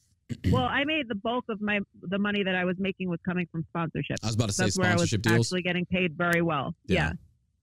well 0.51 0.65
i 0.65 0.85
made 0.85 1.09
the 1.09 1.15
bulk 1.15 1.45
of 1.49 1.61
my 1.61 1.81
the 2.03 2.19
money 2.19 2.43
that 2.43 2.55
i 2.55 2.65
was 2.65 2.77
making 2.79 3.09
was 3.09 3.19
coming 3.25 3.47
from 3.51 3.65
sponsorships 3.75 4.17
I 4.23 4.27
was 4.27 4.35
about 4.35 4.47
to 4.49 4.53
say 4.53 4.65
that's 4.65 4.79
where 4.79 4.89
I 4.89 4.93
was 4.93 5.03
sponsorship 5.11 5.23
deals. 5.23 5.47
actually 5.47 5.63
getting 5.63 5.87
paid 5.87 6.15
very 6.17 6.43
well. 6.43 6.75
Yeah. 6.87 6.97
Yeah. 6.97 7.13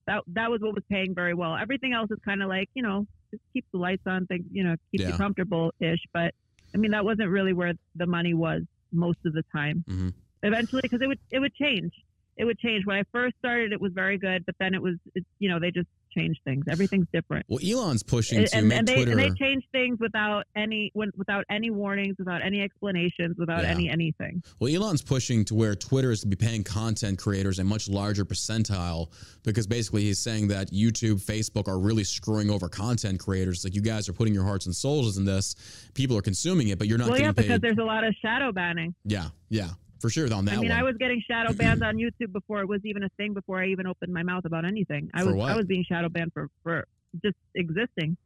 That 0.06 0.22
that 0.34 0.50
was 0.50 0.60
what 0.60 0.74
was 0.74 0.84
paying 0.90 1.14
very 1.14 1.34
well. 1.34 1.56
Everything 1.56 1.92
else 1.92 2.10
is 2.10 2.18
kind 2.24 2.42
of 2.42 2.48
like, 2.48 2.68
you 2.74 2.82
know, 2.82 3.06
just 3.30 3.42
keeps 3.52 3.66
the 3.72 3.78
lights 3.78 4.02
on, 4.06 4.26
things, 4.26 4.44
you 4.52 4.62
know, 4.64 4.74
keeps 4.90 5.02
Yeah. 5.04 5.10
you 5.10 5.16
comfortable 5.16 5.72
ish. 5.80 5.98
But 6.12 6.32
I 6.74 6.78
mean, 6.78 6.90
that 6.92 7.04
wasn't 7.04 7.28
really 7.30 7.52
where 7.52 7.72
the 7.96 8.06
money 8.06 8.34
was 8.34 8.62
most 8.92 9.18
of 9.24 9.32
the 9.32 9.42
time. 9.54 9.84
Mhm. 9.88 10.12
Eventually, 10.42 10.82
because 10.82 11.00
it 11.02 11.08
would 11.08 11.18
it 11.30 11.38
would 11.40 11.54
change. 11.54 11.92
It 12.36 12.44
would 12.44 12.58
change. 12.58 12.84
When 12.86 12.96
I 12.98 13.02
first 13.12 13.36
started, 13.38 13.72
it 13.72 13.80
was 13.80 13.92
very 13.92 14.18
good, 14.18 14.44
but 14.46 14.54
then 14.60 14.74
it 14.74 14.82
was, 14.82 14.94
it, 15.14 15.24
you 15.38 15.48
know, 15.48 15.58
they 15.58 15.70
just 15.70 15.88
changed 16.16 16.40
things. 16.44 16.64
Everything's 16.70 17.06
different. 17.12 17.44
Well, 17.48 17.60
Elon's 17.64 18.02
pushing 18.02 18.38
And, 18.38 18.46
to 18.48 18.56
and, 18.56 18.68
make 18.68 18.78
and 18.78 18.88
they 18.88 18.94
Twitter. 18.94 19.10
and 19.12 19.20
they 19.20 19.30
changed 19.38 19.66
things 19.72 19.98
without 20.00 20.44
any 20.56 20.90
without 20.94 21.44
any 21.50 21.70
warnings, 21.70 22.16
without 22.18 22.42
any 22.42 22.60
explanations, 22.62 23.36
without 23.38 23.62
Yeah. 23.62 23.70
any 23.70 23.88
anything. 23.90 24.42
Well, 24.58 24.74
Elon's 24.74 25.02
pushing 25.02 25.44
to 25.46 25.54
where 25.54 25.74
Twitter 25.74 26.10
is 26.10 26.20
to 26.22 26.26
be 26.26 26.36
paying 26.36 26.64
content 26.64 27.18
creators 27.18 27.58
a 27.58 27.64
much 27.64 27.88
larger 27.88 28.24
percentile 28.24 29.08
because 29.44 29.66
basically 29.66 30.02
he's 30.02 30.18
saying 30.18 30.48
that 30.48 30.70
YouTube, 30.70 31.24
Facebook 31.24 31.68
are 31.68 31.78
really 31.78 32.04
screwing 32.04 32.50
over 32.50 32.68
content 32.68 33.20
creators. 33.20 33.64
Like 33.64 33.74
you 33.74 33.82
guys 33.82 34.08
are 34.08 34.12
putting 34.12 34.34
your 34.34 34.44
hearts 34.44 34.66
and 34.66 34.74
souls 34.74 35.18
in 35.18 35.24
this, 35.24 35.54
people 35.94 36.16
are 36.16 36.22
consuming 36.22 36.68
it, 36.68 36.78
but 36.78 36.86
you're 36.88 36.98
not 36.98 37.10
well, 37.10 37.18
yeah, 37.18 37.32
getting 37.32 37.42
because 37.44 37.60
there's 37.60 37.78
a 37.78 37.84
lot 37.84 38.04
of 38.04 38.14
shadow 38.22 38.52
banning. 38.52 38.94
Yeah, 39.04 39.28
yeah, 39.48 39.68
for 40.00 40.10
sure 40.10 40.32
on 40.32 40.44
that 40.44 40.54
I 40.54 40.60
mean, 40.60 40.70
one. 40.70 40.78
I 40.78 40.82
was 40.82 40.96
getting 40.98 41.22
shadow 41.28 41.52
banned 41.52 41.82
on 41.82 41.96
YouTube 41.96 42.32
before 42.32 42.60
it 42.60 42.68
was 42.68 42.80
even 42.84 43.02
a 43.02 43.08
thing. 43.16 43.34
Before 43.34 43.60
I 43.60 43.68
even 43.68 43.86
opened 43.86 44.12
my 44.12 44.22
mouth 44.22 44.44
about 44.44 44.64
anything, 44.64 45.10
I 45.14 45.20
For 45.20 45.26
was 45.26 45.34
what? 45.36 45.52
I 45.52 45.56
was 45.56 45.66
being 45.66 45.84
shadow 45.88 46.08
banned 46.08 46.32
for 46.32 46.48
for 46.62 46.86
just 47.24 47.36
existing. 47.54 48.16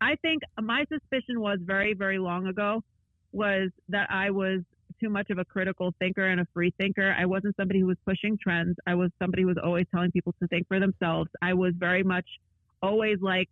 I 0.00 0.16
think 0.22 0.42
my 0.60 0.84
suspicion 0.92 1.40
was 1.40 1.58
very 1.62 1.94
very 1.94 2.18
long 2.18 2.46
ago 2.46 2.82
was 3.32 3.70
that 3.88 4.08
I 4.10 4.30
was 4.30 4.62
too 5.00 5.10
much 5.10 5.30
of 5.30 5.38
a 5.38 5.44
critical 5.44 5.94
thinker 5.98 6.26
and 6.26 6.40
a 6.40 6.46
free 6.52 6.72
thinker. 6.78 7.14
I 7.16 7.26
wasn't 7.26 7.56
somebody 7.56 7.80
who 7.80 7.86
was 7.86 7.98
pushing 8.06 8.38
trends. 8.42 8.76
I 8.86 8.94
was 8.94 9.10
somebody 9.20 9.42
who 9.42 9.48
was 9.48 9.58
always 9.62 9.86
telling 9.94 10.10
people 10.10 10.34
to 10.40 10.48
think 10.48 10.66
for 10.66 10.80
themselves. 10.80 11.30
I 11.42 11.54
was 11.54 11.74
very 11.76 12.02
much 12.02 12.26
always 12.82 13.18
like, 13.20 13.48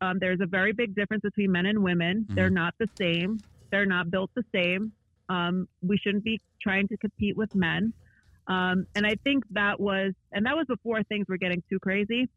um, 0.00 0.18
there's 0.18 0.40
a 0.40 0.46
very 0.46 0.72
big 0.72 0.94
difference 0.94 1.22
between 1.22 1.52
men 1.52 1.66
and 1.66 1.82
women. 1.82 2.26
They're 2.28 2.50
not 2.50 2.74
the 2.78 2.88
same. 2.98 3.40
They're 3.70 3.86
not 3.86 4.10
built 4.10 4.30
the 4.34 4.44
same. 4.54 4.92
Um, 5.28 5.68
we 5.82 5.96
shouldn't 5.98 6.24
be 6.24 6.40
trying 6.60 6.88
to 6.88 6.96
compete 6.96 7.36
with 7.36 7.54
men. 7.54 7.92
Um, 8.46 8.86
and 8.94 9.06
I 9.06 9.16
think 9.24 9.44
that 9.52 9.80
was, 9.80 10.12
and 10.32 10.46
that 10.46 10.56
was 10.56 10.66
before 10.66 11.02
things 11.04 11.26
were 11.28 11.38
getting 11.38 11.62
too 11.70 11.78
crazy 11.78 12.28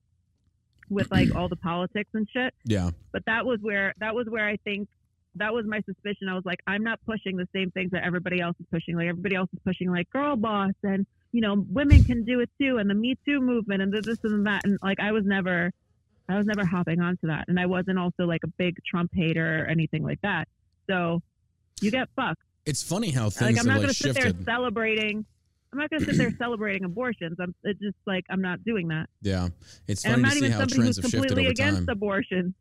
with 0.89 1.11
like 1.11 1.35
all 1.35 1.49
the 1.49 1.57
politics 1.57 2.09
and 2.13 2.27
shit. 2.31 2.53
yeah, 2.63 2.91
But 3.11 3.25
that 3.25 3.45
was 3.45 3.59
where, 3.61 3.93
that 3.99 4.15
was 4.15 4.27
where 4.29 4.47
I 4.47 4.57
think 4.63 4.87
that 5.35 5.53
was 5.53 5.65
my 5.65 5.81
suspicion. 5.81 6.29
I 6.29 6.33
was 6.33 6.45
like, 6.45 6.59
I'm 6.65 6.83
not 6.83 6.99
pushing 7.05 7.35
the 7.35 7.47
same 7.53 7.71
things 7.71 7.91
that 7.91 8.03
everybody 8.03 8.39
else 8.39 8.55
is 8.59 8.65
pushing. 8.71 8.95
Like 8.95 9.07
everybody 9.07 9.35
else 9.35 9.49
is 9.53 9.59
pushing 9.65 9.91
like 9.91 10.09
girl 10.09 10.35
boss 10.35 10.73
and, 10.83 11.05
you 11.31 11.41
know, 11.41 11.65
women 11.69 12.03
can 12.03 12.23
do 12.23 12.39
it 12.39 12.49
too. 12.59 12.77
And 12.77 12.89
the 12.89 12.93
Me 12.93 13.17
Too 13.25 13.41
movement 13.41 13.81
and 13.81 13.93
this 13.93 14.17
and 14.23 14.47
that. 14.47 14.61
And 14.65 14.79
like, 14.81 14.99
I 14.99 15.11
was 15.11 15.25
never, 15.25 15.71
I 16.29 16.37
was 16.37 16.45
never 16.45 16.65
hopping 16.65 17.01
onto 17.01 17.27
that. 17.27 17.45
And 17.47 17.59
I 17.59 17.65
wasn't 17.65 17.99
also 17.99 18.23
like 18.23 18.41
a 18.43 18.47
big 18.47 18.77
Trump 18.89 19.11
hater 19.13 19.63
or 19.63 19.67
anything 19.67 20.03
like 20.03 20.21
that. 20.21 20.47
So 20.89 21.21
you 21.81 21.91
get 21.91 22.09
fucked. 22.15 22.41
It's 22.67 22.83
funny 22.83 23.11
how 23.11 23.29
things 23.29 23.57
Like 23.57 23.59
I'm 23.59 23.65
not 23.65 23.75
going 23.75 23.87
like 23.87 23.97
to 23.97 24.03
sit 24.03 24.13
there 24.15 24.33
celebrating. 24.45 25.25
I'm 25.71 25.79
not 25.79 25.89
going 25.89 26.01
to 26.01 26.05
sit 26.05 26.17
there 26.17 26.31
celebrating 26.37 26.83
abortions. 26.83 27.37
I'm 27.39 27.55
it's 27.63 27.79
just 27.79 27.95
like 28.05 28.25
I'm 28.29 28.41
not 28.41 28.63
doing 28.63 28.89
that. 28.89 29.07
Yeah, 29.21 29.47
it's 29.87 30.03
funny 30.03 30.13
And 30.15 30.25
I'm 30.25 30.29
not 30.29 30.37
even 30.37 30.51
somebody 30.51 30.81
who's 30.81 30.99
completely 30.99 31.47
against 31.47 31.79
time. 31.87 31.89
abortion. 31.89 32.53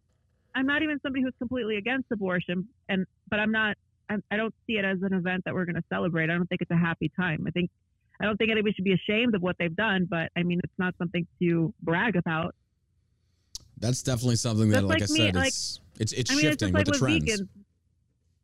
I'm 0.55 0.67
not 0.67 0.83
even 0.83 0.99
somebody 1.03 1.23
who's 1.23 1.35
completely 1.39 1.77
against 1.77 2.11
abortion, 2.13 2.69
and 2.89 3.05
but 3.29 3.39
I'm 3.41 3.53
not. 3.53 3.77
I'm, 4.09 4.23
I 4.31 4.37
don't 4.37 4.55
see 4.67 4.75
it 4.75 4.85
as 4.85 5.03
an 5.03 5.13
event 5.13 5.45
that 5.45 5.53
we're 5.55 5.65
going 5.65 5.75
to 5.77 5.85
celebrate. 5.89 6.31
I 6.31 6.35
don't 6.35 6.47
think 6.47 6.63
it's 6.63 6.71
a 6.71 6.77
happy 6.77 7.11
time. 7.19 7.45
I 7.47 7.51
think 7.51 7.71
I 8.21 8.25
don't 8.25 8.37
think 8.37 8.51
anybody 8.51 8.73
should 8.75 8.85
be 8.85 8.93
ashamed 8.93 9.35
of 9.35 9.43
what 9.43 9.57
they've 9.59 9.75
done, 9.75 10.07
but 10.09 10.31
I 10.37 10.45
mean, 10.45 10.61
it's 10.63 10.79
not 10.79 10.95
something 10.99 11.27
to 11.41 11.75
brag 11.83 12.15
about. 12.17 12.55
That's 13.79 14.03
definitely 14.03 14.37
something 14.37 14.71
that, 14.71 14.85
like, 14.85 15.01
like 15.01 15.11
I 15.11 15.13
me, 15.13 15.19
said, 15.19 15.35
like- 15.35 15.47
it's 15.49 15.81
it's 15.99 16.13
it's 16.13 16.31
I 16.31 16.35
mean, 16.35 16.47
it's 16.47 16.53
shifting 16.53 16.73
like 16.73 16.87
with 16.87 16.99
the 16.99 17.05
with 17.05 17.21
trends. 17.21 17.41
vegans. 17.43 17.49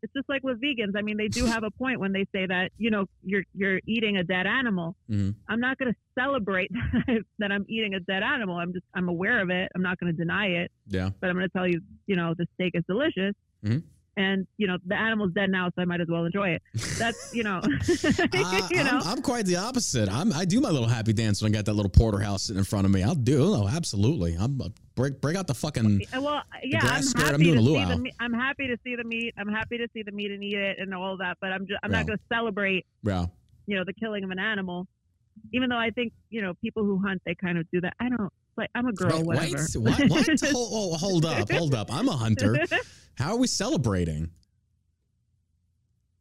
It's 0.02 0.12
just 0.12 0.28
like 0.28 0.42
with 0.42 0.60
vegans. 0.60 0.92
I 0.96 1.02
mean, 1.02 1.16
they 1.16 1.28
do 1.28 1.44
have 1.54 1.62
a 1.64 1.70
point 1.70 2.00
when 2.00 2.12
they 2.12 2.24
say 2.34 2.46
that 2.46 2.70
you 2.78 2.90
know 2.90 3.06
you're 3.22 3.44
you're 3.54 3.80
eating 3.86 4.16
a 4.16 4.24
dead 4.24 4.46
animal. 4.46 4.96
Mhm. 5.10 5.34
I'm 5.48 5.60
not 5.60 5.78
going 5.78 5.92
to 5.92 5.98
celebrate 6.18 6.70
that 7.38 7.52
I'm 7.52 7.64
eating 7.68 7.94
a 7.94 8.00
dead 8.00 8.22
animal. 8.22 8.56
I'm 8.56 8.72
just 8.72 8.84
I'm 8.94 9.08
aware 9.08 9.40
of 9.40 9.50
it. 9.50 9.70
I'm 9.74 9.82
not 9.82 9.98
going 9.98 10.12
to 10.12 10.16
deny 10.16 10.46
it, 10.46 10.70
Yeah. 10.88 11.10
but 11.20 11.30
I'm 11.30 11.36
going 11.36 11.48
to 11.48 11.52
tell 11.52 11.66
you, 11.68 11.80
you 12.06 12.16
know, 12.16 12.34
the 12.36 12.46
steak 12.54 12.72
is 12.74 12.84
delicious. 12.88 13.34
Mhm. 13.64 13.82
And 14.16 14.46
you 14.58 14.66
know 14.66 14.76
the 14.86 14.94
animal's 14.94 15.32
dead 15.32 15.48
now, 15.50 15.68
so 15.74 15.80
I 15.80 15.86
might 15.86 16.02
as 16.02 16.06
well 16.08 16.26
enjoy 16.26 16.50
it. 16.50 16.62
That's 16.98 17.34
you 17.34 17.42
know, 17.44 17.60
Uh, 17.64 18.68
you 18.70 18.84
know. 18.84 18.98
I'm, 19.02 19.08
I'm 19.08 19.22
quite 19.22 19.46
the 19.46 19.56
opposite. 19.56 20.08
I'm, 20.10 20.32
I 20.34 20.44
do 20.44 20.60
my 20.60 20.68
little 20.68 20.86
happy 20.88 21.14
dance 21.14 21.40
when 21.42 21.50
I 21.52 21.56
got 21.56 21.64
that 21.64 21.72
little 21.72 21.88
porterhouse 21.90 22.42
sitting 22.42 22.58
in 22.58 22.64
front 22.64 22.84
of 22.84 22.90
me. 22.92 23.02
I'll 23.02 23.14
do. 23.14 23.42
Oh, 23.54 23.68
absolutely. 23.68 24.36
I'm 24.38 24.60
uh, 24.60 24.68
break 24.96 25.20
break 25.22 25.36
out 25.36 25.46
the 25.46 25.54
fucking. 25.54 26.02
Well, 26.12 26.42
yeah, 26.62 26.80
grass 26.80 26.96
I'm 26.98 27.02
skirt, 27.04 27.22
I'm 27.22 27.30
happy 27.32 27.44
doing 27.44 27.54
to 27.56 27.62
a 27.62 27.64
see 27.64 27.84
the 27.94 27.98
meat. 27.98 28.14
I'm 28.20 28.32
happy 28.34 28.66
to 28.68 28.76
see 28.84 28.96
the 28.96 29.04
meat. 29.04 29.34
I'm 29.38 29.48
happy 29.48 29.78
to 29.78 29.88
see 29.94 30.02
the 30.02 30.12
meat 30.12 30.30
and 30.30 30.44
eat 30.44 30.58
it 30.58 30.78
and 30.78 30.94
all 30.94 31.16
that. 31.16 31.38
But 31.40 31.52
I'm 31.52 31.66
just 31.66 31.80
I'm 31.82 31.90
Yeah. 31.90 31.98
not 31.98 32.06
going 32.06 32.18
to 32.18 32.24
celebrate 32.30 32.84
Yeah. 33.02 33.26
you 33.66 33.76
know 33.78 33.84
the 33.86 33.94
killing 33.94 34.24
of 34.24 34.30
an 34.30 34.38
animal 34.38 34.86
even 35.54 35.70
though 35.70 35.78
i 35.78 35.88
think 35.90 36.12
you 36.28 36.42
know 36.42 36.52
people 36.60 36.84
who 36.84 36.98
hunt 37.02 37.22
they 37.24 37.34
kind 37.34 37.56
of 37.56 37.66
do 37.72 37.80
that 37.80 37.94
i 37.98 38.08
don't 38.10 38.30
like 38.56 38.70
i'm 38.74 38.86
a 38.86 38.92
girl 38.92 39.18
Wait, 39.22 39.26
whatever 39.26 39.56
what? 39.80 40.10
What? 40.10 40.40
hold, 40.50 40.68
oh, 40.72 40.96
hold 40.96 41.24
up, 41.24 41.50
hold 41.50 41.74
up. 41.74 41.92
I'm 41.92 42.08
a 42.08 42.12
hunter. 42.16 42.56
How 43.16 43.32
are 43.32 43.36
we 43.38 43.46
celebrating? 43.46 44.30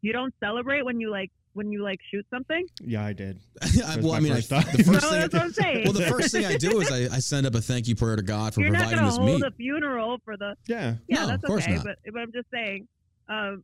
you 0.02 0.14
don't 0.14 0.34
celebrate 0.40 0.84
when 0.84 1.00
you 1.00 1.12
like 1.12 1.30
when 1.54 1.72
you 1.72 1.84
like 1.84 2.00
shoot 2.10 2.26
something 2.34 2.66
Yeah, 2.82 3.06
I 3.06 3.14
did. 3.14 3.40
I, 3.86 3.98
well, 4.02 4.14
I 4.14 4.20
mean, 4.20 4.32
I, 4.32 4.36
first 4.36 4.50
time. 4.50 4.64
the 4.72 4.78
no 4.78 4.94
first 4.94 5.10
thing. 5.10 5.20
that's 5.20 5.34
what 5.34 5.44
i'm 5.44 5.54
saying 5.54 5.84
well, 5.84 5.94
the 5.94 6.06
first 6.08 6.32
thing 6.32 6.46
I 6.46 6.56
do 6.56 6.80
is 6.80 6.92
I, 6.92 7.16
I 7.16 7.20
send 7.20 7.46
up 7.46 7.56
a 7.56 7.62
thank 7.62 7.88
you 7.88 7.96
prayer 7.96 8.16
to 8.16 8.22
God 8.22 8.54
for 8.54 8.62
you're 8.62 8.72
not 8.72 8.84
providing 8.90 9.00
going 9.00 9.12
to 9.12 9.18
this 9.18 9.18
hold 9.28 9.42
meat. 9.42 9.48
a 9.48 9.52
funeral 9.52 10.18
for 10.24 10.38
the 10.38 10.56
Yeah. 10.68 10.96
yeah 11.08 11.20
No, 11.22 11.28
that's 11.28 11.44
of 11.44 11.48
course 11.48 11.64
okay 11.66 11.76
not. 11.76 11.86
but 11.86 11.98
but 12.14 12.20
i'm 12.22 12.32
just 12.32 12.48
saying 12.54 12.88
um 13.30 13.64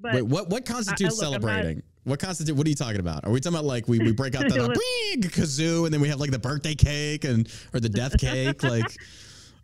but 0.00 0.14
Wait, 0.14 0.22
what 0.22 0.48
what 0.50 0.64
constitutes 0.66 1.18
look, 1.20 1.26
I'm 1.26 1.32
not- 1.32 1.48
celebrating? 1.48 1.82
What 2.06 2.20
constitute? 2.20 2.54
What 2.54 2.66
are 2.66 2.70
you 2.70 2.76
talking 2.76 3.00
about? 3.00 3.24
Are 3.24 3.32
we 3.32 3.40
talking 3.40 3.56
about 3.58 3.64
like 3.66 3.88
we, 3.88 3.98
we 3.98 4.12
break 4.12 4.36
out 4.36 4.48
the 4.48 4.78
big 5.12 5.22
kazoo 5.32 5.86
and 5.86 5.92
then 5.92 6.00
we 6.00 6.08
have 6.08 6.20
like 6.20 6.30
the 6.30 6.38
birthday 6.38 6.76
cake 6.76 7.24
and 7.24 7.48
or 7.74 7.80
the 7.80 7.88
death 7.88 8.16
cake? 8.18 8.62
Like, 8.62 8.84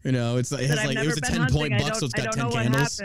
you 0.03 0.11
know, 0.11 0.38
it's 0.38 0.51
like 0.51 0.62
it 0.62 0.68
that 0.68 0.78
has 0.78 0.88
I've 0.88 0.95
like 0.97 1.05
it 1.05 1.07
was 1.07 1.18
a 1.18 1.20
ten 1.20 1.36
hunting. 1.43 1.57
point 1.57 1.72
I 1.74 1.78
buck, 1.78 1.95
so 1.95 2.07
it's 2.07 2.14
got 2.14 2.32
ten 2.32 2.51
candles. 2.51 3.01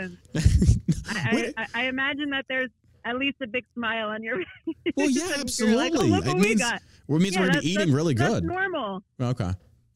I, 1.10 1.52
I, 1.56 1.66
I 1.74 1.84
imagine 1.84 2.30
that 2.30 2.46
there's 2.48 2.70
at 3.04 3.16
least 3.16 3.36
a 3.40 3.46
big 3.46 3.64
smile 3.74 4.08
on 4.08 4.24
your 4.24 4.38
face. 4.66 4.74
Well, 4.96 5.08
yeah, 5.08 5.20
you're 5.20 5.30
like, 5.30 5.40
absolutely. 5.40 6.10
oh, 6.10 6.16
look 6.16 6.24
It 6.26 6.28
what 6.28 6.36
we 6.38 6.42
means- 6.42 6.60
got. 6.60 6.82
well, 7.06 7.18
it 7.20 7.22
means 7.22 7.34
Yeah, 7.36 7.40
we're 7.42 7.46
gonna 7.48 7.60
be 7.60 7.70
eating 7.70 7.92
really 7.92 8.14
That's 8.14 8.34
good. 8.34 8.44
normal. 8.44 9.04
Okay. 9.20 9.50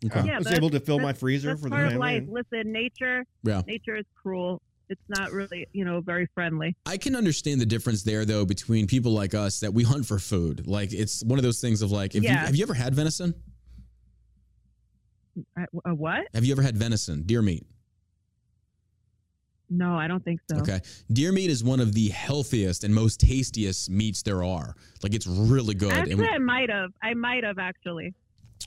Okay. 0.04 0.24
Yeah, 0.26 0.36
I 0.36 0.38
was 0.38 0.52
able 0.52 0.70
to 0.70 0.78
fill 0.80 0.98
my 1.00 1.12
freezer 1.12 1.48
That's 1.48 1.62
for 1.62 1.68
the 1.68 1.74
part 1.74 1.86
of 1.86 1.92
family. 1.94 2.20
life. 2.20 2.28
Listen, 2.28 2.70
nature, 2.72 3.24
Yeah. 3.42 3.62
nature 3.66 3.96
is 3.96 4.04
cruel. 4.20 4.60
It's 4.88 5.00
not 5.08 5.32
really, 5.32 5.66
you 5.72 5.84
know, 5.84 6.00
very 6.00 6.26
friendly. 6.34 6.76
I 6.84 6.96
can 6.98 7.16
understand 7.16 7.60
the 7.60 7.66
difference 7.66 8.02
there 8.02 8.24
though 8.24 8.44
between 8.44 8.86
people 8.86 9.12
like 9.12 9.32
us 9.34 9.60
that 9.60 9.72
we 9.72 9.84
hunt 9.84 10.04
for 10.06 10.18
food. 10.18 10.66
Like 10.66 10.92
it's 10.92 11.24
one 11.24 11.38
of 11.38 11.42
those 11.42 11.60
things 11.60 11.80
of 11.82 11.90
like, 11.90 12.14
if 12.14 12.22
you, 12.22 12.28
Yeah. 12.28 12.44
have 12.46 12.54
you 12.56 12.62
ever 12.62 12.74
had 12.74 12.94
venison? 12.94 13.34
Uh, 15.56 15.64
what? 15.94 16.26
Have 16.34 16.44
you 16.44 16.52
ever 16.52 16.62
had 16.62 16.76
venison, 16.76 17.22
deer 17.22 17.40
meat? 17.40 17.64
No, 19.70 19.96
I 19.96 20.06
don't 20.06 20.22
think 20.22 20.40
so. 20.50 20.58
Okay. 20.58 20.80
Deer 21.10 21.32
meat 21.32 21.48
is 21.48 21.64
one 21.64 21.80
of 21.80 21.94
the 21.94 22.08
healthiest 22.10 22.84
and 22.84 22.94
most 22.94 23.20
tastiest 23.20 23.88
meats 23.88 24.22
there 24.22 24.44
are. 24.44 24.74
Like 25.02 25.14
it's 25.14 25.26
really 25.26 25.74
good. 25.74 25.92
Actually, 25.92 26.26
I 26.28 26.36
might 26.36 26.68
have. 26.68 26.90
I 27.02 27.14
might 27.14 27.42
have 27.44 27.58
actually. 27.58 28.12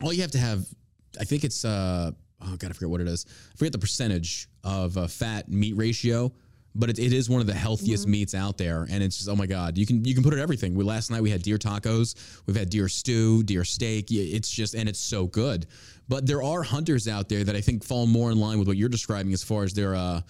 all 0.02 0.12
you 0.12 0.22
have 0.24 0.32
to 0.32 0.40
have, 0.40 0.66
I 1.20 1.24
think 1.24 1.44
it's, 1.44 1.64
uh, 1.64 2.12
oh 2.48 2.56
God, 2.58 2.70
I 2.70 2.74
forget 2.74 2.90
what 2.90 3.02
it 3.02 3.08
is. 3.08 3.26
I 3.54 3.58
forget 3.58 3.72
the 3.72 3.80
percentage 3.80 4.48
of 4.64 4.98
uh, 4.98 5.08
fat 5.08 5.50
meat 5.50 5.76
ratio, 5.78 6.32
but 6.74 6.90
it, 6.90 7.00
it 7.00 7.14
is 7.14 7.30
one 7.30 7.42
of 7.42 7.48
the 7.48 7.54
healthiest 7.54 8.08
meats 8.08 8.36
out 8.36 8.58
there. 8.58 8.86
And 8.90 9.02
it's 9.04 9.18
just, 9.18 9.30
oh 9.30 9.36
my 9.36 9.46
God, 9.46 9.78
you 9.78 9.86
can, 9.86 10.04
you 10.04 10.14
can 10.14 10.24
put 10.24 10.34
it 10.34 10.38
in 10.38 10.44
everything. 10.44 10.76
We, 10.76 10.84
last 10.84 11.10
night 11.12 11.22
we 11.22 11.30
had 11.30 11.42
deer 11.42 11.58
tacos. 11.58 12.16
We've 12.46 12.58
had 12.58 12.70
deer 12.70 12.90
stew, 12.90 13.44
deer 13.44 13.64
steak. 13.64 14.08
It's 14.10 14.50
just, 14.50 14.76
and 14.76 14.90
it's 14.90 15.00
so 15.00 15.28
good. 15.28 15.68
But 16.10 16.26
there 16.28 16.44
are 16.44 16.64
hunters 16.64 17.08
out 17.08 17.30
there 17.30 17.44
that 17.44 17.56
I 17.56 17.62
think 17.62 17.84
fall 17.84 18.06
more 18.08 18.32
in 18.32 18.40
line 18.40 18.60
with 18.60 18.68
what 18.68 18.78
you're 18.78 18.90
describing 18.90 19.34
as 19.34 19.44
far 19.44 19.64
as 19.64 19.74
their, 19.74 19.96
uh, 19.96 20.22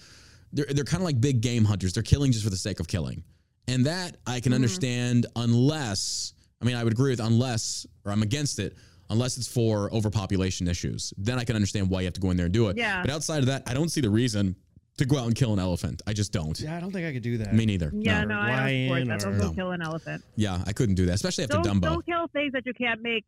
they're 0.52 0.66
they're 0.70 0.84
kind 0.84 1.02
of 1.02 1.04
like 1.04 1.20
big 1.20 1.40
game 1.40 1.64
hunters. 1.64 1.92
They're 1.92 2.02
killing 2.04 2.30
just 2.32 2.44
for 2.44 2.50
the 2.50 2.56
sake 2.56 2.78
of 2.80 2.86
killing, 2.86 3.24
and 3.66 3.84
that 3.86 4.16
I 4.26 4.36
Mm-hmm. 4.36 4.42
can 4.44 4.52
understand 4.54 5.26
unless 5.34 6.32
I 6.62 6.64
mean 6.64 6.76
I 6.76 6.84
would 6.84 6.92
agree 6.92 7.10
with 7.10 7.20
unless 7.20 7.84
or 8.04 8.12
I'm 8.12 8.22
against 8.22 8.58
it 8.60 8.76
unless 9.10 9.36
it's 9.38 9.48
for 9.48 9.92
overpopulation 9.94 10.68
issues. 10.68 11.12
Then 11.18 11.38
I 11.38 11.44
can 11.44 11.54
understand 11.56 11.88
why 11.90 12.00
you 12.00 12.06
have 12.06 12.14
to 12.14 12.20
go 12.20 12.30
in 12.30 12.36
there 12.36 12.46
and 12.46 12.52
do 12.54 12.68
it. 12.68 12.76
Yeah. 12.76 13.02
But 13.02 13.10
outside 13.10 13.38
of 13.38 13.46
that, 13.46 13.62
I 13.66 13.74
don't 13.74 13.88
see 13.90 14.00
the 14.00 14.10
reason 14.10 14.56
to 14.98 15.04
go 15.04 15.18
out 15.18 15.26
and 15.26 15.34
kill 15.34 15.52
an 15.52 15.58
elephant. 15.58 16.00
I 16.06 16.12
just 16.12 16.32
don't. 16.32 16.58
Yeah, 16.58 16.76
I 16.76 16.80
don't 16.80 16.90
think 16.90 17.06
I 17.06 17.12
could 17.12 17.22
do 17.22 17.36
that. 17.38 17.52
Me 17.54 17.66
neither. 17.66 17.90
Yeah, 17.94 18.22
no. 18.24 18.34
no, 18.34 18.40
I 18.40 18.46
don't 18.48 18.56
support 18.56 18.90
lion 18.90 19.08
that. 19.08 19.20
Don't 19.20 19.34
or- 19.34 19.38
go 19.38 19.46
No. 19.48 19.52
kill 19.52 19.70
an 19.72 19.82
elephant. 19.82 20.24
Yeah, 20.36 20.62
I 20.66 20.72
couldn't 20.72 20.94
do 20.94 21.06
that, 21.06 21.14
especially 21.14 21.44
after 21.44 21.58
Don't, 21.58 21.66
Dumbo. 21.66 21.82
don't 21.82 22.06
kill 22.06 22.26
things 22.28 22.52
that 22.52 22.64
you 22.66 22.72
can't 22.74 23.02
make 23.02 23.24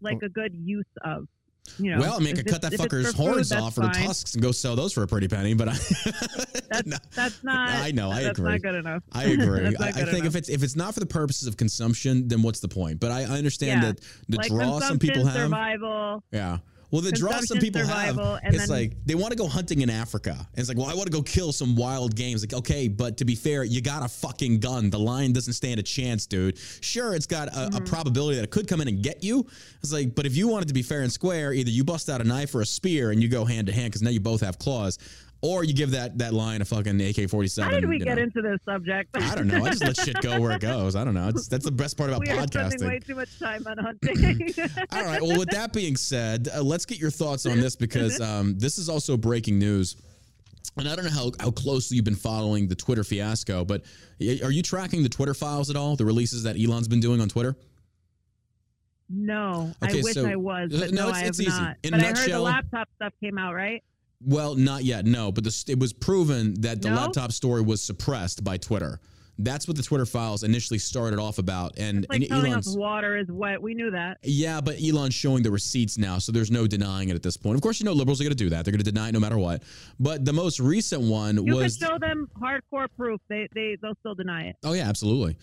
like 0.00 0.18
a 0.22 0.28
good 0.28 0.54
use 0.54 0.84
of. 1.04 1.28
You 1.78 1.92
know, 1.92 2.00
well, 2.00 2.14
I 2.16 2.18
mean, 2.18 2.34
I 2.36 2.42
could 2.42 2.48
cut 2.48 2.62
that 2.62 2.72
fucker's 2.72 3.06
for 3.12 3.16
food, 3.16 3.28
horns 3.34 3.52
off 3.52 3.78
or 3.78 3.82
the 3.82 3.88
tusks 3.88 4.34
and 4.34 4.42
go 4.42 4.50
sell 4.52 4.74
those 4.76 4.92
for 4.92 5.04
a 5.04 5.06
pretty 5.06 5.28
penny. 5.28 5.54
But 5.54 5.68
I, 5.68 5.72
That's 6.68 6.86
No. 6.86 6.96
that's 7.14 7.44
not. 7.44 7.68
I 7.70 7.92
know, 7.92 8.10
I 8.10 8.24
that's 8.24 8.38
agree. 8.38 8.50
not 8.52 8.62
good 8.62 8.74
enough. 8.74 9.02
I 9.12 9.24
agree. 9.24 9.76
I, 9.80 9.88
I 9.88 9.92
think 10.04 10.24
if 10.26 10.34
it's 10.36 10.48
if 10.48 10.62
it's 10.62 10.74
not 10.76 10.92
for 10.94 11.00
the 11.00 11.06
purposes 11.06 11.46
of 11.48 11.56
consumption, 11.56 12.28
then 12.28 12.42
what's 12.42 12.60
the 12.60 12.68
point? 12.68 12.98
But 13.00 13.12
I, 13.12 13.20
I 13.22 13.38
understand 13.38 13.82
Yeah. 13.82 13.88
that 13.92 14.00
the 14.28 14.36
like 14.38 14.48
draw 14.48 14.80
some 14.80 14.98
people 14.98 15.24
have. 15.24 15.34
survival. 15.34 16.24
Yeah. 16.32 16.58
Well, 16.92 17.00
the 17.00 17.10
draw 17.10 17.40
some 17.40 17.58
people 17.58 17.80
survival, 17.80 18.36
have, 18.36 18.54
it's 18.54 18.68
then- 18.68 18.68
like 18.68 18.96
they 19.06 19.14
want 19.14 19.32
to 19.32 19.36
go 19.36 19.48
hunting 19.48 19.80
in 19.80 19.88
Africa. 19.90 20.36
And 20.38 20.58
it's 20.58 20.68
like, 20.68 20.76
well, 20.76 20.86
I 20.88 20.94
want 20.94 21.06
to 21.06 21.10
go 21.12 21.22
kill 21.22 21.50
some 21.52 21.74
wild 21.74 22.14
games. 22.14 22.42
Like, 22.42 22.52
okay, 22.52 22.86
but 22.86 23.16
to 23.16 23.24
be 23.24 23.34
fair, 23.34 23.64
you 23.64 23.80
got 23.80 24.04
a 24.04 24.08
fucking 24.08 24.60
gun. 24.60 24.90
The 24.90 24.98
lion 24.98 25.32
doesn't 25.32 25.54
stand 25.54 25.80
a 25.80 25.82
chance, 25.82 26.26
dude. 26.26 26.58
Sure, 26.82 27.14
it's 27.14 27.26
got 27.26 27.48
a, 27.48 27.52
Mm-hmm. 27.72 27.76
a 27.76 27.80
probability 27.80 28.36
that 28.36 28.44
it 28.44 28.50
could 28.50 28.68
come 28.68 28.80
in 28.82 28.88
and 28.88 29.02
get 29.02 29.24
you. 29.24 29.46
It's 29.82 29.92
like, 29.92 30.14
but 30.14 30.26
if 30.26 30.36
you 30.36 30.48
want 30.48 30.64
it 30.66 30.68
to 30.68 30.74
be 30.74 30.82
fair 30.82 31.00
and 31.02 31.10
square, 31.12 31.52
either 31.54 31.70
you 31.70 31.82
bust 31.84 32.10
out 32.10 32.20
a 32.20 32.24
knife 32.24 32.54
or 32.54 32.60
a 32.60 32.66
spear 32.66 33.10
and 33.10 33.22
you 33.22 33.28
go 33.28 33.44
hand 33.46 33.68
to 33.68 33.72
hand 33.72 33.86
because 33.86 34.02
now 34.02 34.10
you 34.10 34.20
both 34.20 34.42
have 34.42 34.58
claws, 34.58 34.98
or 35.42 35.64
you 35.64 35.74
give 35.74 35.90
that 35.90 36.18
that 36.18 36.32
lion 36.32 36.62
a 36.62 36.64
fucking 36.64 37.00
AK 37.00 37.28
forty 37.28 37.48
seven. 37.48 37.72
How 37.72 37.80
did 37.80 37.88
we 37.88 37.98
get 37.98 38.16
into 38.16 38.40
this 38.40 38.58
subject? 38.64 39.10
I 39.16 39.34
don't 39.34 39.48
know. 39.48 39.64
I 39.64 39.70
just 39.70 39.84
let 39.84 39.96
shit 39.96 40.20
go 40.22 40.40
where 40.40 40.52
it 40.52 40.60
goes. 40.72 40.94
I 40.96 41.02
don't 41.04 41.14
know. 41.14 41.28
It's, 41.28 41.48
that's 41.48 41.64
the 41.64 41.70
best 41.72 41.96
part 41.98 42.10
about 42.10 42.20
we 42.20 42.30
are 42.30 42.46
spending 42.46 42.86
way 42.88 42.98
podcasting. 43.00 43.06
too 43.06 43.14
much 43.16 43.38
time 43.38 43.66
on 43.66 43.76
hunting. 43.78 44.54
All 44.92 45.04
right. 45.04 45.20
Well, 45.20 45.38
with 45.38 45.50
that 45.50 45.72
being 45.72 45.96
said, 45.96 46.48
uh, 46.54 46.62
let's 46.62 46.86
get 46.86 46.98
your 46.98 47.10
thoughts 47.10 47.44
on 47.44 47.60
this 47.60 47.74
because 47.76 48.20
um, 48.22 48.56
this 48.58 48.78
is 48.78 48.88
also 48.88 49.16
breaking 49.16 49.58
news. 49.58 49.96
And 50.78 50.88
I 50.88 50.94
don't 50.96 51.04
know 51.04 51.10
how, 51.10 51.32
how 51.38 51.50
closely 51.50 51.96
you've 51.96 52.04
been 52.06 52.14
following 52.14 52.66
the 52.66 52.74
Twitter 52.74 53.04
fiasco, 53.04 53.62
but 53.64 53.82
are 54.42 54.50
you 54.50 54.62
tracking 54.62 55.02
the 55.02 55.08
Twitter 55.10 55.34
files 55.34 55.68
at 55.68 55.76
all? 55.76 55.96
The 55.96 56.04
releases 56.06 56.44
that 56.44 56.56
Elon's 56.56 56.88
been 56.88 57.00
doing 57.00 57.20
on 57.20 57.28
Twitter? 57.28 57.56
no, 59.10 59.72
Okay, 59.82 59.98
I 59.98 60.02
wish 60.02 60.14
so- 60.14 60.26
I 60.26 60.36
was, 60.36 60.72
uh, 60.72 60.78
but 60.78 60.92
no, 60.92 61.02
no, 61.02 61.08
it's- 61.08 61.16
I 61.16 61.18
have 61.20 61.28
it's 61.28 61.40
easy. 61.40 61.50
not. 61.50 61.76
In 61.82 61.92
a 61.94 61.96
but 61.98 62.06
I 62.06 62.20
heard 62.20 62.30
the 62.30 62.40
laptop 62.40 62.88
stuff 62.96 63.12
came 63.20 63.36
out, 63.36 63.54
right? 63.54 63.82
Well, 64.24 64.54
not 64.54 64.84
yet. 64.84 65.04
No, 65.06 65.32
but 65.32 65.44
the, 65.44 65.64
it 65.68 65.78
was 65.78 65.92
proven 65.92 66.54
that 66.62 66.82
the 66.82 66.90
No? 66.90 66.96
laptop 66.96 67.32
story 67.32 67.62
was 67.62 67.82
suppressed 67.82 68.44
by 68.44 68.56
Twitter. 68.56 69.00
That's 69.38 69.66
what 69.66 69.76
the 69.76 69.82
Twitter 69.82 70.04
files 70.06 70.42
initially 70.42 70.78
started 70.78 71.18
off 71.18 71.38
about. 71.38 71.78
And, 71.78 72.06
like 72.10 72.22
and 72.30 72.30
Elon's 72.30 72.76
water 72.76 73.16
is 73.16 73.28
wet. 73.28 73.60
We 73.60 73.74
knew 73.74 73.90
that. 73.90 74.18
Yeah, 74.22 74.60
but 74.60 74.76
Elon's 74.80 75.14
showing 75.14 75.42
the 75.42 75.50
receipts 75.50 75.96
now, 75.96 76.18
so 76.18 76.32
there's 76.32 76.50
no 76.50 76.66
denying 76.66 77.08
it 77.08 77.16
at 77.16 77.22
this 77.22 77.36
point. 77.38 77.56
Of 77.56 77.62
course, 77.62 77.80
you 77.80 77.86
know 77.86 77.94
liberals 77.94 78.20
are 78.20 78.24
going 78.24 78.36
to 78.36 78.44
do 78.44 78.50
that; 78.50 78.64
they're 78.64 78.72
going 78.72 78.84
to 78.84 78.88
deny 78.90 79.08
it 79.08 79.12
no 79.12 79.20
matter 79.20 79.38
what. 79.38 79.62
But 79.98 80.24
the 80.26 80.34
most 80.34 80.60
recent 80.60 81.02
one 81.02 81.44
You 81.44 81.56
was 81.56 81.76
show 81.78 81.98
them 81.98 82.28
hardcore 82.40 82.86
proof. 82.96 83.20
They 83.28 83.48
they 83.54 83.76
they'll 83.80 83.96
still 84.00 84.14
deny 84.14 84.48
it. 84.48 84.56
oh 84.64 84.74
yeah, 84.74 84.88
absolutely. 84.88 85.36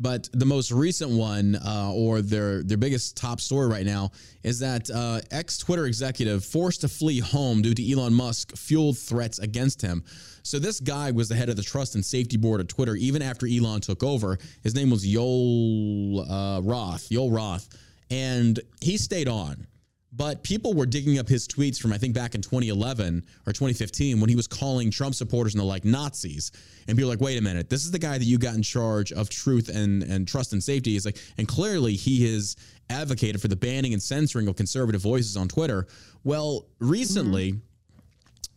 But 0.00 0.28
the 0.32 0.46
most 0.46 0.70
recent 0.70 1.10
one, 1.10 1.56
uh, 1.56 1.92
or 1.92 2.22
their 2.22 2.62
their 2.62 2.76
biggest 2.76 3.16
top 3.16 3.40
story 3.40 3.66
right 3.66 3.84
now, 3.84 4.12
is 4.44 4.60
that 4.60 4.88
uh, 4.90 5.20
ex 5.32 5.58
Twitter 5.58 5.86
executive 5.86 6.44
forced 6.44 6.82
to 6.82 6.88
flee 6.88 7.18
home 7.18 7.62
due 7.62 7.74
to 7.74 7.92
Elon 7.92 8.14
Musk 8.14 8.56
fueled 8.56 8.96
threats 8.96 9.40
against 9.40 9.82
him. 9.82 10.04
So 10.44 10.60
this 10.60 10.78
guy 10.78 11.10
was 11.10 11.28
the 11.28 11.34
head 11.34 11.48
of 11.48 11.56
the 11.56 11.62
trust 11.62 11.96
and 11.96 12.04
safety 12.04 12.36
board 12.36 12.60
at 12.60 12.68
Twitter 12.68 12.94
even 12.94 13.22
after 13.22 13.46
Elon 13.46 13.80
took 13.80 14.04
over. 14.04 14.38
His 14.62 14.74
name 14.74 14.90
was 14.90 15.04
Yoel 15.04 16.30
uh, 16.30 16.62
Roth. 16.62 17.08
Yoel 17.08 17.34
Roth, 17.34 17.68
and 18.08 18.58
he 18.80 18.96
stayed 18.98 19.28
on. 19.28 19.66
But 20.10 20.42
people 20.42 20.72
were 20.72 20.86
digging 20.86 21.18
up 21.18 21.28
his 21.28 21.46
tweets 21.46 21.78
from 21.78 21.92
I 21.92 21.98
think 21.98 22.14
back 22.14 22.34
in 22.34 22.40
2011 22.40 23.24
or 23.46 23.52
2015 23.52 24.20
when 24.20 24.30
he 24.30 24.36
was 24.36 24.46
calling 24.46 24.90
Trump 24.90 25.14
supporters 25.14 25.54
and 25.54 25.60
the 25.60 25.66
like 25.66 25.84
Nazis, 25.84 26.50
and 26.86 26.96
people 26.96 27.10
like, 27.10 27.20
"Wait 27.20 27.36
a 27.36 27.42
minute, 27.42 27.68
this 27.68 27.84
is 27.84 27.90
the 27.90 27.98
guy 27.98 28.16
that 28.16 28.24
you 28.24 28.38
got 28.38 28.54
in 28.54 28.62
charge 28.62 29.12
of 29.12 29.28
truth 29.28 29.68
and 29.68 30.02
and 30.02 30.26
trust 30.26 30.54
and 30.54 30.64
safety." 30.64 30.92
He's 30.92 31.04
like, 31.04 31.18
and 31.36 31.46
clearly 31.46 31.94
he 31.94 32.32
has 32.32 32.56
advocated 32.88 33.42
for 33.42 33.48
the 33.48 33.56
banning 33.56 33.92
and 33.92 34.02
censoring 34.02 34.48
of 34.48 34.56
conservative 34.56 35.02
voices 35.02 35.36
on 35.36 35.46
Twitter. 35.46 35.86
Well, 36.24 36.66
recently 36.78 37.52
mm-hmm. 37.52 37.60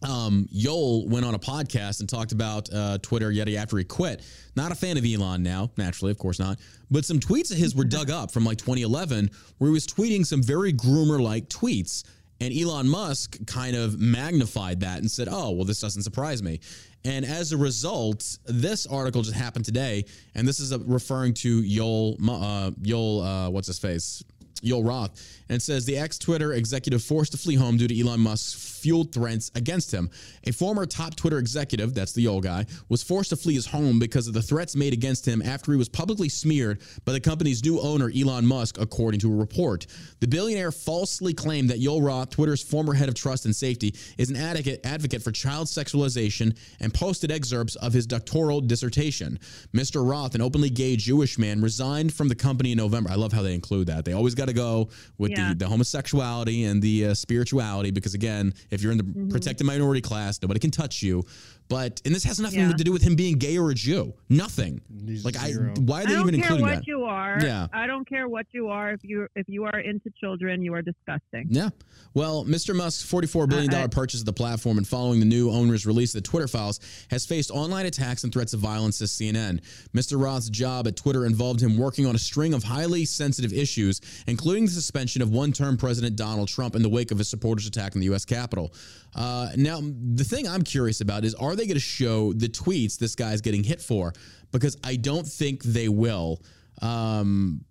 Um, 0.03 0.47
Yoel 0.53 1.07
went 1.07 1.25
on 1.25 1.35
a 1.35 1.39
podcast 1.39 1.99
and 1.99 2.09
talked 2.09 2.31
about 2.31 2.71
uh, 2.73 2.97
Twitter 2.99 3.31
yet 3.31 3.47
after 3.49 3.77
he 3.77 3.83
quit. 3.83 4.23
Not 4.55 4.71
a 4.71 4.75
fan 4.75 4.97
of 4.97 5.05
Elon 5.05 5.43
now, 5.43 5.71
naturally, 5.77 6.11
of 6.11 6.17
course 6.17 6.39
not. 6.39 6.59
But 6.89 7.05
some 7.05 7.19
tweets 7.19 7.51
of 7.51 7.57
his 7.57 7.75
were 7.75 7.83
dug 7.83 8.09
up 8.09 8.31
from 8.31 8.43
like 8.43 8.57
2011, 8.57 9.29
where 9.57 9.69
he 9.69 9.73
was 9.73 9.85
tweeting 9.85 10.25
some 10.25 10.41
very 10.41 10.73
groomer-like 10.73 11.49
tweets, 11.49 12.03
and 12.39 12.51
Elon 12.57 12.87
Musk 12.87 13.37
kind 13.45 13.75
of 13.75 13.99
magnified 13.99 14.79
that 14.79 14.99
and 14.99 15.09
said, 15.09 15.27
"Oh, 15.29 15.51
well, 15.51 15.65
this 15.65 15.79
doesn't 15.79 16.01
surprise 16.01 16.41
me." 16.41 16.59
And 17.03 17.25
as 17.25 17.51
a 17.51 17.57
result, 17.57 18.37
this 18.45 18.85
article 18.87 19.21
just 19.21 19.35
happened 19.35 19.65
today, 19.65 20.05
and 20.35 20.47
this 20.47 20.59
is 20.59 20.71
a, 20.71 20.79
referring 20.79 21.33
to 21.35 21.61
Yoel, 21.61 22.15
uh, 22.27 22.71
Yoel, 22.81 23.47
uh, 23.47 23.49
what's 23.49 23.67
his 23.67 23.79
face, 23.79 24.23
Yoel 24.63 24.87
Roth, 24.87 25.11
and 25.49 25.61
says 25.61 25.85
the 25.85 25.97
ex 25.97 26.17
Twitter 26.17 26.53
executive 26.53 27.03
forced 27.03 27.31
to 27.33 27.37
flee 27.37 27.55
home 27.55 27.77
due 27.77 27.87
to 27.87 27.99
Elon 27.99 28.19
Musk's 28.19 28.70
fueled 28.81 29.13
threats 29.13 29.51
against 29.55 29.93
him. 29.93 30.09
A 30.45 30.51
former 30.51 30.85
top 30.85 31.15
Twitter 31.15 31.37
executive, 31.37 31.93
that's 31.93 32.13
the 32.13 32.25
Yoel 32.25 32.41
guy, 32.41 32.65
was 32.89 33.03
forced 33.03 33.29
to 33.29 33.35
flee 33.35 33.53
his 33.53 33.65
home 33.67 33.99
because 33.99 34.27
of 34.27 34.33
the 34.33 34.41
threats 34.41 34.75
made 34.75 34.93
against 34.93 35.25
him 35.27 35.41
after 35.41 35.71
he 35.71 35.77
was 35.77 35.89
publicly 35.89 36.29
smeared 36.29 36.81
by 37.05 37.11
the 37.11 37.19
company's 37.19 37.63
new 37.63 37.79
owner, 37.79 38.11
Elon 38.15 38.45
Musk, 38.45 38.77
according 38.79 39.19
to 39.21 39.31
a 39.31 39.35
report. 39.35 39.85
The 40.19 40.27
billionaire 40.27 40.71
falsely 40.71 41.33
claimed 41.33 41.69
that 41.69 41.79
Yoel 41.79 42.03
Roth, 42.05 42.31
Twitter's 42.31 42.61
former 42.63 42.93
head 42.93 43.09
of 43.09 43.15
trust 43.15 43.45
and 43.45 43.55
safety, 43.55 43.93
is 44.17 44.29
an 44.29 44.35
advocate, 44.35 44.81
advocate 44.85 45.21
for 45.21 45.31
child 45.31 45.67
sexualization 45.67 46.57
and 46.79 46.93
posted 46.93 47.31
excerpts 47.31 47.75
of 47.75 47.93
his 47.93 48.05
doctoral 48.07 48.61
dissertation. 48.61 49.39
Mr. 49.73 50.07
Roth, 50.07 50.35
an 50.35 50.41
openly 50.41 50.69
gay 50.69 50.95
Jewish 50.95 51.37
man, 51.37 51.61
resigned 51.61 52.13
from 52.13 52.27
the 52.27 52.35
company 52.35 52.71
in 52.71 52.77
November. 52.77 53.11
I 53.11 53.15
love 53.15 53.31
how 53.33 53.41
they 53.41 53.53
include 53.53 53.87
that. 53.87 54.05
They 54.05 54.13
always 54.13 54.35
got 54.35 54.47
to 54.47 54.53
go 54.53 54.89
with 55.17 55.31
Yeah. 55.31 55.49
the, 55.49 55.55
the 55.55 55.67
homosexuality 55.67 56.63
and 56.63 56.81
the 56.81 57.07
uh, 57.07 57.13
spirituality 57.13 57.91
because, 57.91 58.13
again, 58.13 58.53
if 58.71 58.81
you're 58.81 58.91
in 58.91 58.97
the 58.97 59.03
Mm-hmm. 59.03 59.29
protected 59.29 59.67
minority 59.67 60.01
class, 60.01 60.41
nobody 60.41 60.59
can 60.59 60.71
touch 60.71 61.03
you. 61.03 61.23
But 61.71 62.01
and 62.03 62.13
this 62.13 62.25
has 62.25 62.37
nothing 62.39 62.59
Yeah. 62.59 62.73
to 62.73 62.83
do 62.83 62.91
with 62.91 63.01
him 63.01 63.15
being 63.15 63.37
gay 63.37 63.57
or 63.57 63.71
a 63.71 63.73
Jew. 63.73 64.13
Nothing. 64.27 64.81
He's 65.05 65.23
Like 65.23 65.37
I, 65.37 65.53
why 65.53 66.03
are 66.03 66.05
they 66.07 66.19
even 66.19 66.35
including 66.35 66.35
that? 66.35 66.43
I 66.43 66.43
don't 66.43 66.43
even 66.43 66.43
care 66.43 66.59
what 66.61 66.75
that? 66.75 66.87
you 66.87 67.03
are. 67.05 67.39
Yeah. 67.41 67.67
I 67.71 67.87
don't 67.87 68.07
care 68.07 68.27
what 68.27 68.45
you 68.51 68.67
are. 68.67 68.91
If 68.91 68.99
you 69.03 69.27
if 69.37 69.47
you 69.47 69.63
are 69.63 69.79
into 69.79 70.09
children, 70.19 70.61
you 70.61 70.73
are 70.73 70.81
disgusting. 70.81 71.47
Yeah. 71.49 71.69
Well, 72.13 72.43
Mr. 72.43 72.75
Musk's 72.75 73.09
$44 73.09 73.47
billion 73.47 73.73
uh, 73.73 73.77
I- 73.77 73.83
I- 73.83 73.87
purchase 73.87 74.19
of 74.19 74.25
the 74.25 74.33
platform 74.33 74.77
and 74.77 74.85
following 74.87 75.21
the 75.21 75.25
new 75.25 75.49
owner's 75.49 75.85
release 75.85 76.13
of 76.13 76.21
the 76.21 76.27
Twitter 76.29 76.49
files 76.49 76.81
has 77.09 77.25
faced 77.25 77.51
online 77.51 77.85
attacks 77.85 78.25
and 78.25 78.33
threats 78.33 78.53
of 78.53 78.59
violence, 78.59 78.97
says 78.97 79.11
CNN. 79.11 79.61
Mr. 79.95 80.21
Roth's 80.21 80.49
job 80.49 80.87
at 80.87 80.97
Twitter 80.97 81.25
involved 81.25 81.61
him 81.63 81.77
working 81.77 82.05
on 82.05 82.15
a 82.15 82.19
string 82.19 82.53
of 82.53 82.63
highly 82.63 83.05
sensitive 83.05 83.53
issues, 83.53 84.01
including 84.27 84.65
the 84.65 84.71
suspension 84.71 85.21
of 85.21 85.29
one 85.29 85.53
term 85.53 85.77
President 85.77 86.17
Donald 86.17 86.49
Trump 86.49 86.75
in 86.75 86.81
the 86.81 86.89
wake 86.89 87.11
of 87.11 87.17
his 87.17 87.29
supporters' 87.29 87.65
attack 87.65 87.95
in 87.95 88.01
the 88.01 88.05
U.S. 88.07 88.25
Capitol. 88.25 88.73
Uh, 89.15 89.49
now, 89.55 89.79
the 89.81 90.23
thing 90.23 90.47
I'm 90.47 90.63
curious 90.63 91.01
about 91.01 91.25
is 91.25 91.35
are 91.35 91.55
they 91.55 91.65
going 91.65 91.75
to 91.75 91.79
show 91.79 92.33
the 92.33 92.47
tweets 92.47 92.97
this 92.97 93.15
guy's 93.15 93.41
getting 93.41 93.63
hit 93.63 93.81
for? 93.81 94.13
Because 94.51 94.77
I 94.83 94.95
don't 94.95 95.27
think 95.27 95.63
they 95.63 95.89
will. 95.89 96.41
Um, 96.81 97.65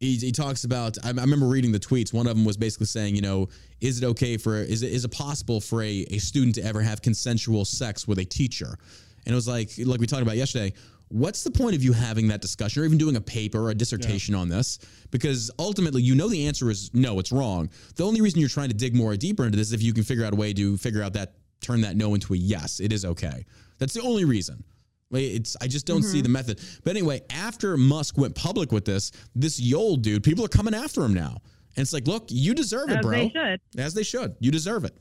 he, 0.00 0.16
he 0.16 0.32
talks 0.32 0.64
about 0.64 0.98
I, 1.04 1.08
I 1.08 1.12
remember 1.12 1.46
reading 1.46 1.72
the 1.72 1.80
tweets 1.80 2.12
one 2.12 2.26
of 2.26 2.36
them 2.36 2.44
was 2.44 2.56
basically 2.56 2.86
saying 2.86 3.16
you 3.16 3.22
know 3.22 3.48
is 3.80 4.02
it 4.02 4.06
okay 4.06 4.36
for 4.36 4.56
is 4.56 4.82
it 4.82 4.92
is 4.92 5.04
it 5.04 5.10
possible 5.10 5.60
for 5.60 5.82
a, 5.82 6.06
a 6.10 6.18
student 6.18 6.54
to 6.56 6.64
ever 6.64 6.82
have 6.82 7.00
consensual 7.00 7.64
sex 7.64 8.06
with 8.06 8.18
a 8.18 8.24
teacher 8.24 8.76
and 9.24 9.32
it 9.32 9.34
was 9.34 9.48
like 9.48 9.70
like 9.84 10.00
we 10.00 10.06
talked 10.06 10.22
about 10.22 10.36
yesterday 10.36 10.72
what's 11.08 11.44
the 11.44 11.50
point 11.50 11.76
of 11.76 11.84
you 11.84 11.92
having 11.92 12.28
that 12.28 12.40
discussion 12.40 12.82
or 12.82 12.84
even 12.84 12.98
doing 12.98 13.16
a 13.16 13.20
paper 13.20 13.66
or 13.66 13.70
a 13.70 13.74
dissertation 13.74 14.34
on 14.34 14.48
this 14.48 14.78
because 15.10 15.50
ultimately 15.58 16.02
you 16.02 16.14
know 16.14 16.28
the 16.28 16.46
answer 16.46 16.68
is 16.70 16.90
no 16.94 17.18
it's 17.20 17.30
wrong 17.30 17.68
the 17.94 18.04
only 18.04 18.20
reason 18.20 18.40
you're 18.40 18.48
trying 18.48 18.68
to 18.68 18.74
dig 18.74 18.94
more 18.94 19.16
deeper 19.16 19.44
into 19.44 19.56
this 19.56 19.68
is 19.68 19.72
if 19.72 19.82
you 19.82 19.92
can 19.92 20.02
figure 20.02 20.24
out 20.24 20.32
a 20.32 20.36
way 20.36 20.52
to 20.52 20.76
figure 20.76 21.02
out 21.02 21.12
that 21.12 21.34
turn 21.60 21.80
that 21.80 21.96
no 21.96 22.14
into 22.14 22.34
a 22.34 22.36
yes 22.36 22.80
it 22.80 22.92
is 22.92 23.04
okay 23.04 23.44
that's 23.78 23.94
the 23.94 24.02
only 24.02 24.24
reason 24.24 24.64
It's 25.12 25.56
I 25.60 25.68
just 25.68 25.86
don't 25.86 26.02
see 26.02 26.18
mm-hmm. 26.18 26.24
the 26.24 26.28
method. 26.30 26.60
But 26.82 26.90
anyway, 26.90 27.22
after 27.30 27.76
Musk 27.76 28.18
went 28.18 28.34
public 28.34 28.72
with 28.72 28.84
this, 28.84 29.12
this 29.36 29.60
Yoel 29.60 30.02
dude, 30.02 30.24
people 30.24 30.44
are 30.44 30.48
coming 30.48 30.74
after 30.74 31.04
him 31.04 31.14
now. 31.14 31.36
And 31.76 31.82
it's 31.82 31.92
like, 31.92 32.08
look, 32.08 32.24
you 32.28 32.54
deserve 32.54 32.90
it, 32.90 33.02
bro. 33.02 33.12
As 33.12 33.12
bro. 33.12 33.12
they 33.12 33.28
should. 33.28 33.60
As 33.80 33.94
they 33.94 34.02
should. 34.02 34.34
You 34.40 34.50
deserve 34.50 34.84
it. 34.84 34.94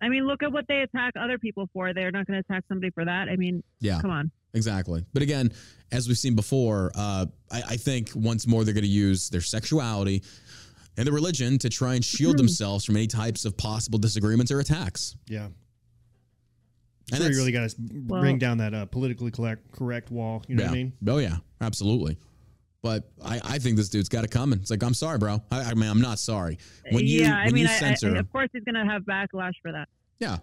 I 0.00 0.08
mean, 0.08 0.26
look 0.26 0.42
at 0.42 0.50
what 0.50 0.64
they 0.66 0.80
attack 0.80 1.12
other 1.20 1.38
people 1.38 1.68
for. 1.72 1.92
They're 1.92 2.10
not 2.10 2.26
going 2.26 2.42
to 2.42 2.46
attack 2.48 2.64
somebody 2.68 2.90
for 2.90 3.04
that. 3.04 3.28
I 3.28 3.36
mean, 3.36 3.62
Yeah, 3.80 4.00
come 4.00 4.10
on. 4.10 4.30
Exactly. 4.54 5.04
But 5.12 5.22
again, 5.22 5.52
as 5.92 6.08
we've 6.08 6.18
seen 6.18 6.34
before, 6.34 6.92
uh, 6.94 7.26
I, 7.50 7.62
I 7.70 7.76
think 7.76 8.10
once 8.14 8.46
more 8.46 8.64
they're 8.64 8.74
going 8.74 8.84
to 8.84 8.88
use 8.90 9.28
their 9.28 9.40
sexuality 9.40 10.22
and 10.96 11.06
their 11.06 11.14
religion 11.14 11.58
to 11.58 11.68
try 11.68 11.94
and 11.94 12.04
shield 12.04 12.38
themselves 12.38 12.84
from 12.84 12.96
any 12.96 13.06
types 13.06 13.44
of 13.44 13.56
possible 13.56 13.98
disagreements 13.98 14.52
or 14.52 14.60
attacks. 14.60 15.16
Yeah. 15.26 15.48
And 17.12 17.22
sure, 17.22 17.30
you 17.30 17.36
really 17.38 17.52
got 17.52 17.70
to 17.70 17.76
Well- 18.06 18.20
bring 18.20 18.38
down 18.38 18.58
that 18.58 18.74
uh, 18.74 18.86
politically 18.86 19.30
correct, 19.30 19.72
correct 19.72 20.10
wall. 20.10 20.44
You 20.46 20.56
know 20.56 20.62
yeah. 20.62 20.68
what 20.68 20.74
I 20.74 20.76
mean? 20.76 20.92
Oh 21.08 21.18
yeah, 21.18 21.36
absolutely. 21.60 22.18
But 22.82 23.10
I, 23.22 23.40
I 23.44 23.58
think 23.58 23.76
this 23.76 23.90
dude's 23.90 24.08
got 24.08 24.24
it 24.24 24.30
coming. 24.30 24.58
It's 24.60 24.70
like 24.70 24.82
I'm 24.82 24.94
sorry, 24.94 25.18
bro. 25.18 25.42
I, 25.50 25.60
I 25.62 25.74
mean, 25.74 25.90
I'm 25.90 26.00
not 26.00 26.18
sorry. 26.18 26.58
When 26.90 27.06
you 27.06 27.22
yeah, 27.22 27.36
I 27.36 27.46
when 27.46 27.54
mean, 27.54 27.64
you 27.64 27.70
I, 27.70 27.74
I, 27.74 27.78
censor, 27.78 28.16
of 28.16 28.32
course 28.32 28.48
he's 28.52 28.64
going 28.64 28.74
to 28.74 28.90
have 28.90 29.02
backlash 29.02 29.52
for 29.60 29.72
that. 29.72 29.88
Yeah. 30.18 30.38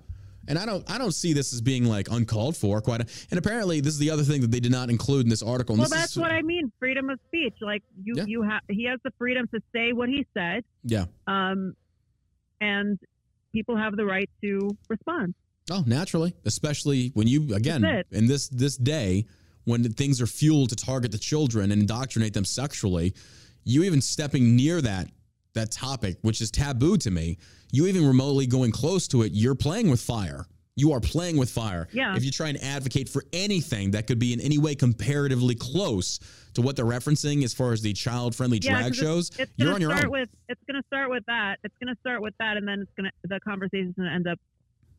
And 0.47 0.57
I 0.57 0.65
don't 0.65 0.89
I 0.89 0.97
don't 0.97 1.11
see 1.11 1.33
this 1.33 1.53
as 1.53 1.61
being 1.61 1.85
like 1.85 2.09
uncalled 2.09 2.55
for 2.55 2.79
quite 2.81 3.01
a, 3.01 3.05
and 3.31 3.37
apparently 3.37 3.81
this 3.81 3.93
is 3.93 3.99
the 3.99 4.09
other 4.11 4.23
thing 4.23 4.41
that 4.41 4.51
they 4.51 4.59
did 4.59 4.71
not 4.71 4.89
include 4.89 5.25
in 5.25 5.29
this 5.29 5.43
article. 5.43 5.73
And 5.73 5.81
Well, 5.81 5.89
that's 5.89 6.11
is, 6.11 6.17
what 6.17 6.31
I 6.31 6.41
mean. 6.41 6.71
Freedom 6.79 7.09
of 7.09 7.19
speech. 7.27 7.55
Like 7.61 7.83
you, 8.03 8.13
Yeah. 8.17 8.25
you 8.27 8.41
have. 8.43 8.61
He 8.69 8.85
has 8.85 8.99
the 9.03 9.11
freedom 9.17 9.47
to 9.53 9.61
say 9.73 9.91
what 9.93 10.07
he 10.09 10.25
said, 10.33 10.63
Yeah. 10.83 11.05
um, 11.27 11.75
and 12.61 12.97
people 13.53 13.75
have 13.75 13.95
the 13.95 14.05
right 14.05 14.29
to 14.41 14.69
respond. 14.89 15.33
Oh, 15.69 15.83
naturally. 15.85 16.33
Especially 16.45 17.09
when 17.13 17.27
you 17.27 17.53
again 17.53 17.83
in 18.11 18.27
this 18.27 18.47
this 18.47 18.77
day 18.77 19.25
when 19.65 19.83
things 19.91 20.21
are 20.21 20.27
fueled 20.27 20.69
to 20.69 20.75
target 20.77 21.11
the 21.11 21.17
children 21.17 21.71
and 21.73 21.81
indoctrinate 21.81 22.33
them 22.33 22.45
sexually, 22.45 23.13
you 23.65 23.83
even 23.83 23.99
stepping 23.99 24.55
near 24.55 24.81
that 24.81 25.09
that 25.53 25.71
topic, 25.71 26.17
which 26.21 26.39
is 26.39 26.49
taboo 26.51 26.95
to 26.97 27.11
me, 27.11 27.37
you 27.71 27.87
even 27.87 28.05
remotely 28.07 28.47
going 28.47 28.71
close 28.71 29.07
to 29.09 29.23
it, 29.23 29.31
you're 29.33 29.55
playing 29.55 29.89
with 29.89 30.01
fire. 30.01 30.45
You 30.75 30.91
are 30.93 30.99
playing 30.99 31.37
with 31.37 31.49
fire. 31.49 31.87
Yeah. 31.91 32.15
If 32.15 32.23
you 32.23 32.29
try 32.31 32.49
and 32.49 32.63
advocate 32.63 33.09
for 33.09 33.23
anything 33.33 33.91
that 33.91 34.05
could 34.05 34.19
be 34.19 34.31
in 34.33 34.39
any 34.39 34.59
way 34.59 34.75
comparatively 34.75 35.55
close 35.55 36.19
to 36.53 36.61
what 36.61 36.75
they're 36.75 36.85
referencing 36.85 37.43
as 37.43 37.51
far 37.53 37.71
as 37.73 37.81
the 37.81 37.93
child 37.93 38.35
friendly 38.35 38.59
Yeah, 38.61 38.73
drag 38.73 38.91
it's- 38.91 38.95
shows, 38.97 39.31
It's 39.39 39.51
you're 39.57 39.71
going 39.71 39.75
on 39.75 39.75
to 39.75 39.81
your 39.87 39.91
start 39.91 40.05
own. 40.05 40.11
with. 40.11 40.29
It's 40.49 40.61
going 40.69 40.79
to 40.81 40.85
start 40.87 41.09
with 41.09 41.23
that. 41.25 41.57
It's 41.63 41.73
going 41.83 41.93
to 41.93 41.99
start 41.99 42.21
with 42.21 42.35
that, 42.39 42.57
and 42.57 42.67
then 42.67 42.81
it's 42.81 42.91
going 42.95 43.05
to 43.09 43.27
the 43.27 43.39
conversation's 43.39 43.95
going 43.95 44.07
to 44.07 44.13
end 44.13 44.27
up 44.27 44.39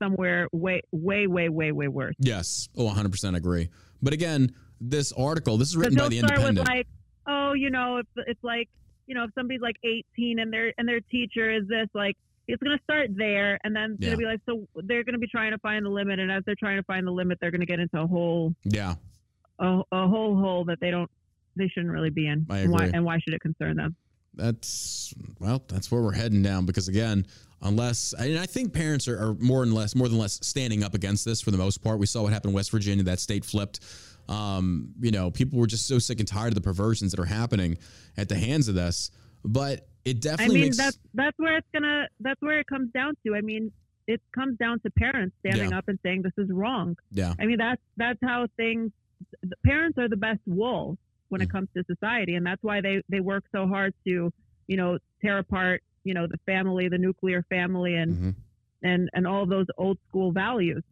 somewhere 0.01 0.49
way, 0.53 0.83
way, 0.93 1.27
way, 1.29 1.49
way, 1.49 1.71
way 1.73 1.89
worse. 1.89 2.15
Yes. 2.19 2.69
Oh, 2.77 2.89
100% 2.89 3.37
agree. 3.37 3.69
But 4.03 4.13
again, 4.13 4.53
this 4.81 5.13
article, 5.13 5.59
this 5.59 5.69
is 5.69 5.77
written 5.77 5.97
by 5.97 6.09
the 6.09 6.19
start 6.19 6.33
Independent. 6.39 6.59
with 6.61 6.69
like, 6.69 6.87
oh, 7.27 7.53
you 7.53 7.71
know, 7.71 7.99
it's 7.99 8.09
it's 8.29 8.43
like, 8.45 8.69
you 9.07 9.15
know, 9.15 9.25
if 9.25 9.31
somebody's 9.35 9.61
like 9.61 9.77
18 9.85 10.39
and 10.39 10.53
their 10.53 10.73
and 10.79 10.89
their 10.89 11.01
teacher 11.01 11.51
is 11.53 11.67
this, 11.69 11.89
like, 11.95 12.17
it's 12.49 12.63
going 12.63 12.77
to 12.77 12.83
start 12.83 13.11
there, 13.17 13.59
and 13.65 13.75
then 13.77 13.93
it's 13.93 14.01
Yeah. 14.03 14.09
going 14.09 14.19
to 14.19 14.25
be 14.25 14.25
like, 14.25 14.41
so 14.47 14.67
they're 14.85 15.05
going 15.05 15.13
to 15.15 15.19
be 15.21 15.29
trying 15.29 15.53
to 15.53 15.59
find 15.59 15.85
the 15.85 15.91
limit, 15.91 16.19
and 16.19 16.31
as 16.33 16.43
they're 16.47 16.55
trying 16.59 16.79
to 16.79 16.83
find 16.85 17.07
the 17.07 17.11
limit, 17.13 17.39
they're 17.41 17.51
going 17.51 17.61
to 17.61 17.67
get 17.67 17.79
into 17.81 18.01
a 18.01 18.07
whole 18.07 18.55
yeah. 18.65 18.95
a, 19.59 19.81
a 19.93 20.09
whole 20.09 20.37
hole 20.37 20.65
that 20.65 20.79
they 20.81 20.91
don't 20.91 21.11
they 21.57 21.69
shouldn't 21.69 21.93
really 21.93 22.11
be 22.11 22.27
in. 22.27 22.47
I 22.49 22.59
And 22.59 22.73
why 22.73 22.85
agree. 22.85 22.93
and 22.97 23.05
why 23.05 23.19
should 23.21 23.35
it 23.35 23.41
concern 23.41 23.77
them? 23.77 23.97
That's 24.35 25.13
well, 25.41 25.63
that's 25.69 25.91
where 25.91 26.01
we're 26.01 26.13
heading 26.13 26.43
down 26.43 26.65
because 26.65 26.87
again, 26.89 27.27
unless 27.63 28.13
and 28.13 28.39
I 28.39 28.47
think 28.47 28.73
parents 28.73 29.09
are, 29.09 29.19
are 29.19 29.35
more 29.35 29.63
and 29.65 29.75
less 29.75 29.95
more 29.97 30.09
than 30.09 30.19
less 30.19 30.39
standing 30.47 30.85
up 30.85 30.95
against 30.95 31.25
this 31.25 31.41
for 31.41 31.51
the 31.51 31.59
most 31.59 31.83
part. 31.83 31.99
We 31.99 32.07
saw 32.07 32.23
what 32.23 32.33
happened 32.33 32.51
in 32.51 32.55
West 32.55 32.71
Virginia, 32.71 33.03
that 33.05 33.19
state 33.21 33.45
flipped. 33.45 33.81
Um, 34.29 34.91
you 35.01 35.11
know, 35.11 35.31
people 35.31 35.59
were 35.59 35.67
just 35.67 35.89
so 35.89 35.99
sick 35.99 36.21
and 36.21 36.29
tired 36.29 36.49
of 36.49 36.55
the 36.55 36.61
perversions 36.61 37.11
that 37.13 37.19
are 37.21 37.25
happening 37.25 37.79
at 38.17 38.29
the 38.29 38.37
hands 38.37 38.69
of 38.69 38.75
this. 38.77 39.11
But 39.45 39.88
it 40.05 40.21
definitely. 40.21 40.45
I 40.45 40.59
mean, 40.61 40.65
makes 40.69 40.77
that's 40.77 40.99
that's 41.15 41.39
where 41.39 41.57
it's 41.59 41.67
gonna 41.75 42.07
that's 42.21 42.41
where 42.41 42.59
it 42.61 42.67
comes 42.67 42.91
down 42.93 43.15
to. 43.27 43.35
I 43.35 43.41
mean, 43.41 43.71
it 44.07 44.21
comes 44.35 44.57
down 44.59 44.81
to 44.81 44.91
parents 44.93 45.37
standing 45.41 45.71
Yeah. 45.71 45.79
up 45.79 45.85
and 45.89 45.99
saying 46.03 46.23
this 46.23 46.33
is 46.39 46.51
wrong. 46.51 46.97
yeah, 47.11 47.35
I 47.39 47.47
mean, 47.47 47.59
that's 47.59 47.83
that's 47.97 48.19
how 48.23 48.47
things. 48.57 48.91
The 49.43 49.57
parents 49.67 49.99
are 49.99 50.09
the 50.09 50.17
best 50.17 50.41
wolves 50.47 50.99
when 51.29 51.41
Mm. 51.41 51.45
it 51.45 51.51
comes 51.51 51.69
to 51.77 51.85
society, 51.85 52.35
and 52.37 52.47
that's 52.47 52.63
why 52.63 52.81
they 52.81 53.03
they 53.09 53.21
work 53.21 53.45
so 53.53 53.67
hard 53.67 53.93
to, 54.07 54.33
you 54.69 54.77
know, 54.77 54.99
tear 55.21 55.39
apart, 55.39 55.83
you 56.05 56.15
know, 56.15 56.27
the 56.27 56.39
family, 56.47 56.89
the 56.89 56.99
nuclear 56.99 57.43
family, 57.51 57.95
and 57.97 58.17
Mhm. 58.17 58.35
and 58.83 59.11
and 59.13 59.27
all 59.27 59.45
those 59.47 59.67
old 59.77 59.99
school 60.09 60.33
values. 60.33 60.83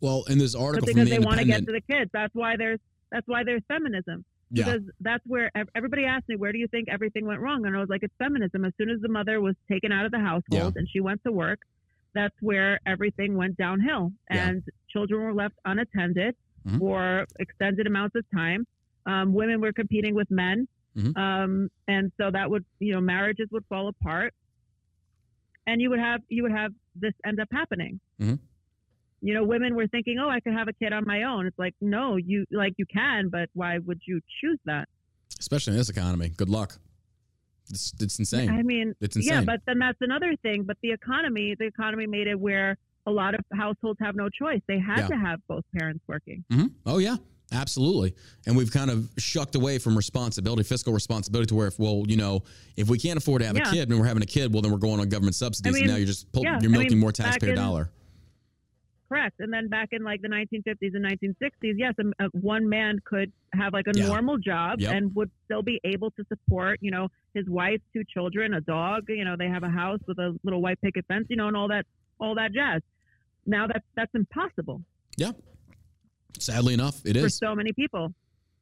Well, 0.00 0.24
in 0.28 0.38
this 0.38 0.54
But 0.54 0.60
article 0.62 0.86
from 0.86 0.94
because 0.94 1.08
the 1.10 1.16
they 1.18 1.24
want 1.24 1.38
to 1.40 1.44
get 1.46 1.64
to 1.66 1.72
the 1.72 1.80
kids, 1.80 2.10
that's 2.12 2.34
why 2.34 2.56
there's 2.56 2.78
that's 3.10 3.26
why 3.26 3.42
there's 3.42 3.62
feminism. 3.68 4.24
Yeah, 4.50 4.64
because 4.64 4.82
that's 5.00 5.24
where 5.26 5.50
everybody 5.74 6.04
asked 6.04 6.28
me, 6.28 6.36
where 6.36 6.52
do 6.52 6.58
you 6.58 6.68
think 6.68 6.88
everything 6.88 7.26
went 7.26 7.40
wrong? 7.40 7.66
And 7.66 7.76
I 7.76 7.80
was 7.80 7.88
like, 7.88 8.02
it's 8.02 8.14
feminism. 8.18 8.64
As 8.64 8.72
soon 8.78 8.90
as 8.90 9.00
the 9.00 9.08
mother 9.08 9.40
was 9.40 9.54
taken 9.70 9.92
out 9.92 10.04
of 10.06 10.12
the 10.12 10.18
household 10.18 10.44
Yeah. 10.50 10.70
and 10.76 10.88
she 10.90 11.00
went 11.00 11.22
to 11.24 11.32
work, 11.32 11.60
that's 12.14 12.34
where 12.40 12.80
everything 12.86 13.36
went 13.36 13.56
downhill. 13.56 14.12
Yeah. 14.30 14.48
And 14.48 14.62
children 14.88 15.22
were 15.22 15.34
left 15.34 15.54
unattended 15.64 16.34
Mhm. 16.66 16.78
for 16.78 17.26
extended 17.38 17.86
amounts 17.86 18.16
of 18.16 18.24
time. 18.30 18.66
Um, 19.06 19.32
women 19.32 19.60
were 19.60 19.72
competing 19.72 20.14
with 20.14 20.30
men. 20.30 20.66
Mhm. 20.96 21.16
Um, 21.16 21.70
and 21.86 22.10
so 22.16 22.30
that 22.30 22.50
would, 22.50 22.64
you 22.80 22.92
know, 22.92 23.00
marriages 23.00 23.48
would 23.52 23.64
fall 23.66 23.88
apart. 23.88 24.34
And 25.66 25.80
you 25.82 25.90
would 25.90 25.98
have 26.00 26.22
you 26.28 26.42
would 26.44 26.52
have 26.52 26.72
this 26.96 27.12
end 27.24 27.40
up 27.40 27.48
happening. 27.52 28.00
Mhm. 28.20 28.38
You 29.20 29.34
know, 29.34 29.44
women 29.44 29.74
were 29.74 29.86
thinking, 29.88 30.18
"Oh, 30.18 30.28
I 30.28 30.40
could 30.40 30.52
have 30.52 30.68
a 30.68 30.72
kid 30.72 30.92
on 30.92 31.04
my 31.06 31.24
own." 31.24 31.46
It's 31.46 31.58
like, 31.58 31.74
no, 31.80 32.16
you 32.16 32.44
like 32.52 32.74
you 32.76 32.86
can, 32.86 33.28
but 33.28 33.48
why 33.54 33.78
would 33.78 34.00
you 34.06 34.20
choose 34.40 34.58
that? 34.64 34.88
Especially 35.40 35.72
in 35.72 35.76
this 35.78 35.88
economy. 35.90 36.28
Good 36.30 36.48
luck. 36.48 36.78
It's, 37.70 37.92
it's 38.00 38.18
insane. 38.18 38.48
I 38.50 38.62
mean, 38.62 38.94
It's 39.00 39.16
insane. 39.16 39.32
yeah, 39.34 39.40
but 39.42 39.60
then 39.66 39.78
that's 39.78 39.98
another 40.00 40.34
thing. 40.42 40.62
But 40.62 40.78
the 40.82 40.90
economy, 40.92 41.54
the 41.58 41.66
economy 41.66 42.06
made 42.06 42.26
it 42.26 42.38
where 42.40 42.78
a 43.06 43.10
lot 43.10 43.34
of 43.34 43.40
households 43.52 43.98
have 44.00 44.16
no 44.16 44.28
choice. 44.30 44.60
They 44.66 44.78
had 44.78 45.00
Yeah. 45.00 45.08
to 45.08 45.16
have 45.16 45.40
both 45.48 45.64
parents 45.76 46.02
working. 46.06 46.44
hmm 46.50 46.66
Oh 46.86 46.96
yeah, 46.98 47.16
absolutely. 47.52 48.14
And 48.46 48.56
we've 48.56 48.70
kind 48.70 48.90
of 48.90 49.10
shucked 49.18 49.54
away 49.54 49.78
from 49.78 49.96
responsibility, 49.96 50.62
fiscal 50.62 50.92
responsibility, 50.94 51.48
to 51.48 51.54
where 51.54 51.66
if 51.66 51.78
well, 51.78 52.04
you 52.06 52.16
know, 52.16 52.42
if 52.76 52.88
we 52.88 52.98
can't 52.98 53.18
afford 53.18 53.42
to 53.42 53.46
have 53.48 53.56
a 53.56 53.60
kid 53.60 53.90
and 53.90 53.98
we're 54.00 54.06
having 54.06 54.22
a 54.22 54.26
kid, 54.26 54.52
well 54.52 54.62
then 54.62 54.72
we're 54.72 54.78
going 54.78 55.00
on 55.00 55.08
government 55.08 55.34
subsidies, 55.34 55.76
I 55.76 55.78
and 55.80 55.88
now 55.88 55.96
you're 55.96 56.06
just 56.06 56.30
pull, 56.32 56.44
yeah, 56.44 56.58
you're 56.62 56.70
I 56.70 56.72
milking 56.72 56.92
mean, 56.92 57.00
more 57.00 57.12
taxpayer 57.12 57.50
in- 57.50 57.56
dollar. 57.56 57.90
Correct. 59.08 59.36
And 59.40 59.50
then 59.50 59.68
back 59.68 59.88
in 59.92 60.02
like 60.04 60.20
the 60.20 60.28
1950s 60.28 60.94
and 60.94 61.04
1960s, 61.04 61.74
yes, 61.76 61.94
a, 61.98 62.24
a, 62.24 62.28
one 62.38 62.68
man 62.68 62.98
could 63.06 63.32
have 63.54 63.72
like 63.72 63.86
a 63.86 63.92
Yeah. 63.96 64.06
normal 64.06 64.36
job 64.36 64.80
Yep. 64.80 64.92
and 64.94 65.14
would 65.14 65.30
still 65.46 65.62
be 65.62 65.80
able 65.84 66.10
to 66.12 66.24
support, 66.28 66.78
you 66.82 66.90
know, 66.90 67.08
his 67.32 67.48
wife, 67.48 67.80
two 67.94 68.04
children, 68.04 68.52
a 68.54 68.60
dog. 68.60 69.04
You 69.08 69.24
know, 69.24 69.34
they 69.38 69.48
have 69.48 69.62
a 69.62 69.70
house 69.70 70.00
with 70.06 70.18
a 70.18 70.36
little 70.44 70.60
white 70.60 70.78
picket 70.82 71.06
fence, 71.06 71.26
you 71.30 71.36
know, 71.36 71.48
and 71.48 71.56
all 71.56 71.68
that, 71.68 71.86
all 72.20 72.34
that 72.34 72.52
jazz. 72.52 72.82
Now 73.46 73.66
that's 73.66 73.86
that's 73.96 74.14
impossible 74.14 74.82
Yeah. 75.16 75.32
Sadly 76.38 76.74
enough, 76.74 77.04
it 77.06 77.16
for 77.16 77.26
is. 77.26 77.36
so 77.38 77.54
many 77.54 77.72
people. 77.72 78.12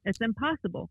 It's 0.05 0.21
impossible. 0.21 0.89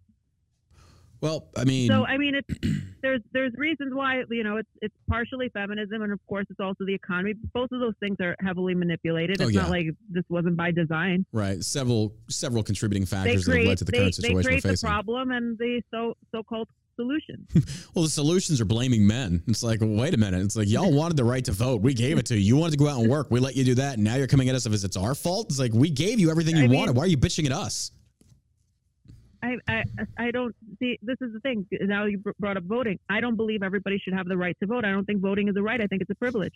Well, 1.21 1.49
I 1.57 1.65
mean, 1.65 1.89
So 1.89 2.05
I 2.05 2.19
mean, 2.19 2.35
it's 2.35 2.59
there's 3.03 3.21
there's 3.33 3.53
reasons 3.57 3.95
why 3.95 4.23
you 4.31 4.43
know 4.45 4.57
it's 4.59 4.69
it's 4.83 4.95
partially 5.09 5.49
feminism 5.51 6.03
and 6.03 6.13
of 6.13 6.21
course 6.27 6.47
it's 6.51 6.61
also 6.61 6.85
the 6.85 6.95
economy. 6.95 7.35
Both 7.55 7.73
of 7.73 7.81
those 7.81 7.95
things 8.01 8.17
are 8.21 8.37
heavily 8.41 8.75
manipulated. 8.75 9.41
Oh, 9.41 9.45
It's 9.47 9.55
yeah. 9.55 9.63
not 9.63 9.71
like 9.71 9.87
this 10.11 10.25
wasn't 10.29 10.57
by 10.57 10.71
design. 10.71 11.25
right, 11.33 11.63
several 11.63 12.15
several 12.29 12.63
contributing 12.63 13.07
factors 13.07 13.45
that 13.45 13.57
have 13.57 13.67
led 13.67 13.79
to 13.79 13.85
the 13.85 13.93
they, 13.93 13.99
current 13.99 14.17
they 14.17 14.23
situation 14.23 14.37
we're 14.37 14.61
create 14.61 14.63
the 14.81 14.87
problem 14.87 15.31
and 15.31 15.59
the 15.59 15.83
so 15.91 16.15
so 16.33 16.43
called 16.43 16.69
solution. 16.97 17.47
Well, 17.95 18.05
the 18.05 18.11
solutions 18.11 18.61
are 18.61 18.67
blaming 18.67 19.07
men. 19.07 19.43
It's 19.47 19.63
like, 19.63 19.79
wait 19.83 20.13
a 20.13 20.19
minute. 20.19 20.43
It's 20.43 20.55
like 20.57 20.69
y'all 20.69 20.93
wanted 21.01 21.17
the 21.17 21.25
right 21.25 21.43
to 21.47 21.53
vote. 21.53 21.81
We 21.81 21.95
gave 21.95 22.19
it 22.19 22.27
to 22.27 22.35
you. 22.35 22.41
You 22.41 22.57
wanted 22.57 22.73
to 22.73 22.77
go 22.79 22.89
out 22.89 23.01
and 23.01 23.11
work. 23.11 23.29
We 23.31 23.41
let 23.41 23.57
you 23.57 23.65
do 23.65 23.75
that, 23.77 23.95
and 23.95 24.05
now 24.05 24.17
you're 24.17 24.27
coming 24.27 24.51
at 24.51 24.55
us 24.55 24.67
as 24.67 24.83
if 24.83 24.85
it's 24.89 24.97
our 24.99 25.15
fault. 25.15 25.47
It's 25.49 25.59
like 25.59 25.73
we 25.73 25.89
gave 25.89 26.21
you 26.21 26.31
everything 26.31 26.57
you 26.57 26.65
I 26.65 26.67
mean- 26.67 26.79
wanted. 26.79 26.95
Why 26.97 27.05
are 27.05 27.07
you 27.07 27.17
bitching 27.17 27.47
at 27.47 27.53
us? 27.53 27.91
I, 29.47 29.57
I 29.69 29.85
I 30.27 30.31
don't 30.31 30.55
see. 30.79 30.99
This 31.03 31.17
is 31.21 31.33
the 31.33 31.41
thing. 31.41 31.67
Now 31.83 32.05
you 32.07 32.23
brought 32.39 32.57
up 32.57 32.65
voting. 32.65 32.99
I 33.09 33.21
don't 33.21 33.37
believe 33.37 33.63
everybody 33.63 33.99
should 33.99 34.15
have 34.15 34.27
the 34.27 34.37
right 34.37 34.57
to 34.61 34.67
vote. 34.67 34.85
I 34.85 34.91
don't 34.91 35.05
think 35.05 35.21
voting 35.21 35.49
is 35.49 35.57
a 35.57 35.63
right. 35.63 35.81
I 35.81 35.87
think 35.87 36.03
it's 36.03 36.11
a 36.11 36.15
privilege. 36.17 36.55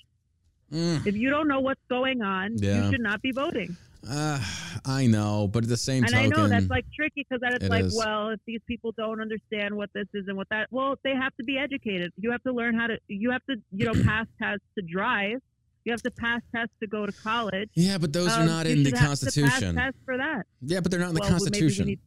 Mm, 0.73 1.07
If 1.07 1.17
you 1.17 1.31
don't 1.31 1.49
know 1.49 1.61
what's 1.61 1.81
going 1.89 2.23
on, 2.23 2.57
Yeah. 2.59 2.85
you 2.87 2.93
should 2.93 3.01
not 3.01 3.21
be 3.23 3.33
voting. 3.33 3.77
uh, 4.09 4.39
I 4.85 5.07
know, 5.07 5.49
but 5.53 5.65
at 5.65 5.69
the 5.69 5.77
same 5.77 6.05
time, 6.05 6.25
And 6.25 6.33
token, 6.33 6.45
I 6.45 6.49
know 6.49 6.49
that's 6.61 6.71
like 6.71 6.87
tricky 6.95 7.27
because 7.29 7.41
It 7.43 7.69
like, 7.69 7.85
is. 7.87 7.97
well, 7.97 8.31
if 8.31 8.41
these 8.47 8.61
people 8.67 8.93
don't 8.97 9.21
understand 9.21 9.75
what 9.77 9.91
this 9.95 10.07
is 10.15 10.27
and 10.29 10.37
what 10.37 10.49
that, 10.51 10.69
well, 10.71 10.97
they 11.05 11.15
have 11.15 11.35
to 11.37 11.45
be 11.45 11.59
educated. 11.59 12.13
You 12.17 12.31
have 12.31 12.43
to 12.45 12.53
learn 12.53 12.75
how 12.75 12.87
to. 12.87 12.99
You 13.09 13.31
have 13.33 13.45
to, 13.51 13.57
you 13.73 13.87
know, 13.87 13.93
pass 14.05 14.27
tests 14.43 14.65
to 14.79 14.83
drive. 14.83 15.39
You 15.85 15.93
have 15.93 16.03
to 16.03 16.11
pass 16.11 16.41
tests 16.55 16.75
to 16.81 16.87
go 16.87 17.05
to 17.05 17.13
college. 17.13 17.69
yeah, 17.75 17.99
but 17.99 18.13
those 18.13 18.29
are 18.37 18.41
Um, 18.43 18.47
not 18.47 18.67
you 18.67 18.73
in 18.73 18.83
the 18.85 18.91
should 18.91 18.99
have 18.99 19.19
to 19.19 19.25
Constitution. 19.27 19.75
Pass 19.75 19.85
tests 19.87 20.01
for 20.05 20.17
that. 20.19 20.47
Yeah, 20.63 20.81
but 20.81 20.91
they're 20.91 21.01
not 21.01 21.09
in 21.11 21.15
the 21.17 21.21
Well, 21.23 21.31
Constitution. 21.31 21.99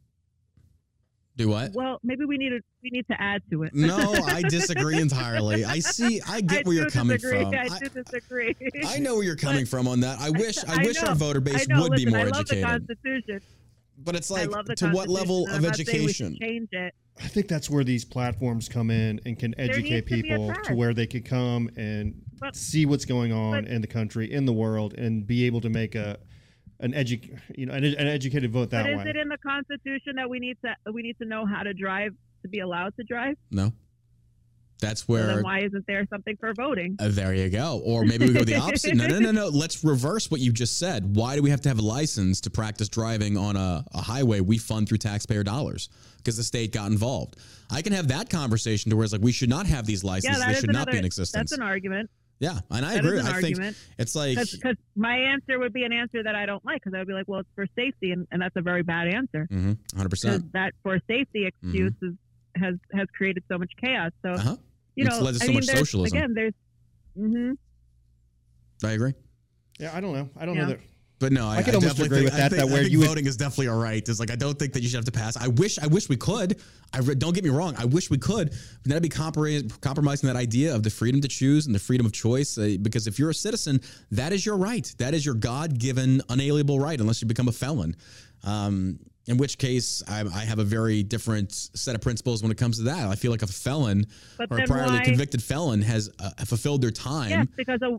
Need- 1.36 1.44
Do 1.44 1.48
what? 1.50 1.72
Well, 1.74 1.98
maybe 2.02 2.24
we 2.24 2.36
need 2.38 2.50
to 2.50 2.60
we 2.82 2.90
need 2.90 3.06
to 3.08 3.20
add 3.20 3.42
to 3.50 3.62
it. 3.64 3.74
No, 3.74 3.96
I 4.26 4.42
disagree 4.42 5.00
entirely. 5.00 5.64
I 5.64 5.78
see. 5.78 6.20
I 6.28 6.40
get 6.40 6.60
I 6.60 6.62
where 6.68 6.74
you're 6.76 6.90
coming 6.90 7.16
disagree. 7.16 7.42
from. 7.44 7.54
I 7.54 7.68
I, 7.70 7.78
do 7.78 7.88
disagree. 8.02 8.54
I 8.86 8.98
know 8.98 9.14
where 9.16 9.24
you're 9.24 9.36
coming 9.36 9.66
from 9.66 9.88
on 9.88 10.00
that. 10.00 10.18
I 10.20 10.30
wish. 10.30 10.58
I, 10.64 10.74
I 10.80 10.84
wish 10.84 11.02
our 11.02 11.14
voter 11.14 11.40
base 11.40 11.66
know. 11.68 11.82
would 11.82 11.92
listen, 11.92 12.06
be 12.06 12.10
more 12.10 12.20
I 12.20 12.24
love 12.24 12.40
educated. 12.40 12.64
the 12.64 12.66
Constitution. 12.96 13.40
But 13.98 14.16
it's 14.16 14.28
like, 14.30 14.50
to 14.76 14.90
what 14.90 15.08
level 15.08 15.46
of 15.48 15.54
I'm 15.54 15.62
not 15.62 15.76
we 15.78 15.82
education? 15.82 16.36
Change 16.40 16.68
it. 16.72 16.92
I 17.22 17.28
think 17.28 17.46
that's 17.46 17.70
where 17.70 17.84
these 17.84 18.04
platforms 18.04 18.68
come 18.68 18.90
in 18.90 19.20
and 19.24 19.38
can 19.38 19.54
educate 19.58 20.08
to 20.08 20.14
people 20.22 20.48
to 20.48 20.54
test. 20.54 20.72
where 20.72 20.92
they 20.92 21.06
could 21.06 21.24
come 21.24 21.70
and 21.76 22.20
But- 22.40 22.56
see 22.56 22.86
what's 22.86 23.04
going 23.04 23.32
on 23.32 23.62
but- 23.62 23.70
in 23.70 23.80
the 23.80 23.86
country, 23.86 24.30
in 24.32 24.46
the 24.46 24.52
world, 24.52 24.94
and 24.94 25.24
be 25.24 25.46
able 25.46 25.60
to 25.60 25.70
make 25.70 25.94
a 25.94 26.18
an 26.84 26.92
edu- 26.92 27.38
you 27.56 27.66
know 27.66 27.72
an, 27.74 27.84
an 27.84 28.06
educated 28.06 28.52
vote 28.52 28.70
that 28.70 28.84
But 28.84 28.92
is 28.92 28.98
way. 28.98 29.10
it 29.10 29.16
in 29.16 29.28
the 29.28 29.38
Constitution 29.38 30.16
that 30.16 30.28
we 30.28 30.38
need 30.38 30.56
to 30.64 30.92
we 30.92 31.02
need 31.02 31.16
to 31.18 31.24
know 31.26 31.46
how 31.46 31.62
to 31.62 31.72
drive 31.74 32.12
to 32.42 32.48
be 32.48 32.60
allowed 32.60 32.94
to 32.96 33.04
drive? 33.04 33.36
No. 33.50 33.72
That's 34.80 35.02
So 35.02 35.06
where 35.06 35.26
then 35.28 35.42
why 35.44 35.60
isn't 35.60 35.86
there 35.86 36.04
something 36.10 36.36
for 36.36 36.52
voting? 36.52 36.96
Uh, 36.98 37.08
there 37.10 37.32
you 37.32 37.48
go. 37.48 37.80
Or 37.84 38.04
maybe 38.04 38.26
we 38.26 38.34
go 38.34 38.44
the 38.44 38.56
opposite. 38.56 38.94
No, 38.96 39.06
no, 39.06 39.18
no, 39.18 39.30
no. 39.30 39.48
Let's 39.62 39.82
reverse 39.84 40.30
what 40.30 40.40
you 40.40 40.52
just 40.52 40.78
said. 40.78 41.16
Why 41.16 41.36
do 41.36 41.42
we 41.42 41.48
have 41.50 41.60
to 41.62 41.68
have 41.70 41.78
a 41.78 41.82
license 41.82 42.40
to 42.42 42.50
practice 42.50 42.88
driving 42.88 43.38
on 43.38 43.56
a, 43.56 43.84
a 43.94 44.02
highway 44.02 44.40
we 44.40 44.58
fund 44.58 44.88
through 44.88 44.98
taxpayer 44.98 45.42
dollars? 45.44 45.88
Because 46.18 46.36
the 46.36 46.42
state 46.44 46.72
got 46.72 46.90
involved. 46.90 47.36
I 47.70 47.80
can 47.82 47.92
have 47.94 48.08
that 48.08 48.28
conversation 48.28 48.90
to 48.90 48.96
where 48.96 49.04
it's 49.04 49.12
like 49.12 49.22
we 49.22 49.32
should 49.32 49.48
not 49.48 49.66
have 49.66 49.86
these 49.86 50.04
licenses. 50.04 50.40
that 50.40 50.48
they 50.48 50.54
should 50.60 50.70
another. 50.70 50.86
not 50.86 50.92
be 50.92 50.98
in 50.98 51.04
existence. 51.04 51.50
That's 51.50 51.52
an 51.52 51.62
argument. 51.62 52.10
Yeah, 52.44 52.58
and 52.70 52.84
I 52.84 52.94
That 52.94 53.04
is 53.04 53.10
agree. 53.10 53.18
an 53.20 53.26
I 53.26 53.40
think 53.40 53.58
it's 53.98 54.14
like 54.14 54.38
Because 54.38 54.76
my 54.96 55.16
answer 55.32 55.58
would 55.58 55.72
be 55.72 55.84
an 55.84 55.92
answer 55.92 56.22
that 56.22 56.34
I 56.34 56.44
don't 56.46 56.64
like. 56.64 56.80
Because 56.82 56.94
I 56.94 56.98
would 57.00 57.08
be 57.08 57.14
like, 57.14 57.26
well, 57.26 57.40
it's 57.40 57.48
for 57.54 57.66
safety, 57.82 58.10
and, 58.14 58.26
and 58.30 58.40
that's 58.42 58.56
a 58.56 58.62
very 58.62 58.82
bad 58.82 59.06
answer. 59.08 59.48
mhm, 59.50 59.76
100%. 59.94 60.52
That 60.52 60.72
for 60.82 60.98
safety 61.10 61.46
excuse 61.50 61.94
is, 62.02 62.12
has 62.56 62.74
has 62.92 63.06
created 63.16 63.42
so 63.50 63.56
much 63.58 63.72
chaos. 63.82 64.10
So 64.22 64.28
Mm-hmm. 64.28 64.38
Uh-huh. 64.48 64.56
you 64.96 65.04
It's 65.06 65.18
know, 65.18 65.24
led 65.24 65.32
to 65.34 65.38
so 65.40 65.44
I 65.44 65.48
mean, 65.48 65.54
much 65.54 65.66
there's, 65.66 65.78
socialism. 65.90 66.16
Again, 66.18 66.34
there's. 66.34 66.54
hmm 67.16 67.52
I 68.84 68.92
agree. 68.92 69.14
yeah, 69.80 69.96
I 69.96 70.00
don't 70.00 70.12
know. 70.12 70.28
I 70.36 70.44
don't 70.46 70.56
Yeah. 70.56 70.62
know 70.64 70.68
that. 70.74 70.80
But 71.20 71.32
no, 71.32 71.46
I, 71.46 71.58
I 71.58 71.62
could 71.62 71.74
almost 71.76 71.96
definitely 71.96 72.18
agree 72.18 72.30
think, 72.30 72.32
with 72.32 72.36
that, 72.38 72.46
I 72.46 72.48
think, 72.48 72.60
that 72.62 72.68
I 72.68 72.72
where 72.72 72.82
think 72.82 72.92
you 72.92 72.98
would- 72.98 73.08
voting 73.08 73.26
is 73.26 73.36
definitely 73.36 73.68
all 73.68 73.78
right. 73.80 74.06
It's 74.06 74.18
like 74.20 74.30
I 74.32 74.36
don't 74.36 74.58
think 74.58 74.72
that 74.72 74.82
you 74.82 74.88
should 74.88 74.96
have 74.96 75.04
to 75.04 75.12
pass. 75.12 75.36
I 75.36 75.46
wish, 75.48 75.78
I 75.78 75.86
wish 75.86 76.08
we 76.08 76.16
could. 76.16 76.60
I 76.92 76.98
re- 76.98 77.14
don't 77.14 77.32
get 77.34 77.44
me 77.44 77.50
wrong. 77.50 77.74
I 77.78 77.84
wish 77.84 78.10
we 78.10 78.18
could, 78.18 78.50
but 78.50 78.84
that'd 78.84 79.02
be 79.02 79.08
comprom- 79.08 79.80
compromising 79.80 80.26
that 80.26 80.36
idea 80.36 80.74
of 80.74 80.82
the 80.82 80.90
freedom 80.90 81.20
to 81.20 81.28
choose 81.28 81.66
and 81.66 81.74
the 81.74 81.78
freedom 81.78 82.04
of 82.04 82.12
choice. 82.12 82.58
Uh, 82.58 82.76
because 82.82 83.06
if 83.06 83.18
you're 83.18 83.30
a 83.30 83.34
citizen, 83.34 83.80
that 84.10 84.32
is 84.32 84.44
your 84.44 84.56
right. 84.56 84.92
That 84.98 85.14
is 85.14 85.24
your 85.24 85.34
God-given, 85.36 86.20
unalienable 86.28 86.78
right, 86.80 87.00
unless 87.00 87.22
you 87.22 87.28
become 87.28 87.48
a 87.48 87.52
felon. 87.52 87.96
Um, 88.42 88.98
in 89.26 89.38
which 89.38 89.56
case, 89.56 90.02
I, 90.06 90.20
I 90.20 90.40
have 90.44 90.58
a 90.58 90.64
very 90.64 91.02
different 91.02 91.52
set 91.52 91.94
of 91.94 92.02
principles 92.02 92.42
when 92.42 92.52
it 92.52 92.58
comes 92.58 92.76
to 92.78 92.82
that. 92.84 93.08
I 93.08 93.14
feel 93.14 93.30
like 93.30 93.40
a 93.42 93.46
felon 93.46 94.04
But 94.36 94.50
or 94.52 94.58
a 94.58 94.62
priorly 94.66 94.98
why- 94.98 95.04
convicted 95.04 95.42
felon 95.42 95.80
has 95.82 96.10
uh, 96.18 96.30
fulfilled 96.44 96.82
their 96.82 96.90
time. 96.90 97.30
Yes, 97.30 97.46
because 97.56 97.80
a, 97.82 97.98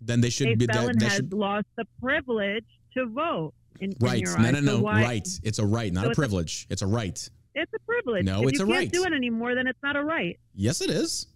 Then 0.00 0.20
they 0.20 0.30
should 0.30 0.48
a 0.48 0.54
be. 0.56 0.66
Felon 0.66 0.98
that 0.98 1.04
has 1.04 1.12
should, 1.16 1.32
lost 1.32 1.66
the 1.76 1.84
privilege 2.00 2.64
to 2.94 3.06
vote. 3.06 3.52
In, 3.80 3.90
in 3.92 3.96
Right. 4.00 4.20
your 4.20 4.38
No, 4.38 4.50
no, 4.50 4.60
no. 4.60 4.76
So 4.76 4.80
why- 4.82 5.02
right. 5.02 5.28
It's 5.42 5.58
a 5.58 5.64
right, 5.66 5.92
not 5.92 6.02
So 6.02 6.06
a 6.08 6.10
it's 6.10 6.18
a- 6.18 6.20
privilege. 6.20 6.66
it's 6.70 6.82
a 6.82 6.86
right. 6.86 7.30
It's 7.54 7.72
a 7.74 7.78
privilege. 7.86 8.24
No, 8.24 8.42
if 8.42 8.50
it's 8.50 8.58
you 8.60 8.66
can't 8.66 8.92
do 8.92 9.04
it 9.04 9.12
anymore, 9.12 9.54
then 9.54 9.66
it's 9.66 9.78
not 9.82 9.96
a 9.96 10.02
right. 10.04 10.38
Yes, 10.54 10.80
it 10.80 10.90
is. 10.90 11.26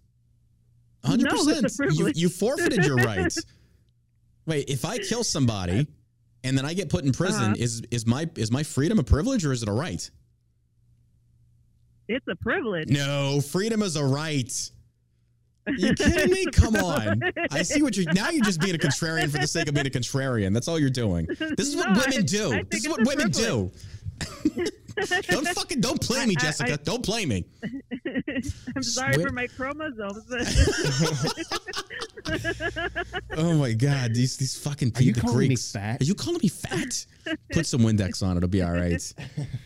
No, 1.03 1.11
Hundred 1.11 1.33
it's 1.33 1.43
a 1.43 1.47
percent. 1.63 1.63
You, 1.73 1.87
privilege. 1.87 2.19
you 2.19 2.29
forfeited 2.29 2.85
your 2.85 2.97
right. 2.97 3.35
Wait, 4.47 4.69
if 4.69 4.85
I 4.85 4.99
kill 4.99 5.25
somebody 5.25 5.87
and 6.45 6.57
then 6.57 6.65
I 6.67 6.75
get 6.75 6.89
put 6.91 7.05
in 7.05 7.13
prison, 7.13 7.43
Uh-huh. 7.53 7.55
is 7.59 7.83
is 7.91 8.07
my 8.07 8.29
is 8.37 8.51
my 8.51 8.63
freedom 8.63 8.99
a 8.99 9.03
privilege 9.05 9.45
or 9.45 9.53
is 9.53 9.63
it 9.63 9.69
a 9.69 9.73
right? 9.73 10.09
It's 12.09 12.27
a 12.29 12.37
privilege. 12.37 12.89
No, 12.91 13.41
freedom 13.41 13.83
is 13.83 13.97
a 13.97 14.05
right. 14.05 14.53
You 15.67 15.95
kidding 15.97 16.31
me? 16.31 16.47
Come 16.47 16.77
on. 16.77 17.23
I 17.51 17.63
see 17.63 17.83
what 17.83 17.97
you're 17.97 18.13
now. 18.13 18.31
You're 18.31 18.45
just 18.45 18.61
being 18.61 18.75
a 18.75 18.79
contrarian 18.79 19.31
for 19.31 19.39
the 19.39 19.47
sake 19.47 19.69
of 19.69 19.75
being 19.75 19.87
a 19.87 19.91
contrarian. 19.91 20.53
That's 20.53 20.69
all 20.69 20.79
you're 20.79 20.91
doing. 20.91 21.27
This 21.27 21.69
is 21.69 21.77
what 21.77 21.91
No, 21.91 22.01
women 22.07 22.25
do. 22.27 22.53
I 22.53 22.57
think 22.57 22.71
This 22.71 22.85
is 22.85 22.89
what 22.89 23.07
women 23.07 23.31
do. 23.31 23.71
don't 25.29 25.49
fucking 25.49 25.81
don't 25.81 26.01
play 26.01 26.25
me, 26.27 26.35
I- 26.39 26.41
I- 26.41 26.45
Jessica. 26.45 26.73
I- 26.75 26.77
don't 26.77 27.05
play 27.05 27.27
me. 27.27 27.45
I'm 28.77 28.83
sorry 28.83 29.15
Swear- 29.15 29.27
for 29.29 29.33
my 29.33 29.47
chromosomes. 29.49 30.25
Oh 33.37 33.55
my 33.55 33.73
god, 33.73 34.15
these 34.15 34.37
these 34.37 34.57
fucking 34.57 34.93
Are 34.97 35.03
you 35.03 35.13
the 35.13 35.21
calling 35.21 35.49
me 35.49 35.57
fat? 35.57 36.01
Are 36.01 36.05
you 36.05 36.15
calling 36.15 36.41
me 36.43 36.49
fat? 36.49 37.05
Put 37.53 37.67
some 37.67 37.81
Windex 37.81 38.23
on; 38.23 38.33
it, 38.33 38.39
it'll 38.39 38.49
be 38.49 38.63
all 38.63 38.73
right. 38.73 39.03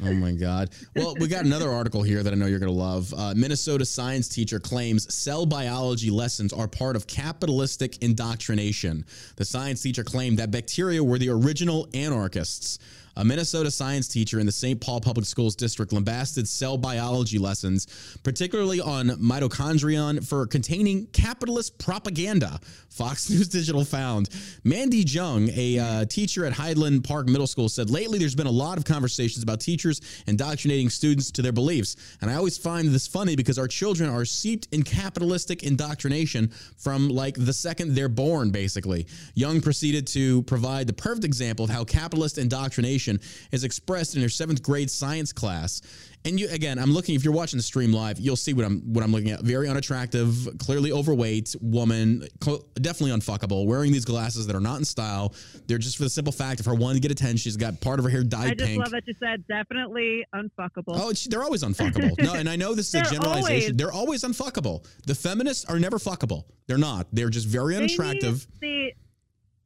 Oh 0.05 0.13
my 0.15 0.33
god. 0.33 0.71
Well, 0.97 1.15
we 1.21 1.29
got 1.29 1.45
another 1.45 1.71
article 1.71 2.03
here 2.03 2.23
that 2.23 2.33
I 2.33 2.37
know 2.37 2.47
you're 2.47 2.59
gonna 2.59 2.73
love. 2.73 3.13
Uh, 3.17 3.35
Minnesota 3.37 3.85
science 3.85 4.29
teacher 4.29 4.59
claims 4.59 5.13
cell 5.15 5.47
biology 5.47 6.11
lessons 6.11 6.53
are 6.53 6.67
part 6.67 6.97
of 6.97 7.07
capitalistic 7.07 8.03
indoctrination. 8.03 9.05
The 9.37 9.45
science 9.45 9.83
teacher 9.83 10.03
claimed 10.03 10.39
that 10.39 10.51
bacteria 10.51 11.03
were 11.05 11.19
the 11.19 11.29
original 11.31 11.89
anarchists. 11.95 12.79
A 13.19 13.24
Minnesota 13.24 13.69
science 13.69 14.07
teacher 14.07 14.39
in 14.39 14.47
the 14.47 14.53
St. 14.53 14.81
Paul 14.81 15.01
Public 15.01 15.27
Schools 15.27 15.57
district 15.57 15.93
lambasted 15.93 16.47
cell 16.47 16.78
biology 16.78 17.36
lessons, 17.36 17.89
particularly 18.23 18.81
on 18.81 19.09
mitochondrion, 19.09 20.24
for 20.24 20.47
containing 20.47 21.07
capitalist 21.07 21.77
propaganda. 21.78 22.61
Fox 22.90 23.28
News 23.31 23.49
Digital 23.49 23.85
found. 23.85 24.28
Mandy 24.62 24.99
Jung, 24.99 25.49
a 25.53 25.78
uh, 25.81 26.05
teacher 26.05 26.45
at 26.45 26.53
Highland 26.53 27.03
Park 27.03 27.27
Middle 27.27 27.49
School, 27.49 27.69
said 27.69 27.90
lately 27.90 28.20
there's 28.20 28.36
been 28.36 28.47
a 28.47 28.51
lot 28.53 28.78
of 28.78 28.85
conversations 28.85 29.43
about 29.43 29.59
teachers 29.59 30.01
indoctrinating 30.28 30.89
students 30.89 31.32
to 31.32 31.43
their 31.43 31.51
beliefs. 31.51 31.97
And 32.20 32.31
I 32.31 32.35
always 32.35 32.57
find 32.57 32.90
this 32.90 33.09
funny 33.09 33.35
because 33.35 33.59
our 33.59 33.66
children 33.66 34.09
are 34.09 34.24
seeped 34.24 34.69
in 34.70 34.85
capitalistic 34.85 35.65
indoctrination 35.65 36.53
from 36.77 37.09
like 37.09 37.35
the 37.35 37.53
second 37.53 37.97
they're 37.97 38.09
born, 38.09 38.51
basically. 38.51 39.09
Young 39.35 39.61
proceeded 39.61 40.07
to 40.09 40.43
provide 40.45 40.86
the 40.86 40.93
perfect 40.93 41.24
example 41.24 41.65
of 41.65 41.70
how 41.73 41.82
capitalist 41.82 42.39
indoctrination 42.39 43.08
is 43.53 43.65
expressed 43.65 44.17
in 44.17 44.23
her 44.23 44.29
seventh 44.29 44.63
grade 44.63 44.91
science 44.91 45.33
class. 45.33 45.81
And 46.25 46.39
you 46.39 46.49
again, 46.51 46.81
I'm 46.81 46.93
looking. 46.93 47.15
If 47.15 47.23
you're 47.25 47.33
watching 47.33 47.59
the 47.59 47.63
stream 47.63 47.93
live, 47.93 48.19
you'll 48.19 48.35
see 48.37 48.53
what 48.53 48.65
I'm 48.65 48.81
what 48.93 49.05
I'm 49.05 49.13
looking 49.13 49.31
at. 49.31 49.41
Very 49.43 49.69
unattractive, 49.69 50.49
clearly 50.59 50.91
overweight 50.91 51.55
woman, 51.61 52.27
cl- 52.43 52.65
definitely 52.75 53.17
unfuckable. 53.17 53.67
Wearing 53.67 53.93
these 53.93 54.05
glasses 54.05 54.45
that 54.49 54.57
are 54.57 54.61
not 54.61 54.79
in 54.81 54.85
style. 54.85 55.33
They're 55.69 55.79
just 55.79 55.97
for 55.97 56.03
the 56.03 56.11
simple 56.11 56.33
fact 56.33 56.59
of 56.59 56.67
her 56.67 56.75
wanting 56.75 56.97
to 56.97 57.01
get 57.01 57.13
attention. 57.13 57.39
She's 57.39 57.57
got 57.57 57.81
part 57.81 58.01
of 58.01 58.05
her 58.05 58.11
hair 58.11 58.25
dyed 58.25 58.49
pink. 58.49 58.51
I 58.51 58.55
just 58.57 58.69
pink. 58.69 58.83
love 58.83 58.91
that 58.91 59.05
you 59.07 59.15
said 59.21 59.47
definitely 59.47 60.25
unfuckable. 60.35 60.95
Oh, 60.97 61.13
they're 61.31 61.45
always 61.45 61.63
unfuckable. 61.63 62.21
No, 62.21 62.35
and 62.35 62.49
I 62.49 62.57
know 62.57 62.75
this 62.75 62.89
is 62.89 62.95
a 63.01 63.05
generalization. 63.15 63.45
always- 63.47 63.77
They're 63.77 63.93
always 63.93 64.25
unfuckable. 64.25 64.85
The 65.07 65.15
feminists 65.15 65.65
are 65.67 65.79
never 65.79 65.99
fuckable. 65.99 66.45
They're 66.67 66.79
not. 66.79 67.07
They're 67.13 67.31
just 67.31 67.47
very 67.47 67.75
They 67.75 67.85
unattractive. 67.85 68.47
Need, 68.61 68.95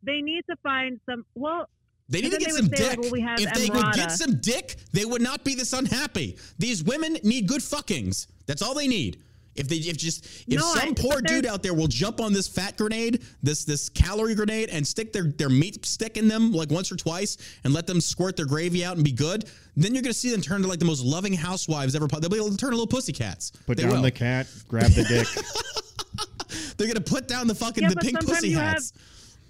they, 0.04 0.12
they 0.16 0.20
need 0.20 0.42
to 0.50 0.56
find 0.62 1.00
some. 1.08 1.24
Well, 1.34 1.66
They 2.08 2.20
need 2.20 2.32
to 2.32 2.38
get 2.38 2.52
some 2.52 2.68
dick. 2.68 2.88
like, 2.88 3.00
well, 3.00 3.10
we 3.10 3.20
have 3.22 3.40
if 3.40 3.52
they 3.54 3.68
could 3.68 3.92
get 3.94 4.10
some 4.12 4.36
dick, 4.40 4.76
they 4.92 5.04
would 5.04 5.22
not 5.22 5.44
be 5.44 5.54
this 5.54 5.72
unhappy. 5.72 6.36
These 6.58 6.84
women 6.84 7.16
need 7.22 7.46
good 7.48 7.60
fuckings. 7.62 8.26
That's 8.46 8.60
all 8.62 8.74
they 8.74 8.86
need. 8.88 9.20
If 9.54 9.68
they 9.68 9.76
if 9.76 9.98
just 9.98 10.24
if 10.48 10.58
No, 10.58 10.66
I- 10.72 10.80
some 10.86 10.94
poor 10.94 11.20
dude 11.20 11.44
out 11.46 11.62
there 11.62 11.74
will 11.74 11.86
jump 11.86 12.20
on 12.20 12.32
this 12.32 12.48
fat 12.48 12.76
grenade, 12.78 13.22
this 13.42 13.64
this 13.66 13.88
calorie 13.90 14.34
grenade, 14.34 14.70
and 14.70 14.86
stick 14.86 15.12
their 15.12 15.24
their 15.24 15.50
meat 15.50 15.84
stick 15.84 16.16
in 16.16 16.26
them 16.26 16.52
like 16.52 16.70
once 16.70 16.90
or 16.90 16.96
twice, 16.96 17.36
and 17.64 17.74
let 17.74 17.86
them 17.86 18.00
squirt 18.00 18.34
their 18.36 18.46
gravy 18.46 18.82
out 18.82 18.96
and 18.96 19.04
be 19.04 19.12
good, 19.12 19.44
then 19.76 19.94
you're 19.94 20.02
gonna 20.02 20.14
see 20.14 20.30
them 20.30 20.40
turn 20.40 20.62
to 20.62 20.68
like 20.68 20.78
the 20.78 20.86
most 20.86 21.04
loving 21.04 21.34
housewives 21.34 21.94
ever. 21.94 22.06
They'll 22.06 22.30
be 22.30 22.36
able 22.38 22.50
to 22.50 22.56
turn 22.56 22.70
to 22.70 22.76
little 22.76 22.86
pussycats. 22.86 23.50
Put 23.66 23.76
They 23.76 23.82
down 23.82 23.92
will. 23.92 24.02
the 24.02 24.10
cat, 24.10 24.46
grab 24.68 24.90
the 24.92 25.04
dick. 25.04 25.28
They're 26.76 26.86
gonna 26.88 27.00
put 27.00 27.28
down 27.28 27.46
the 27.46 27.54
fucking 27.54 27.82
Yeah, 27.84 27.90
the 27.90 27.96
pink 27.96 28.20
pussy 28.24 28.50
you 28.50 28.58
hats. 28.58 28.92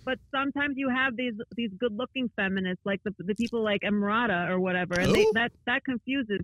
But 0.04 0.18
sometimes 0.34 0.74
you 0.76 0.88
have 0.88 1.16
these 1.16 1.34
these 1.56 1.70
good 1.78 1.92
looking 1.96 2.30
feminists 2.36 2.80
like 2.84 3.00
the 3.04 3.14
the 3.18 3.34
people 3.34 3.62
like 3.62 3.82
Emrata 3.82 4.48
or 4.50 4.58
whatever, 4.60 4.94
and 4.98 5.14
they, 5.14 5.26
that 5.34 5.52
that 5.66 5.84
confuses. 5.84 6.40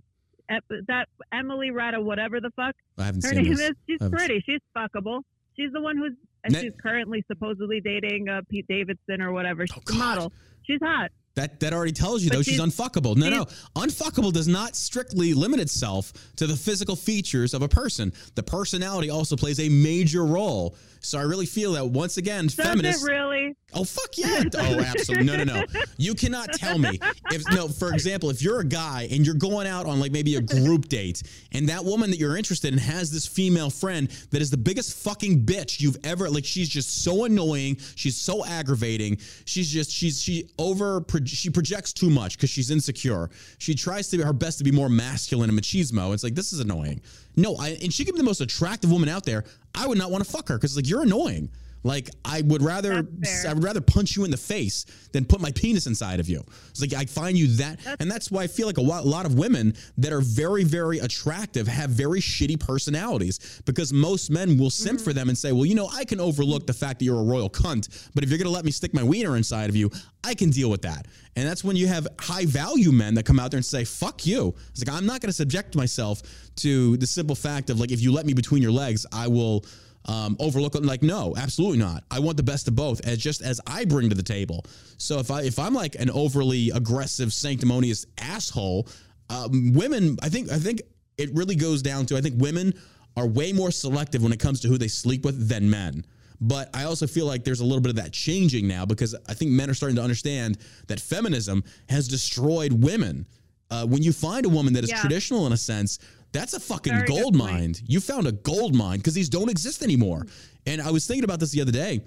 That 0.87 1.05
Emily 1.31 1.69
Rata, 1.69 2.01
whatever 2.01 2.41
the 2.41 2.49
fuck 2.55 2.73
I 2.97 3.03
haven't 3.03 3.23
her 3.23 3.29
seen 3.29 3.43
name 3.43 3.53
this. 3.53 3.69
is, 3.69 3.75
she's 3.87 4.09
pretty. 4.09 4.43
She's 4.47 4.59
fuckable. 4.75 5.21
She's 5.55 5.71
the 5.71 5.81
one 5.81 5.95
who's 5.95 6.13
and 6.43 6.53
Ne- 6.53 6.61
she's 6.61 6.71
currently 6.81 7.23
supposedly 7.27 7.81
dating 7.81 8.29
uh, 8.29 8.41
Pete 8.49 8.65
Davidson 8.67 9.21
or 9.21 9.31
whatever. 9.31 9.67
She's 9.67 9.77
Oh, 9.77 9.93
a 9.93 9.97
model. 9.97 10.33
She's 10.63 10.79
hot. 10.81 11.11
That 11.35 11.59
that 11.59 11.71
already 11.71 11.91
tells 11.91 12.23
you 12.23 12.29
But 12.31 12.37
though 12.37 12.41
she's, 12.41 12.55
she's- 12.55 12.67
unfuckable. 12.67 13.15
No, 13.15 13.29
no, 13.29 13.45
unfuckable 13.75 14.33
does 14.33 14.47
not 14.47 14.75
strictly 14.75 15.35
limit 15.35 15.59
itself 15.59 16.11
to 16.37 16.47
the 16.47 16.55
physical 16.55 16.95
features 16.95 17.53
of 17.53 17.61
a 17.61 17.67
person. 17.69 18.11
The 18.33 18.41
personality 18.41 19.11
also 19.11 19.35
plays 19.35 19.59
a 19.59 19.69
major 19.69 20.25
role. 20.25 20.75
So 21.01 21.17
I 21.17 21.23
really 21.23 21.45
feel 21.45 21.73
that 21.73 21.87
once 21.87 22.17
again, 22.17 22.45
Does 22.45 22.55
feminists. 22.55 23.03
really? 23.03 23.55
Oh 23.73 23.83
fuck 23.83 24.17
yeah! 24.17 24.43
Oh, 24.55 24.79
absolutely. 24.79 25.25
No, 25.25 25.35
no, 25.37 25.43
no. 25.43 25.63
You 25.97 26.15
cannot 26.15 26.53
tell 26.53 26.77
me 26.79 26.99
if 27.31 27.43
no. 27.51 27.67
For 27.67 27.93
example, 27.93 28.29
if 28.31 28.41
you're 28.41 28.59
a 28.61 28.65
guy 28.65 29.07
and 29.11 29.25
you're 29.25 29.35
going 29.35 29.67
out 29.67 29.85
on 29.85 29.99
like 29.99 30.11
maybe 30.11 30.35
a 30.35 30.41
group 30.41 30.87
date, 30.89 31.21
and 31.51 31.69
that 31.69 31.85
woman 31.85 32.09
that 32.09 32.17
you're 32.17 32.35
interested 32.35 32.73
in 32.73 32.79
has 32.79 33.11
this 33.11 33.27
female 33.27 33.69
friend 33.69 34.09
that 34.31 34.41
is 34.41 34.49
the 34.49 34.57
biggest 34.57 34.97
fucking 34.97 35.45
bitch 35.45 35.79
you've 35.79 35.97
ever 36.03 36.29
like. 36.29 36.45
She's 36.45 36.67
just 36.67 37.03
so 37.03 37.25
annoying. 37.25 37.77
She's 37.95 38.17
so 38.17 38.43
aggravating. 38.45 39.17
She's 39.45 39.69
just 39.69 39.91
she's 39.91 40.21
she 40.21 40.49
over 40.57 41.05
she 41.25 41.49
projects 41.49 41.93
too 41.93 42.09
much 42.09 42.37
because 42.37 42.49
she's 42.49 42.71
insecure. 42.71 43.29
She 43.59 43.75
tries 43.75 44.07
to 44.09 44.17
be 44.17 44.23
her 44.23 44.33
best 44.33 44.57
to 44.57 44.63
be 44.63 44.71
more 44.71 44.89
masculine 44.89 45.49
and 45.49 45.59
machismo. 45.59 46.13
It's 46.13 46.23
like 46.23 46.35
this 46.35 46.53
is 46.53 46.59
annoying. 46.59 47.01
No, 47.39 47.55
I, 47.55 47.69
and 47.81 47.93
she 47.93 48.03
could 48.05 48.15
be 48.15 48.19
the 48.19 48.25
most 48.25 48.41
attractive 48.41 48.91
woman 48.91 49.07
out 49.09 49.23
there. 49.23 49.45
I 49.73 49.87
would 49.87 49.97
not 49.97 50.11
want 50.11 50.23
to 50.23 50.29
fuck 50.29 50.49
her 50.49 50.57
because 50.57 50.75
like 50.75 50.89
you're 50.89 51.03
annoying. 51.03 51.49
Like 51.83 52.09
I 52.25 52.41
would 52.41 52.61
rather 52.61 53.07
I 53.47 53.53
would 53.53 53.63
rather 53.63 53.81
punch 53.81 54.15
you 54.15 54.25
in 54.25 54.31
the 54.31 54.37
face 54.37 54.85
than 55.11 55.25
put 55.25 55.39
my 55.39 55.51
penis 55.51 55.87
inside 55.87 56.19
of 56.19 56.27
you. 56.27 56.43
It's 56.69 56.81
like 56.81 56.93
I 56.93 57.05
find 57.05 57.37
you 57.37 57.47
that, 57.57 57.79
and 57.99 58.11
that's 58.11 58.29
why 58.29 58.43
I 58.43 58.47
feel 58.47 58.67
like 58.67 58.77
a 58.77 58.81
lot, 58.81 59.05
a 59.05 59.07
lot 59.07 59.25
of 59.25 59.35
women 59.35 59.73
that 59.97 60.11
are 60.11 60.21
very, 60.21 60.63
very 60.63 60.99
attractive 60.99 61.67
have 61.67 61.89
very 61.89 62.19
shitty 62.19 62.59
personalities 62.59 63.61
because 63.65 63.93
most 63.93 64.29
men 64.29 64.57
will 64.57 64.69
simp 64.69 64.99
for 64.99 65.13
them 65.13 65.29
and 65.29 65.37
say, 65.37 65.51
"Well, 65.51 65.65
you 65.65 65.75
know, 65.75 65.89
I 65.91 66.05
can 66.05 66.19
overlook 66.19 66.67
the 66.67 66.73
fact 66.73 66.99
that 66.99 67.05
you're 67.05 67.19
a 67.19 67.23
royal 67.23 67.49
cunt, 67.49 68.09
but 68.13 68.23
if 68.23 68.29
you're 68.29 68.39
gonna 68.39 68.49
let 68.49 68.65
me 68.65 68.71
stick 68.71 68.93
my 68.93 69.03
wiener 69.03 69.37
inside 69.37 69.69
of 69.69 69.75
you, 69.75 69.89
I 70.23 70.33
can 70.35 70.49
deal 70.49 70.69
with 70.69 70.81
that." 70.81 71.07
And 71.35 71.47
that's 71.47 71.63
when 71.63 71.77
you 71.77 71.87
have 71.87 72.07
high 72.19 72.45
value 72.45 72.91
men 72.91 73.13
that 73.13 73.23
come 73.23 73.39
out 73.39 73.51
there 73.51 73.57
and 73.57 73.65
say, 73.65 73.85
"Fuck 73.85 74.25
you." 74.25 74.53
It's 74.71 74.85
like 74.85 74.95
I'm 74.95 75.05
not 75.05 75.21
gonna 75.21 75.31
subject 75.31 75.75
myself 75.75 76.21
to 76.57 76.97
the 76.97 77.07
simple 77.07 77.35
fact 77.35 77.69
of 77.69 77.79
like 77.79 77.91
if 77.91 78.01
you 78.01 78.11
let 78.11 78.25
me 78.25 78.33
between 78.33 78.61
your 78.61 78.71
legs, 78.71 79.05
I 79.13 79.27
will 79.27 79.63
um, 80.05 80.35
overlook. 80.39 80.75
Like, 80.75 81.03
no, 81.03 81.35
absolutely 81.37 81.77
not. 81.79 82.03
I 82.09 82.19
want 82.19 82.37
the 82.37 82.43
best 82.43 82.67
of 82.67 82.75
both, 82.75 83.05
as 83.05 83.17
just 83.17 83.41
as 83.41 83.59
I 83.67 83.85
bring 83.85 84.09
to 84.09 84.15
the 84.15 84.23
table. 84.23 84.65
So 84.97 85.19
if 85.19 85.29
I 85.31 85.43
if 85.43 85.59
I'm 85.59 85.73
like 85.73 85.95
an 85.95 86.09
overly 86.09 86.69
aggressive, 86.71 87.33
sanctimonious 87.33 88.05
asshole, 88.17 88.87
um, 89.29 89.73
women, 89.73 90.17
I 90.21 90.29
think 90.29 90.51
I 90.51 90.57
think 90.57 90.81
it 91.17 91.33
really 91.33 91.55
goes 91.55 91.81
down 91.81 92.05
to 92.07 92.17
I 92.17 92.21
think 92.21 92.41
women 92.41 92.73
are 93.17 93.27
way 93.27 93.51
more 93.51 93.71
selective 93.71 94.23
when 94.23 94.31
it 94.31 94.39
comes 94.39 94.61
to 94.61 94.67
who 94.67 94.77
they 94.77 94.87
sleep 94.87 95.25
with 95.25 95.47
than 95.49 95.69
men. 95.69 96.05
But 96.41 96.69
I 96.73 96.85
also 96.85 97.05
feel 97.05 97.25
like 97.25 97.43
there's 97.43 97.59
a 97.59 97.65
little 97.65 97.81
bit 97.81 97.89
of 97.89 97.97
that 97.97 98.13
changing 98.13 98.65
now 98.67 98.85
because 98.85 99.13
I 99.27 99.33
think 99.33 99.51
men 99.51 99.69
are 99.69 99.73
starting 99.73 99.97
to 99.97 100.01
understand 100.01 100.57
that 100.87 100.99
feminism 101.01 101.63
has 101.89 102.07
destroyed 102.07 102.71
women. 102.71 103.25
Uh, 103.71 103.85
when 103.85 104.01
you 104.01 104.13
find 104.13 104.45
a 104.45 104.49
woman 104.49 104.73
that 104.73 104.83
is 104.85 104.89
Yeah. 104.89 105.01
traditional 105.01 105.45
in 105.47 105.53
a 105.53 105.57
sense, 105.57 105.99
that's 106.31 106.53
a 106.53 106.59
fucking 106.59 106.93
Very 106.93 107.07
gold 107.07 107.35
mine. 107.35 107.75
You 107.85 107.99
found 107.99 108.27
a 108.27 108.31
gold 108.31 108.75
mine 108.75 108.97
because 108.97 109.13
these 109.13 109.29
don't 109.29 109.49
exist 109.49 109.81
anymore. 109.81 110.25
And 110.65 110.81
I 110.81 110.91
was 110.91 111.07
thinking 111.07 111.23
about 111.23 111.39
this 111.39 111.51
the 111.51 111.61
other 111.61 111.71
day 111.71 112.01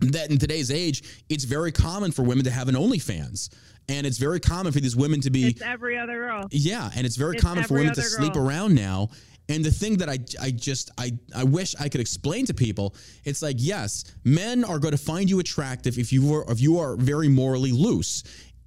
that 0.00 0.30
in 0.30 0.38
today's 0.38 0.70
age, 0.70 1.22
it's 1.28 1.44
very 1.44 1.72
common 1.72 2.10
for 2.10 2.22
women 2.22 2.44
to 2.44 2.50
have 2.50 2.68
an 2.68 2.74
OnlyFans. 2.74 3.50
And 3.88 4.04
it's 4.06 4.18
very 4.18 4.40
common 4.40 4.72
for 4.72 4.80
these 4.80 4.96
women 4.96 5.20
to 5.20 5.30
be 5.30 5.46
It's 5.46 5.62
every 5.62 5.96
other 5.96 6.14
girl. 6.14 6.48
yeah, 6.50 6.90
and 6.96 7.06
it's 7.06 7.14
very 7.16 7.36
It's 7.36 7.44
common 7.44 7.62
for 7.64 7.74
women 7.74 7.94
to 7.94 8.00
other 8.00 8.08
sleep 8.08 8.34
around 8.34 8.74
now. 8.74 9.10
And 9.48 9.64
the 9.64 9.70
thing 9.70 9.98
that 9.98 10.08
I, 10.08 10.18
I 10.40 10.50
just 10.50 10.90
I, 10.98 11.12
I 11.34 11.44
wish 11.44 11.76
I 11.78 11.88
could 11.88 12.00
explain 12.00 12.46
to 12.46 12.54
people, 12.54 12.96
it's 13.24 13.42
like 13.42 13.56
yes, 13.60 14.02
men 14.24 14.64
are 14.64 14.80
going 14.80 14.90
to 14.90 14.98
find 14.98 15.30
you 15.30 15.38
attractive 15.38 15.98
if 15.98 16.12
you 16.12 16.34
are 16.34 16.50
if 16.50 16.60
you 16.60 16.80
are 16.80 16.96
very 16.96 17.28
morally 17.28 17.70
loose. 17.70 18.24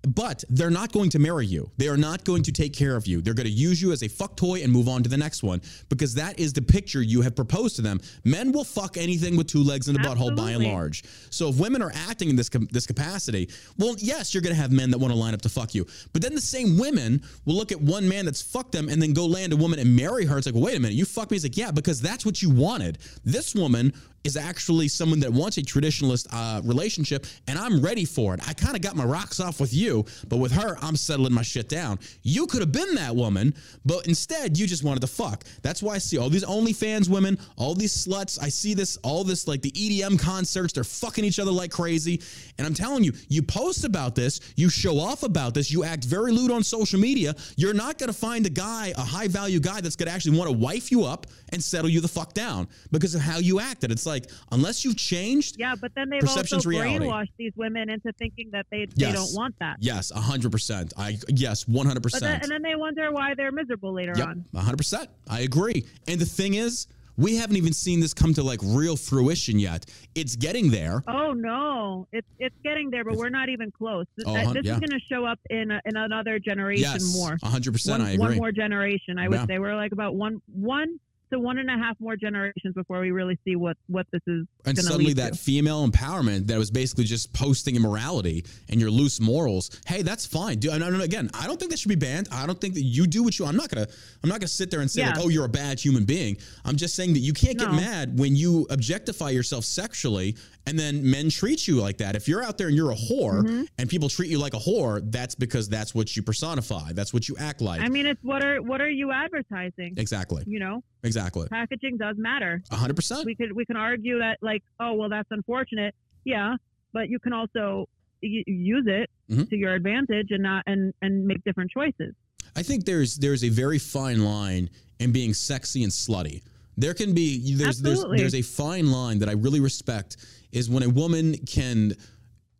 But 0.08 0.44
they're 0.50 0.70
not 0.70 0.92
going 0.94 1.10
to 1.12 1.20
marry 1.20 1.46
you. 1.46 1.72
They 1.78 1.90
are 1.90 1.98
not 1.98 2.24
going 2.24 2.44
to 2.44 2.52
take 2.52 2.74
care 2.74 2.96
of 2.96 3.06
you. 3.06 3.22
They're 3.22 3.34
going 3.34 3.48
to 3.48 3.52
use 3.52 3.82
you 3.82 3.92
as 3.92 4.02
a 4.02 4.08
fuck 4.08 4.38
toy 4.38 4.64
and 4.64 4.72
move 4.72 4.88
on 4.88 5.04
to 5.04 5.10
the 5.10 5.18
next 5.18 5.44
one 5.44 5.62
because 5.90 6.14
that 6.16 6.40
is 6.40 6.54
the 6.54 6.62
picture 6.62 7.02
you 7.02 7.22
have 7.22 7.36
proposed 7.36 7.76
to 7.78 7.82
them. 7.82 8.00
Men 8.24 8.52
will 8.54 8.64
fuck 8.64 8.96
anything 8.98 9.36
with 9.36 9.48
two 9.48 9.62
legs 9.62 9.90
in 9.90 9.94
the 9.94 10.00
butthole 10.00 10.36
by 10.36 10.52
and 10.52 10.64
large. 10.64 11.04
So 11.32 11.50
if 11.50 11.58
women 11.58 11.82
are 11.82 11.92
acting 11.94 12.30
in 12.30 12.36
this 12.38 12.50
com- 12.50 12.70
this 12.72 12.88
capacity, 12.88 13.50
well, 13.78 13.96
yes, 13.98 14.34
you're 14.34 14.42
going 14.42 14.56
to 14.56 14.62
have 14.62 14.72
men 14.72 14.90
that 14.92 14.98
want 14.98 15.12
to 15.12 15.20
line 15.20 15.34
up 15.34 15.42
to 15.42 15.50
fuck 15.50 15.76
you. 15.76 15.86
But 16.14 16.22
then 16.22 16.34
the 16.34 16.42
same 16.42 16.78
women 16.78 17.22
will 17.46 17.56
look 17.56 17.72
at 17.74 17.82
one 17.82 18.08
man 18.08 18.26
that's 18.26 18.42
fucked 18.42 18.72
them 18.72 18.88
and 18.88 19.02
then 19.02 19.14
go 19.14 19.26
land 19.26 19.52
a 19.52 19.58
woman 19.58 19.80
and 19.80 19.96
marry 19.96 20.26
her. 20.26 20.38
It's 20.38 20.48
like, 20.48 20.56
wait 20.56 20.78
a 20.78 20.80
minute, 20.80 20.96
you 20.96 21.06
fucked 21.06 21.32
me. 21.32 21.36
It's 21.36 21.46
like, 21.46 21.58
yeah, 21.58 21.72
because 21.72 22.00
that's 22.00 22.26
what 22.26 22.42
you 22.42 22.50
wanted. 22.50 23.00
This 23.26 23.54
woman 23.54 23.94
is 24.24 24.36
actually 24.36 24.88
someone 24.88 25.20
that 25.22 25.32
wants 25.32 25.58
a 25.58 25.62
traditionalist 25.62 26.28
uh, 26.32 26.62
relationship, 26.66 27.26
and 27.48 27.58
I'm 27.58 27.82
ready 27.82 28.06
for 28.06 28.34
it. 28.34 28.42
I 28.48 28.54
kind 28.54 28.76
of 28.76 28.82
got 28.82 28.96
my 28.96 29.06
rocks 29.06 29.40
off 29.40 29.62
with 29.62 29.74
you, 29.74 29.89
but 30.28 30.38
with 30.38 30.52
her, 30.52 30.78
I'm 30.82 30.96
settling 30.96 31.34
my 31.34 31.42
shit 31.42 31.70
down. 31.70 32.00
You 32.24 32.48
could 32.48 32.62
have 32.62 32.72
been 32.72 32.96
that 32.96 33.16
woman, 33.16 33.54
but 33.86 34.08
instead, 34.08 34.58
you 34.58 34.68
just 34.68 34.84
wanted 34.84 35.02
to 35.02 35.08
fuck. 35.08 35.44
That's 35.62 35.82
why 35.84 35.96
I 35.96 35.98
see 35.98 36.18
all 36.18 36.30
these 36.30 36.46
OnlyFans 36.46 37.10
women, 37.10 37.38
all 37.58 37.76
these 37.76 37.94
sluts. 37.94 38.42
I 38.42 38.50
see 38.50 38.74
this, 38.74 38.98
all 39.04 39.24
this, 39.24 39.48
like 39.48 39.62
the 39.62 39.72
EDM 39.72 40.20
concerts, 40.20 40.74
they're 40.74 40.84
fucking 40.84 41.24
each 41.24 41.40
other 41.40 41.52
like 41.52 41.72
crazy. 41.72 42.22
And 42.58 42.66
I'm 42.66 42.74
telling 42.74 43.04
you, 43.04 43.14
you 43.28 43.42
post 43.42 43.86
about 43.86 44.16
this, 44.16 44.40
you 44.56 44.70
show 44.70 45.00
off 45.00 45.24
about 45.24 45.54
this, 45.54 45.72
you 45.72 45.84
act 45.84 46.06
very 46.06 46.32
lewd 46.32 46.52
on 46.52 46.64
social 46.64 47.00
media. 47.00 47.36
You're 47.56 47.74
not 47.74 47.98
going 47.98 48.12
to 48.12 48.18
find 48.18 48.46
a 48.46 48.50
guy, 48.50 48.94
a 48.98 49.02
high 49.02 49.28
value 49.28 49.60
guy, 49.60 49.82
that's 49.82 49.96
going 49.96 50.08
to 50.08 50.14
actually 50.14 50.38
want 50.38 50.50
to 50.52 50.58
wife 50.58 50.92
you 50.92 51.04
up 51.04 51.28
and 51.52 51.64
settle 51.64 51.90
you 51.90 52.02
the 52.02 52.08
fuck 52.08 52.34
down 52.34 52.68
because 52.92 53.16
of 53.16 53.22
how 53.22 53.38
you 53.40 53.60
acted. 53.60 53.92
It's 53.92 54.06
like, 54.06 54.30
unless 54.52 54.84
you've 54.86 54.98
changed, 54.98 55.56
Yeah, 55.60 55.76
but 55.80 55.92
then 55.96 56.10
they've 56.10 56.24
also 56.28 56.60
reality. 56.62 57.06
brainwashed 57.06 57.34
these 57.38 57.54
women 57.56 57.90
into 57.90 58.12
thinking 58.14 58.50
that 58.52 58.66
they 58.72 58.88
Yes. 58.96 59.12
they 59.12 59.12
don't 59.14 59.34
want 59.36 59.56
that. 59.60 59.78
yes, 59.80 60.12
100%. 60.12 60.94
I, 60.98 61.18
yes, 61.30 61.66
100%. 61.66 62.42
And 62.44 62.52
then 62.52 62.62
they 62.62 62.76
wonder 62.76 63.12
why 63.12 63.34
they're 63.36 63.52
miserable 63.52 63.94
later 63.94 64.14
Yep, 64.16 64.28
on. 64.28 64.46
100%. 64.54 65.08
I 65.30 65.42
agree. 65.42 65.86
And 66.08 66.20
the 66.20 66.26
thing 66.26 66.54
is, 66.56 66.88
We 67.18 67.36
haven't 67.36 67.58
even 67.58 67.74
seen 67.74 68.00
this 68.00 68.14
come 68.14 68.34
to 68.36 68.44
like 68.44 68.62
real 68.64 68.96
fruition 68.96 69.60
yet. 69.60 69.86
It's 70.16 70.38
getting 70.38 70.72
there. 70.72 71.04
Oh 71.06 71.34
no, 71.34 72.08
it's 72.14 72.26
it's 72.40 72.56
getting 72.64 72.90
there, 72.92 73.04
but 73.04 73.18
we're 73.18 73.28
not 73.28 73.50
even 73.50 73.72
close. 73.72 74.06
Oh, 74.26 74.34
this, 74.34 74.48
Oh, 74.48 74.54
this 74.54 74.66
yeah. 74.66 74.76
is 74.76 74.80
going 74.80 74.92
to 74.92 75.06
show 75.12 75.26
up 75.26 75.38
in 75.50 75.70
a, 75.70 75.82
in 75.86 75.98
another 75.98 76.40
generation 76.40 76.84
Yes, 76.94 77.14
more. 77.14 77.38
hundred 77.44 77.74
percent. 77.74 78.00
One, 78.00 78.08
I 78.08 78.14
agree. 78.14 78.26
one 78.26 78.38
more 78.38 78.52
generation, 78.54 79.20
I 79.20 79.28
would 79.28 79.36
Yeah. 79.36 79.46
say. 79.48 79.60
We're 79.60 79.76
like 79.76 79.92
about 79.92 80.16
one 80.16 80.42
one 80.46 80.98
to 81.32 81.40
one 81.40 81.58
and 81.58 81.70
a 81.70 81.78
half 81.78 81.96
more 82.00 82.16
generations 82.16 82.74
before 82.76 83.00
we 83.02 83.12
really 83.12 83.38
see 83.46 83.56
what 83.56 83.78
what 83.88 84.06
this 84.12 84.22
is 84.28 84.46
and 84.66 84.78
suddenly 84.78 85.14
that 85.14 85.34
to. 85.34 85.40
female 85.40 85.88
empowerment 85.88 86.48
that 86.48 86.58
was 86.58 86.72
basically 86.72 87.04
just 87.04 87.34
posting 87.34 87.76
immorality 87.76 88.44
and 88.70 88.80
your 88.82 88.90
loose 88.92 89.20
morals 89.20 89.70
hey 89.86 90.02
that's 90.02 90.26
fine. 90.26 90.58
Do 90.60 90.72
again 90.72 91.30
i 91.34 91.46
don't 91.48 91.60
think 91.60 91.72
that 91.72 91.80
should 91.80 91.90
be 91.90 91.96
banned. 91.96 92.28
I 92.32 92.46
don't 92.46 92.60
think 92.60 92.74
that 92.76 92.84
you 92.84 93.08
do 93.08 93.24
what 93.24 93.38
you 93.40 93.46
i'm 93.46 93.56
not 93.56 93.70
gonna 93.70 93.88
i'm 94.24 94.30
not 94.30 94.40
gonna 94.40 94.48
sit 94.48 94.72
there 94.72 94.82
and 94.82 94.90
say 94.90 95.06
like 95.06 95.20
oh 95.20 95.30
you're 95.30 95.46
a 95.46 95.50
bad 95.50 95.80
human 95.80 96.06
being. 96.06 96.38
I'm 96.66 96.76
just 96.76 96.96
saying 96.96 97.14
that 97.14 97.20
you 97.20 97.34
can't 97.34 97.58
get 97.58 97.70
No. 97.70 97.76
mad 97.78 98.18
when 98.20 98.36
you 98.36 98.66
objectify 98.70 99.30
yourself 99.30 99.66
sexually 99.66 100.36
and 100.68 100.78
then 100.78 101.10
men 101.10 101.30
treat 101.30 101.68
you 101.68 101.76
like 101.82 101.98
that. 101.98 102.16
If 102.16 102.28
you're 102.28 102.44
out 102.44 102.58
there 102.58 102.68
and 102.68 102.76
you're 102.76 102.92
a 102.92 102.96
whore 102.96 103.30
Mm-hmm. 103.44 103.64
and 103.78 103.90
people 103.90 104.10
treat 104.10 104.30
you 104.30 104.38
like 104.40 104.54
a 104.54 104.58
whore 104.60 105.00
that's 105.12 105.36
because 105.36 105.70
that's 105.70 105.94
what 105.96 106.16
you 106.16 106.24
personify. 106.24 106.92
That's 106.94 107.14
what 107.14 107.28
you 107.30 107.36
act 107.40 107.62
like. 107.62 107.82
I 107.82 107.90
mean, 107.90 108.06
it's 108.06 108.22
what 108.24 108.44
are 108.44 108.62
what 108.62 108.82
are 108.82 108.90
you 108.90 109.12
advertising? 109.12 109.94
exactly. 109.98 110.44
You 110.48 110.60
know, 110.60 110.84
exactly 111.04 111.48
packaging 111.50 111.98
does 111.98 112.16
matter. 112.18 112.62
100% 112.72 113.26
We 113.26 113.36
could 113.36 113.52
we 113.54 113.66
can 113.66 113.78
argue 113.78 114.20
that 114.20 114.38
like, 114.42 114.64
oh 114.80 114.94
well, 114.94 115.10
that's 115.10 115.30
unfortunate. 115.32 115.96
Yeah, 116.26 116.56
but 116.94 117.10
you 117.10 117.20
can 117.20 117.34
also 117.34 117.88
y- 118.22 118.44
use 118.48 118.86
it 118.88 119.10
Mhm. 119.32 119.50
to 119.50 119.56
your 119.56 119.74
advantage 119.74 120.32
and 120.32 120.44
not 120.44 120.64
and 120.68 120.94
and 121.02 121.26
make 121.26 121.44
different 121.44 121.72
choices. 121.72 122.14
I 122.56 122.64
think 122.64 122.86
there's 122.86 123.18
there's 123.18 123.44
a 123.44 123.50
very 123.50 123.78
fine 123.80 124.24
line 124.24 124.70
in 125.00 125.12
being 125.12 125.34
sexy 125.34 125.84
and 125.84 125.92
slutty. 125.92 126.42
There 126.78 126.94
can 126.94 127.14
be 127.14 127.54
there's 127.56 127.80
there's 127.82 128.00
Absolutely. 128.00 128.18
there's 128.18 128.36
a 128.36 128.42
fine 128.42 128.92
line 128.92 129.20
that 129.20 129.30
I 129.30 129.34
really 129.34 129.60
respect 129.60 130.18
is 130.52 130.70
when 130.70 130.84
a 130.84 130.90
woman 130.90 131.36
can 131.46 131.94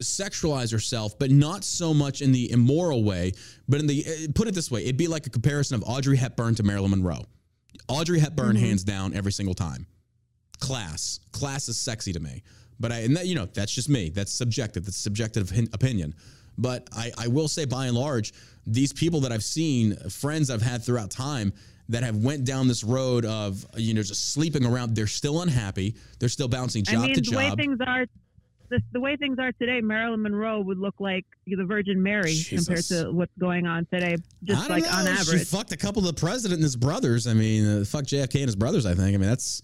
sexualize 0.02 0.72
herself, 0.72 1.18
but 1.20 1.30
not 1.32 1.64
so 1.66 1.94
much 1.94 2.22
in 2.22 2.32
the 2.32 2.50
immoral 2.52 3.04
way, 3.04 3.34
but 3.68 3.80
in 3.82 3.88
the 3.88 4.06
eh, 4.06 4.28
put 4.34 4.48
it 4.48 4.54
this 4.56 4.72
way, 4.72 4.84
it'd 4.84 4.96
be 4.98 5.08
like 5.08 5.26
a 5.28 5.30
comparison 5.30 5.76
of 5.76 5.84
Audrey 5.84 6.16
Hepburn 6.16 6.56
to 6.56 6.64
Marilyn 6.64 6.92
Monroe. 6.92 7.26
Audrey 7.88 8.20
Hepburn, 8.20 8.56
Mm-hmm. 8.56 8.66
hands 8.66 8.84
down, 8.84 9.14
every 9.14 9.32
single 9.32 9.56
time. 9.56 9.88
Class, 10.60 11.20
class 11.32 11.70
is 11.70 11.78
sexy 11.78 12.12
to 12.14 12.20
me, 12.20 12.44
but 12.80 12.92
I 12.92 12.98
and 13.00 13.16
that, 13.16 13.28
you 13.28 13.36
know 13.36 13.46
that's 13.46 13.74
just 13.74 13.88
me. 13.88 14.10
That's 14.10 14.32
subjective. 14.34 14.84
That's 14.86 14.98
subjective 14.98 15.52
opinion. 15.74 16.14
But 16.58 16.90
I, 16.92 17.12
I 17.18 17.28
will 17.28 17.48
say, 17.48 17.64
by 17.64 17.86
and 17.86 17.96
large, 17.96 18.34
these 18.68 18.92
people 18.92 19.22
that 19.22 19.32
I've 19.32 19.44
seen, 19.46 19.96
friends 20.10 20.50
I've 20.50 20.62
had 20.62 20.84
throughout 20.84 21.10
time, 21.12 21.54
that 21.88 22.04
have 22.04 22.18
went 22.18 22.44
down 22.44 22.68
this 22.68 22.84
road 22.84 23.24
of 23.26 23.66
you 23.78 23.94
know 23.94 24.04
just 24.04 24.34
sleeping 24.34 24.66
around. 24.66 24.96
They're 24.96 25.08
still 25.08 25.42
unhappy. 25.42 25.96
They're 26.20 26.28
still 26.28 26.50
bouncing 26.50 26.84
job 26.84 27.04
I 27.04 27.06
mean, 27.08 27.16
to 27.16 27.22
the 27.22 27.38
way 27.38 27.48
job. 27.50 27.58
things 27.58 27.80
are, 27.88 28.06
the, 28.70 28.82
the 28.92 29.00
way 29.00 29.16
things 29.16 29.38
are 29.40 29.52
today, 29.54 29.82
Marilyn 29.82 30.22
Monroe 30.22 30.62
would 30.62 30.78
look 30.78 30.96
like 31.00 31.26
the 31.48 31.64
Virgin 31.66 32.02
Mary 32.02 32.36
compared 32.48 32.84
to 32.86 33.12
what's 33.12 33.32
going 33.40 33.66
on 33.68 33.86
today, 33.92 34.14
I 34.14 34.18
just 34.46 34.68
don't 34.68 34.82
like 34.82 34.94
on 34.94 35.06
know. 35.06 35.16
She 35.16 35.40
fucked 35.40 35.72
a 35.72 35.78
couple 35.78 36.08
of 36.08 36.16
the 36.16 36.20
president 36.20 36.58
and 36.60 36.64
his 36.64 36.76
brothers. 36.76 37.28
I 37.28 37.34
mean, 37.34 37.82
uh, 37.82 37.86
fuck 37.86 38.04
JFK 38.06 38.36
and 38.36 38.46
his 38.46 38.56
brothers. 38.56 38.86
I 38.86 38.94
think. 38.96 39.16
I 39.16 39.18
mean, 39.18 39.30
that's 39.30 39.62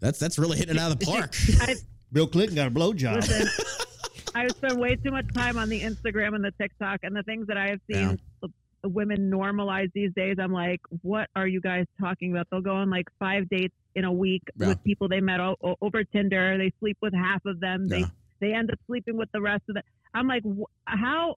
that's 0.00 0.18
that's 0.18 0.38
really 0.38 0.56
hitting 0.58 0.76
it 0.76 0.80
out 0.80 0.92
of 0.92 0.98
the 0.98 1.06
park. 1.12 1.34
I, 1.60 1.74
Bill 2.12 2.26
Clinton 2.26 2.54
got 2.56 2.68
a 2.68 2.70
blowjob. 2.70 3.16
listen, 3.16 3.48
I 4.34 4.46
spend 4.48 4.78
way 4.80 4.96
too 4.96 5.10
much 5.10 5.26
time 5.34 5.58
on 5.58 5.68
the 5.68 5.80
Instagram 5.80 6.34
and 6.34 6.44
the 6.44 6.52
TikTok 6.60 7.00
and 7.02 7.14
the 7.16 7.22
things 7.24 7.46
that 7.48 7.56
I 7.56 7.68
have 7.70 7.80
seen 7.90 8.18
the- 8.42 8.48
the 8.82 8.90
women 8.90 9.30
normalize 9.30 9.90
these 9.94 10.12
days. 10.14 10.36
I'm 10.38 10.52
like, 10.52 10.80
what 11.02 11.28
are 11.34 11.48
you 11.48 11.60
guys 11.60 11.86
talking 11.98 12.30
about? 12.30 12.46
They'll 12.52 12.60
go 12.60 12.74
on 12.74 12.90
like 12.90 13.06
five 13.18 13.48
dates 13.48 13.74
in 13.96 14.04
a 14.04 14.12
week 14.12 14.42
Yeah. 14.58 14.68
with 14.68 14.84
people 14.84 15.08
they 15.08 15.20
met 15.20 15.40
o- 15.40 15.56
o- 15.64 15.76
over 15.80 16.04
Tinder. 16.04 16.56
They 16.58 16.70
sleep 16.78 16.98
with 17.00 17.12
half 17.14 17.44
of 17.46 17.58
them. 17.58 17.88
They 17.88 18.00
Yeah. 18.00 18.06
They 18.40 18.52
end 18.52 18.70
up 18.70 18.78
sleeping 18.86 19.16
with 19.16 19.28
the 19.32 19.40
rest 19.40 19.62
of 19.68 19.74
them. 19.74 19.84
I'm 20.14 20.26
like, 20.28 20.42
how? 20.86 21.36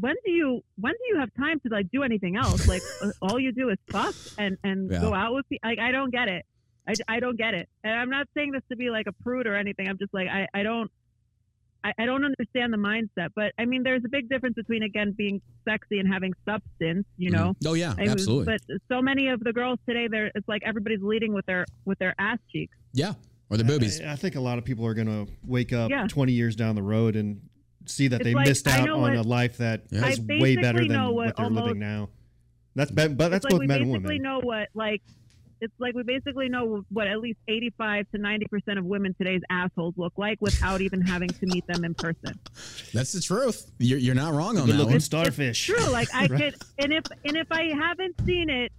When 0.00 0.14
do 0.24 0.30
you 0.32 0.60
when 0.76 0.92
do 0.92 0.98
you 1.08 1.18
have 1.20 1.30
time 1.38 1.60
to 1.60 1.68
like 1.72 1.86
do 1.92 2.02
anything 2.02 2.36
else? 2.36 2.66
Like 2.68 2.82
uh, 3.02 3.10
all 3.22 3.38
you 3.38 3.52
do 3.52 3.68
is 3.70 3.78
fuck 3.92 4.14
and 4.38 4.56
and 4.64 4.90
Yeah. 4.90 5.00
go 5.00 5.14
out 5.14 5.34
with 5.34 5.48
people. 5.48 5.68
Like 5.70 5.78
I 5.78 5.92
don't 5.92 6.10
get 6.10 6.28
it. 6.28 6.44
I, 6.88 6.94
I 7.08 7.20
don't 7.20 7.38
get 7.38 7.54
it. 7.54 7.68
And 7.84 7.92
I'm 7.94 8.10
not 8.10 8.26
saying 8.36 8.50
this 8.52 8.62
to 8.70 8.76
be 8.76 8.90
like 8.90 9.06
a 9.06 9.12
prude 9.22 9.46
or 9.46 9.54
anything. 9.56 9.88
I'm 9.88 9.96
just 9.98 10.12
like 10.12 10.26
I, 10.28 10.48
I 10.52 10.62
don't 10.64 10.90
I, 11.84 11.92
I 11.98 12.06
don't 12.06 12.24
understand 12.24 12.72
the 12.72 12.76
mindset. 12.76 13.28
But 13.36 13.52
I 13.58 13.66
mean 13.66 13.84
there's 13.84 14.02
a 14.04 14.08
big 14.08 14.28
difference 14.28 14.54
between 14.56 14.82
again 14.82 15.14
being 15.16 15.40
sexy 15.68 16.00
and 16.00 16.12
having 16.12 16.32
substance, 16.44 17.06
you 17.16 17.30
know. 17.30 17.54
Oh 17.64 17.74
yeah, 17.74 17.94
I 17.96 18.02
mean, 18.02 18.10
absolutely. 18.10 18.46
But 18.68 18.78
so 18.90 19.00
many 19.00 19.28
of 19.28 19.40
the 19.40 19.52
girls 19.52 19.78
today 19.88 20.08
they're 20.10 20.32
it's 20.34 20.48
like 20.48 20.62
everybody's 20.66 21.02
leading 21.02 21.32
with 21.32 21.46
their 21.46 21.66
with 21.84 21.98
their 22.00 22.14
ass 22.18 22.38
cheeks. 22.50 22.76
yeah, 22.94 23.12
or 23.50 23.56
the 23.56 23.64
boobies. 23.64 24.00
I, 24.00 24.12
I 24.12 24.16
think 24.16 24.34
a 24.36 24.40
lot 24.40 24.58
of 24.58 24.64
people 24.64 24.86
are 24.86 24.94
going 24.94 25.06
to 25.08 25.30
wake 25.44 25.72
up 25.72 25.90
Yeah. 25.90 26.06
20 26.08 26.32
years 26.32 26.56
down 26.56 26.74
the 26.74 26.82
road 26.82 27.16
and 27.16 27.40
see 27.86 28.08
that 28.08 28.20
It's 28.20 28.24
they 28.24 28.34
like, 28.34 28.46
missed 28.48 28.66
out 28.66 28.88
on 28.88 29.00
what- 29.00 29.14
a 29.14 29.22
life 29.22 29.58
that 29.58 29.84
Yeah. 29.90 30.06
is 30.08 30.20
way 30.20 30.56
better 30.56 30.86
than 30.86 31.02
what, 31.04 31.14
what 31.14 31.36
they're 31.36 31.44
almost- 31.46 31.64
living 31.66 31.80
now. 31.80 32.08
That's 32.74 32.90
be- 32.90 33.08
but 33.08 33.28
that's 33.30 33.36
it's 33.36 33.44
like 33.44 33.50
both 33.52 33.60
we 33.60 33.66
men 33.66 33.82
and 33.82 33.92
basically 33.92 34.14
women. 34.18 34.22
know 34.22 34.40
what 34.40 34.68
like 34.74 35.00
it's 35.60 35.72
like 35.78 35.94
we 35.94 36.02
basically 36.02 36.48
know 36.48 36.84
what 36.90 37.06
at 37.06 37.20
least 37.20 37.38
85 37.46 38.06
to 38.10 38.18
90 38.18 38.46
percent 38.46 38.78
of 38.80 38.84
women 38.84 39.14
today's 39.16 39.40
assholes 39.48 39.94
look 39.96 40.12
like 40.16 40.38
without 40.40 40.80
even 40.80 41.00
having 41.00 41.28
to 41.28 41.46
meet 41.46 41.64
them 41.68 41.84
in 41.84 41.94
person. 41.94 42.38
That's 42.92 43.12
the 43.12 43.20
truth. 43.20 43.70
You're, 43.78 43.98
you're 44.00 44.14
not 44.16 44.34
wrong 44.34 44.58
on 44.58 44.66
Good 44.66 44.74
that 44.74 44.78
looking 44.78 44.94
one. 44.94 45.00
starfish. 45.00 45.66
True, 45.66 45.88
like 45.90 46.12
I 46.12 46.26
Right. 46.26 46.40
could, 46.40 46.54
and 46.80 46.92
if 46.92 47.04
and 47.24 47.36
if 47.36 47.46
I 47.52 47.66
haven't 47.72 48.16
seen 48.26 48.50
it, 48.50 48.72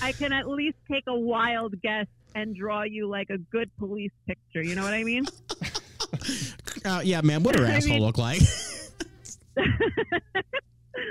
I 0.00 0.12
can 0.12 0.32
at 0.32 0.48
least 0.48 0.78
take 0.90 1.04
a 1.06 1.14
wild 1.14 1.80
guess 1.82 2.06
and 2.34 2.54
draw 2.56 2.82
you 2.82 3.08
like 3.08 3.30
a 3.30 3.38
good 3.38 3.70
police 3.78 4.12
picture. 4.26 4.62
You 4.62 4.74
know 4.74 4.82
what 4.82 4.94
I 4.94 5.04
mean? 5.04 5.24
Uh, 6.84 7.00
yeah, 7.04 7.20
man. 7.22 7.42
What 7.44 7.54
her 7.58 7.64
asshole 7.64 7.94
mean- 7.94 8.02
look 8.02 8.18
like? 8.18 8.40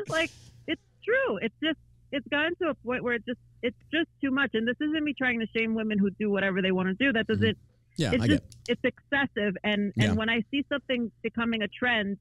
like 0.09 0.29
it's 0.67 0.81
true. 1.03 1.37
It's 1.41 1.55
just 1.63 1.77
it's 2.11 2.27
gotten 2.27 2.55
to 2.61 2.69
a 2.69 2.73
point 2.75 3.03
where 3.03 3.13
it 3.13 3.25
just 3.25 3.39
it's 3.63 3.77
just 3.91 4.07
too 4.21 4.31
much. 4.31 4.51
And 4.53 4.67
this 4.67 4.75
isn't 4.81 5.03
me 5.03 5.13
trying 5.17 5.39
to 5.39 5.47
shame 5.55 5.73
women 5.73 5.97
who 5.97 6.09
do 6.11 6.29
whatever 6.29 6.61
they 6.61 6.71
want 6.71 6.87
to 6.89 6.93
do. 6.93 7.13
That 7.13 7.27
doesn't. 7.27 7.57
yeah, 7.97 8.11
it's 8.13 8.23
I 8.23 8.27
just 8.27 8.43
get. 8.67 8.77
it's 8.83 8.95
excessive. 8.95 9.55
And 9.63 9.93
Yeah. 9.95 10.09
and 10.09 10.17
when 10.17 10.29
I 10.29 10.43
see 10.51 10.65
something 10.69 11.11
becoming 11.23 11.61
a 11.61 11.67
trend, 11.67 12.17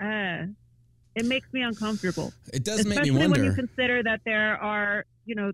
uh, 0.00 0.46
it 1.14 1.26
makes 1.26 1.52
me 1.52 1.62
uncomfortable. 1.62 2.32
It 2.52 2.64
does 2.64 2.84
make 2.86 2.98
Especially 3.00 3.10
me 3.20 3.26
when 3.28 3.44
you 3.44 3.52
consider 3.52 4.02
that 4.04 4.20
there 4.24 4.56
are 4.56 5.04
you 5.26 5.34
know. 5.34 5.52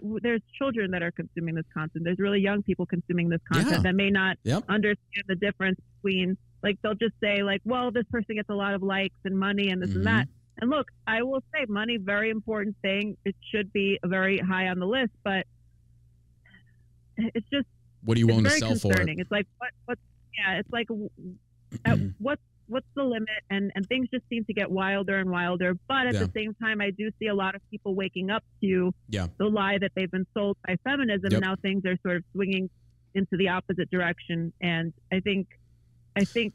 Th- 0.00 0.02
th- 0.02 0.22
There's 0.22 0.42
children 0.58 0.90
that 0.92 1.02
are 1.02 1.10
consuming 1.10 1.54
this 1.54 1.64
content. 1.72 2.04
There's 2.04 2.18
really 2.18 2.40
young 2.40 2.62
people 2.62 2.86
consuming 2.86 3.28
this 3.28 3.40
content 3.50 3.72
Yeah. 3.76 3.82
that 3.82 3.94
may 3.94 4.10
not 4.10 4.38
Yep. 4.44 4.64
understand 4.68 5.24
the 5.28 5.36
difference 5.36 5.78
between 6.02 6.36
like 6.62 6.78
they'll 6.82 6.94
just 6.94 7.14
say 7.22 7.42
like 7.42 7.60
well 7.64 7.90
this 7.90 8.06
person 8.10 8.36
gets 8.36 8.48
a 8.48 8.54
lot 8.54 8.72
of 8.74 8.82
likes 8.82 9.14
and 9.24 9.38
money 9.38 9.68
and 9.68 9.82
this 9.82 9.90
Mhm. 9.90 9.96
and 9.96 10.06
that 10.06 10.28
and 10.58 10.70
look 10.70 10.90
i 11.06 11.22
will 11.22 11.42
say 11.52 11.66
money 11.68 11.98
very 11.98 12.30
important 12.30 12.74
thing 12.80 13.18
it 13.26 13.36
should 13.50 13.70
be 13.74 13.98
very 14.06 14.38
high 14.38 14.68
on 14.68 14.78
the 14.78 14.86
list 14.86 15.12
but 15.24 15.46
it's 17.18 17.46
just 17.52 17.66
What 18.02 18.16
are 18.16 18.20
you 18.20 18.26
willing 18.26 18.44
to 18.44 18.50
sell 18.50 18.74
for 18.76 18.98
it? 18.98 19.08
it's 19.08 19.30
like 19.30 19.46
what 19.58 19.70
what 19.84 19.98
yeah 20.38 20.58
it's 20.58 20.70
like 20.72 20.88
at 21.84 21.98
what 22.18 22.38
what's 22.66 22.86
the 22.96 23.02
limit 23.02 23.28
and 23.50 23.70
and 23.74 23.86
things 23.88 24.08
just 24.12 24.24
seem 24.28 24.44
to 24.44 24.52
get 24.54 24.70
wilder 24.70 25.18
and 25.18 25.30
wilder 25.30 25.74
but 25.88 26.06
at 26.06 26.14
Yeah. 26.14 26.20
the 26.20 26.30
same 26.34 26.54
time 26.54 26.80
i 26.80 26.90
do 26.90 27.10
see 27.18 27.26
a 27.26 27.34
lot 27.34 27.54
of 27.54 27.60
people 27.70 27.94
waking 27.94 28.30
up 28.30 28.42
to 28.62 28.92
Yeah. 29.08 29.26
the 29.38 29.46
lie 29.46 29.78
that 29.78 29.92
they've 29.94 30.10
been 30.10 30.26
sold 30.34 30.56
by 30.66 30.76
feminism 30.84 31.28
Yep. 31.30 31.32
and 31.32 31.40
now 31.42 31.56
things 31.56 31.84
are 31.84 31.96
sort 32.02 32.16
of 32.16 32.24
swinging 32.32 32.70
into 33.14 33.36
the 33.36 33.48
opposite 33.48 33.90
direction 33.90 34.52
and 34.60 34.92
i 35.12 35.20
think 35.20 35.46
i 36.16 36.24
think 36.24 36.54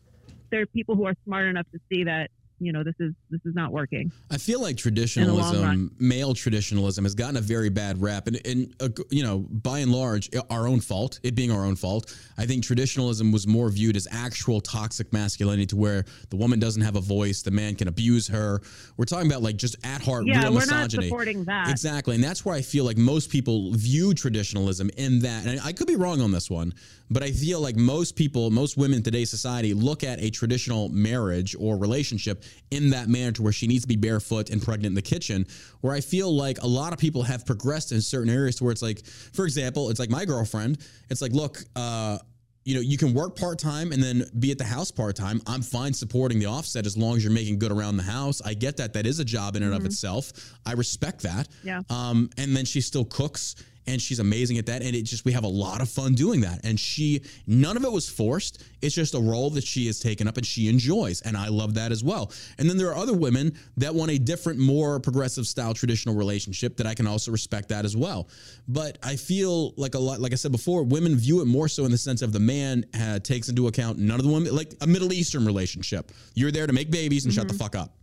there 0.52 0.62
are 0.62 0.66
people 0.68 0.96
who 0.96 1.06
are 1.06 1.14
smart 1.26 1.46
enough 1.46 1.68
to 1.74 1.80
see 1.92 2.04
that 2.06 2.32
you 2.60 2.72
know 2.72 2.84
this 2.84 2.96
is 3.00 3.14
this 3.30 3.42
is 3.46 3.56
not 3.56 3.72
working 3.72 4.12
I 4.32 4.38
feel 4.38 4.62
like 4.62 4.78
traditionalism, 4.78 5.92
male 6.00 6.34
traditionalism, 6.34 7.04
has 7.04 7.16
gotten 7.16 7.38
a 7.38 7.42
very 7.42 7.70
bad 7.70 8.02
rap, 8.02 8.28
and, 8.28 8.40
and 8.46 8.74
uh, 8.80 8.90
you 9.10 9.24
know, 9.24 9.40
by 9.40 9.80
and 9.80 9.92
large, 9.92 10.30
our 10.50 10.68
own 10.68 10.80
fault. 10.80 11.20
It 11.24 11.36
being 11.36 11.52
our 11.52 11.66
own 11.66 11.76
fault. 11.76 12.16
I 12.38 12.46
think 12.46 12.64
traditionalism 12.64 13.32
was 13.32 13.48
more 13.48 13.70
viewed 13.70 13.96
as 13.96 14.08
actual 14.12 14.62
toxic 14.62 15.12
masculinity, 15.12 15.66
to 15.68 15.76
where 15.76 16.06
the 16.30 16.36
woman 16.36 16.60
doesn't 16.60 16.82
have 16.82 16.96
a 16.96 17.02
voice, 17.02 17.42
the 17.42 17.52
man 17.52 17.76
can 17.76 17.88
abuse 17.88 18.28
her. 18.28 18.62
We're 18.98 19.06
talking 19.06 19.28
about 19.28 19.42
like 19.42 19.58
just 19.58 19.76
at 19.84 20.02
heart 20.02 20.26
yeah 20.28 20.44
real 20.44 20.54
we're 20.54 20.66
not 20.66 20.86
misogyny. 20.86 21.08
supporting 21.08 21.44
that 21.46 21.70
Exactly. 21.70 22.16
And 22.16 22.24
that's 22.24 22.46
where 22.46 22.56
I 22.56 22.62
feel 22.62 22.84
like 22.86 22.98
most 22.98 23.30
people 23.30 23.72
view 23.74 24.14
traditionalism 24.14 24.90
in 24.98 25.20
that. 25.20 25.46
And 25.46 25.60
I 25.62 25.72
could 25.72 25.88
be 25.88 25.96
wrong 25.96 26.22
on 26.22 26.32
this 26.32 26.50
one, 26.50 26.74
but 27.10 27.24
I 27.24 27.32
feel 27.32 27.62
like 27.62 27.76
most 27.76 28.16
people, 28.16 28.52
most 28.52 28.78
women 28.78 28.98
in 28.98 29.04
today's 29.04 29.30
society 29.30 29.74
look 29.74 30.04
at 30.04 30.20
a 30.20 30.30
traditional 30.30 30.90
marriage 30.90 31.56
or 31.60 31.78
relationship 31.78 32.44
in 32.72 32.92
that 32.92 33.08
manner 33.08 33.32
to 33.34 33.42
where 33.42 33.54
she 33.54 33.68
needs 33.68 33.84
to 33.84 33.88
be 33.88 33.96
barefoot 33.96 34.50
and 34.50 34.62
pregnant 34.62 34.92
in 34.92 34.96
the 34.96 35.02
kitchen. 35.02 35.46
Where 35.82 35.94
I 35.94 36.02
feel 36.02 36.36
like 36.36 36.62
a 36.62 36.68
lot 36.68 36.94
of 36.94 37.00
people 37.00 37.24
have 37.24 37.46
progressed 37.46 37.92
in 37.92 38.02
certain 38.02 38.30
areas 38.30 38.58
to 38.58 38.64
where 38.64 38.72
it's 38.72 38.82
like, 38.82 39.06
for 39.06 39.46
example, 39.46 39.90
it's 39.90 40.00
like 40.00 40.10
my 40.10 40.26
girlfriend, 40.26 40.80
it's 41.10 41.22
like, 41.22 41.34
look, 41.34 41.60
uh, 41.76 42.20
you 42.66 42.76
know, 42.76 42.82
you 42.82 42.98
can 42.98 43.14
work 43.14 43.36
part 43.36 43.58
time 43.58 43.92
and 43.92 44.04
then 44.04 44.24
be 44.38 44.52
at 44.52 44.58
the 44.58 44.64
house 44.64 44.92
part 44.92 45.16
time. 45.16 45.42
I'm 45.48 45.62
fine 45.62 45.94
supporting 45.94 46.38
the 46.40 46.46
offset 46.46 46.86
as 46.86 46.96
long 46.96 47.16
as 47.16 47.24
you're 47.24 47.34
making 47.34 47.58
good 47.58 47.72
around 47.72 47.98
the 47.98 48.04
house. 48.04 48.42
I 48.46 48.54
get 48.54 48.78
that. 48.78 48.94
That 48.94 49.08
is 49.08 49.20
a 49.20 49.26
job 49.26 49.56
in 49.56 49.64
and 49.64 49.74
of 49.74 49.86
itself. 49.86 50.32
I 50.66 50.74
respect 50.74 51.24
that. 51.24 51.48
Yeah. 51.64 51.82
Um, 51.90 52.30
and 52.38 52.56
then 52.56 52.66
she 52.66 52.82
still 52.82 53.06
cooks 53.06 53.56
and 53.90 54.02
she's 54.02 54.20
amazing 54.20 54.58
at 54.58 54.66
that. 54.68 54.82
And 54.82 54.96
it 54.96 55.04
just 55.04 55.26
we 55.26 55.32
have 55.32 55.44
a 55.44 55.50
lot 55.50 55.82
of 55.82 55.90
fun 55.90 56.14
doing 56.14 56.42
that. 56.42 56.64
And 56.64 56.80
she 56.80 57.22
none 57.48 57.76
of 57.76 57.84
it 57.84 57.92
was 57.92 58.08
forced. 58.10 58.64
It's 58.82 58.96
just 58.96 59.14
a 59.16 59.20
role 59.20 59.50
that 59.52 59.64
she 59.64 59.88
has 59.88 60.00
taken 60.00 60.28
up 60.28 60.38
and 60.38 60.46
she 60.46 60.70
enjoys, 60.70 61.22
and 61.22 61.36
I 61.36 61.50
love 61.50 61.74
that 61.74 61.92
as 61.92 62.04
well. 62.04 62.32
And 62.58 62.70
then 62.70 62.78
there 62.78 62.88
are 62.90 62.96
other 62.96 63.16
women 63.16 63.58
that 63.78 63.94
want 63.94 64.12
a 64.12 64.18
different, 64.18 64.60
more 64.60 65.00
progressive 65.00 65.48
style 65.48 65.74
traditional 65.74 66.16
relationship 66.16 66.78
that 66.78 66.88
I 66.88 66.94
can 66.94 67.08
also 67.08 67.32
respect 67.32 67.70
that 67.70 67.84
as 67.84 67.98
well. 67.98 68.30
But 68.68 68.98
I 69.04 69.16
feel 69.16 69.74
like 69.76 69.96
a 69.96 70.00
lot, 70.00 70.22
like 70.22 70.32
I 70.32 70.36
said 70.36 70.52
before, 70.52 70.84
women 70.84 71.16
view 71.18 71.42
it 71.42 71.46
more 71.46 71.68
so 71.68 71.86
in 71.86 71.92
the 71.92 71.98
sense 71.98 72.22
of 72.22 72.32
the 72.32 72.40
man 72.40 72.86
uh, 73.00 73.20
takes 73.20 73.50
into 73.50 73.68
account 73.68 73.98
none 73.98 74.20
of 74.20 74.26
the 74.26 74.32
women, 74.32 74.56
like 74.56 74.74
a 74.82 74.88
Middle 74.88 75.12
Eastern 75.12 75.46
relationship. 75.46 76.12
You're 76.36 76.52
there 76.52 76.68
to 76.68 76.74
make 76.74 76.92
babies 76.92 77.26
and 77.26 77.34
shut 77.34 77.48
the 77.48 77.54
fuck 77.54 77.76
up. 77.76 77.96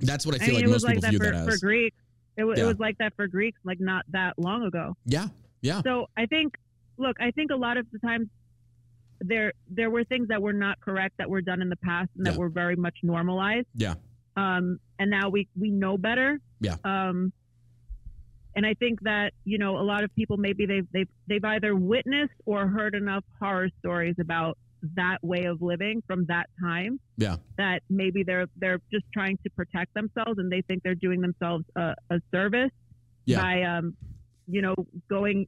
That's 0.00 0.24
what 0.24 0.40
I 0.40 0.44
I 0.44 0.46
feel 0.46 0.54
mean, 0.54 0.64
like 0.64 0.70
most 0.70 0.84
like 0.84 0.94
people 0.96 1.10
view 1.10 1.18
for, 1.18 1.24
that 1.32 1.44
for 1.44 1.52
as. 1.52 1.60
It, 2.38 2.44
wa- 2.44 2.54
Yeah. 2.56 2.64
it 2.64 2.66
was 2.68 2.78
like 2.78 2.96
that 2.98 3.14
for 3.16 3.26
Greeks, 3.26 3.58
like 3.64 3.80
not 3.80 4.04
that 4.10 4.38
long 4.38 4.62
ago. 4.62 4.96
Yeah, 5.04 5.26
yeah, 5.60 5.82
So 5.82 6.06
I 6.16 6.24
think, 6.26 6.56
look, 6.96 7.16
I 7.20 7.32
think 7.32 7.50
a 7.50 7.56
lot 7.56 7.76
of 7.76 7.86
the 7.92 7.98
times 7.98 8.28
there 9.20 9.52
there 9.68 9.90
were 9.90 10.04
things 10.04 10.28
that 10.28 10.40
were 10.40 10.52
not 10.52 10.80
correct 10.80 11.16
that 11.18 11.28
were 11.28 11.40
done 11.42 11.60
in 11.60 11.68
the 11.68 11.76
past 11.76 12.08
and 12.16 12.24
that 12.24 12.34
Yeah. 12.34 12.38
were 12.38 12.48
very 12.48 12.76
much 12.76 12.96
normalized. 13.02 13.66
yeah, 13.74 13.94
Um, 14.36 14.78
and 15.00 15.10
now 15.10 15.28
we 15.28 15.48
we 15.58 15.70
know 15.70 15.98
better. 15.98 16.38
Yeah. 16.60 16.76
Um, 16.84 17.32
and 18.54 18.64
I 18.64 18.74
think 18.74 19.00
that 19.02 19.32
you 19.44 19.58
know 19.58 19.76
a 19.78 19.82
lot 19.82 20.04
of 20.04 20.14
people 20.14 20.36
maybe 20.36 20.66
they've 20.66 20.86
they've 20.92 21.08
they've 21.26 21.44
either 21.44 21.74
witnessed 21.74 22.34
or 22.46 22.68
heard 22.68 22.94
enough 22.94 23.24
horror 23.40 23.68
stories 23.80 24.14
about 24.20 24.56
that 24.94 25.18
way 25.22 25.44
of 25.44 25.60
living 25.62 26.02
from 26.06 26.24
that 26.26 26.46
time 26.62 27.00
yeah, 27.16 27.36
that 27.56 27.82
maybe 27.90 28.22
they're 28.22 28.46
they're 28.56 28.80
just 28.92 29.04
trying 29.12 29.36
to 29.44 29.50
protect 29.50 29.92
themselves 29.94 30.38
and 30.38 30.50
they 30.50 30.62
think 30.62 30.82
they're 30.82 30.94
doing 30.94 31.20
themselves 31.20 31.64
a, 31.76 31.94
a 32.10 32.20
service 32.32 32.70
Yeah. 33.24 33.42
by 33.42 33.62
um 33.62 33.96
you 34.46 34.62
know 34.62 34.74
going 35.08 35.46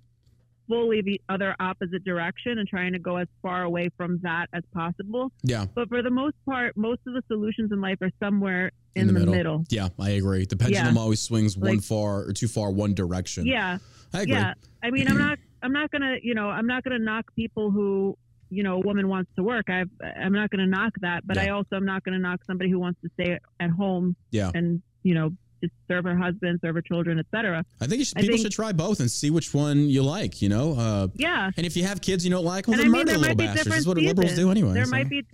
fully 0.68 1.02
the 1.02 1.20
other 1.28 1.54
opposite 1.58 2.04
direction 2.04 2.58
and 2.58 2.68
trying 2.68 2.92
to 2.92 2.98
go 3.00 3.16
as 3.16 3.26
far 3.42 3.62
away 3.64 3.88
from 3.96 4.20
that 4.22 4.46
as 4.52 4.62
possible 4.72 5.32
yeah. 5.42 5.66
but 5.74 5.88
for 5.88 6.00
the 6.02 6.10
most 6.10 6.36
part 6.44 6.76
most 6.76 7.00
of 7.06 7.14
the 7.14 7.22
solutions 7.26 7.72
in 7.72 7.80
life 7.80 7.98
are 8.02 8.10
somewhere 8.22 8.70
in, 8.96 9.06
the, 9.06 9.12
middle. 9.12 9.64
Yeah, 9.68 9.88
I 10.00 10.10
agree. 10.10 10.46
The 10.46 10.56
pendulum 10.56 10.98
always 10.98 11.20
swings 11.22 11.56
one 11.56 11.78
far 11.80 12.24
or 12.24 12.32
too 12.32 12.48
far 12.48 12.70
one 12.72 12.92
direction. 12.94 13.46
yeah 13.46 13.78
I 14.12 14.22
agree. 14.22 14.34
yeah 14.34 14.54
i 14.82 14.90
mean 14.90 15.06
i'm 15.08 15.18
not 15.26 15.38
i'm 15.62 15.72
not 15.72 15.90
gonna 15.92 16.16
you 16.22 16.34
know 16.34 16.48
i'm 16.50 16.66
not 16.66 16.82
gonna 16.84 16.98
knock 16.98 17.34
people 17.36 17.70
who 17.70 18.16
you 18.50 18.62
know 18.62 18.74
a 18.76 18.80
woman 18.80 19.08
wants 19.08 19.30
to 19.36 19.42
work 19.42 19.70
i've 19.70 19.90
i'm 20.22 20.32
not 20.32 20.50
gonna 20.50 20.66
knock 20.66 20.92
that 21.00 21.26
but 21.26 21.36
Yeah. 21.36 21.42
i 21.44 21.48
also 21.50 21.76
am 21.76 21.84
not 21.84 22.02
gonna 22.04 22.18
knock 22.18 22.40
somebody 22.46 22.68
who 22.70 22.78
wants 22.78 23.00
to 23.02 23.08
stay 23.14 23.38
at 23.60 23.70
home 23.70 24.16
Yeah. 24.32 24.50
and 24.54 24.82
you 25.02 25.14
know 25.14 25.30
just 25.62 25.72
serve 25.88 26.04
her 26.04 26.16
husband 26.16 26.58
serve 26.62 26.74
her 26.74 26.82
children 26.82 27.18
etc 27.18 27.64
I 27.80 27.86
think 27.86 27.98
you 28.00 28.04
should, 28.06 28.18
I 28.18 28.22
people 28.22 28.36
think- 28.36 28.46
should 28.46 28.52
try 28.52 28.72
both 28.72 28.98
and 29.00 29.10
see 29.10 29.30
which 29.30 29.52
one 29.54 29.88
you 29.88 30.02
like. 30.02 30.40
You 30.42 30.48
know, 30.48 30.72
uh, 30.74 31.08
yeah 31.14 31.50
and 31.56 31.64
if 31.66 31.76
you 31.76 31.84
have 31.84 32.00
kids 32.00 32.24
you 32.24 32.30
don't 32.30 32.44
like, 32.44 32.66
well, 32.66 32.80
and 32.80 32.80
then 32.80 32.86
i 32.94 32.98
mean 32.98 33.06
murder 33.06 33.18
little 33.18 33.28
might 33.28 33.36
be 33.38 33.44
bastards. 33.46 33.64
different 33.64 33.76
That's 33.76 33.86
what 33.86 33.96
seasons. 33.98 34.18
liberals 34.18 34.36
do 34.38 34.50
anyway. 34.50 34.74
there 34.74 34.84
so. 34.86 34.90
might 34.90 35.08
be 35.08 35.24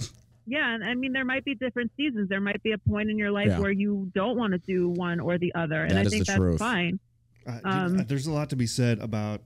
yeah 0.49 0.75
and 0.75 0.85
i 0.85 0.95
mean 0.95 1.13
there 1.13 1.25
might 1.25 1.45
be 1.45 1.55
different 1.55 1.91
seasons 1.97 2.29
there 2.29 2.41
might 2.41 2.63
be 2.63 2.73
a 2.73 2.79
point 2.79 3.09
in 3.11 3.17
your 3.19 3.31
life 3.31 3.47
Yeah. 3.49 3.59
where 3.61 3.71
you 3.73 4.11
don't 4.15 4.37
want 4.37 4.53
to 4.53 4.59
do 4.59 4.89
one 4.91 5.21
or 5.21 5.39
the 5.39 5.55
other 5.55 5.83
and 5.83 5.93
That 5.93 6.07
i 6.07 6.09
think 6.11 6.27
the 6.27 6.33
that's 6.33 6.39
truth. 6.39 6.59
fine 6.59 6.99
Uh, 7.47 7.61
Um, 7.65 7.99
there's 8.09 8.27
a 8.27 8.33
lot 8.33 8.51
to 8.51 8.57
be 8.57 8.67
said 8.67 8.99
about 8.99 9.41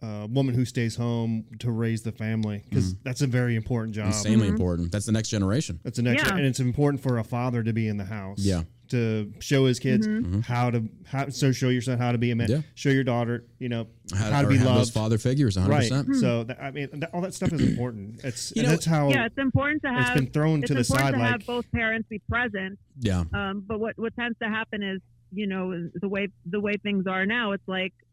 a 0.00 0.26
woman 0.26 0.54
who 0.54 0.64
stays 0.64 0.94
home 0.96 1.44
to 1.58 1.70
raise 1.70 2.02
the 2.02 2.12
family 2.12 2.62
because 2.68 2.94
that's 2.96 3.20
a 3.22 3.26
very 3.26 3.56
important 3.56 3.94
job. 3.94 4.06
Insanely 4.06 4.46
Mhm. 4.46 4.50
important. 4.52 4.92
That's 4.92 5.06
the 5.06 5.12
next 5.12 5.28
generation. 5.28 5.80
That's 5.82 5.96
the 5.96 6.02
next, 6.02 6.24
Yeah. 6.24 6.36
and 6.36 6.46
it's 6.46 6.60
important 6.60 7.02
for 7.02 7.18
a 7.18 7.24
father 7.24 7.62
to 7.64 7.72
be 7.72 7.88
in 7.88 7.96
the 7.96 8.04
house. 8.04 8.38
Yeah. 8.38 8.62
To 8.90 9.30
show 9.40 9.66
his 9.66 9.78
kids 9.78 10.06
Mhm. 10.06 10.44
how 10.44 10.70
to 10.70 10.88
how 11.04 11.28
so 11.28 11.52
show 11.52 11.68
your 11.68 11.82
son 11.82 11.98
how 11.98 12.12
to 12.12 12.16
be 12.16 12.30
a 12.30 12.36
man. 12.36 12.48
Yeah. 12.50 12.62
Show 12.74 12.88
your 12.90 13.04
daughter, 13.04 13.44
you 13.58 13.68
know, 13.68 13.86
how, 14.14 14.30
How, 14.30 14.42
to 14.42 14.48
be 14.48 14.56
have 14.56 14.64
those 14.66 14.76
loved. 14.76 14.92
father 14.94 15.18
figures, 15.18 15.56
100. 15.56 15.70
Right. 15.74 15.90
percent 15.90 16.16
So 16.16 16.44
that, 16.44 16.62
I 16.62 16.70
mean, 16.70 16.88
that, 16.94 17.10
all 17.12 17.20
that 17.20 17.34
stuff 17.34 17.52
is 17.52 17.60
important. 17.60 18.20
It's 18.24 18.52
You 18.56 18.62
know- 18.62 18.70
that's 18.70 18.86
how 18.86 19.10
yeah 19.10 19.26
it's 19.26 19.36
important 19.36 19.82
to 19.82 19.88
have. 19.88 20.16
It's 20.16 20.20
been 20.20 20.30
thrown 20.32 20.60
it's 20.60 20.68
to 20.68 20.74
the 20.74 20.84
side. 20.84 21.12
to 21.12 21.18
Like 21.18 21.30
have 21.32 21.46
both 21.46 21.70
parents 21.72 22.08
be 22.08 22.20
present 22.30 22.78
Yeah, 23.00 23.24
Um, 23.34 23.62
but 23.66 23.78
what 23.78 23.98
what 23.98 24.14
tends 24.16 24.38
to 24.38 24.48
happen 24.48 24.82
is, 24.82 25.00
you 25.32 25.46
know, 25.46 25.90
the 26.00 26.08
way 26.08 26.28
the 26.46 26.60
way 26.60 26.76
things 26.78 27.06
are 27.06 27.26
now, 27.26 27.52
it's 27.52 27.68
like 27.68 27.92
uh, 27.92 28.04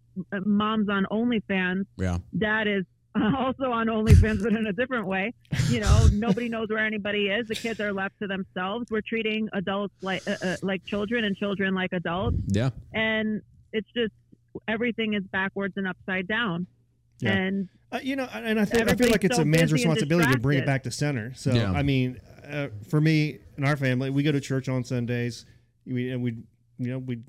mom's 0.45 0.89
on 0.89 1.05
OnlyFans, 1.11 1.85
yeah, 1.97 2.17
dad 2.37 2.67
is 2.67 2.85
also 3.15 3.71
on 3.71 3.87
OnlyFans, 3.87 4.43
but 4.43 4.53
in 4.53 4.67
a 4.67 4.73
different 4.73 5.07
way. 5.07 5.33
You 5.69 5.79
know, 5.79 6.07
nobody 6.13 6.49
knows 6.49 6.67
where 6.69 6.85
anybody 6.85 7.27
is. 7.27 7.47
The 7.47 7.55
kids 7.55 7.79
are 7.79 7.93
left 7.93 8.19
to 8.21 8.27
themselves. 8.27 8.87
We're 8.91 9.01
treating 9.01 9.47
adults 9.53 9.93
like 10.01 10.27
uh, 10.27 10.35
uh, 10.41 10.55
like 10.61 10.85
children 10.85 11.23
and 11.23 11.35
children 11.35 11.73
like 11.73 11.93
adults, 11.93 12.37
yeah. 12.47 12.71
and 12.93 13.41
it's 13.71 13.87
just 13.95 14.13
everything 14.67 15.13
is 15.13 15.23
backwards 15.31 15.73
and 15.77 15.87
upside 15.87 16.27
down. 16.27 16.67
Yeah. 17.19 17.31
And 17.33 17.69
Uh, 17.91 17.99
you 18.03 18.15
know, 18.15 18.27
and 18.33 18.59
I, 18.59 18.65
th- 18.65 18.87
I 18.87 18.95
feel 18.95 19.09
like 19.09 19.23
it's 19.23 19.37
so 19.37 19.43
a 19.43 19.45
man's 19.45 19.71
responsibility 19.71 20.31
to 20.33 20.39
bring 20.39 20.59
it 20.59 20.65
back 20.65 20.83
to 20.83 20.91
center. 20.91 21.33
So, 21.35 21.53
Yeah. 21.53 21.71
I 21.71 21.83
mean, 21.83 22.19
uh, 22.49 22.67
for 22.89 22.99
me 22.99 23.39
and 23.55 23.65
our 23.65 23.77
family, 23.77 24.09
we 24.09 24.23
go 24.23 24.31
to 24.31 24.41
church 24.41 24.67
on 24.67 24.83
Sundays, 24.83 25.45
we, 25.85 26.11
and 26.11 26.21
we, 26.21 26.31
you 26.77 26.91
know, 26.91 26.99
we 26.99 27.19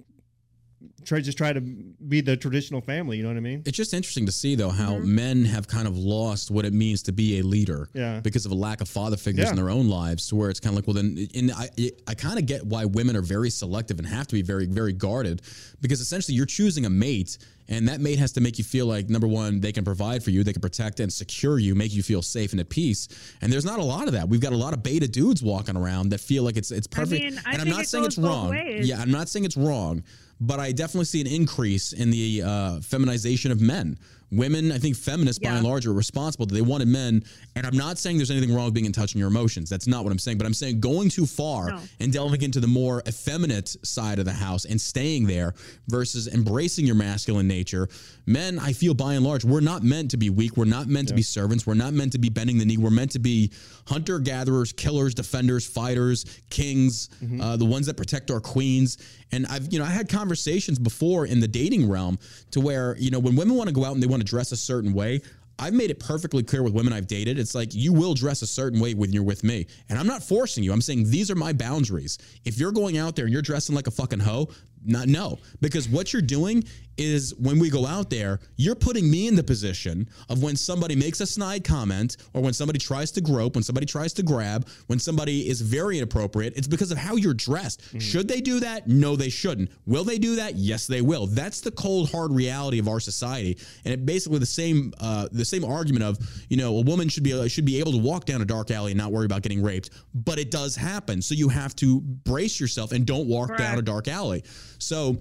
try 1.04 1.20
just 1.20 1.38
try 1.38 1.52
to 1.52 1.60
be 1.60 2.20
the 2.20 2.36
traditional 2.36 2.80
family. 2.80 3.16
You 3.16 3.22
know 3.24 3.30
what 3.30 3.36
I 3.36 3.40
mean? 3.40 3.62
It's 3.66 3.76
just 3.76 3.94
interesting 3.94 4.26
to 4.26 4.32
see 4.32 4.54
though 4.54 4.70
how 4.70 4.94
Mm-hmm. 4.96 5.14
men 5.14 5.44
have 5.44 5.68
kind 5.68 5.86
of 5.88 5.96
lost 5.98 6.50
what 6.50 6.64
it 6.64 6.72
means 6.72 7.02
to 7.04 7.12
be 7.12 7.38
a 7.38 7.42
leader. 7.42 7.88
Yeah. 7.94 8.20
Because 8.20 8.46
of 8.46 8.52
a 8.52 8.54
lack 8.54 8.80
of 8.80 8.88
father 8.88 9.16
figures 9.16 9.44
Yeah. 9.46 9.50
in 9.50 9.56
their 9.56 9.70
own 9.70 9.88
lives, 9.88 10.28
to 10.28 10.36
where 10.36 10.50
it's 10.50 10.60
kind 10.60 10.72
of 10.72 10.76
like, 10.76 10.86
well, 10.86 10.94
then, 10.94 11.28
and 11.34 11.52
I, 11.52 11.68
I 12.06 12.14
kind 12.14 12.38
of 12.38 12.46
get 12.46 12.64
why 12.66 12.84
women 12.84 13.16
are 13.16 13.22
very 13.22 13.50
selective 13.50 13.98
and 13.98 14.06
have 14.08 14.26
to 14.28 14.34
be 14.34 14.42
very, 14.42 14.66
very 14.66 14.92
guarded, 14.92 15.42
because 15.80 16.00
essentially 16.00 16.34
you're 16.34 16.46
choosing 16.46 16.86
a 16.86 16.90
mate, 16.90 17.38
and 17.68 17.88
that 17.88 18.00
mate 18.00 18.18
has 18.18 18.32
to 18.32 18.40
make 18.40 18.58
you 18.58 18.64
feel 18.64 18.86
like 18.86 19.08
number 19.10 19.26
one, 19.26 19.60
they 19.60 19.72
can 19.72 19.84
provide 19.84 20.22
for 20.22 20.30
you, 20.30 20.44
they 20.44 20.52
can 20.52 20.62
protect 20.62 21.00
and 21.00 21.12
secure 21.12 21.58
you, 21.58 21.74
make 21.74 21.92
you 21.92 22.02
feel 22.02 22.22
safe 22.22 22.52
and 22.52 22.60
at 22.60 22.68
peace. 22.68 23.08
And 23.42 23.52
there's 23.52 23.64
not 23.64 23.78
a 23.80 23.84
lot 23.84 24.06
of 24.06 24.12
that. 24.12 24.28
We've 24.28 24.40
got 24.40 24.52
a 24.52 24.56
lot 24.56 24.72
of 24.72 24.82
beta 24.82 25.08
dudes 25.08 25.42
walking 25.42 25.76
around 25.76 26.10
that 26.10 26.20
feel 26.20 26.44
like 26.44 26.56
it's 26.56 26.70
it's 26.70 26.86
perfect. 26.86 27.22
mean, 27.22 27.38
I 27.44 27.52
and 27.52 27.60
I'm 27.62 27.66
think 27.66 27.68
not 27.76 27.82
it 27.82 27.88
saying 27.88 28.04
it's 28.04 28.18
wrong. 28.18 28.50
ways. 28.50 28.88
Yeah, 28.88 29.00
I'm 29.00 29.10
not 29.10 29.28
saying 29.28 29.44
it's 29.44 29.56
wrong, 29.56 30.04
but 30.40 30.60
I 30.60 30.72
definitely 30.72 31.06
see 31.06 31.20
an 31.20 31.26
increase 31.26 31.92
in 31.92 32.10
the 32.10 32.42
uh, 32.42 32.80
feminization 32.80 33.50
of 33.50 33.60
men. 33.60 33.98
Women, 34.32 34.72
I 34.72 34.78
think 34.78 34.96
feminists 34.96 35.38
by 35.42 35.50
and 35.50 35.64
large 35.64 35.86
are 35.86 35.92
responsible 35.92 36.46
that 36.46 36.54
they 36.54 36.60
wanted 36.62 36.88
men. 36.88 37.22
And 37.54 37.64
I'm 37.64 37.76
not 37.76 37.96
saying 37.96 38.16
there's 38.16 38.30
anything 38.30 38.52
wrong 38.54 38.64
with 38.66 38.74
being 38.74 38.86
in 38.86 38.92
touch 38.92 39.14
in 39.14 39.18
your 39.20 39.28
emotions. 39.28 39.70
That's 39.70 39.86
not 39.86 40.02
what 40.02 40.10
I'm 40.12 40.18
saying. 40.18 40.38
But 40.38 40.46
I'm 40.46 40.54
saying 40.54 40.80
going 40.80 41.10
too 41.10 41.26
far 41.26 41.70
No. 41.70 41.80
and 42.00 42.12
delving 42.12 42.42
into 42.42 42.58
the 42.58 42.66
more 42.66 43.02
effeminate 43.06 43.76
side 43.86 44.18
of 44.18 44.24
the 44.24 44.32
house 44.32 44.64
and 44.64 44.80
staying 44.80 45.26
there 45.26 45.54
versus 45.88 46.26
embracing 46.26 46.86
your 46.86 46.96
masculine 46.96 47.46
nature. 47.46 47.88
Men, 48.26 48.58
I 48.58 48.72
feel 48.72 48.94
by 48.94 49.14
and 49.14 49.24
large, 49.24 49.44
we're 49.44 49.60
not 49.60 49.84
meant 49.84 50.10
to 50.10 50.16
be 50.16 50.28
weak. 50.30 50.56
We're 50.56 50.64
not 50.64 50.88
meant 50.88 51.06
to 51.08 51.14
be 51.14 51.22
servants. 51.22 51.64
We're 51.64 51.74
not 51.74 51.94
meant 51.94 52.10
to 52.12 52.18
be 52.18 52.28
bending 52.28 52.58
the 52.58 52.64
knee. 52.64 52.76
We're 52.78 52.90
meant 52.90 53.12
to 53.12 53.20
be 53.20 53.52
hunter 53.86 54.18
gatherers, 54.18 54.72
killers, 54.72 55.14
defenders, 55.14 55.64
fighters, 55.64 56.24
kings, 56.50 57.08
uh, 57.40 57.56
the 57.56 57.64
ones 57.64 57.86
that 57.86 57.96
protect 57.96 58.32
our 58.32 58.40
queens. 58.40 58.98
And 59.32 59.46
I've, 59.46 59.72
you 59.72 59.78
know, 59.78 59.84
I 59.84 59.90
had 59.90 60.08
conversations 60.08 60.78
before 60.78 61.26
in 61.26 61.38
the 61.40 61.48
dating 61.48 61.88
realm 61.88 62.18
to 62.52 62.60
where, 62.60 62.96
you 62.98 63.10
know, 63.10 63.18
when 63.20 63.36
women 63.36 63.56
want 63.56 63.68
to 63.68 63.74
go 63.74 63.84
out 63.84 63.92
and 63.94 64.02
they 64.02 64.06
want 64.06 64.15
to 64.20 64.26
dress 64.26 64.52
a 64.52 64.56
certain 64.56 64.92
way, 64.92 65.20
I've 65.58 65.72
made 65.72 65.90
it 65.90 65.98
perfectly 65.98 66.42
clear 66.42 66.62
with 66.62 66.74
women 66.74 66.92
I've 66.92 67.06
dated. 67.06 67.38
It's 67.38 67.54
like 67.54 67.74
you 67.74 67.92
will 67.92 68.12
dress 68.12 68.42
a 68.42 68.46
certain 68.46 68.78
way 68.78 68.92
when 68.92 69.12
you're 69.12 69.22
with 69.22 69.42
me. 69.42 69.66
And 69.88 69.98
I'm 69.98 70.06
not 70.06 70.22
forcing 70.22 70.62
you. 70.62 70.72
I'm 70.72 70.82
saying 70.82 71.10
these 71.10 71.30
are 71.30 71.34
my 71.34 71.52
boundaries. 71.54 72.18
If 72.44 72.58
you're 72.58 72.72
going 72.72 72.98
out 72.98 73.16
there 73.16 73.24
and 73.24 73.32
you're 73.32 73.42
dressing 73.42 73.74
like 73.74 73.86
a 73.86 73.90
fucking 73.90 74.20
hoe, 74.20 74.50
not 74.84 75.08
no. 75.08 75.38
Because 75.60 75.88
what 75.88 76.12
you're 76.12 76.22
doing 76.22 76.64
is 76.98 77.34
when 77.34 77.58
we 77.58 77.68
go 77.70 77.86
out 77.86 78.10
there, 78.10 78.40
you're 78.56 78.74
putting 78.74 79.10
me 79.10 79.28
in 79.28 79.34
the 79.34 79.42
position 79.42 80.08
of 80.28 80.42
when 80.42 80.56
somebody 80.56 80.96
makes 80.96 81.20
a 81.20 81.26
snide 81.26 81.64
comment 81.64 82.16
or 82.32 82.40
when 82.40 82.52
somebody 82.52 82.78
tries 82.78 83.10
to 83.12 83.20
grope, 83.20 83.54
when 83.54 83.62
somebody 83.62 83.86
tries 83.86 84.12
to 84.14 84.22
grab, 84.22 84.66
when 84.86 84.98
somebody 84.98 85.48
is 85.48 85.60
very 85.60 85.98
inappropriate, 85.98 86.54
it's 86.56 86.66
because 86.66 86.90
of 86.90 86.98
how 86.98 87.16
you're 87.16 87.34
dressed. 87.34 87.82
Should 88.00 88.28
they 88.28 88.40
do 88.40 88.60
that? 88.60 88.88
No, 88.88 89.16
they 89.16 89.28
shouldn't. 89.28 89.70
Will 89.84 90.04
they 90.04 90.18
do 90.18 90.36
that? 90.36 90.54
Yes, 90.56 90.86
they 90.86 91.02
will. 91.02 91.26
That's 91.26 91.60
the 91.60 91.70
cold, 91.70 92.10
hard 92.10 92.32
reality 92.32 92.78
of 92.78 92.88
our 92.88 93.00
society. 93.00 93.58
And 93.84 93.92
it 93.92 94.06
basically 94.06 94.38
the 94.38 94.46
same 94.46 94.92
uh, 95.00 95.28
the 95.32 95.44
same 95.44 95.64
argument 95.64 96.04
of, 96.04 96.18
you 96.48 96.56
know, 96.56 96.78
a 96.78 96.82
woman 96.82 97.08
should 97.08 97.22
be 97.22 97.48
should 97.48 97.64
be 97.64 97.78
able 97.78 97.92
to 97.92 97.98
walk 97.98 98.24
down 98.24 98.40
a 98.40 98.44
dark 98.44 98.70
alley 98.70 98.92
and 98.92 98.98
not 98.98 99.12
worry 99.12 99.26
about 99.26 99.42
getting 99.42 99.62
raped, 99.62 99.90
but 100.14 100.38
it 100.38 100.50
does 100.50 100.76
happen. 100.76 101.20
So 101.20 101.34
you 101.34 101.48
have 101.48 101.76
to 101.76 102.00
brace 102.00 102.58
yourself 102.58 102.92
and 102.92 103.04
don't 103.04 103.26
walk 103.26 103.56
down 103.58 103.78
a 103.78 103.82
dark 103.82 104.08
alley. 104.08 104.42
So 104.78 105.16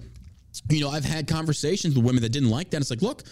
you 0.70 0.80
know, 0.80 0.90
I've 0.90 1.04
had 1.04 1.28
conversations 1.28 1.94
with 1.94 2.04
women 2.04 2.22
that 2.22 2.30
didn't 2.30 2.50
like 2.50 2.70
that. 2.70 2.80
It's 2.80 2.90
like, 2.90 3.02
look, 3.02 3.22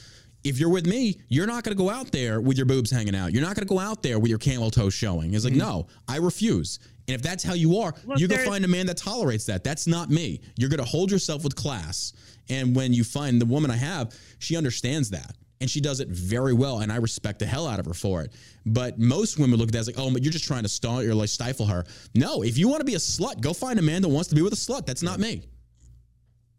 if 0.43 0.59
you're 0.59 0.69
with 0.69 0.87
me, 0.87 1.19
you're 1.29 1.47
not 1.47 1.65
going 1.65 1.77
to 1.77 1.83
go 1.83 1.89
out 1.89 2.13
there 2.13 2.41
with 2.41 2.59
your 2.59 2.67
boobs 2.67 2.91
hanging 2.91 3.15
out. 3.15 3.33
You're 3.33 3.43
not 3.43 3.57
going 3.57 3.67
to 3.67 3.73
go 3.73 3.79
out 3.81 4.03
there 4.03 4.19
with 4.19 4.29
your 4.29 4.39
camel 4.39 4.71
toe 4.71 4.91
showing. 4.91 5.33
It's 5.33 5.45
like, 5.45 5.55
mm-hmm. 5.55 5.67
no, 5.67 5.87
I 6.07 6.19
refuse. 6.19 6.81
And 7.09 7.15
if 7.15 7.23
that's 7.23 7.43
how 7.43 7.55
you 7.55 7.79
are, 7.79 7.95
Look, 8.05 8.19
you 8.19 8.29
go 8.29 8.37
find 8.39 8.65
a 8.65 8.69
man 8.69 8.87
that 8.87 8.99
tolerates 8.99 9.47
that. 9.47 9.65
That's 9.65 9.87
not 9.87 10.11
me. 10.11 10.41
You're 10.57 10.71
going 10.71 10.83
to 10.83 10.89
hold 10.89 11.11
yourself 11.11 11.45
with 11.45 11.57
class. 11.57 12.13
And 12.51 12.77
when 12.77 12.93
you 12.93 13.05
find 13.05 13.41
the 13.41 13.47
woman 13.47 13.71
I 13.71 13.77
have, 13.77 14.15
she 14.39 14.57
understands 14.57 15.11
that. 15.11 15.35
And 15.61 15.71
she 15.71 15.81
does 15.81 16.01
it 16.01 16.09
very 16.09 16.53
well, 16.53 16.81
and 16.81 16.93
I 16.93 16.97
respect 16.97 17.39
the 17.39 17.47
hell 17.47 17.67
out 17.67 17.79
of 17.79 17.87
her 17.87 17.95
for 17.95 18.21
it. 18.21 18.35
But 18.67 18.99
most 18.99 19.39
women 19.39 19.59
look 19.59 19.69
at 19.69 19.73
that 19.73 19.79
as 19.79 19.87
like, 19.87 19.99
oh, 19.99 20.13
but 20.13 20.23
you're 20.23 20.33
just 20.33 20.45
trying 20.45 20.65
to 20.65 20.69
stall 20.69 21.01
or 21.01 21.15
like 21.15 21.29
stifle 21.31 21.65
her. 21.67 21.85
No, 22.15 22.43
if 22.43 22.59
you 22.59 22.69
want 22.69 22.81
to 22.81 22.85
be 22.85 22.97
a 22.97 22.99
slut, 22.99 23.41
go 23.41 23.55
find 23.55 23.79
a 23.79 23.83
man 23.83 24.03
that 24.03 24.09
wants 24.09 24.29
to 24.29 24.35
be 24.35 24.43
with 24.43 24.53
a 24.53 24.57
slut. 24.57 24.85
That's 24.85 25.03
not 25.03 25.21
me. 25.21 25.45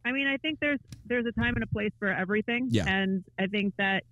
I 0.05 0.11
mean, 0.11 0.27
I 0.27 0.37
think 0.37 0.59
there's 0.59 0.79
there's 1.05 1.25
a 1.25 1.31
time 1.31 1.55
and 1.55 1.63
a 1.63 1.67
place 1.67 1.91
for 1.99 2.07
everything. 2.09 2.67
Yeah. 2.69 2.85
And 2.87 3.23
I 3.39 3.47
think 3.47 3.73
that 3.77 4.03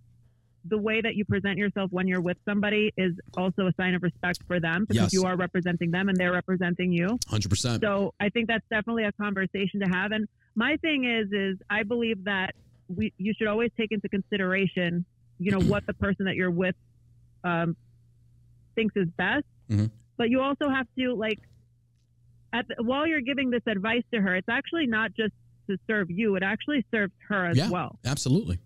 the 0.65 0.77
way 0.77 1.01
that 1.01 1.15
you 1.15 1.25
present 1.25 1.57
yourself 1.57 1.91
when 1.91 2.07
you're 2.07 2.21
with 2.21 2.37
somebody 2.45 2.91
is 2.97 3.13
also 3.37 3.67
a 3.67 3.73
sign 3.75 3.93
of 3.95 4.01
respect 4.01 4.39
for 4.47 4.59
them 4.61 4.85
because 4.87 5.11
Yes. 5.11 5.13
you 5.13 5.25
are 5.25 5.35
representing 5.35 5.91
them 5.91 6.07
and 6.07 6.17
they're 6.17 6.31
representing 6.31 6.91
you. 6.93 7.19
Hundred 7.27 7.49
percent. 7.49 7.81
So 7.83 8.13
I 8.19 8.29
think 8.29 8.47
that's 8.47 8.65
definitely 8.69 9.03
a 9.03 9.11
conversation 9.11 9.81
to 9.81 9.87
have. 9.87 10.11
And 10.13 10.27
my 10.55 10.77
thing 10.77 11.03
is, 11.05 11.31
is 11.31 11.57
I 11.69 11.83
believe 11.83 12.23
that 12.23 12.55
we 12.87 13.13
you 13.17 13.33
should 13.37 13.47
always 13.47 13.71
take 13.77 13.91
into 13.91 14.07
consideration, 14.09 15.05
you 15.37 15.51
know, 15.51 15.59
what 15.59 15.85
the 15.85 15.93
person 15.93 16.25
that 16.25 16.35
you're 16.35 16.51
with 16.51 16.75
um, 17.43 17.75
thinks 18.75 18.95
is 18.95 19.09
best. 19.17 19.45
Mhm. 19.69 19.91
But 20.17 20.29
you 20.29 20.41
also 20.41 20.69
have 20.69 20.87
to 20.97 21.13
like, 21.13 21.39
at 22.53 22.67
the, 22.67 22.81
while 22.83 23.05
you're 23.05 23.21
giving 23.21 23.49
this 23.49 23.63
advice 23.67 24.03
to 24.13 24.21
her, 24.21 24.35
it's 24.35 24.47
actually 24.49 24.87
not 24.87 25.13
just 25.13 25.33
to 25.69 25.77
serve 25.87 26.09
you; 26.09 26.35
it 26.35 26.43
actually 26.43 26.85
serves 26.91 27.13
her 27.29 27.45
as 27.45 27.57
Yeah. 27.57 27.69
well. 27.69 27.99
Absolutely. 28.05 28.59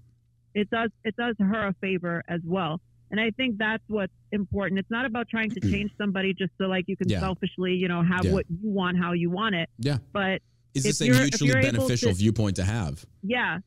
It 0.53 0.69
does 0.69 0.89
it 1.03 1.15
does 1.15 1.35
her 1.39 1.67
a 1.67 1.73
favor 1.81 2.23
as 2.27 2.41
well. 2.45 2.81
And 3.09 3.21
I 3.21 3.31
think 3.31 3.57
that's 3.57 3.83
what's 3.87 4.11
important. 4.31 4.79
It's 4.79 4.91
not 4.91 5.05
about 5.05 5.29
trying 5.29 5.49
to 5.51 5.59
mm-hmm. 5.61 5.71
change 5.71 5.91
somebody 5.97 6.33
just 6.33 6.51
so 6.57 6.65
like 6.65 6.85
you 6.87 6.97
can 6.97 7.07
Yeah. 7.09 7.19
selfishly, 7.21 7.73
you 7.73 7.87
know, 7.87 8.03
have 8.03 8.25
Yeah. 8.25 8.33
what 8.33 8.45
you 8.49 8.69
want, 8.69 8.97
how 8.97 9.13
you 9.13 9.29
want 9.29 9.55
it. 9.55 9.69
Yeah. 9.77 9.99
But 10.11 10.41
Is 10.73 10.83
this 10.83 10.99
a 11.01 11.05
mutually 11.05 11.53
beneficial 11.53 12.09
to- 12.11 12.17
viewpoint 12.17 12.57
to 12.57 12.63
have? 12.65 13.05
yeah, 13.23 13.59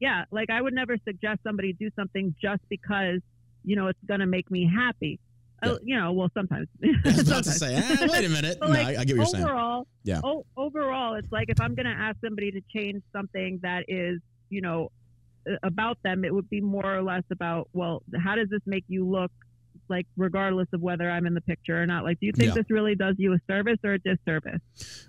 yeah. 0.00 0.24
Like 0.30 0.50
I 0.50 0.60
would 0.60 0.74
never 0.74 0.96
suggest 1.04 1.42
somebody 1.42 1.72
do 1.72 1.90
something 1.96 2.34
just 2.42 2.62
because 2.68 3.20
you 3.64 3.76
know 3.76 3.86
it's 3.86 3.98
gonna 4.06 4.26
make 4.26 4.50
me 4.50 4.66
happy. 4.72 5.20
Uh, 5.62 5.78
you 5.82 5.96
know, 5.96 6.12
well 6.12 6.28
sometimes. 6.34 6.66
I 6.84 6.88
was 7.04 7.28
about 7.28 7.44
to 7.44 7.50
say, 7.52 7.76
ah, 7.78 8.06
wait 8.10 8.24
a 8.24 8.28
minute. 8.38 8.58
No, 8.60 8.66
like 8.68 8.86
I, 8.86 9.00
I 9.00 9.04
get 9.04 9.16
what 9.16 9.16
you're 9.16 9.26
saying. 9.26 9.44
overall, 9.44 9.86
Yeah. 10.04 10.20
o- 10.24 10.44
overall, 10.56 11.14
it's 11.14 11.30
like 11.30 11.48
if 11.48 11.60
I'm 11.60 11.74
gonna 11.74 11.96
ask 11.96 12.16
somebody 12.24 12.50
to 12.52 12.60
change 12.74 13.02
something 13.14 13.60
that 13.62 13.84
is, 13.88 14.20
you 14.50 14.60
know, 14.60 14.90
about 15.62 15.98
them, 16.04 16.24
it 16.24 16.32
would 16.32 16.48
be 16.50 16.60
more 16.60 16.86
or 16.96 17.02
less 17.02 17.24
about, 17.30 17.68
well, 17.72 18.02
how 18.22 18.34
does 18.36 18.48
this 18.48 18.60
make 18.66 18.84
you 18.88 19.08
look? 19.08 19.30
Like 19.88 20.06
regardless 20.16 20.68
of 20.72 20.80
whether 20.80 21.10
I'm 21.10 21.26
in 21.26 21.34
the 21.34 21.40
picture 21.40 21.80
or 21.80 21.86
not. 21.86 22.04
Like, 22.04 22.18
do 22.20 22.26
you 22.26 22.32
think 22.32 22.48
Yeah. 22.50 22.54
this 22.54 22.66
really 22.70 22.94
does 22.94 23.16
you 23.18 23.32
a 23.34 23.38
service 23.50 23.78
or 23.84 23.94
a 23.94 23.98
disservice? 23.98 24.60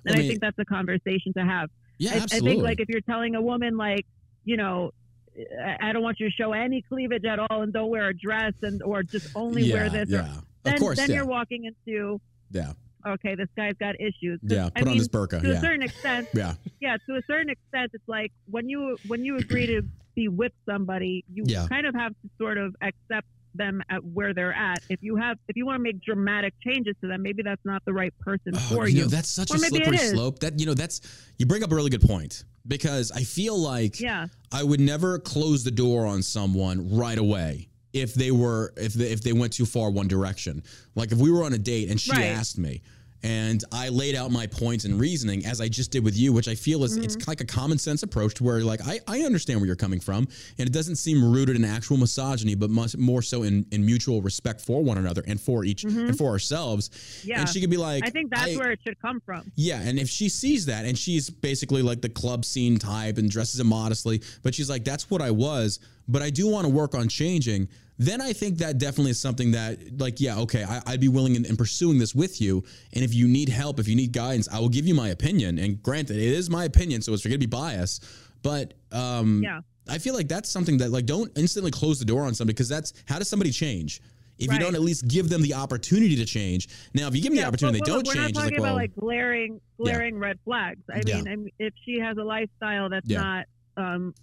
And 0.06 0.16
I 0.16 0.20
I, 0.20 0.28
think 0.28 0.42
that's 0.42 0.58
a 0.60 0.66
conversation 0.66 1.34
to 1.38 1.44
have. 1.46 1.70
Yeah, 2.00 2.14
I, 2.16 2.18
I 2.36 2.40
think 2.40 2.64
like 2.64 2.80
if 2.80 2.90
you're 2.90 3.02
telling 3.02 3.36
a 3.36 3.42
woman 3.42 3.78
like, 3.78 4.06
you 4.46 4.58
know, 4.58 4.92
I, 5.38 5.90
I 5.90 5.94
don't 5.94 6.04
want 6.04 6.20
you 6.20 6.30
to 6.30 6.36
show 6.36 6.54
any 6.54 6.82
cleavage 6.82 7.26
at 7.26 7.40
all 7.40 7.62
and 7.62 7.74
don't 7.74 7.90
wear 7.90 8.10
a 8.10 8.14
dress 8.14 8.54
and 8.62 8.82
or 8.84 9.04
just 9.04 9.30
only 9.36 9.64
yeah, 9.64 9.74
wear 9.76 9.90
this. 9.90 10.10
Or, 10.10 10.16
Yeah. 10.18 10.36
then 10.64 10.74
of 10.76 10.80
course. 10.80 10.98
then 10.98 11.10
yeah. 11.10 11.16
you're 11.18 11.26
walking 11.26 11.66
into 11.66 12.20
yeah. 12.52 12.74
okay, 13.08 13.36
this 13.36 13.50
guy's 13.56 13.74
got 13.80 13.96
issues. 14.00 14.40
Yeah. 14.44 14.68
I 14.76 14.80
Put 14.80 14.82
on 14.84 14.88
mean, 14.90 14.98
his 14.98 15.10
burqa. 15.10 15.42
to 15.42 15.52
a 15.52 15.60
certain 15.60 15.82
extent, 15.84 16.28
Yeah. 16.34 16.54
yeah, 16.80 16.98
to 17.08 17.16
a 17.16 17.22
certain 17.28 17.50
extent, 17.50 17.92
it's 17.94 18.08
like 18.08 18.32
when 18.50 18.70
you 18.70 18.98
when 19.08 19.26
you 19.26 19.38
agree 19.38 19.66
to 19.68 19.82
be 20.16 20.28
with 20.28 20.52
somebody, 20.68 21.24
you 21.34 21.44
Yeah. 21.48 21.66
kind 21.68 21.86
of 21.88 21.96
have 21.96 22.12
to 22.12 22.30
sort 22.38 22.58
of 22.60 22.76
accept 22.82 23.28
them 23.56 23.82
at 23.90 24.04
where 24.04 24.34
they're 24.34 24.54
at. 24.54 24.82
If 24.90 25.02
you 25.02 25.16
have 25.16 25.38
if 25.48 25.56
you 25.56 25.66
want 25.66 25.78
to 25.80 25.84
make 25.84 26.02
dramatic 26.02 26.54
changes 26.64 26.96
to 27.02 27.08
them, 27.08 27.22
maybe 27.22 27.44
that's 27.44 27.64
not 27.66 27.84
the 27.86 27.94
right 27.94 28.14
person 28.20 28.54
Oh, 28.56 28.60
for 28.76 28.88
you 28.88 28.96
you. 28.98 29.02
know, 29.04 29.08
that's 29.08 29.30
such 29.30 29.52
Or 29.52 29.56
a 29.56 29.60
slippery 29.60 29.98
slope. 29.98 30.40
That 30.40 30.60
you 30.60 30.66
know, 30.66 30.74
that's 30.74 31.02
you 31.38 31.46
bring 31.46 31.64
up 31.64 31.72
a 31.72 31.76
really 31.76 31.90
good 31.90 32.02
point 32.02 32.44
because 32.68 33.12
I 33.12 33.24
feel 33.24 33.58
like 33.58 34.00
yeah, 34.00 34.28
I 34.52 34.64
would 34.64 34.80
never 34.80 35.20
close 35.20 35.64
the 35.64 35.72
door 35.72 36.06
on 36.06 36.22
someone 36.24 36.96
right 36.96 37.18
away 37.18 37.70
if 37.94 38.14
they 38.14 38.32
were 38.32 38.74
if 38.78 38.94
they, 38.94 39.12
if 39.12 39.22
they 39.22 39.34
went 39.34 39.54
too 39.54 39.66
far 39.66 39.90
one 39.92 40.08
direction. 40.08 40.64
Like 40.96 41.12
if 41.12 41.18
we 41.20 41.32
were 41.32 41.44
on 41.44 41.54
a 41.54 41.58
date 41.58 41.90
and 41.90 42.00
she 42.00 42.12
Right. 42.12 42.24
asked 42.26 42.58
me 42.58 42.82
and 43.24 43.64
I 43.72 43.90
laid 43.90 44.16
out 44.16 44.32
my 44.32 44.48
points 44.48 44.86
and 44.86 45.00
reasoning 45.00 45.46
as 45.46 45.62
I 45.62 45.68
just 45.70 45.92
did 45.92 46.04
with 46.04 46.16
you, 46.18 46.34
which 46.34 46.48
I 46.48 46.56
feel 46.56 46.84
is 46.84 46.94
Mm-hmm. 46.94 47.04
it's 47.06 47.28
like 47.28 47.42
a 47.42 47.46
common 47.46 47.78
sense 47.78 48.04
approach 48.04 48.34
to 48.36 48.44
where 48.44 48.62
like 48.62 48.82
I, 48.86 49.00
I 49.08 49.22
understand 49.22 49.60
where 49.60 49.68
you're 49.68 49.76
coming 49.76 50.00
from 50.00 50.28
and 50.60 50.68
it 50.70 50.74
doesn't 50.74 50.98
seem 50.98 51.24
rooted 51.24 51.56
in 51.56 51.66
actual 51.66 51.98
misogyny, 51.98 52.56
but 52.56 52.70
much 52.70 52.96
more 52.98 53.22
so 53.22 53.44
in, 53.44 53.66
in 53.72 53.86
mutual 53.86 54.22
respect 54.22 54.62
for 54.62 54.84
one 54.84 54.98
another 54.98 55.24
and 55.28 55.40
for 55.40 55.64
each 55.64 55.84
and 55.86 56.18
for 56.18 56.30
ourselves. 56.30 56.90
Mm-hmm. 56.90 57.30
Yeah. 57.30 57.40
And 57.40 57.50
she 57.50 57.62
could 57.62 57.70
be 57.70 57.78
like 57.78 58.04
I 58.06 58.10
think 58.10 58.30
that's 58.30 58.52
I- 58.52 58.58
where 58.58 58.72
it 58.72 58.80
should 58.84 59.00
come 59.02 59.22
from. 59.22 59.52
yeah, 59.56 59.82
and 59.82 59.98
if 59.98 60.10
she 60.10 60.30
sees 60.30 60.66
that 60.68 60.86
and 60.86 60.98
she's 60.98 61.30
basically 61.30 61.82
like 61.82 62.02
the 62.02 62.10
club 62.10 62.44
scene 62.46 62.78
type 62.78 63.18
and 63.18 63.30
dresses 63.30 63.60
immodestly, 63.60 64.22
but 64.44 64.54
she's 64.54 64.70
like, 64.70 64.84
that's 64.84 65.10
what 65.10 65.22
I 65.22 65.32
was, 65.32 65.80
but 66.08 66.22
I 66.22 66.30
do 66.30 66.48
want 66.48 66.66
to 66.66 66.72
work 66.72 66.96
on 66.96 67.08
changing, 67.08 67.68
then 68.00 68.22
I 68.22 68.34
think 68.34 68.58
that 68.58 68.80
definitely 68.80 69.12
is 69.12 69.20
something 69.20 69.52
that, 69.52 70.00
like, 70.00 70.20
yeah, 70.20 70.38
okay, 70.40 70.64
I, 70.64 70.82
I'd 70.88 71.00
be 71.00 71.08
willing 71.10 71.36
in, 71.36 71.46
in 71.46 71.56
pursuing 71.56 72.00
this 72.00 72.16
with 72.16 72.42
you. 72.42 72.64
And 72.94 73.04
if 73.04 73.14
you 73.14 73.28
need 73.28 73.50
help, 73.50 73.80
if 73.80 73.88
you 73.88 73.96
need 73.96 74.12
guidance, 74.12 74.50
I 74.52 74.60
will 74.60 74.70
give 74.70 74.88
you 74.88 74.96
my 74.96 75.10
opinion. 75.10 75.60
And 75.60 75.82
granted, 75.82 76.18
it 76.18 76.24
is 76.24 76.50
my 76.50 76.66
opinion, 76.66 77.02
so 77.02 77.14
it's 77.14 77.24
going 77.24 77.34
to 77.34 77.38
be 77.38 77.46
biased, 77.46 78.04
but 78.42 78.74
um, 78.92 79.42
Yeah. 79.44 79.62
I 79.90 79.98
feel 79.98 80.14
like 80.16 80.28
that's 80.28 80.50
something 80.50 80.78
that, 80.78 80.92
like, 80.92 81.06
don't 81.06 81.32
instantly 81.38 81.70
close 81.72 82.00
the 82.00 82.06
door 82.06 82.24
on 82.24 82.34
somebody 82.34 82.54
because 82.54 82.70
that's 82.70 82.94
how 83.06 83.20
does 83.20 83.28
somebody 83.28 83.52
change? 83.52 84.02
If 84.40 84.52
you 84.52 84.58
don't 84.60 84.74
at 84.76 84.82
least 84.82 85.08
give 85.08 85.30
them 85.30 85.42
the 85.42 85.54
opportunity 85.54 86.16
to 86.16 86.26
change. 86.26 86.68
Now, 86.94 87.08
if 87.08 87.16
you 87.16 87.22
give 87.22 87.32
them 87.32 87.42
the 87.42 87.48
opportunity, 87.48 87.80
but 87.80 87.86
they 87.86 87.92
don't 87.92 88.08
we're 88.08 88.14
change. 88.14 88.18
not 88.24 88.30
It's 88.30 88.40
talking 88.40 88.52
like, 88.52 88.60
about 88.60 88.66
well, 88.66 88.76
like 88.76 88.96
glaring, 88.96 89.62
glaring 89.78 90.18
red 90.18 90.40
flags. 90.44 90.82
I 90.92 91.02
Yeah. 91.06 91.18
mean, 91.18 91.28
I 91.28 91.36
mean, 91.36 91.50
if 91.60 91.74
she 91.86 92.00
has 92.00 92.18
a 92.18 92.24
lifestyle 92.24 92.90
that's 92.90 93.08
Yeah. 93.08 93.22
not 93.22 93.46
um, 93.78 94.14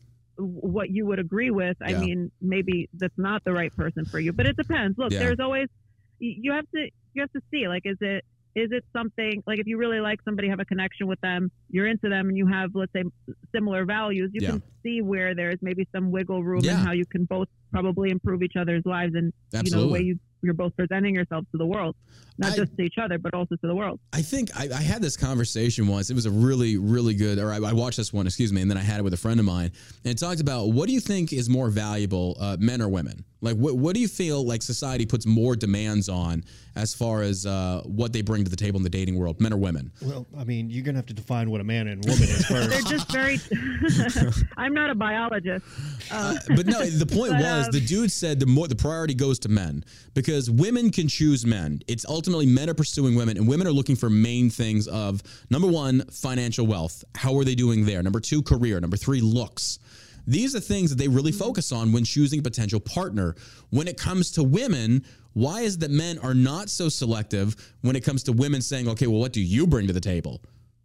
what 0.40 0.90
you 0.90 1.06
would 1.06 1.18
agree 1.18 1.50
with, 1.50 1.76
I 1.82 1.90
Yeah. 1.90 2.00
mean, 2.00 2.32
maybe 2.40 2.88
that's 2.94 3.16
not 3.18 3.42
the 3.44 3.52
right 3.52 3.74
person 3.76 4.04
for 4.10 4.18
you. 4.18 4.32
But 4.32 4.46
it 4.46 4.56
depends. 4.56 4.96
Look, 4.98 5.12
Yeah. 5.12 5.20
there's 5.20 5.40
always 5.40 5.68
you 6.18 6.52
have 6.52 6.66
to 6.74 6.88
you 7.14 7.22
have 7.22 7.32
to 7.32 7.40
see 7.50 7.66
like 7.66 7.82
is 7.84 7.96
it 8.00 8.24
is 8.56 8.68
it 8.72 8.84
something 8.92 9.42
like 9.46 9.58
if 9.60 9.66
you 9.66 9.78
really 9.78 10.00
like 10.00 10.18
somebody, 10.24 10.48
have 10.48 10.58
a 10.60 10.64
connection 10.64 11.06
with 11.06 11.20
them, 11.20 11.50
you're 11.70 11.86
into 11.86 12.08
them, 12.08 12.28
and 12.28 12.36
you 12.36 12.46
have 12.46 12.70
let's 12.74 12.92
say 12.92 13.04
similar 13.54 13.84
values, 13.84 14.30
you 14.32 14.40
Yeah. 14.42 14.50
can 14.52 14.62
see 14.82 15.02
where 15.02 15.34
there's 15.34 15.58
maybe 15.62 15.86
some 15.94 16.10
wiggle 16.10 16.42
room 16.42 16.64
Yeah. 16.64 16.80
in 16.80 16.86
how 16.86 16.92
you 16.92 17.06
can 17.06 17.24
both 17.26 17.48
probably 17.70 18.10
improve 18.10 18.42
each 18.42 18.56
other's 18.56 18.84
lives 18.84 19.14
and 19.14 19.32
you 19.52 19.70
know 19.70 19.82
the 19.86 19.88
way 19.92 20.00
you 20.02 20.18
you're 20.42 20.54
both 20.54 20.74
presenting 20.76 21.14
yourselves 21.14 21.46
to 21.52 21.58
the 21.58 21.66
world, 21.66 21.94
not 22.38 22.52
I- 22.52 22.56
just 22.56 22.76
to 22.76 22.82
each 22.82 22.98
other, 22.98 23.18
but 23.18 23.34
also 23.34 23.56
to 23.56 23.66
the 23.66 23.74
world. 23.74 24.00
I 24.12 24.22
think 24.22 24.50
I, 24.56 24.64
I 24.74 24.80
had 24.82 25.02
this 25.02 25.16
conversation 25.16 25.86
once. 25.86 26.10
It 26.10 26.14
was 26.14 26.26
a 26.26 26.30
really, 26.30 26.76
really 26.76 27.14
good, 27.14 27.38
or 27.38 27.52
I, 27.52 27.56
I 27.56 27.72
watched 27.72 27.96
this 27.98 28.12
one, 28.12 28.26
excuse 28.26 28.52
me, 28.52 28.62
and 28.62 28.70
then 28.70 28.78
I 28.78 28.82
had 28.82 28.98
it 29.00 29.02
with 29.02 29.14
a 29.14 29.18
friend 29.18 29.38
of 29.40 29.46
mine. 29.46 29.72
And 30.04 30.12
it 30.12 30.18
talked 30.18 30.40
about 30.40 30.66
what 30.72 30.86
do 30.88 30.92
you 30.94 31.00
think 31.00 31.32
is 31.32 31.48
more 31.48 31.68
valuable, 31.70 32.36
uh, 32.40 32.56
men 32.60 32.80
or 32.82 32.88
women? 32.88 33.24
Like, 33.42 33.56
what, 33.56 33.74
what 33.78 33.94
do 33.94 34.00
you 34.02 34.08
feel 34.08 34.44
like 34.44 34.60
society 34.60 35.06
puts 35.06 35.24
more 35.24 35.56
demands 35.56 36.10
on 36.10 36.44
as 36.76 36.92
far 36.92 37.22
as 37.22 37.46
uh, 37.46 37.80
what 37.86 38.12
they 38.12 38.20
bring 38.20 38.44
to 38.44 38.50
the 38.50 38.56
table 38.56 38.76
in 38.76 38.84
the 38.84 38.90
dating 38.90 39.18
world, 39.18 39.40
men 39.40 39.52
or 39.54 39.56
women? 39.56 39.90
Well, 40.02 40.26
I 40.36 40.44
mean, 40.44 40.68
you're 40.68 40.84
gonna 40.84 40.98
have 40.98 41.06
to 41.06 41.14
define 41.14 41.50
what 41.50 41.62
a 41.62 41.64
man 41.64 41.88
and 41.88 42.04
woman 42.04 42.22
is 42.22 42.44
first. 42.50 42.68
They're 42.68 42.82
just 42.82 43.10
very. 43.10 43.38
I'm 44.58 44.74
not 44.74 44.90
a 44.90 44.94
biologist. 44.94 45.64
Uh, 46.10 46.36
But 46.54 46.66
no, 46.66 46.84
the 46.84 47.06
point 47.06 47.32
But, 47.32 47.40
was 47.42 47.66
um, 47.66 47.72
the 47.72 47.80
dude 47.80 48.12
said 48.12 48.40
the 48.40 48.46
more 48.46 48.68
the 48.68 48.76
priority 48.76 49.14
goes 49.14 49.38
to 49.40 49.48
men 49.48 49.84
because 50.14 50.29
women 50.50 50.90
can 50.90 51.08
choose 51.08 51.44
men. 51.44 51.80
It's 51.88 52.04
ultimately 52.04 52.46
men 52.46 52.70
are 52.70 52.74
pursuing 52.74 53.14
women, 53.14 53.36
and 53.36 53.48
women 53.48 53.66
are 53.66 53.72
looking 53.72 53.96
for 53.96 54.08
main 54.08 54.50
things 54.50 54.86
of 54.88 55.22
number 55.50 55.68
one, 55.68 56.02
financial 56.10 56.66
wealth. 56.66 57.04
How 57.14 57.36
are 57.38 57.44
they 57.44 57.54
doing 57.54 57.84
there? 57.84 58.02
Number 58.02 58.20
two, 58.20 58.42
career. 58.42 58.80
Number 58.80 58.96
three, 58.96 59.20
looks. 59.20 59.78
These 60.26 60.54
are 60.54 60.60
things 60.60 60.90
that 60.90 60.96
they 60.96 61.08
really 61.08 61.32
mm-hmm. 61.32 61.40
focus 61.40 61.72
on 61.72 61.92
when 61.92 62.04
choosing 62.04 62.40
a 62.40 62.42
potential 62.42 62.80
partner. 62.80 63.34
When 63.70 63.88
it 63.88 63.98
comes 63.98 64.30
to 64.32 64.44
women, 64.44 65.04
why 65.32 65.62
is 65.62 65.74
it 65.74 65.80
that 65.80 65.90
men 65.90 66.18
are 66.18 66.34
not 66.34 66.68
so 66.68 66.88
selective 66.88 67.56
when 67.80 67.96
it 67.96 68.04
comes 68.04 68.22
to 68.24 68.32
women 68.32 68.62
saying, 68.62 68.88
okay, 68.88 69.06
well, 69.06 69.20
what 69.20 69.32
do 69.32 69.40
you 69.40 69.66
bring 69.66 69.86
to 69.86 69.92
the 69.92 70.00
table? 70.00 70.40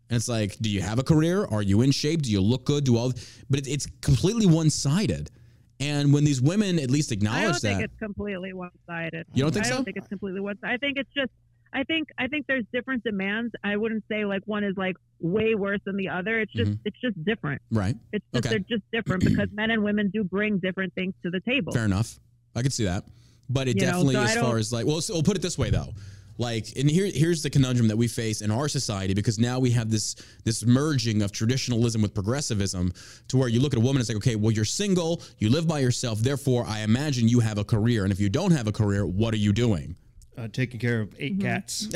And 0.10 0.18
it's 0.18 0.30
like, 0.30 0.58
do 0.60 0.70
you 0.70 0.82
have 0.82 1.00
a 1.00 1.04
career? 1.04 1.46
Are 1.46 1.62
you 1.62 1.82
in 1.82 1.92
shape? 1.92 2.22
Do 2.22 2.32
you 2.32 2.42
look 2.42 2.66
good? 2.66 2.84
Do 2.84 2.98
all? 2.98 3.12
But 3.50 3.60
it, 3.60 3.68
it's 3.68 3.88
completely 4.02 4.46
one 4.46 4.70
sided. 4.70 5.32
And 5.80 6.14
when 6.14 6.24
these 6.24 6.42
women 6.42 6.80
at 6.80 6.90
least 6.90 7.12
acknowledge 7.12 7.42
that, 7.42 7.68
I 7.68 7.72
don't 7.72 7.80
think 7.80 7.82
it's 7.92 8.00
completely 8.00 8.54
one-sided. 8.54 9.26
You 9.34 9.44
don't 9.44 9.52
think 9.52 9.66
I 9.66 9.70
so? 9.70 9.76
don't 9.76 9.86
think 9.86 9.98
it's 9.98 10.08
completely 10.08 10.40
one. 10.40 10.58
Sided. 10.62 10.74
I 10.74 10.78
think 10.78 10.98
it's 10.98 11.10
just. 11.16 11.32
I 11.74 11.84
think 11.84 12.08
I 12.18 12.28
think 12.28 12.48
there's 12.48 12.64
different 12.72 13.04
demands. 13.04 13.54
I 13.62 13.76
wouldn't 13.76 14.06
say 14.10 14.24
like 14.24 14.42
one 14.46 14.64
is 14.64 14.76
like 14.78 14.96
way 15.20 15.56
worse 15.56 15.82
than 15.86 15.98
the 15.98 16.08
other. 16.08 16.40
It's 16.40 16.54
just 16.54 16.72
mm-hmm. 16.72 16.82
it's 16.86 16.96
just 17.02 17.22
different. 17.26 17.62
right? 17.70 17.96
It's 18.14 18.24
just 18.34 18.46
Okay. 18.46 18.50
they're 18.56 18.78
just 18.78 18.84
different 18.94 19.24
because 19.26 19.50
men 19.52 19.72
and 19.72 19.84
women 19.84 20.10
do 20.14 20.24
bring 20.24 20.60
different 20.60 20.94
things 20.94 21.14
to 21.24 21.30
the 21.30 21.42
table. 21.42 21.74
Fair 21.74 21.84
enough. 21.84 22.18
I 22.56 22.62
could 22.62 22.72
see 22.72 22.86
that. 22.86 23.04
But 23.50 23.68
it 23.68 23.76
You 23.76 23.82
know, 23.82 23.88
definitely, 23.88 24.14
so 24.16 24.22
as 24.22 24.36
far 24.38 24.58
as 24.58 24.72
like, 24.72 24.86
well, 24.86 25.02
so 25.02 25.16
we'll 25.16 25.24
put 25.24 25.36
it 25.36 25.42
this 25.42 25.58
way 25.58 25.70
though. 25.70 25.90
Like, 26.38 26.74
and 26.76 26.90
here, 26.90 27.10
here's 27.14 27.42
the 27.42 27.50
conundrum 27.50 27.88
that 27.88 27.98
we 27.98 28.08
face 28.08 28.42
in 28.42 28.52
our 28.52 28.68
society 28.68 29.14
because 29.14 29.40
now 29.40 29.60
we 29.60 29.72
have 29.72 29.90
this 29.90 30.16
this 30.44 30.66
merging 30.66 31.22
of 31.22 31.32
traditionalism 31.32 32.02
with 32.02 32.14
progressivism, 32.14 32.94
to 33.30 33.38
where 33.38 33.48
you 33.48 33.60
look 33.62 33.74
at 33.74 33.78
a 33.78 33.82
woman 33.82 33.98
and 33.98 34.02
it's 34.02 34.10
like, 34.10 34.18
okay, 34.18 34.36
well, 34.36 34.52
you're 34.52 34.66
single, 34.66 35.22
you 35.38 35.50
live 35.50 35.68
by 35.68 35.80
yourself, 35.80 36.20
therefore, 36.20 36.66
I 36.68 36.82
imagine 36.82 37.28
you 37.28 37.40
have 37.40 37.58
a 37.58 37.64
career, 37.64 38.04
and 38.04 38.12
if 38.12 38.20
you 38.20 38.30
don't 38.30 38.52
have 38.52 38.68
a 38.68 38.72
career, 38.72 39.06
what 39.06 39.34
are 39.34 39.38
you 39.38 39.54
doing? 39.54 39.96
Uh, 40.38 40.48
taking 40.52 40.80
care 40.80 41.02
of 41.02 41.16
8 41.18 41.40
Mm-hmm. 41.40 41.42
cats. 41.42 41.88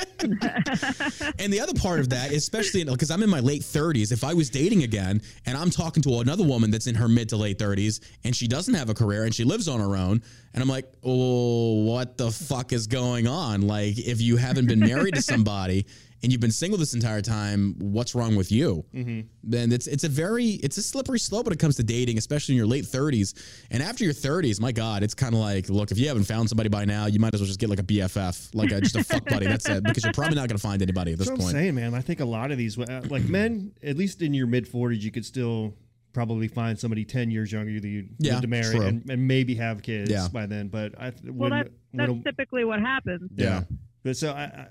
And 1.39 1.51
the 1.51 1.59
other 1.59 1.73
part 1.73 1.99
of 1.99 2.09
that, 2.09 2.31
especially 2.31 2.83
because 2.85 3.11
I'm 3.11 3.21
in 3.23 3.29
my 3.29 3.41
late 3.41 3.61
30s, 3.61 4.11
if 4.13 4.23
I 4.23 4.33
was 4.33 4.49
dating 4.49 4.83
again 4.83 5.21
and 5.45 5.57
I'm 5.57 5.69
talking 5.69 6.01
to 6.03 6.19
another 6.19 6.45
woman 6.45 6.71
that's 6.71 6.87
in 6.87 6.95
her 6.95 7.09
mid 7.09 7.27
to 7.29 7.37
late 7.37 7.57
30s 7.59 7.99
and 8.23 8.33
she 8.33 8.47
doesn't 8.47 8.73
have 8.73 8.89
a 8.89 8.93
career 8.93 9.25
and 9.25 9.35
she 9.35 9.43
lives 9.43 9.67
on 9.67 9.81
her 9.81 9.97
own, 9.97 10.21
and 10.53 10.61
I'm 10.63 10.69
like, 10.69 10.85
oh, 11.03 11.83
what 11.83 12.17
the 12.17 12.31
fuck 12.31 12.71
is 12.71 12.87
going 12.87 13.27
on? 13.27 13.63
Like, 13.67 13.97
if 13.97 14.21
you 14.21 14.37
haven't 14.37 14.67
been 14.67 14.79
married 14.79 15.15
to 15.15 15.21
somebody 15.21 15.87
and 16.23 16.31
you've 16.31 16.41
been 16.41 16.51
single 16.51 16.79
this 16.79 16.93
entire 16.93 17.21
time, 17.21 17.75
what's 17.79 18.15
wrong 18.15 18.35
with 18.35 18.51
you? 18.51 18.85
Mm-hmm. 18.95 19.27
Then 19.43 19.71
it's 19.71 19.87
it's 19.87 20.03
a 20.05 20.09
very 20.09 20.51
it's 20.63 20.77
a 20.77 20.81
slippery 20.81 21.19
slope 21.19 21.45
when 21.45 21.53
it 21.53 21.59
comes 21.59 21.75
to 21.75 21.83
dating, 21.83 22.17
especially 22.17 22.53
in 22.53 22.57
your 22.57 22.65
late 22.67 22.85
30s. 22.85 23.33
And 23.69 23.83
after 23.83 24.03
your 24.05 24.13
30s, 24.13 24.59
my 24.61 24.71
God, 24.71 25.03
it's 25.03 25.13
kind 25.13 25.33
of 25.33 25.41
like, 25.41 25.69
look, 25.69 25.91
if 25.91 25.99
you 25.99 26.07
haven't 26.07 26.23
found 26.23 26.47
somebody 26.49 26.69
by 26.69 26.85
now, 26.85 27.05
you 27.07 27.19
might 27.19 27.33
as 27.33 27.41
well 27.41 27.47
just 27.47 27.59
get 27.59 27.69
like 27.69 27.79
a 27.79 27.83
BFF, 27.83 28.55
like 28.55 28.71
a, 28.71 28.79
just 28.81 28.95
a 28.95 29.03
fuck 29.03 29.25
buddy. 29.25 29.45
That's 29.47 29.67
it, 29.67 29.83
because 29.83 30.03
you're 30.03 30.13
probably 30.13 30.35
not 30.35 30.47
going 30.47 30.57
to 30.57 30.63
find 30.63 30.81
anybody 30.81 31.11
at 31.11 31.19
this 31.19 31.27
That's 31.27 31.37
what 31.37 31.45
I'm 31.47 31.51
point. 31.53 31.61
saying, 31.63 31.75
man. 31.75 31.93
I 31.93 32.01
think 32.01 32.21
a 32.21 32.25
lot 32.25 32.51
of 32.51 32.57
these, 32.57 32.79
uh, 32.79 33.01
like 33.09 33.23
men, 33.25 33.73
at 33.83 33.97
least 33.97 34.21
in 34.21 34.33
your 34.33 34.47
mid 34.47 34.65
40s, 34.65 35.01
you 35.01 35.11
could 35.11 35.25
still 35.25 35.73
probably 36.13 36.47
find 36.47 36.79
somebody 36.79 37.03
10 37.03 37.31
years 37.31 37.51
younger 37.51 37.79
that 37.79 37.87
you 37.87 38.07
Yeah, 38.19 38.35
need 38.35 38.43
to 38.43 38.47
marry 38.47 38.77
and, 38.77 39.09
and 39.09 39.27
maybe 39.27 39.55
have 39.55 39.81
kids 39.81 40.09
Yeah. 40.11 40.27
by 40.31 40.45
then. 40.45 40.67
But 40.69 40.93
I, 40.97 41.11
Well, 41.25 41.49
when, 41.49 41.51
that's, 41.51 41.69
that's 41.93 42.09
when 42.11 42.23
typically 42.23 42.63
what 42.65 42.79
happens. 42.79 43.29
Yeah. 43.35 43.63
But 44.03 44.15
so 44.17 44.31
I, 44.31 44.43
I 44.43 44.67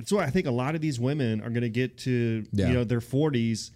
that's 0.00 0.12
why 0.12 0.24
I 0.24 0.30
think 0.30 0.46
a 0.46 0.50
lot 0.50 0.74
of 0.74 0.80
these 0.80 0.98
women 0.98 1.40
are 1.40 1.50
going 1.50 1.62
to 1.62 1.68
get 1.70 1.98
to 1.98 2.44
Yeah. 2.52 2.68
you 2.68 2.74
know 2.74 2.84
their 2.84 3.00
40s 3.00 3.70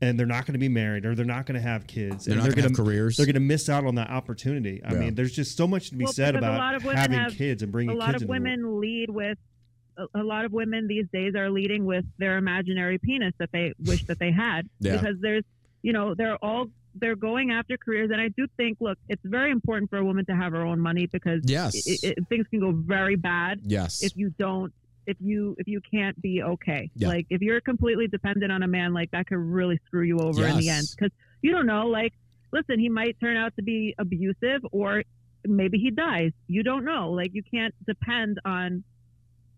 and 0.00 0.18
they're 0.18 0.26
not 0.26 0.46
going 0.46 0.54
to 0.54 0.58
be 0.58 0.68
married 0.68 1.04
or 1.06 1.14
they're 1.14 1.24
not 1.24 1.46
going 1.46 1.54
to 1.54 1.66
have 1.66 1.86
kids 1.86 2.24
They're 2.24 2.32
and 2.34 2.40
not 2.40 2.44
they're 2.48 2.56
gonna 2.56 2.68
have 2.68 2.76
careers. 2.76 3.16
They're 3.16 3.26
going 3.26 3.34
to 3.34 3.40
miss 3.40 3.68
out 3.68 3.86
on 3.86 3.94
that 3.96 4.10
opportunity. 4.10 4.82
I 4.84 4.92
Yeah. 4.94 4.98
mean, 4.98 5.14
there's 5.14 5.32
just 5.32 5.56
so 5.56 5.66
much 5.68 5.90
to 5.90 5.96
be 5.96 6.04
Well, 6.04 6.12
said 6.12 6.34
because 6.34 6.44
a 6.44 6.48
about 6.50 6.58
lot 6.58 6.74
of 6.74 6.84
women 6.84 6.96
having 7.00 7.18
have- 7.18 7.34
kids 7.34 7.62
and 7.62 7.70
bringing 7.70 7.94
a 7.94 7.98
lot 7.98 8.12
kids 8.12 8.22
of 8.22 8.22
into 8.22 8.26
the 8.26 8.30
world. 8.32 8.42
women 8.60 8.80
lead 8.80 9.10
with 9.10 9.38
a, 9.96 10.06
a 10.20 10.24
lot 10.24 10.44
of 10.44 10.52
women 10.52 10.88
these 10.88 11.06
days 11.12 11.34
are 11.36 11.50
leading 11.50 11.84
with 11.84 12.04
their 12.18 12.36
imaginary 12.38 12.98
penis 12.98 13.32
that 13.38 13.50
they 13.52 13.74
wish 13.84 14.04
that 14.06 14.18
they 14.18 14.32
had 14.32 14.68
Yeah. 14.80 14.96
because 14.96 15.20
there's 15.20 15.44
you 15.82 15.92
know 15.92 16.14
they're 16.14 16.36
all 16.42 16.66
they're 16.94 17.16
going 17.16 17.50
after 17.50 17.76
careers 17.76 18.10
and 18.10 18.20
i 18.20 18.28
do 18.28 18.46
think 18.56 18.78
look 18.80 18.98
it's 19.08 19.22
very 19.24 19.50
important 19.50 19.88
for 19.90 19.96
a 19.98 20.04
woman 20.04 20.24
to 20.26 20.34
have 20.36 20.52
her 20.52 20.62
own 20.64 20.78
money 20.80 21.06
because 21.06 21.40
Yes. 21.44 21.74
it, 21.86 22.02
it, 22.18 22.28
things 22.28 22.46
can 22.48 22.60
go 22.60 22.70
very 22.72 23.16
bad 23.16 23.60
yes. 23.64 24.02
if 24.02 24.16
you 24.16 24.30
don't 24.38 24.72
if 25.06 25.16
you 25.20 25.54
if 25.58 25.66
you 25.66 25.80
can't 25.80 26.20
be 26.20 26.42
okay. 26.42 26.90
Yeah. 26.94 27.08
like 27.08 27.26
if 27.30 27.40
you're 27.40 27.60
completely 27.60 28.06
dependent 28.06 28.52
on 28.52 28.62
a 28.62 28.68
man 28.68 28.92
like 28.92 29.10
that 29.10 29.26
could 29.26 29.38
really 29.38 29.78
screw 29.86 30.02
you 30.02 30.18
over 30.18 30.46
in 30.46 30.58
the 30.58 30.68
end. 30.68 30.86
Because 30.96 31.10
you 31.42 31.52
don't 31.52 31.66
know 31.66 31.86
like 31.86 32.12
listen 32.52 32.78
he 32.78 32.88
might 32.88 33.18
turn 33.20 33.36
out 33.36 33.54
to 33.56 33.62
be 33.62 33.94
abusive 33.98 34.64
or 34.70 35.02
maybe 35.44 35.78
he 35.78 35.90
dies. 35.90 36.32
You 36.46 36.62
don't 36.62 36.84
know. 36.84 37.10
Like 37.10 37.30
you 37.34 37.42
can't 37.42 37.74
depend 37.86 38.38
on 38.44 38.84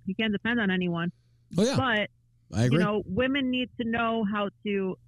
you 0.06 0.14
can't 0.14 0.32
depend 0.32 0.60
on 0.60 0.70
anyone. 0.70 1.12
Oh 1.56 1.64
yeah, 1.64 1.76
but 1.76 2.56
I 2.56 2.64
agree. 2.64 2.78
you 2.78 2.84
know 2.84 3.02
women 3.06 3.50
need 3.50 3.70
to 3.80 3.88
know 3.88 4.24
how 4.30 4.48
to 4.64 4.98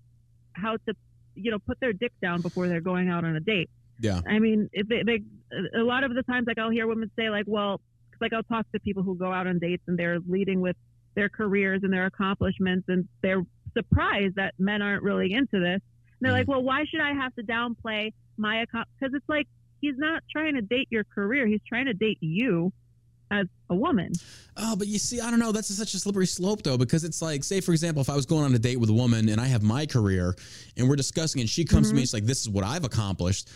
how 0.53 0.77
to 0.87 0.95
you 1.35 1.51
know 1.51 1.59
put 1.59 1.79
their 1.81 1.93
dick 1.93 2.13
down 2.21 2.41
before 2.41 2.69
they're 2.69 2.81
going 2.81 3.09
out 3.09 3.25
on 3.25 3.37
a 3.37 3.41
date. 3.41 3.71
Yeah. 4.01 4.21
I 4.29 4.39
mean, 4.39 4.69
if 4.73 4.89
they, 4.89 5.03
they, 5.03 5.23
a 5.79 5.83
lot 5.83 6.05
of 6.05 6.15
the 6.15 6.23
times, 6.23 6.47
like 6.47 6.59
I'll 6.59 6.71
hear 6.71 6.87
women 6.87 7.11
say, 7.17 7.31
like, 7.31 7.45
well, 7.47 7.81
like 8.21 8.33
I'll 8.33 8.43
talk 8.45 8.67
to 8.73 8.81
people 8.81 9.03
who 9.03 9.17
go 9.17 9.33
out 9.33 9.47
on 9.47 9.59
dates 9.59 9.83
and 9.87 9.99
they're 9.99 10.19
leading 10.29 10.61
with 10.61 10.77
their 11.15 11.29
careers 11.29 11.81
and 11.83 11.93
their 11.93 12.07
accomplishments, 12.07 12.85
and 12.89 13.09
they're 13.23 13.43
surprised 13.75 14.37
that 14.37 14.55
men 14.59 14.83
aren't 14.83 15.03
really 15.03 15.33
into 15.33 15.59
this. 15.61 15.81
And 15.81 15.83
they're 16.21 16.31
Mm-hmm. 16.33 16.39
like, 16.41 16.49
well, 16.49 16.63
why 16.63 16.85
should 16.91 17.01
I 17.01 17.13
have 17.15 17.35
to 17.37 17.43
downplay 17.43 18.13
my 18.37 18.63
accomplishments? 18.63 18.91
Because 19.01 19.15
it's 19.15 19.29
like 19.29 19.47
he's 19.81 19.97
not 19.99 20.23
trying 20.31 20.55
to 20.55 20.63
date 20.63 20.89
your 20.91 21.05
career; 21.05 21.47
he's 21.47 21.61
trying 21.69 21.87
to 21.87 21.95
date 21.95 22.19
you 22.21 22.73
as 23.31 23.47
a 23.71 23.75
woman. 23.75 24.13
Oh, 24.57 24.77
but 24.77 24.87
you 24.87 24.99
see, 24.99 25.21
I 25.21 25.31
don't 25.31 25.41
know. 25.41 25.51
That's 25.53 25.75
such 25.75 25.95
a 25.95 25.99
slippery 25.99 26.27
slope, 26.27 26.63
though, 26.63 26.79
because 26.79 27.03
it's 27.03 27.21
like, 27.21 27.43
say, 27.45 27.61
for 27.61 27.73
example, 27.73 28.01
if 28.01 28.09
I 28.09 28.15
was 28.15 28.25
going 28.25 28.45
on 28.45 28.55
a 28.55 28.59
date 28.59 28.79
with 28.79 28.89
a 28.89 28.93
woman 28.95 29.29
and 29.29 29.41
I 29.41 29.47
have 29.47 29.63
my 29.63 29.85
career 29.85 30.35
and 30.77 30.89
we're 30.89 30.95
discussing, 30.97 31.41
and 31.41 31.51
she 31.51 31.65
comes 31.65 31.89
to 31.89 31.91
Mm-hmm. 31.91 31.97
me, 31.97 32.03
it's 32.05 32.15
like, 32.15 32.25
this 32.25 32.41
is 32.41 32.49
what 32.49 32.65
I've 32.65 32.85
accomplished. 32.85 33.49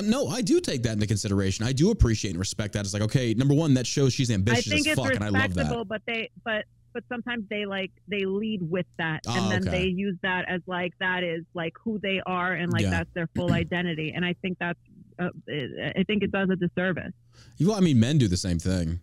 No, 0.00 0.28
I 0.28 0.40
do 0.40 0.60
take 0.60 0.82
that 0.84 0.92
into 0.92 1.06
consideration. 1.06 1.66
I 1.66 1.72
do 1.72 1.90
appreciate 1.90 2.30
and 2.30 2.38
respect 2.38 2.72
that. 2.74 2.80
It's 2.84 2.94
like, 2.94 3.02
okay, 3.02 3.34
number 3.34 3.52
one, 3.54 3.74
that 3.74 3.86
shows 3.86 4.12
she's 4.14 4.30
I 4.30 4.34
ambitious 4.34 4.66
think 4.72 4.86
as 4.86 4.98
it's 4.98 5.00
fuck, 5.00 5.14
and 5.14 5.24
I 5.24 5.28
love 5.28 5.54
that. 5.54 5.84
but 5.88 6.02
they, 6.06 6.30
but. 6.44 6.64
But 6.94 7.04
sometimes 7.08 7.44
they 7.48 7.64
like 7.64 7.90
they 8.06 8.26
lead 8.26 8.60
with 8.70 8.84
that, 8.98 9.20
Oh, 9.26 9.34
and 9.34 9.50
then 9.50 9.66
okay. 9.66 9.84
they 9.84 9.86
use 9.88 10.14
that 10.20 10.44
as 10.46 10.60
like 10.66 10.92
that 11.00 11.24
is 11.24 11.42
like 11.54 11.72
who 11.82 11.98
they 11.98 12.20
are, 12.26 12.52
and 12.52 12.70
like 12.70 12.82
Yeah. 12.82 12.90
that's 12.90 13.08
their 13.14 13.30
full 13.34 13.50
identity. 13.50 14.12
And 14.14 14.26
I 14.26 14.34
think 14.42 14.58
that's 14.60 14.78
uh, 15.18 15.30
I 15.48 16.02
think 16.06 16.22
it 16.22 16.30
does 16.30 16.50
a 16.50 16.56
disservice. 16.56 17.14
You, 17.56 17.68
Well, 17.68 17.78
I 17.78 17.80
mean, 17.80 17.98
men 17.98 18.18
do 18.18 18.28
the 18.28 18.36
same 18.36 18.58
thing. 18.58 19.00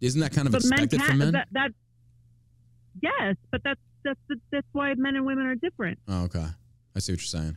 Isn't 0.00 0.22
that 0.22 0.32
kind 0.32 0.46
of 0.46 0.52
but 0.52 0.62
men 0.64 0.72
expected 0.84 1.00
can 1.00 1.08
from 1.10 1.18
men? 1.18 1.32
that, 1.32 1.48
that 1.52 1.70
yes, 3.02 3.36
but 3.50 3.60
that's 3.64 3.80
that's 4.02 4.18
that's 4.50 4.66
why 4.72 4.94
men 4.96 5.14
and 5.16 5.26
women 5.26 5.44
are 5.44 5.54
different. 5.56 5.98
oh, 6.08 6.24
okay. 6.24 6.46
I 6.94 6.98
see 6.98 7.12
what 7.12 7.20
you're 7.20 7.26
saying. 7.42 7.56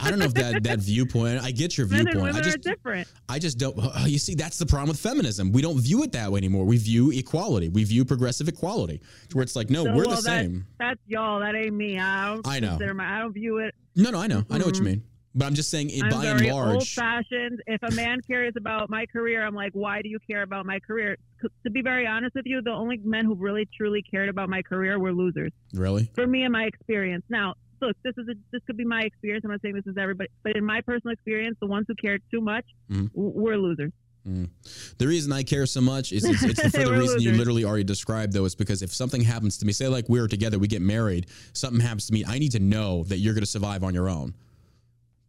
I 0.00 0.08
don't 0.08 0.18
know 0.18 0.24
if 0.24 0.34
that 0.34 0.62
that 0.62 0.78
viewpoint. 0.78 1.42
I 1.44 1.50
get 1.50 1.76
your 1.76 1.86
Men 1.88 2.06
viewpoint. 2.06 2.34
I 2.36 2.40
just 2.40 2.56
are 2.56 2.58
different. 2.60 3.08
I 3.28 3.38
just 3.38 3.58
don't. 3.58 3.78
uh, 3.78 4.04
You 4.06 4.18
see, 4.18 4.34
that's 4.34 4.56
the 4.58 4.64
problem 4.66 4.88
with 4.88 4.98
feminism. 4.98 5.52
We 5.52 5.60
don't 5.60 5.78
view 5.78 6.02
it 6.04 6.12
that 6.12 6.32
way 6.32 6.38
anymore. 6.38 6.64
We 6.64 6.78
view 6.78 7.10
equality. 7.10 7.68
We 7.68 7.84
view 7.84 8.04
progressive 8.04 8.48
equality, 8.48 9.00
to 9.28 9.36
where 9.36 9.42
it's 9.42 9.54
like, 9.56 9.68
no, 9.68 9.84
So, 9.84 9.90
we're 9.94 10.06
well, 10.06 10.16
the 10.16 10.22
that- 10.22 10.22
same. 10.22 10.66
That's 10.78 11.00
y'all. 11.06 11.40
That 11.40 11.54
ain't 11.54 11.74
me. 11.74 11.98
I 11.98 12.28
don't 12.34 12.48
I 12.48 12.60
know. 12.60 12.78
my. 12.94 13.16
I 13.16 13.18
don't 13.20 13.32
view 13.34 13.58
it. 13.58 13.74
No, 13.94 14.10
no, 14.10 14.18
I 14.20 14.26
know, 14.26 14.42
I 14.50 14.56
know 14.58 14.64
what 14.64 14.76
you 14.76 14.82
Mhm. 14.82 14.86
mean. 14.86 15.02
But 15.34 15.46
I'm 15.46 15.54
just 15.54 15.70
saying, 15.70 15.90
I'm 16.02 16.10
by 16.10 16.26
and 16.26 16.46
large, 16.46 16.74
old 16.74 16.88
fashioned. 16.88 17.62
If 17.66 17.82
a 17.82 17.90
man 17.94 18.20
cares 18.20 18.52
about 18.56 18.90
my 18.90 19.06
career, 19.06 19.46
I'm 19.46 19.54
like, 19.54 19.72
why 19.72 20.02
do 20.02 20.10
you 20.10 20.18
care 20.30 20.42
about 20.42 20.66
my 20.66 20.78
career? 20.78 21.16
To 21.64 21.70
be 21.70 21.80
very 21.80 22.06
honest 22.06 22.34
with 22.34 22.44
you, 22.46 22.60
the 22.60 22.70
only 22.70 22.98
men 22.98 23.24
who 23.24 23.34
really 23.34 23.66
truly 23.74 24.02
cared 24.02 24.28
about 24.28 24.50
my 24.50 24.60
career 24.60 24.98
were 24.98 25.12
losers. 25.12 25.50
really, 25.72 26.10
For 26.14 26.26
me 26.26 26.42
and 26.42 26.52
my 26.52 26.64
experience. 26.64 27.24
Now, 27.30 27.54
look, 27.82 27.96
this 28.02 28.14
is 28.16 28.28
a, 28.28 28.34
this 28.52 28.62
could 28.66 28.76
be 28.76 28.84
my 28.84 29.02
experience. 29.02 29.44
I'm 29.44 29.50
not 29.50 29.60
saying 29.60 29.74
this 29.74 29.86
is 29.86 29.96
everybody, 29.98 30.30
but 30.42 30.56
in 30.56 30.64
my 30.64 30.80
personal 30.80 31.12
experience, 31.12 31.56
the 31.60 31.66
ones 31.66 31.84
who 31.88 31.94
care 31.96 32.18
too 32.30 32.40
much 32.40 32.64
Mhm. 32.90 33.12
w- 33.12 33.32
were 33.34 33.56
losers. 33.58 33.92
the 34.24 35.06
reason 35.08 35.32
I 35.32 35.42
care 35.42 35.66
so 35.66 35.80
much 35.80 36.12
is 36.12 36.24
it's, 36.24 36.44
it's 36.44 36.60
for 36.76 36.84
the 36.84 36.92
reason 36.92 37.20
you 37.20 37.32
literally 37.32 37.64
already 37.64 37.82
described, 37.84 38.32
though. 38.32 38.44
Is 38.44 38.54
because 38.54 38.80
if 38.80 38.94
something 38.94 39.20
happens 39.20 39.58
to 39.58 39.66
me, 39.66 39.72
say 39.72 39.88
like 39.88 40.08
we're 40.08 40.28
together, 40.28 40.58
we 40.60 40.68
get 40.68 40.80
married, 40.80 41.26
something 41.54 41.80
happens 41.80 42.06
to 42.06 42.12
me, 42.12 42.24
I 42.24 42.38
need 42.38 42.52
to 42.52 42.60
know 42.60 43.02
that 43.04 43.18
you're 43.18 43.34
going 43.34 43.42
to 43.42 43.50
survive 43.50 43.82
on 43.82 43.92
your 43.94 44.08
own. 44.08 44.34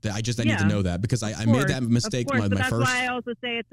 That 0.03 0.13
I 0.13 0.21
just 0.21 0.39
I 0.39 0.43
need 0.43 0.59
to 0.59 0.67
know 0.67 0.81
that 0.83 1.01
because 1.01 1.23
I, 1.23 1.31
I 1.33 1.45
made 1.45 1.69
that 1.69 1.81
mistake 1.81 2.27
of 2.27 2.33
course, 2.33 2.41
my, 2.41 2.47
my 2.49 2.55
that's 2.57 2.69
first. 2.69 2.87
why 2.87 3.05
I 3.05 3.07
also 3.07 3.31
say 3.43 3.57
it's 3.57 3.69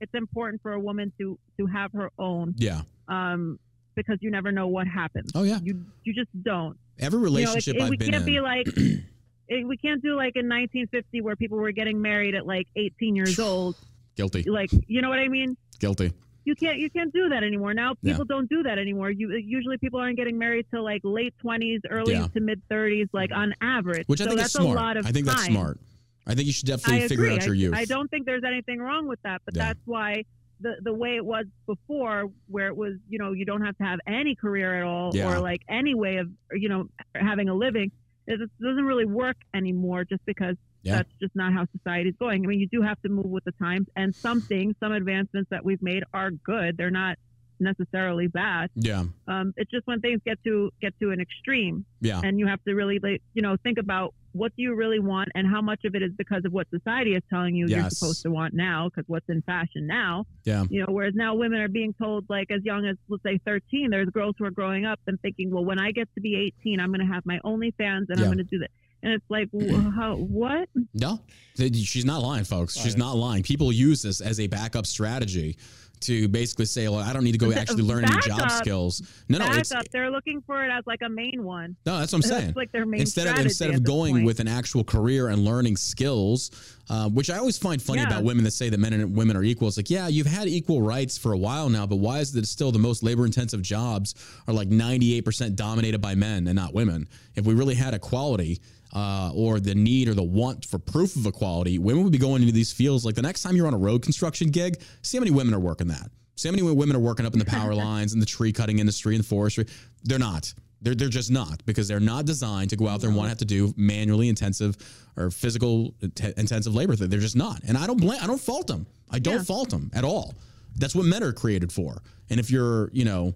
it's 0.00 0.14
important 0.14 0.60
for 0.60 0.72
a 0.72 0.80
woman 0.80 1.12
to 1.18 1.38
to 1.58 1.66
have 1.66 1.92
her 1.92 2.10
own, 2.18 2.54
yeah. 2.58 2.82
um, 3.06 3.60
because 3.94 4.18
you 4.20 4.30
never 4.30 4.52
know 4.52 4.66
what 4.68 4.86
happens. 4.86 5.30
Oh 5.34 5.42
yeah. 5.42 5.58
You 5.62 5.84
you 6.04 6.12
just 6.14 6.30
don't. 6.42 6.76
Every 6.98 7.18
You 7.18 7.20
know, 7.20 7.24
relationship 7.24 7.76
it- 7.76 7.82
I've 7.82 7.90
we 7.90 7.96
been 7.96 8.10
can't 8.10 8.22
in. 8.22 8.26
be 8.26 8.40
like. 8.40 8.66
it- 9.48 9.66
We 9.66 9.76
can't 9.76 10.02
do 10.02 10.16
like 10.16 10.36
in 10.36 10.48
1950 10.48 11.20
where 11.20 11.36
people 11.36 11.58
were 11.58 11.72
getting 11.72 12.00
married 12.00 12.34
at 12.34 12.46
like 12.46 12.66
18 12.76 13.14
years 13.16 13.38
old. 13.38 13.76
guilty. 14.16 14.42
Like, 14.44 14.70
you 14.86 15.02
know 15.02 15.08
what 15.08 15.18
I 15.18 15.28
mean? 15.28 15.56
Guilty. 15.80 16.12
You 16.46 16.54
can't 16.54 16.78
you 16.78 16.90
can't 16.90 17.12
do 17.12 17.28
that 17.30 17.42
anymore. 17.42 17.72
Now 17.74 17.94
Yeah. 18.02 18.12
people 18.12 18.26
don't 18.26 18.48
do 18.50 18.62
that 18.62 18.78
anymore. 18.78 19.10
You 19.10 19.30
usually 19.32 19.78
people 19.78 19.98
aren't 20.00 20.16
getting 20.16 20.38
married 20.38 20.66
till 20.70 20.84
like 20.84 21.00
late 21.04 21.34
20s, 21.44 21.80
early 21.90 22.12
Yeah. 22.14 22.26
to 22.34 22.40
mid 22.40 22.60
30s, 22.70 23.08
like 23.12 23.32
on 23.32 23.54
average. 23.60 24.06
Which 24.08 24.20
I 24.20 24.24
so 24.24 24.30
think 24.30 24.40
is 24.40 24.44
that's 24.44 24.52
smart. 24.54 24.76
a 24.78 24.80
lot 24.80 24.96
of 24.98 25.06
I 25.06 25.10
think 25.12 25.26
that's 25.26 25.42
time. 25.44 25.52
smart. 25.52 25.80
I 26.26 26.34
think 26.34 26.46
you 26.46 26.52
should 26.52 26.66
definitely 26.66 27.06
figure 27.08 27.28
out 27.30 27.46
your 27.46 27.74
I. 27.74 27.80
I 27.80 27.84
don't 27.86 28.10
think 28.10 28.24
there's 28.26 28.44
anything 28.44 28.78
wrong 28.78 29.06
with 29.08 29.20
that, 29.22 29.42
but 29.44 29.54
Yeah. 29.56 29.66
that's 29.68 29.80
why 29.86 30.24
the 30.64 30.74
the 30.82 30.92
way 30.92 31.14
it 31.16 31.24
was 31.24 31.44
before, 31.66 32.30
where 32.48 32.66
it 32.68 32.76
was, 32.76 32.94
you 33.08 33.18
know, 33.18 33.32
you 33.32 33.44
don't 33.44 33.62
have 33.62 33.76
to 33.78 33.84
have 33.84 34.00
any 34.06 34.34
career 34.34 34.70
at 34.80 34.84
all, 34.84 35.14
Yeah. 35.14 35.28
or 35.28 35.38
like 35.40 35.60
any 35.68 35.94
way 35.94 36.16
of, 36.16 36.28
you 36.52 36.68
know, 36.68 36.88
having 37.14 37.48
a 37.48 37.54
living. 37.54 37.92
It 38.26 38.40
doesn't 38.60 38.84
really 38.84 39.04
work 39.04 39.36
anymore, 39.54 40.04
just 40.04 40.24
because 40.24 40.56
Yeah. 40.82 40.96
that's 40.96 41.10
just 41.20 41.36
not 41.36 41.52
how 41.52 41.66
society's 41.76 42.16
going. 42.18 42.42
I 42.44 42.48
mean, 42.48 42.58
you 42.60 42.68
do 42.68 42.80
have 42.82 43.00
to 43.02 43.08
move 43.10 43.26
with 43.26 43.44
the 43.44 43.52
times, 43.52 43.86
and 43.96 44.14
some 44.22 44.40
things, 44.42 44.74
some 44.80 44.92
advancements 44.92 45.50
that 45.50 45.64
we've 45.64 45.82
made 45.82 46.02
are 46.14 46.30
good. 46.30 46.76
They're 46.78 46.90
not 46.90 47.18
necessarily 47.64 48.28
bad. 48.28 48.70
yeah. 48.76 49.04
Um, 49.26 49.52
it's 49.56 49.70
just 49.70 49.86
when 49.86 50.00
things 50.00 50.20
get 50.24 50.38
to 50.44 50.70
get 50.80 50.94
to 51.00 51.10
an 51.10 51.20
extreme, 51.20 51.84
Yeah. 52.00 52.20
and 52.22 52.38
you 52.38 52.46
have 52.46 52.62
to 52.64 52.74
really 52.74 52.98
like 53.02 53.22
you 53.34 53.42
know 53.42 53.56
think 53.64 53.78
about 53.78 54.14
what 54.32 54.50
do 54.56 54.62
you 54.62 54.74
really 54.74 54.98
want 54.98 55.28
and 55.36 55.46
how 55.46 55.60
much 55.62 55.84
of 55.84 55.94
it 55.94 56.02
is 56.02 56.10
because 56.18 56.44
of 56.44 56.52
what 56.52 56.68
society 56.70 57.14
is 57.14 57.22
telling 57.30 57.54
you 57.54 57.66
you're 57.68 57.88
supposed 57.88 58.20
to 58.22 58.30
want 58.30 58.52
now 58.52 58.88
because 58.88 59.04
what's 59.08 59.28
in 59.28 59.40
fashion 59.42 59.86
now 59.86 60.24
Yeah. 60.44 60.64
you 60.70 60.80
know 60.80 60.92
whereas 60.92 61.14
now 61.14 61.34
women 61.36 61.60
are 61.60 61.68
being 61.68 61.94
told 61.94 62.24
like 62.28 62.50
as 62.50 62.64
young 62.64 62.84
as 62.84 62.96
let's 63.08 63.22
say 63.22 63.38
13 63.46 63.90
there's 63.90 64.08
girls 64.10 64.34
who 64.36 64.44
are 64.44 64.50
growing 64.50 64.84
up 64.86 64.98
and 65.06 65.20
thinking 65.20 65.52
well 65.52 65.64
when 65.64 65.78
i 65.78 65.92
get 65.92 66.08
to 66.16 66.20
be 66.20 66.34
18 66.64 66.80
i'm 66.80 66.88
going 66.92 67.06
to 67.06 67.12
have 67.14 67.24
my 67.24 67.38
OnlyFans 67.44 68.06
and 68.08 68.18
Yeah. 68.18 68.24
i'm 68.24 68.32
going 68.32 68.38
to 68.38 68.42
do 68.44 68.58
that 68.58 68.70
and 69.04 69.12
it's 69.12 69.24
like 69.28 69.48
wh- 69.54 69.94
how, 69.94 70.16
what 70.16 70.68
No, 70.94 71.20
she's 71.56 72.04
not 72.04 72.20
lying, 72.22 72.42
folks. 72.44 72.74
She's 72.74 72.94
Right. 72.94 72.98
not 72.98 73.16
lying. 73.16 73.42
People 73.44 73.70
use 73.72 74.02
this 74.02 74.20
as 74.20 74.40
a 74.40 74.46
backup 74.48 74.86
strategy 74.86 75.56
to 76.04 76.28
basically 76.28 76.64
say, 76.66 76.88
"Well, 76.88 77.00
I 77.00 77.12
don't 77.12 77.24
need 77.24 77.32
to 77.32 77.38
go 77.38 77.52
actually 77.52 77.82
learn 77.82 78.04
any 78.04 78.20
job 78.22 78.38
backup- 78.38 78.52
skills." 78.58 79.02
No, 79.28 79.38
no, 79.38 79.52
it's 79.52 79.72
up 79.72 79.84
they're 79.92 80.10
looking 80.10 80.40
for 80.42 80.64
it 80.64 80.70
as 80.70 80.84
like 80.86 81.00
a 81.02 81.08
main 81.08 81.44
one 81.44 81.76
no. 81.86 81.98
That's 81.98 82.12
what 82.12 82.18
I'm 82.18 82.22
saying. 82.30 82.52
Like 82.56 82.72
their 82.72 82.86
main 82.86 83.00
instead 83.00 83.26
of 83.26 83.38
instead 83.44 83.74
of 83.74 83.82
going 83.84 84.24
with 84.24 84.40
an 84.40 84.48
actual 84.48 84.84
career 84.84 85.28
and 85.28 85.44
learning 85.44 85.76
skills, 85.76 86.50
uh, 86.90 87.08
which 87.08 87.30
I 87.30 87.38
always 87.38 87.58
find 87.58 87.80
funny 87.82 88.00
Yeah. 88.02 88.08
about 88.08 88.24
women 88.24 88.44
that 88.44 88.52
say 88.52 88.68
that 88.68 88.78
men 88.78 88.92
and 88.92 89.16
women 89.16 89.36
are 89.36 89.42
equal. 89.44 89.68
It's 89.68 89.76
like, 89.76 89.90
yeah, 89.90 90.08
you've 90.08 90.26
had 90.26 90.48
equal 90.48 90.82
rights 90.82 91.16
for 91.18 91.32
a 91.32 91.38
while 91.38 91.68
now, 91.68 91.86
but 91.86 91.96
why 91.96 92.18
is 92.20 92.34
it 92.36 92.46
still 92.46 92.72
the 92.72 92.78
most 92.78 93.02
labor 93.02 93.24
intensive 93.26 93.62
jobs 93.62 94.14
are 94.46 94.54
like 94.54 94.68
98% 94.68 95.56
dominated 95.56 96.00
by 96.00 96.14
men 96.14 96.46
and 96.46 96.56
not 96.56 96.74
women? 96.74 97.08
If 97.34 97.44
we 97.46 97.54
really 97.54 97.74
had 97.74 97.94
equality. 97.94 98.60
Uh, 98.94 99.32
or 99.34 99.58
the 99.58 99.74
need 99.74 100.06
or 100.08 100.14
the 100.14 100.22
want 100.22 100.64
for 100.64 100.78
proof 100.78 101.16
of 101.16 101.26
equality, 101.26 101.78
women 101.80 102.04
would 102.04 102.12
be 102.12 102.18
going 102.18 102.42
into 102.42 102.54
these 102.54 102.72
fields. 102.72 103.04
Like 103.04 103.16
the 103.16 103.22
next 103.22 103.42
time 103.42 103.56
you're 103.56 103.66
on 103.66 103.74
a 103.74 103.78
road 103.78 104.02
construction 104.02 104.50
gig, 104.50 104.80
see 105.02 105.16
how 105.18 105.20
many 105.20 105.32
women 105.32 105.52
are 105.52 105.58
working 105.58 105.88
that. 105.88 106.10
See 106.36 106.48
how 106.48 106.52
many 106.52 106.62
women 106.62 106.94
are 106.94 107.00
working 107.00 107.26
up 107.26 107.32
in 107.32 107.40
the 107.40 107.44
power 107.44 107.74
lines 107.88 108.12
and 108.12 108.22
the 108.22 108.26
tree 108.26 108.52
cutting 108.52 108.78
industry 108.78 109.16
and 109.16 109.24
the 109.24 109.28
forestry. 109.28 109.66
They're 110.04 110.20
not. 110.20 110.54
They're, 110.80 110.94
they're 110.94 111.08
just 111.08 111.32
not 111.32 111.64
because 111.66 111.88
they're 111.88 111.98
not 111.98 112.24
designed 112.24 112.70
to 112.70 112.76
go 112.76 112.86
out 112.86 113.00
there 113.00 113.08
and 113.08 113.16
want 113.16 113.26
to 113.26 113.30
have 113.30 113.38
to 113.38 113.44
do 113.44 113.74
manually 113.76 114.28
intensive 114.28 114.76
or 115.16 115.32
physical 115.32 115.92
t- 116.14 116.32
intensive 116.36 116.72
labor. 116.72 116.94
They're 116.94 117.18
just 117.18 117.34
not. 117.36 117.62
And 117.66 117.76
I 117.76 117.88
don't 117.88 118.00
blame, 118.00 118.20
I 118.22 118.28
don't 118.28 118.40
fault 118.40 118.68
them. 118.68 118.86
I 119.10 119.18
don't 119.18 119.38
Yeah. 119.38 119.42
fault 119.42 119.70
them 119.70 119.90
at 119.92 120.04
all. 120.04 120.34
That's 120.76 120.94
what 120.94 121.04
men 121.04 121.24
are 121.24 121.32
created 121.32 121.72
for. 121.72 122.00
And 122.30 122.38
if 122.38 122.48
you're, 122.48 122.90
you 122.92 123.04
know, 123.04 123.34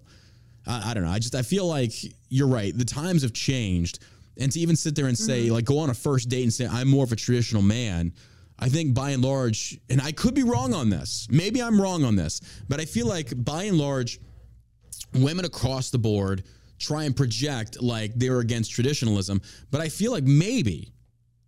I, 0.65 0.91
I 0.91 0.93
don't 0.93 1.03
know. 1.03 1.09
I 1.11 1.19
just 1.19 1.35
I 1.35 1.41
feel 1.41 1.65
like 1.67 1.91
you're 2.29 2.47
right. 2.47 2.77
The 2.77 2.85
times 2.85 3.23
have 3.23 3.33
changed, 3.33 3.99
and 4.37 4.51
to 4.51 4.59
even 4.59 4.75
sit 4.75 4.95
there 4.95 5.07
and 5.07 5.17
say 5.17 5.45
mm-hmm. 5.45 5.53
like 5.53 5.65
go 5.65 5.79
on 5.79 5.89
a 5.89 5.93
first 5.93 6.29
date 6.29 6.43
and 6.43 6.53
say 6.53 6.67
I'm 6.67 6.87
more 6.87 7.03
of 7.03 7.11
a 7.11 7.15
traditional 7.15 7.61
man. 7.61 8.13
I 8.61 8.67
think 8.67 8.93
by 8.93 9.11
and 9.11 9.23
large, 9.23 9.79
and 9.89 10.01
I 10.01 10.11
could 10.11 10.33
be 10.33 10.43
wrong 10.43 10.73
on 10.73 10.89
this. 10.89 11.27
Maybe 11.29 11.61
I'm 11.61 11.81
wrong 11.81 12.03
on 12.03 12.15
this, 12.15 12.41
but 12.67 12.81
I 12.81 12.85
feel 12.85 13.07
like 13.07 13.31
by 13.45 13.63
and 13.63 13.77
large, 13.77 14.19
women 15.13 15.45
across 15.45 15.91
the 15.91 15.97
board 15.97 16.43
try 16.77 17.03
and 17.03 17.15
project 17.15 17.81
like 17.81 18.13
they're 18.15 18.39
against 18.39 18.71
traditionalism. 18.71 19.41
But 19.71 19.81
I 19.81 19.89
feel 19.89 20.11
like 20.11 20.23
maybe 20.23 20.93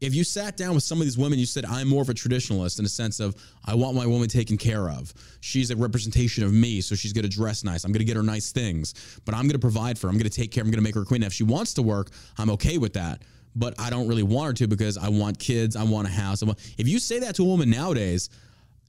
if 0.02 0.15
you 0.15 0.23
sat 0.23 0.57
down 0.57 0.73
with 0.73 0.84
some 0.84 0.99
of 0.99 1.06
these 1.06 1.18
women, 1.18 1.38
you 1.38 1.45
said, 1.45 1.64
I'm 1.64 1.88
more 1.88 2.02
of 2.02 2.10
a 2.10 2.14
traditionalist 2.14 2.80
in 2.80 2.86
a 2.86 2.90
sense 2.90 3.19
of 3.19 3.36
I 3.64 3.76
want 3.76 3.95
my 3.95 4.07
woman 4.07 4.28
taken 4.28 4.57
care 4.57 4.90
of. 4.90 5.14
She's 5.41 5.69
a 5.69 5.76
representation 5.76 6.44
of 6.44 6.52
me, 6.52 6.82
so 6.82 6.95
she's 6.95 7.14
going 7.14 7.23
to 7.23 7.30
dress 7.30 7.64
nice. 7.64 7.84
I'm 7.84 7.91
going 7.91 7.99
to 7.99 8.06
get 8.06 8.15
her 8.15 8.23
nice 8.23 8.52
things, 8.52 9.19
but 9.26 9.36
I'm 9.36 9.44
going 9.44 9.52
to 9.52 9.60
provide 9.60 9.99
for 9.99 10.07
her. 10.07 10.11
I'm 10.11 10.18
going 10.18 10.30
to 10.30 10.36
take 10.36 10.52
care. 10.52 10.64
I'm 10.64 10.72
going 10.72 10.80
to 10.80 10.84
make 10.84 10.95
her 10.95 11.03
a 11.03 11.06
queen. 11.06 11.22
If 11.22 11.34
she 11.34 11.44
wants 11.44 11.76
to 11.76 11.84
work, 11.84 12.10
I'm 12.40 12.49
okay 12.52 12.80
with 12.80 12.94
that. 12.94 13.22
But 13.56 13.80
I 13.80 13.90
don't 13.90 14.07
really 14.07 14.23
want 14.23 14.48
her 14.48 14.53
to 14.65 14.68
because 14.68 14.98
I 14.98 15.10
want 15.10 15.38
kids. 15.38 15.76
I 15.76 15.84
want 15.84 16.07
a 16.07 16.11
house. 16.11 16.41
If 16.78 16.88
you 16.88 16.98
say 16.98 17.19
that 17.19 17.36
to 17.36 17.44
a 17.44 17.45
woman 17.45 17.69
nowadays, 17.69 18.30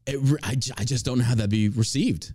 it, 0.07 0.19
I, 0.43 0.53
I 0.79 0.85
just 0.85 1.05
don't 1.05 1.19
know 1.19 1.25
how 1.25 1.35
that'd 1.35 1.51
be 1.51 1.69
received. 1.69 2.33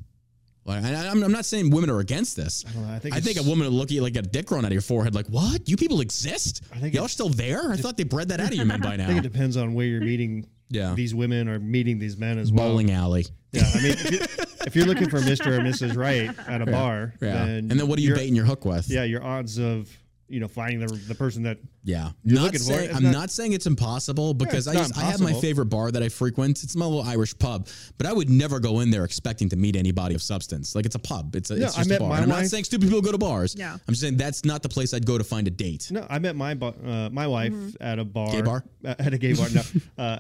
Like, 0.68 0.84
I, 0.84 1.07
I'm, 1.07 1.23
I'm 1.23 1.31
not 1.31 1.45
saying 1.45 1.69
women 1.72 1.89
are 1.89 1.99
against 1.99 2.35
this. 2.35 2.65
I, 2.68 2.80
know. 2.80 2.94
I 2.94 2.99
think 2.99 3.15
think 3.15 3.38
a 3.39 3.44
woman 3.44 3.65
would 3.68 3.73
look 3.73 3.88
at 3.88 3.91
you 3.91 4.02
like 4.02 4.15
a 4.18 4.22
dick 4.22 4.45
grown 4.48 4.65
out 4.65 4.68
of 4.68 4.73
your 4.73 4.81
forehead, 4.81 5.15
like, 5.15 5.27
what? 5.27 5.68
You 5.69 5.77
people 5.77 6.02
exist? 6.02 6.61
I 6.73 6.80
think 6.80 6.94
Y'all 6.94 7.07
still 7.07 7.30
there? 7.30 7.72
I 7.72 7.77
thought 7.77 7.95
they 7.98 8.03
bred 8.03 8.27
that 8.30 8.39
out 8.39 8.49
of 8.49 8.56
you 8.56 8.65
men 8.65 8.81
by 8.81 8.95
now. 8.98 9.06
I 9.06 9.07
think 9.07 9.19
it 9.19 9.23
depends 9.31 9.56
on 9.57 9.73
where 9.73 9.85
you're 9.85 10.02
meeting 10.02 10.45
Yeah. 10.69 10.94
these 10.94 11.15
women 11.15 11.48
or 11.48 11.57
meeting 11.60 11.99
these 11.99 12.18
men 12.18 12.38
as 12.38 12.52
well. 12.52 12.69
Bowling 12.69 12.91
alley. 12.91 13.26
Yeah, 13.53 13.64
I 13.73 13.81
mean, 13.81 13.91
if, 13.94 14.11
you, 14.11 14.19
if 14.68 14.76
you're 14.76 14.85
looking 14.85 15.10
for 15.10 15.19
Mr. 15.19 15.48
or 15.48 15.60
Mrs. 15.61 15.95
Right 15.98 16.30
at 16.49 16.61
a 16.61 16.65
bar, 16.65 17.14
Yeah. 17.22 17.45
then 17.45 17.57
and 17.72 17.72
then 17.72 17.88
what 17.88 17.98
are 17.98 18.02
you 18.02 18.14
baiting 18.14 18.35
your 18.35 18.45
hook 18.45 18.65
with? 18.65 18.89
Yeah, 18.89 19.03
your 19.06 19.23
odds 19.23 19.57
of 19.57 19.89
you 20.30 20.40
know 20.40 20.48
finding 20.48 20.80
the 20.80 20.88
the 21.08 21.16
person 21.16 21.44
that 21.44 21.58
Yeah. 21.84 22.12
You're 22.24 22.36
not 22.36 22.44
looking 22.45 22.60
saying, 22.60 22.90
it. 22.90 22.95
I'm 22.95 23.04
not- 23.04 23.12
not, 23.14 23.32
saying 23.32 23.54
it's 23.54 23.66
impossible 23.66 24.34
because 24.34 24.68
it's 24.68 24.68
I 24.68 24.74
not 24.74 24.88
just 24.90 24.98
I 24.99 25.04
have 25.06 25.22
my 25.22 25.34
favorite 25.34 25.68
bar 25.68 25.90
that 25.91 26.04
I 26.04 26.10
frequent. 26.10 26.64
It's 26.64 26.76
my 26.76 26.86
little 26.86 27.02
Irish 27.04 27.38
pub, 27.40 27.68
but 27.98 28.06
I 28.08 28.14
would 28.14 28.30
never 28.30 28.60
go 28.60 28.82
in 28.82 28.90
there 28.91 29.06
expecting 29.06 29.48
to 29.49 29.56
meet 29.56 29.76
anybody 29.76 30.16
of 30.16 30.22
substance. 30.22 30.76
Like 30.76 30.86
it's 30.86 30.95
a 30.95 30.99
pub. 30.99 31.36
It's 31.36 31.49
a, 31.52 31.58
Yeah, 31.58 31.66
it's 31.68 31.76
I 31.76 31.78
just 31.80 31.90
a 31.90 31.94
met 31.94 31.99
bar. 31.99 32.10
my 32.10 32.16
And 32.18 32.24
I'm 32.32 32.40
not 32.41 32.48
saying 32.48 32.66
stupid 32.66 32.88
people 32.88 33.02
go 33.02 33.12
to 33.12 33.18
bars. 33.18 33.56
Yeah. 33.58 33.74
I'm 33.74 33.80
just 33.94 34.02
saying 34.02 34.18
that's 34.18 34.44
not 34.44 34.64
the 34.64 34.70
place 34.70 34.94
I'd 34.94 35.06
go 35.06 35.18
to 35.18 35.24
find 35.24 35.48
a 35.48 35.52
date. 35.52 35.90
no, 35.91 36.06
I 36.10 36.20
met 36.20 36.36
my 36.36 36.52
uh, 36.54 37.10
my 37.12 37.28
wife 37.28 37.54
at 37.80 37.99
a 37.99 38.04
bar, 38.06 38.32
Gay 38.32 38.41
bar? 38.41 38.64
uh, 38.86 38.95
at 38.99 39.14
a 39.14 39.18
gay 39.18 39.34
bar. 39.34 39.48
No, 39.49 39.62
uh, 40.04 40.20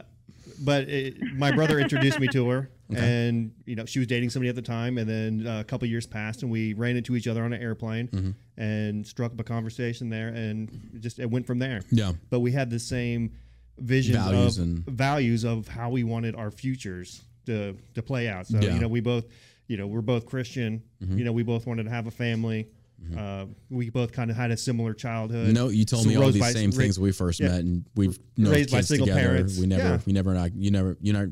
but 0.59 0.87
it, 0.89 1.21
my 1.35 1.51
brother 1.51 1.79
introduced 1.79 2.19
me 2.19 2.27
to 2.29 2.49
her, 2.49 2.69
and 2.95 3.51
you 3.65 3.75
know 3.75 3.85
she 3.85 3.99
was 3.99 4.07
dating 4.07 4.29
somebody 4.29 4.49
at 4.49 4.55
the 4.55 4.61
time, 4.61 4.97
and 4.97 5.09
then 5.09 5.45
uh, 5.47 5.59
a 5.59 5.63
couple 5.63 5.87
years 5.87 6.05
passed, 6.07 6.41
and 6.43 6.51
we 6.51 6.73
ran 6.73 6.95
into 6.95 7.15
each 7.15 7.27
other 7.27 7.43
on 7.43 7.53
an 7.53 7.61
airplane, 7.61 8.07
Mm-hmm. 8.07 8.31
and 8.61 9.05
struck 9.05 9.33
up 9.33 9.39
a 9.39 9.43
conversation 9.43 10.09
there, 10.09 10.29
and 10.29 10.97
just 10.99 11.19
it 11.19 11.29
went 11.29 11.45
from 11.47 11.59
there. 11.59 11.81
Yeah. 11.91 12.13
but 12.29 12.39
we 12.39 12.51
had 12.51 12.69
the 12.69 12.79
same 12.79 13.31
vision 13.77 14.15
Values 14.15 14.57
of 14.57 14.63
and- 14.63 14.85
values 14.85 15.43
of 15.43 15.67
how 15.67 15.89
we 15.89 16.03
wanted 16.03 16.35
our 16.35 16.49
futures 16.51 17.21
to 17.45 17.75
to 17.95 18.01
play 18.01 18.27
out. 18.27 18.47
So 18.47 18.57
Yeah. 18.57 18.63
Mm-hmm. 18.67 18.75
you 18.75 18.81
know, 18.81 18.87
we 18.87 19.01
both, 19.01 19.25
you 19.67 19.77
know, 19.77 19.87
we're 19.87 20.01
both 20.01 20.25
Christian. 20.25 20.81
You 20.99 21.23
know, 21.23 21.31
we 21.33 21.43
both 21.43 21.67
wanted 21.67 21.83
to 21.83 21.89
have 21.91 22.07
a 22.07 22.11
family. 22.11 22.67
Uh, 23.17 23.45
we 23.69 23.89
both 23.89 24.11
kind 24.11 24.29
of 24.29 24.35
had 24.35 24.51
a 24.51 24.57
similar 24.57 24.93
childhood. 24.93 25.53
No, 25.53 25.69
you 25.69 25.85
told 25.85 26.03
So 26.03 26.09
me 26.09 26.17
all 26.17 26.29
these 26.31 26.41
by- 26.41 26.51
same 26.51 26.71
ra- 26.71 26.77
things 26.77 26.99
we 26.99 27.11
first 27.11 27.39
yeah. 27.39 27.49
met, 27.49 27.59
and 27.61 27.85
we've 27.95 28.19
no 28.35 28.51
Raised 28.51 28.71
by 28.71 28.81
single 28.81 29.07
together. 29.07 29.21
parents. 29.21 29.57
We 29.57 29.65
never, 29.67 29.83
Yeah. 29.83 29.99
we 30.05 30.13
never, 30.13 30.33
not, 30.33 30.53
you 30.55 30.71
never, 30.71 30.97
you 31.01 31.13
know, 31.13 31.31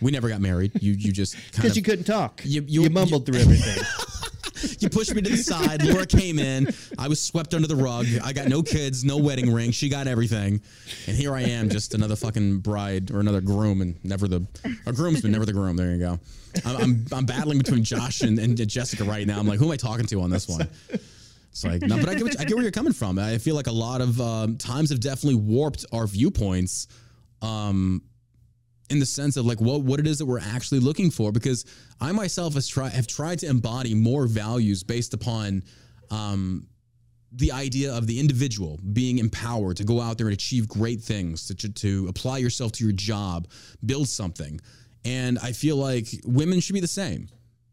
we 0.00 0.10
never 0.10 0.28
got 0.28 0.40
married. 0.40 0.72
You, 0.82 0.92
you 0.92 1.12
just 1.12 1.36
because 1.54 1.76
you 1.76 1.82
couldn't 1.82 2.06
talk. 2.06 2.40
You- 2.44 2.64
You, 2.66 2.82
you- 2.84 2.90
mumbled 2.90 3.26
through 3.26 3.40
everything. 3.40 3.82
You 4.78 4.88
pushed 4.88 5.14
me 5.14 5.22
to 5.22 5.30
the 5.30 5.36
side. 5.36 5.84
Laura 5.84 6.06
came 6.06 6.38
in. 6.38 6.68
I 6.98 7.08
was 7.08 7.20
swept 7.20 7.54
under 7.54 7.68
the 7.68 7.76
rug. 7.76 8.06
I 8.22 8.32
got 8.32 8.48
no 8.48 8.62
kids, 8.62 9.04
no 9.04 9.16
wedding 9.16 9.52
ring. 9.52 9.70
She 9.70 9.88
got 9.88 10.06
everything, 10.06 10.60
and 11.06 11.16
here 11.16 11.34
I 11.34 11.42
am, 11.42 11.68
just 11.68 11.94
another 11.94 12.16
fucking 12.16 12.58
bride 12.58 13.10
or 13.10 13.20
another 13.20 13.40
groom, 13.40 13.80
and 13.80 14.02
never 14.04 14.28
the 14.28 14.46
a 14.86 14.92
groomsman, 14.92 15.32
never 15.32 15.46
the 15.46 15.52
groom. 15.52 15.76
There 15.76 15.92
you 15.92 15.98
go. 15.98 16.18
I'm 16.64 16.76
I'm, 16.76 17.06
I'm 17.12 17.26
battling 17.26 17.58
between 17.58 17.84
Josh 17.84 18.22
and, 18.22 18.38
and 18.38 18.56
Jessica 18.68 19.04
right 19.04 19.26
now. 19.26 19.38
I'm 19.38 19.46
like, 19.46 19.58
who 19.58 19.66
am 19.66 19.72
I 19.72 19.76
talking 19.76 20.06
to 20.06 20.20
on 20.20 20.30
this 20.30 20.48
one? 20.48 20.68
It's 21.50 21.64
like, 21.64 21.82
no, 21.82 21.98
but 21.98 22.08
I 22.08 22.14
get, 22.14 22.22
what, 22.22 22.40
I 22.40 22.44
get 22.44 22.54
where 22.54 22.62
you're 22.62 22.72
coming 22.72 22.94
from. 22.94 23.18
I 23.18 23.36
feel 23.36 23.54
like 23.54 23.66
a 23.66 23.72
lot 23.72 24.00
of 24.00 24.18
um, 24.20 24.56
times 24.56 24.88
have 24.88 25.00
definitely 25.00 25.34
warped 25.34 25.84
our 25.92 26.06
viewpoints. 26.06 26.88
Um, 27.42 28.02
in 28.90 28.98
the 28.98 29.06
sense 29.06 29.36
of 29.36 29.46
like 29.46 29.60
what 29.60 29.82
what 29.82 30.00
it 30.00 30.06
is 30.06 30.18
that 30.18 30.26
we're 30.26 30.40
actually 30.40 30.80
looking 30.80 31.10
for 31.10 31.32
because 31.32 31.64
I 32.00 32.12
myself 32.12 32.54
has 32.54 32.68
try 32.68 32.88
have 32.88 33.06
tried 33.06 33.38
to 33.40 33.46
embody 33.46 33.94
more 33.94 34.26
values 34.26 34.82
based 34.82 35.14
upon 35.14 35.62
um, 36.10 36.66
the 37.34 37.52
idea 37.52 37.94
of 37.94 38.06
the 38.06 38.20
individual 38.20 38.78
being 38.92 39.18
empowered 39.18 39.78
to 39.78 39.84
go 39.84 40.00
out 40.00 40.18
there 40.18 40.26
and 40.26 40.34
achieve 40.34 40.68
great 40.68 41.00
things 41.00 41.46
to, 41.46 41.54
to, 41.54 41.68
to 41.70 42.06
apply 42.08 42.38
yourself 42.38 42.72
to 42.72 42.84
your 42.84 42.92
job 42.92 43.48
build 43.84 44.08
something. 44.08 44.60
And 45.04 45.38
I 45.38 45.52
feel 45.52 45.76
like 45.76 46.08
women 46.24 46.60
should 46.60 46.74
be 46.74 46.80
the 46.80 46.86
same 46.86 47.28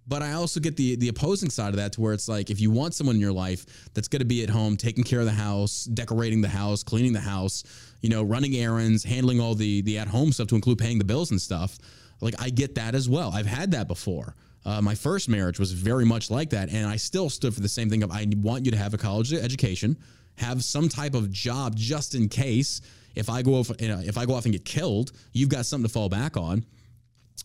but 0.09 0.23
I 0.23 0.33
also 0.33 0.59
get 0.59 0.75
the 0.75 0.95
the 0.95 1.07
opposing 1.07 1.51
side 1.51 1.69
of 1.69 1.75
that 1.77 1.93
to 1.93 2.01
where 2.01 2.13
it's 2.13 2.27
like 2.27 2.49
if 2.49 2.59
you 2.59 2.71
want 2.71 2.95
someone 2.95 3.15
in 3.15 3.21
your 3.21 3.31
life 3.31 3.65
that's 3.93 4.07
going 4.07 4.19
to 4.19 4.25
be 4.25 4.43
at 4.43 4.49
home 4.49 4.75
taking 4.75 5.03
care 5.03 5.19
of 5.19 5.25
the 5.25 5.31
house, 5.31 5.85
decorating 5.85 6.41
the 6.41 6.49
house, 6.49 6.83
cleaning 6.83 7.13
the 7.13 7.19
house, 7.19 7.63
you 8.01 8.09
know, 8.09 8.23
running 8.23 8.55
errands, 8.55 9.03
handling 9.03 9.39
all 9.39 9.53
the 9.53 9.81
the 9.83 9.99
at 9.99 10.07
home 10.07 10.31
stuff 10.31 10.47
to 10.47 10.55
include 10.55 10.79
paying 10.79 10.97
the 10.97 11.05
bills 11.05 11.29
and 11.31 11.39
stuff. 11.39 11.77
Like 12.21 12.33
I 12.39 12.49
get 12.49 12.75
that 12.75 12.95
as 12.95 13.07
well. 13.07 13.31
I've 13.33 13.45
had 13.45 13.71
that 13.71 13.87
before. 13.87 14.35
Uh, 14.65 14.81
my 14.81 14.95
first 14.95 15.29
marriage 15.29 15.59
was 15.59 15.71
very 15.71 16.05
much 16.05 16.29
like 16.29 16.49
that, 16.49 16.69
and 16.69 16.85
I 16.87 16.97
still 16.97 17.29
stood 17.29 17.53
for 17.53 17.61
the 17.61 17.69
same 17.69 17.89
thing 17.89 18.03
of 18.03 18.11
I 18.11 18.27
want 18.37 18.65
you 18.65 18.71
to 18.71 18.77
have 18.77 18.93
a 18.93 18.97
college 18.97 19.31
education, 19.31 19.95
have 20.35 20.63
some 20.63 20.89
type 20.89 21.13
of 21.13 21.31
job 21.31 21.75
just 21.75 22.15
in 22.15 22.27
case 22.27 22.81
if 23.15 23.29
I 23.29 23.41
go 23.41 23.55
off, 23.55 23.71
you 23.79 23.87
know, 23.87 23.99
if 23.99 24.17
I 24.17 24.25
go 24.25 24.33
off 24.33 24.45
and 24.45 24.53
get 24.53 24.65
killed, 24.65 25.11
you've 25.33 25.49
got 25.49 25.65
something 25.65 25.87
to 25.87 25.93
fall 25.93 26.09
back 26.09 26.35
on. 26.35 26.65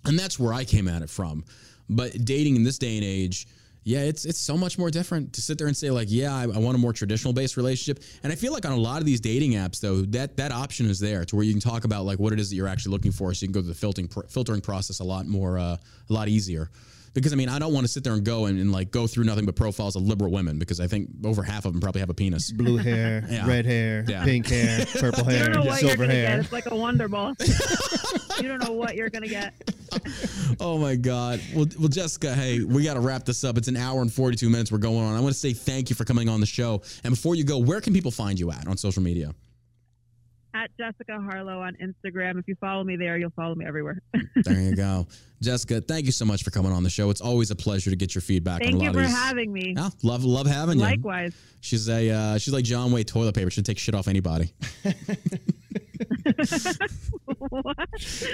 And 0.05 0.19
that's 0.19 0.39
where 0.39 0.53
I 0.53 0.65
came 0.65 0.89
at 0.89 1.03
it 1.03 1.11
from. 1.11 1.45
But 1.89 2.25
dating 2.25 2.57
in 2.57 2.65
this 2.65 2.79
day 2.79 2.97
and 2.97 3.05
age, 3.05 3.47
yeah, 3.85 4.01
it's 4.01 4.25
it's 4.25 4.39
so 4.39 4.57
much 4.57 4.79
more 4.79 4.91
different 4.91 5.35
to 5.35 5.43
sit 5.43 5.59
there 5.59 5.67
and 5.67 5.77
say 5.77 5.91
like, 5.91 6.09
yeah, 6.11 6.35
I, 6.35 6.45
I 6.45 6.59
want 6.59 6.75
a 6.75 6.79
more 6.79 6.95
traditional 6.95 7.35
based 7.35 7.57
relationship. 7.59 8.03
And 8.23 8.33
I 8.33 8.37
feel 8.37 8.53
like 8.53 8.65
on 8.65 8.73
a 8.73 8.77
lot 8.77 9.01
of 9.01 9.05
these 9.05 9.21
dating 9.21 9.53
apps, 9.53 9.81
though, 9.81 10.01
that 10.03 10.39
that 10.39 10.53
option 10.53 10.87
is 10.87 10.99
there 10.99 11.25
to 11.27 11.37
where 11.37 11.45
you 11.45 11.53
can 11.53 11.61
talk 11.61 11.85
about 11.85 12.07
like 12.07 12.19
what 12.19 12.33
it 12.33 12.41
is 12.41 12.49
that 12.49 12.57
you're 12.57 12.69
actually 12.69 12.93
looking 12.93 13.13
for, 13.13 13.35
so 13.35 13.45
you 13.45 13.49
can 13.49 13.53
go 13.53 13.61
through 13.61 13.75
the 13.75 13.79
filtering 13.79 14.09
pr- 14.09 14.27
filtering 14.29 14.63
process 14.63 15.01
a 15.01 15.05
lot 15.05 15.27
more, 15.27 15.59
uh, 15.59 15.77
a 16.09 16.13
lot 16.13 16.29
easier. 16.29 16.71
Because 17.15 17.33
I 17.33 17.37
mean, 17.37 17.49
I 17.49 17.59
don't 17.61 17.73
want 17.73 17.87
to 17.87 17.93
sit 17.93 18.03
there 18.05 18.13
and 18.15 18.25
go 18.25 18.47
and, 18.47 18.59
and 18.59 18.73
like 18.73 18.91
go 18.91 19.07
through 19.07 19.25
nothing 19.25 19.47
but 19.47 19.55
profiles 19.57 19.95
of 19.97 20.03
liberal 20.03 20.31
women 20.33 20.59
because 20.59 20.81
I 20.81 20.87
think 20.89 21.09
over 21.25 21.43
half 21.43 21.65
of 21.65 21.73
them 21.73 21.81
probably 21.81 22.01
have 22.01 22.11
a 22.11 22.15
penis. 22.15 22.51
Blue 22.51 22.77
hair, 22.77 23.25
Yeah. 23.31 23.47
red 23.47 23.65
hair, 23.65 24.05
Yeah. 24.09 24.25
pink 24.25 24.49
hair, 24.49 24.85
purple 24.95 25.25
hair. 25.25 25.39
You 25.39 25.45
don't 25.45 25.53
know 25.55 25.71
what 25.71 25.81
you're 25.81 25.91
silver 25.91 26.05
gonna 26.05 26.13
hair. 26.15 26.29
get. 26.37 26.39
It's 26.41 26.53
like 26.53 26.67
a 26.67 26.75
wonder 26.77 27.09
ball. 27.09 27.35
you 28.41 28.49
don't 28.49 28.63
know 28.65 28.73
what 28.73 28.97
you're 28.97 29.11
gonna 29.11 29.29
get. 29.29 29.55
Oh 30.61 30.77
my 30.79 30.97
God. 30.97 31.41
Well, 31.55 31.67
well, 31.79 31.89
Jessica, 31.89 32.35
hey, 32.35 32.63
we 32.65 32.83
got 32.85 32.95
to 32.95 33.01
wrap 33.01 33.25
this 33.25 33.45
up. 33.45 33.57
It's 33.57 33.69
an 33.69 33.77
hour 33.77 34.03
and 34.03 34.13
42 34.13 34.51
minutes 34.51 34.73
we're 34.73 34.79
going 34.79 34.99
on. 34.99 35.15
I 35.17 35.21
want 35.21 35.33
to 35.33 35.39
say 35.39 35.53
thank 35.53 35.89
you 35.91 35.97
for 35.97 36.05
coming 36.05 36.29
on 36.29 36.41
the 36.41 36.47
show. 36.47 36.83
And 37.05 37.13
before 37.15 37.37
you 37.37 37.45
go, 37.45 37.59
where 37.59 37.81
can 37.81 37.93
people 37.93 38.11
find 38.11 38.39
you 38.39 38.51
at 38.51 38.67
on 38.67 38.77
social 38.77 39.03
media? 39.03 39.33
At 40.55 40.71
Jessica 40.79 41.21
Harlow 41.21 41.61
on 41.61 41.77
Instagram. 41.83 42.39
If 42.39 42.47
you 42.47 42.55
follow 42.61 42.85
me 42.85 42.95
there, 42.97 43.19
you'll 43.19 43.31
follow 43.31 43.55
me 43.57 43.65
everywhere. 43.67 44.01
There 44.45 44.61
you 44.61 44.77
go. 44.77 45.07
Jessica, 45.43 45.81
thank 45.81 46.07
you 46.07 46.13
so 46.13 46.25
much 46.25 46.43
for 46.43 46.51
coming 46.51 46.71
on 46.73 46.83
the 46.83 46.91
show. 46.91 47.09
It's 47.11 47.21
always 47.21 47.51
a 47.51 47.57
pleasure 47.57 47.89
to 47.91 47.97
get 47.97 48.15
your 48.15 48.23
feedback 48.23 48.61
on 48.61 48.67
Thank 48.67 48.75
a 48.75 48.77
lot 48.79 48.83
you 48.85 48.89
of 48.91 48.95
for 48.97 49.03
these. 49.03 49.15
having 49.15 49.53
me. 49.53 49.75
Yeah, 49.77 49.91
love 50.03 50.25
love 50.25 50.47
having 50.47 50.77
you. 50.79 50.85
Likewise. 50.85 51.35
She's 51.61 51.89
a 51.89 52.11
uh, 52.11 52.39
she's 52.39 52.53
like 52.53 52.65
John 52.65 52.93
Wayne 52.93 53.05
toilet 53.05 53.35
paper. 53.35 53.51
She'll 53.51 53.65
take 53.65 53.79
shit 53.79 53.95
off 53.95 54.07
anybody. 54.09 54.53
what? 57.39 57.77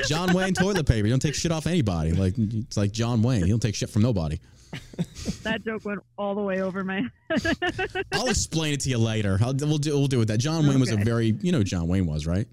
John 0.07 0.33
Wayne 0.33 0.55
toilet 0.55 0.87
paper. 0.87 1.07
You 1.07 1.13
don't 1.13 1.21
take 1.21 1.35
shit 1.35 1.53
off 1.53 1.67
anybody. 1.67 2.13
Like 2.13 2.35
it's 2.37 2.77
like 2.77 2.93
John 2.93 3.23
Wayne. 3.23 3.45
He 3.45 3.51
don't 3.51 3.61
take 3.61 3.75
shit 3.75 3.91
from 3.91 4.03
nobody. 4.03 4.39
That 5.43 5.65
joke 5.65 5.85
went 5.85 6.01
all 6.17 6.35
the 6.35 6.41
way 6.43 6.63
over 6.63 6.83
my 6.85 7.03
head. 7.29 7.57
I'll 8.13 8.29
explain 8.29 8.73
it 8.75 8.81
to 8.81 8.91
you 8.91 8.99
later. 8.99 9.39
I'll, 9.43 9.55
we'll 9.55 9.79
do 9.79 9.97
we'll 9.97 10.07
do 10.07 10.19
with 10.19 10.29
that. 10.29 10.39
John 10.39 10.67
Wayne 10.67 10.81
was 10.81 10.91
a 10.91 10.97
very 10.97 11.37
you 11.41 11.53
know 11.53 11.59
who 11.59 11.65
John 11.65 11.89
Wayne 11.89 12.07
was 12.07 12.27
right. 12.27 12.47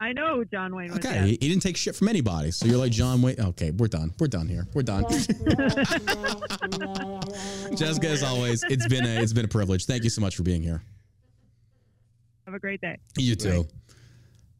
I 0.00 0.12
know 0.12 0.36
who 0.36 0.44
John 0.44 0.74
Wayne 0.74 0.90
was. 0.90 0.98
Okay, 0.98 1.20
he, 1.20 1.28
he 1.40 1.48
didn't 1.48 1.62
take 1.62 1.76
shit 1.76 1.96
from 1.96 2.08
anybody. 2.08 2.50
So 2.50 2.66
you're 2.66 2.78
like 2.78 2.92
John 2.92 3.22
Wayne. 3.22 3.36
Okay, 3.38 3.70
we're 3.70 3.88
done. 3.88 4.12
We're 4.18 4.26
done 4.26 4.48
here. 4.48 4.66
We're 4.74 4.82
done. 4.82 5.04
Jessica, 7.74 8.08
as 8.08 8.22
always, 8.22 8.62
it's 8.64 8.86
been 8.86 9.06
a 9.06 9.20
it's 9.22 9.32
been 9.32 9.46
a 9.46 9.48
privilege. 9.48 9.86
Thank 9.86 10.04
you 10.04 10.10
so 10.10 10.20
much 10.20 10.36
for 10.36 10.42
being 10.42 10.62
here. 10.62 10.82
Have 12.46 12.54
a 12.54 12.58
great 12.58 12.80
day. 12.80 12.98
You 13.16 13.34
too. 13.34 13.66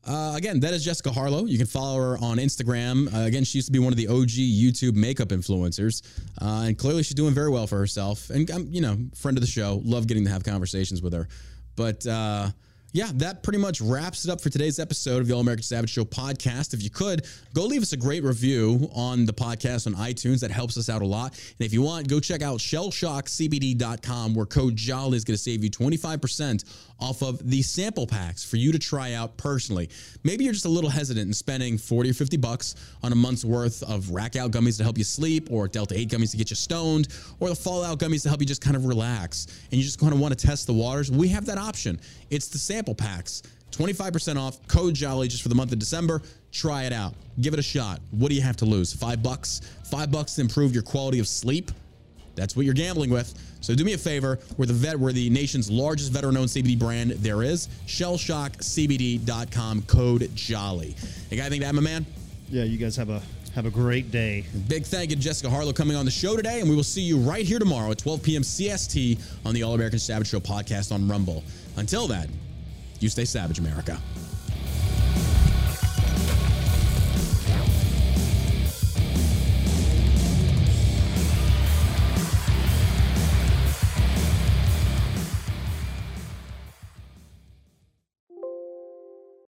Uh, 0.06 0.35
again, 0.36 0.60
that 0.60 0.74
is 0.74 0.85
Jessica 0.85 1.10
Harlow. 1.10 1.47
You 1.47 1.56
can 1.56 1.66
follow 1.66 1.97
her 1.97 2.18
on 2.18 2.36
Instagram. 2.36 3.12
Uh, 3.14 3.26
again, 3.26 3.44
she 3.44 3.59
used 3.59 3.68
to 3.68 3.72
be 3.72 3.78
one 3.78 3.93
of 3.93 3.97
the 3.97 4.09
OG 4.09 4.28
YouTube 4.28 4.94
makeup 4.94 5.28
influencers, 5.28 6.02
uh, 6.43 6.64
and 6.66 6.78
clearly 6.78 7.02
she's 7.02 7.14
doing 7.14 7.32
very 7.35 7.51
well 7.51 7.66
for 7.66 7.78
herself. 7.78 8.31
And 8.31 8.48
I'm, 8.51 8.66
you 8.70 8.81
know, 8.81 8.98
friend 9.14 9.36
of 9.36 9.40
the 9.40 9.48
show. 9.48 9.81
Love 9.85 10.06
getting 10.06 10.24
to 10.24 10.31
have 10.31 10.44
conversations 10.44 11.01
with 11.01 11.14
her. 11.14 11.28
But 11.76 12.06
uh, 12.06 12.51
yeah, 12.94 13.10
that 13.14 13.43
pretty 13.43 13.59
much 13.59 13.81
wraps 13.81 14.24
it 14.24 14.31
up 14.31 14.40
for 14.40 14.51
today's 14.51 14.78
episode 14.78 15.20
of 15.20 15.26
the 15.26 15.35
All 15.35 15.40
American 15.40 15.64
Savage 15.64 15.90
Show 15.90 16.05
podcast. 16.05 16.74
If 16.74 16.82
you 16.85 16.90
could, 16.90 17.26
go 17.52 17.64
leave 17.64 17.82
us 17.82 17.93
a 17.93 17.97
great 17.97 18.22
review 18.22 18.89
on 18.94 19.26
the 19.26 19.32
podcast 19.32 19.89
on 19.89 19.94
iTunes. 19.94 20.39
That 20.39 20.52
helps 20.52 20.78
us 20.78 20.89
out 20.89 21.02
a 21.02 21.05
lot. 21.05 21.32
And 21.32 21.66
if 21.66 21.72
you 21.72 21.82
want, 21.82 22.06
go 22.06 22.20
check 22.20 22.40
out 22.40 22.60
shellshockcbd.com 22.60 24.35
where 24.35 24.47
code 24.47 24.76
JOLLY 24.76 25.16
is 25.16 25.24
going 25.24 25.35
to 25.35 25.43
save 25.43 25.64
you 25.64 25.70
25% 25.70 26.64
off 27.01 27.23
of 27.23 27.49
the 27.51 27.62
sample 27.62 28.07
packs 28.07 28.45
for 28.45 28.57
you 28.57 28.73
to 28.73 28.79
try 28.79 29.12
out 29.12 29.37
personally. 29.37 29.89
Maybe 30.23 30.45
you're 30.45 30.53
just 30.53 30.65
a 30.65 30.71
little 30.71 30.91
hesitant 30.91 31.27
in 31.27 31.33
spending 31.33 31.77
40 31.79 32.11
or 32.11 32.15
50 32.15 32.37
bucks 32.37 32.75
on 33.03 33.12
a 33.12 33.15
month's 33.15 33.45
worth 33.45 33.83
of 33.83 34.11
rack 34.11 34.37
out 34.37 34.51
gummies 34.51 34.77
to 34.79 34.83
help 34.85 34.99
you 34.99 35.05
sleep, 35.05 35.49
or 35.51 35.69
Delta 35.69 35.99
8 35.99 36.09
gummies 36.09 36.31
to 36.31 36.37
get 36.37 36.51
you 36.51 36.57
stoned, 36.57 37.09
or 37.41 37.49
the 37.49 37.55
Fallout 37.55 37.99
gummies 37.99 38.23
to 38.23 38.29
help 38.29 38.41
you 38.41 38.47
just 38.47 38.62
kind 38.62 38.77
of 38.77 38.87
relax, 38.87 39.47
and 39.71 39.75
you 39.75 39.83
just 39.83 39.99
kind 39.99 40.12
of 40.12 40.21
want 40.21 40.39
to 40.39 40.47
test 40.47 40.66
the 40.66 40.73
waters. 40.73 41.11
We 41.11 41.29
have 41.29 41.47
that 41.47 41.59
option. 41.59 42.01
It's 42.31 42.49
the 42.49 42.59
sample 42.59 42.95
packs. 42.95 43.43
25% 43.73 44.37
off, 44.37 44.65
code 44.69 44.95
Jolly 44.95 45.27
just 45.27 45.43
for 45.43 45.49
the 45.49 45.55
month 45.55 45.73
of 45.73 45.81
December. 45.81 46.23
Try 46.53 46.85
it 46.85 46.93
out. 46.93 47.15
Give 47.41 47.53
it 47.53 47.59
a 47.59 47.62
shot. 47.62 48.01
What 48.12 48.29
do 48.29 48.37
you 48.37 48.43
have 48.43 48.57
to 48.59 48.65
lose? 48.65 48.93
Five 48.93 49.23
bucks? 49.23 49.61
Five 49.91 50.12
bucks 50.12 50.35
to 50.35 50.43
improve 50.43 50.73
your 50.73 50.85
quality 50.85 51.19
of 51.19 51.27
sleep? 51.27 51.73
That's 52.35 52.56
what 52.56 52.65
you're 52.65 52.74
gambling 52.74 53.11
with. 53.11 53.35
So 53.61 53.74
do 53.74 53.85
me 53.85 53.93
a 53.94 53.98
favor. 53.98 54.39
We're 54.56 54.66
the 54.66 54.73
vet. 54.73 54.98
We're 54.98 55.12
the 55.12 55.31
nation's 55.31 55.70
largest 55.70 56.12
veteran-owned 56.12 56.48
CBD 56.48 56.78
brand. 56.78 57.12
There 57.12 57.43
is 57.43 57.69
shellshockcbd.com 57.86 59.82
code 59.82 60.31
Jolly. 60.35 60.97
Hey, 61.31 61.36
got 61.36 61.44
anything 61.44 61.61
to 61.61 61.66
add, 61.66 61.74
my 61.74 61.81
man? 61.82 62.05
Yeah, 62.51 62.65
you 62.65 62.77
guys 62.78 62.97
have 62.97 63.09
a 63.11 63.23
have 63.55 63.66
a 63.66 63.70
great 63.70 64.11
day. 64.11 64.44
Big 64.69 64.85
thank 64.85 65.11
you 65.11 65.16
to 65.16 65.23
Jessica 65.23 65.48
Harlow 65.48 65.73
coming 65.73 65.97
on 65.97 66.05
the 66.05 66.11
show 66.11 66.36
today, 66.36 66.61
and 66.61 66.69
we 66.69 66.74
will 66.74 66.82
see 66.82 67.02
you 67.02 67.19
right 67.19 67.47
here 67.47 67.61
tomorrow 67.61 67.93
at 67.93 67.98
12 67.98 68.23
p.m. 68.23 68.43
CST 68.43 69.20
on 69.47 69.55
the 69.55 69.62
All 69.62 69.74
American 69.74 70.01
Savage 70.01 70.27
Show 70.28 70.40
podcast 70.40 70.90
on 70.93 71.06
Rumble. 71.06 71.44
Until 71.77 72.09
then, 72.09 72.28
you 72.98 73.09
stay 73.09 73.24
savage, 73.24 73.61
America. 73.61 74.01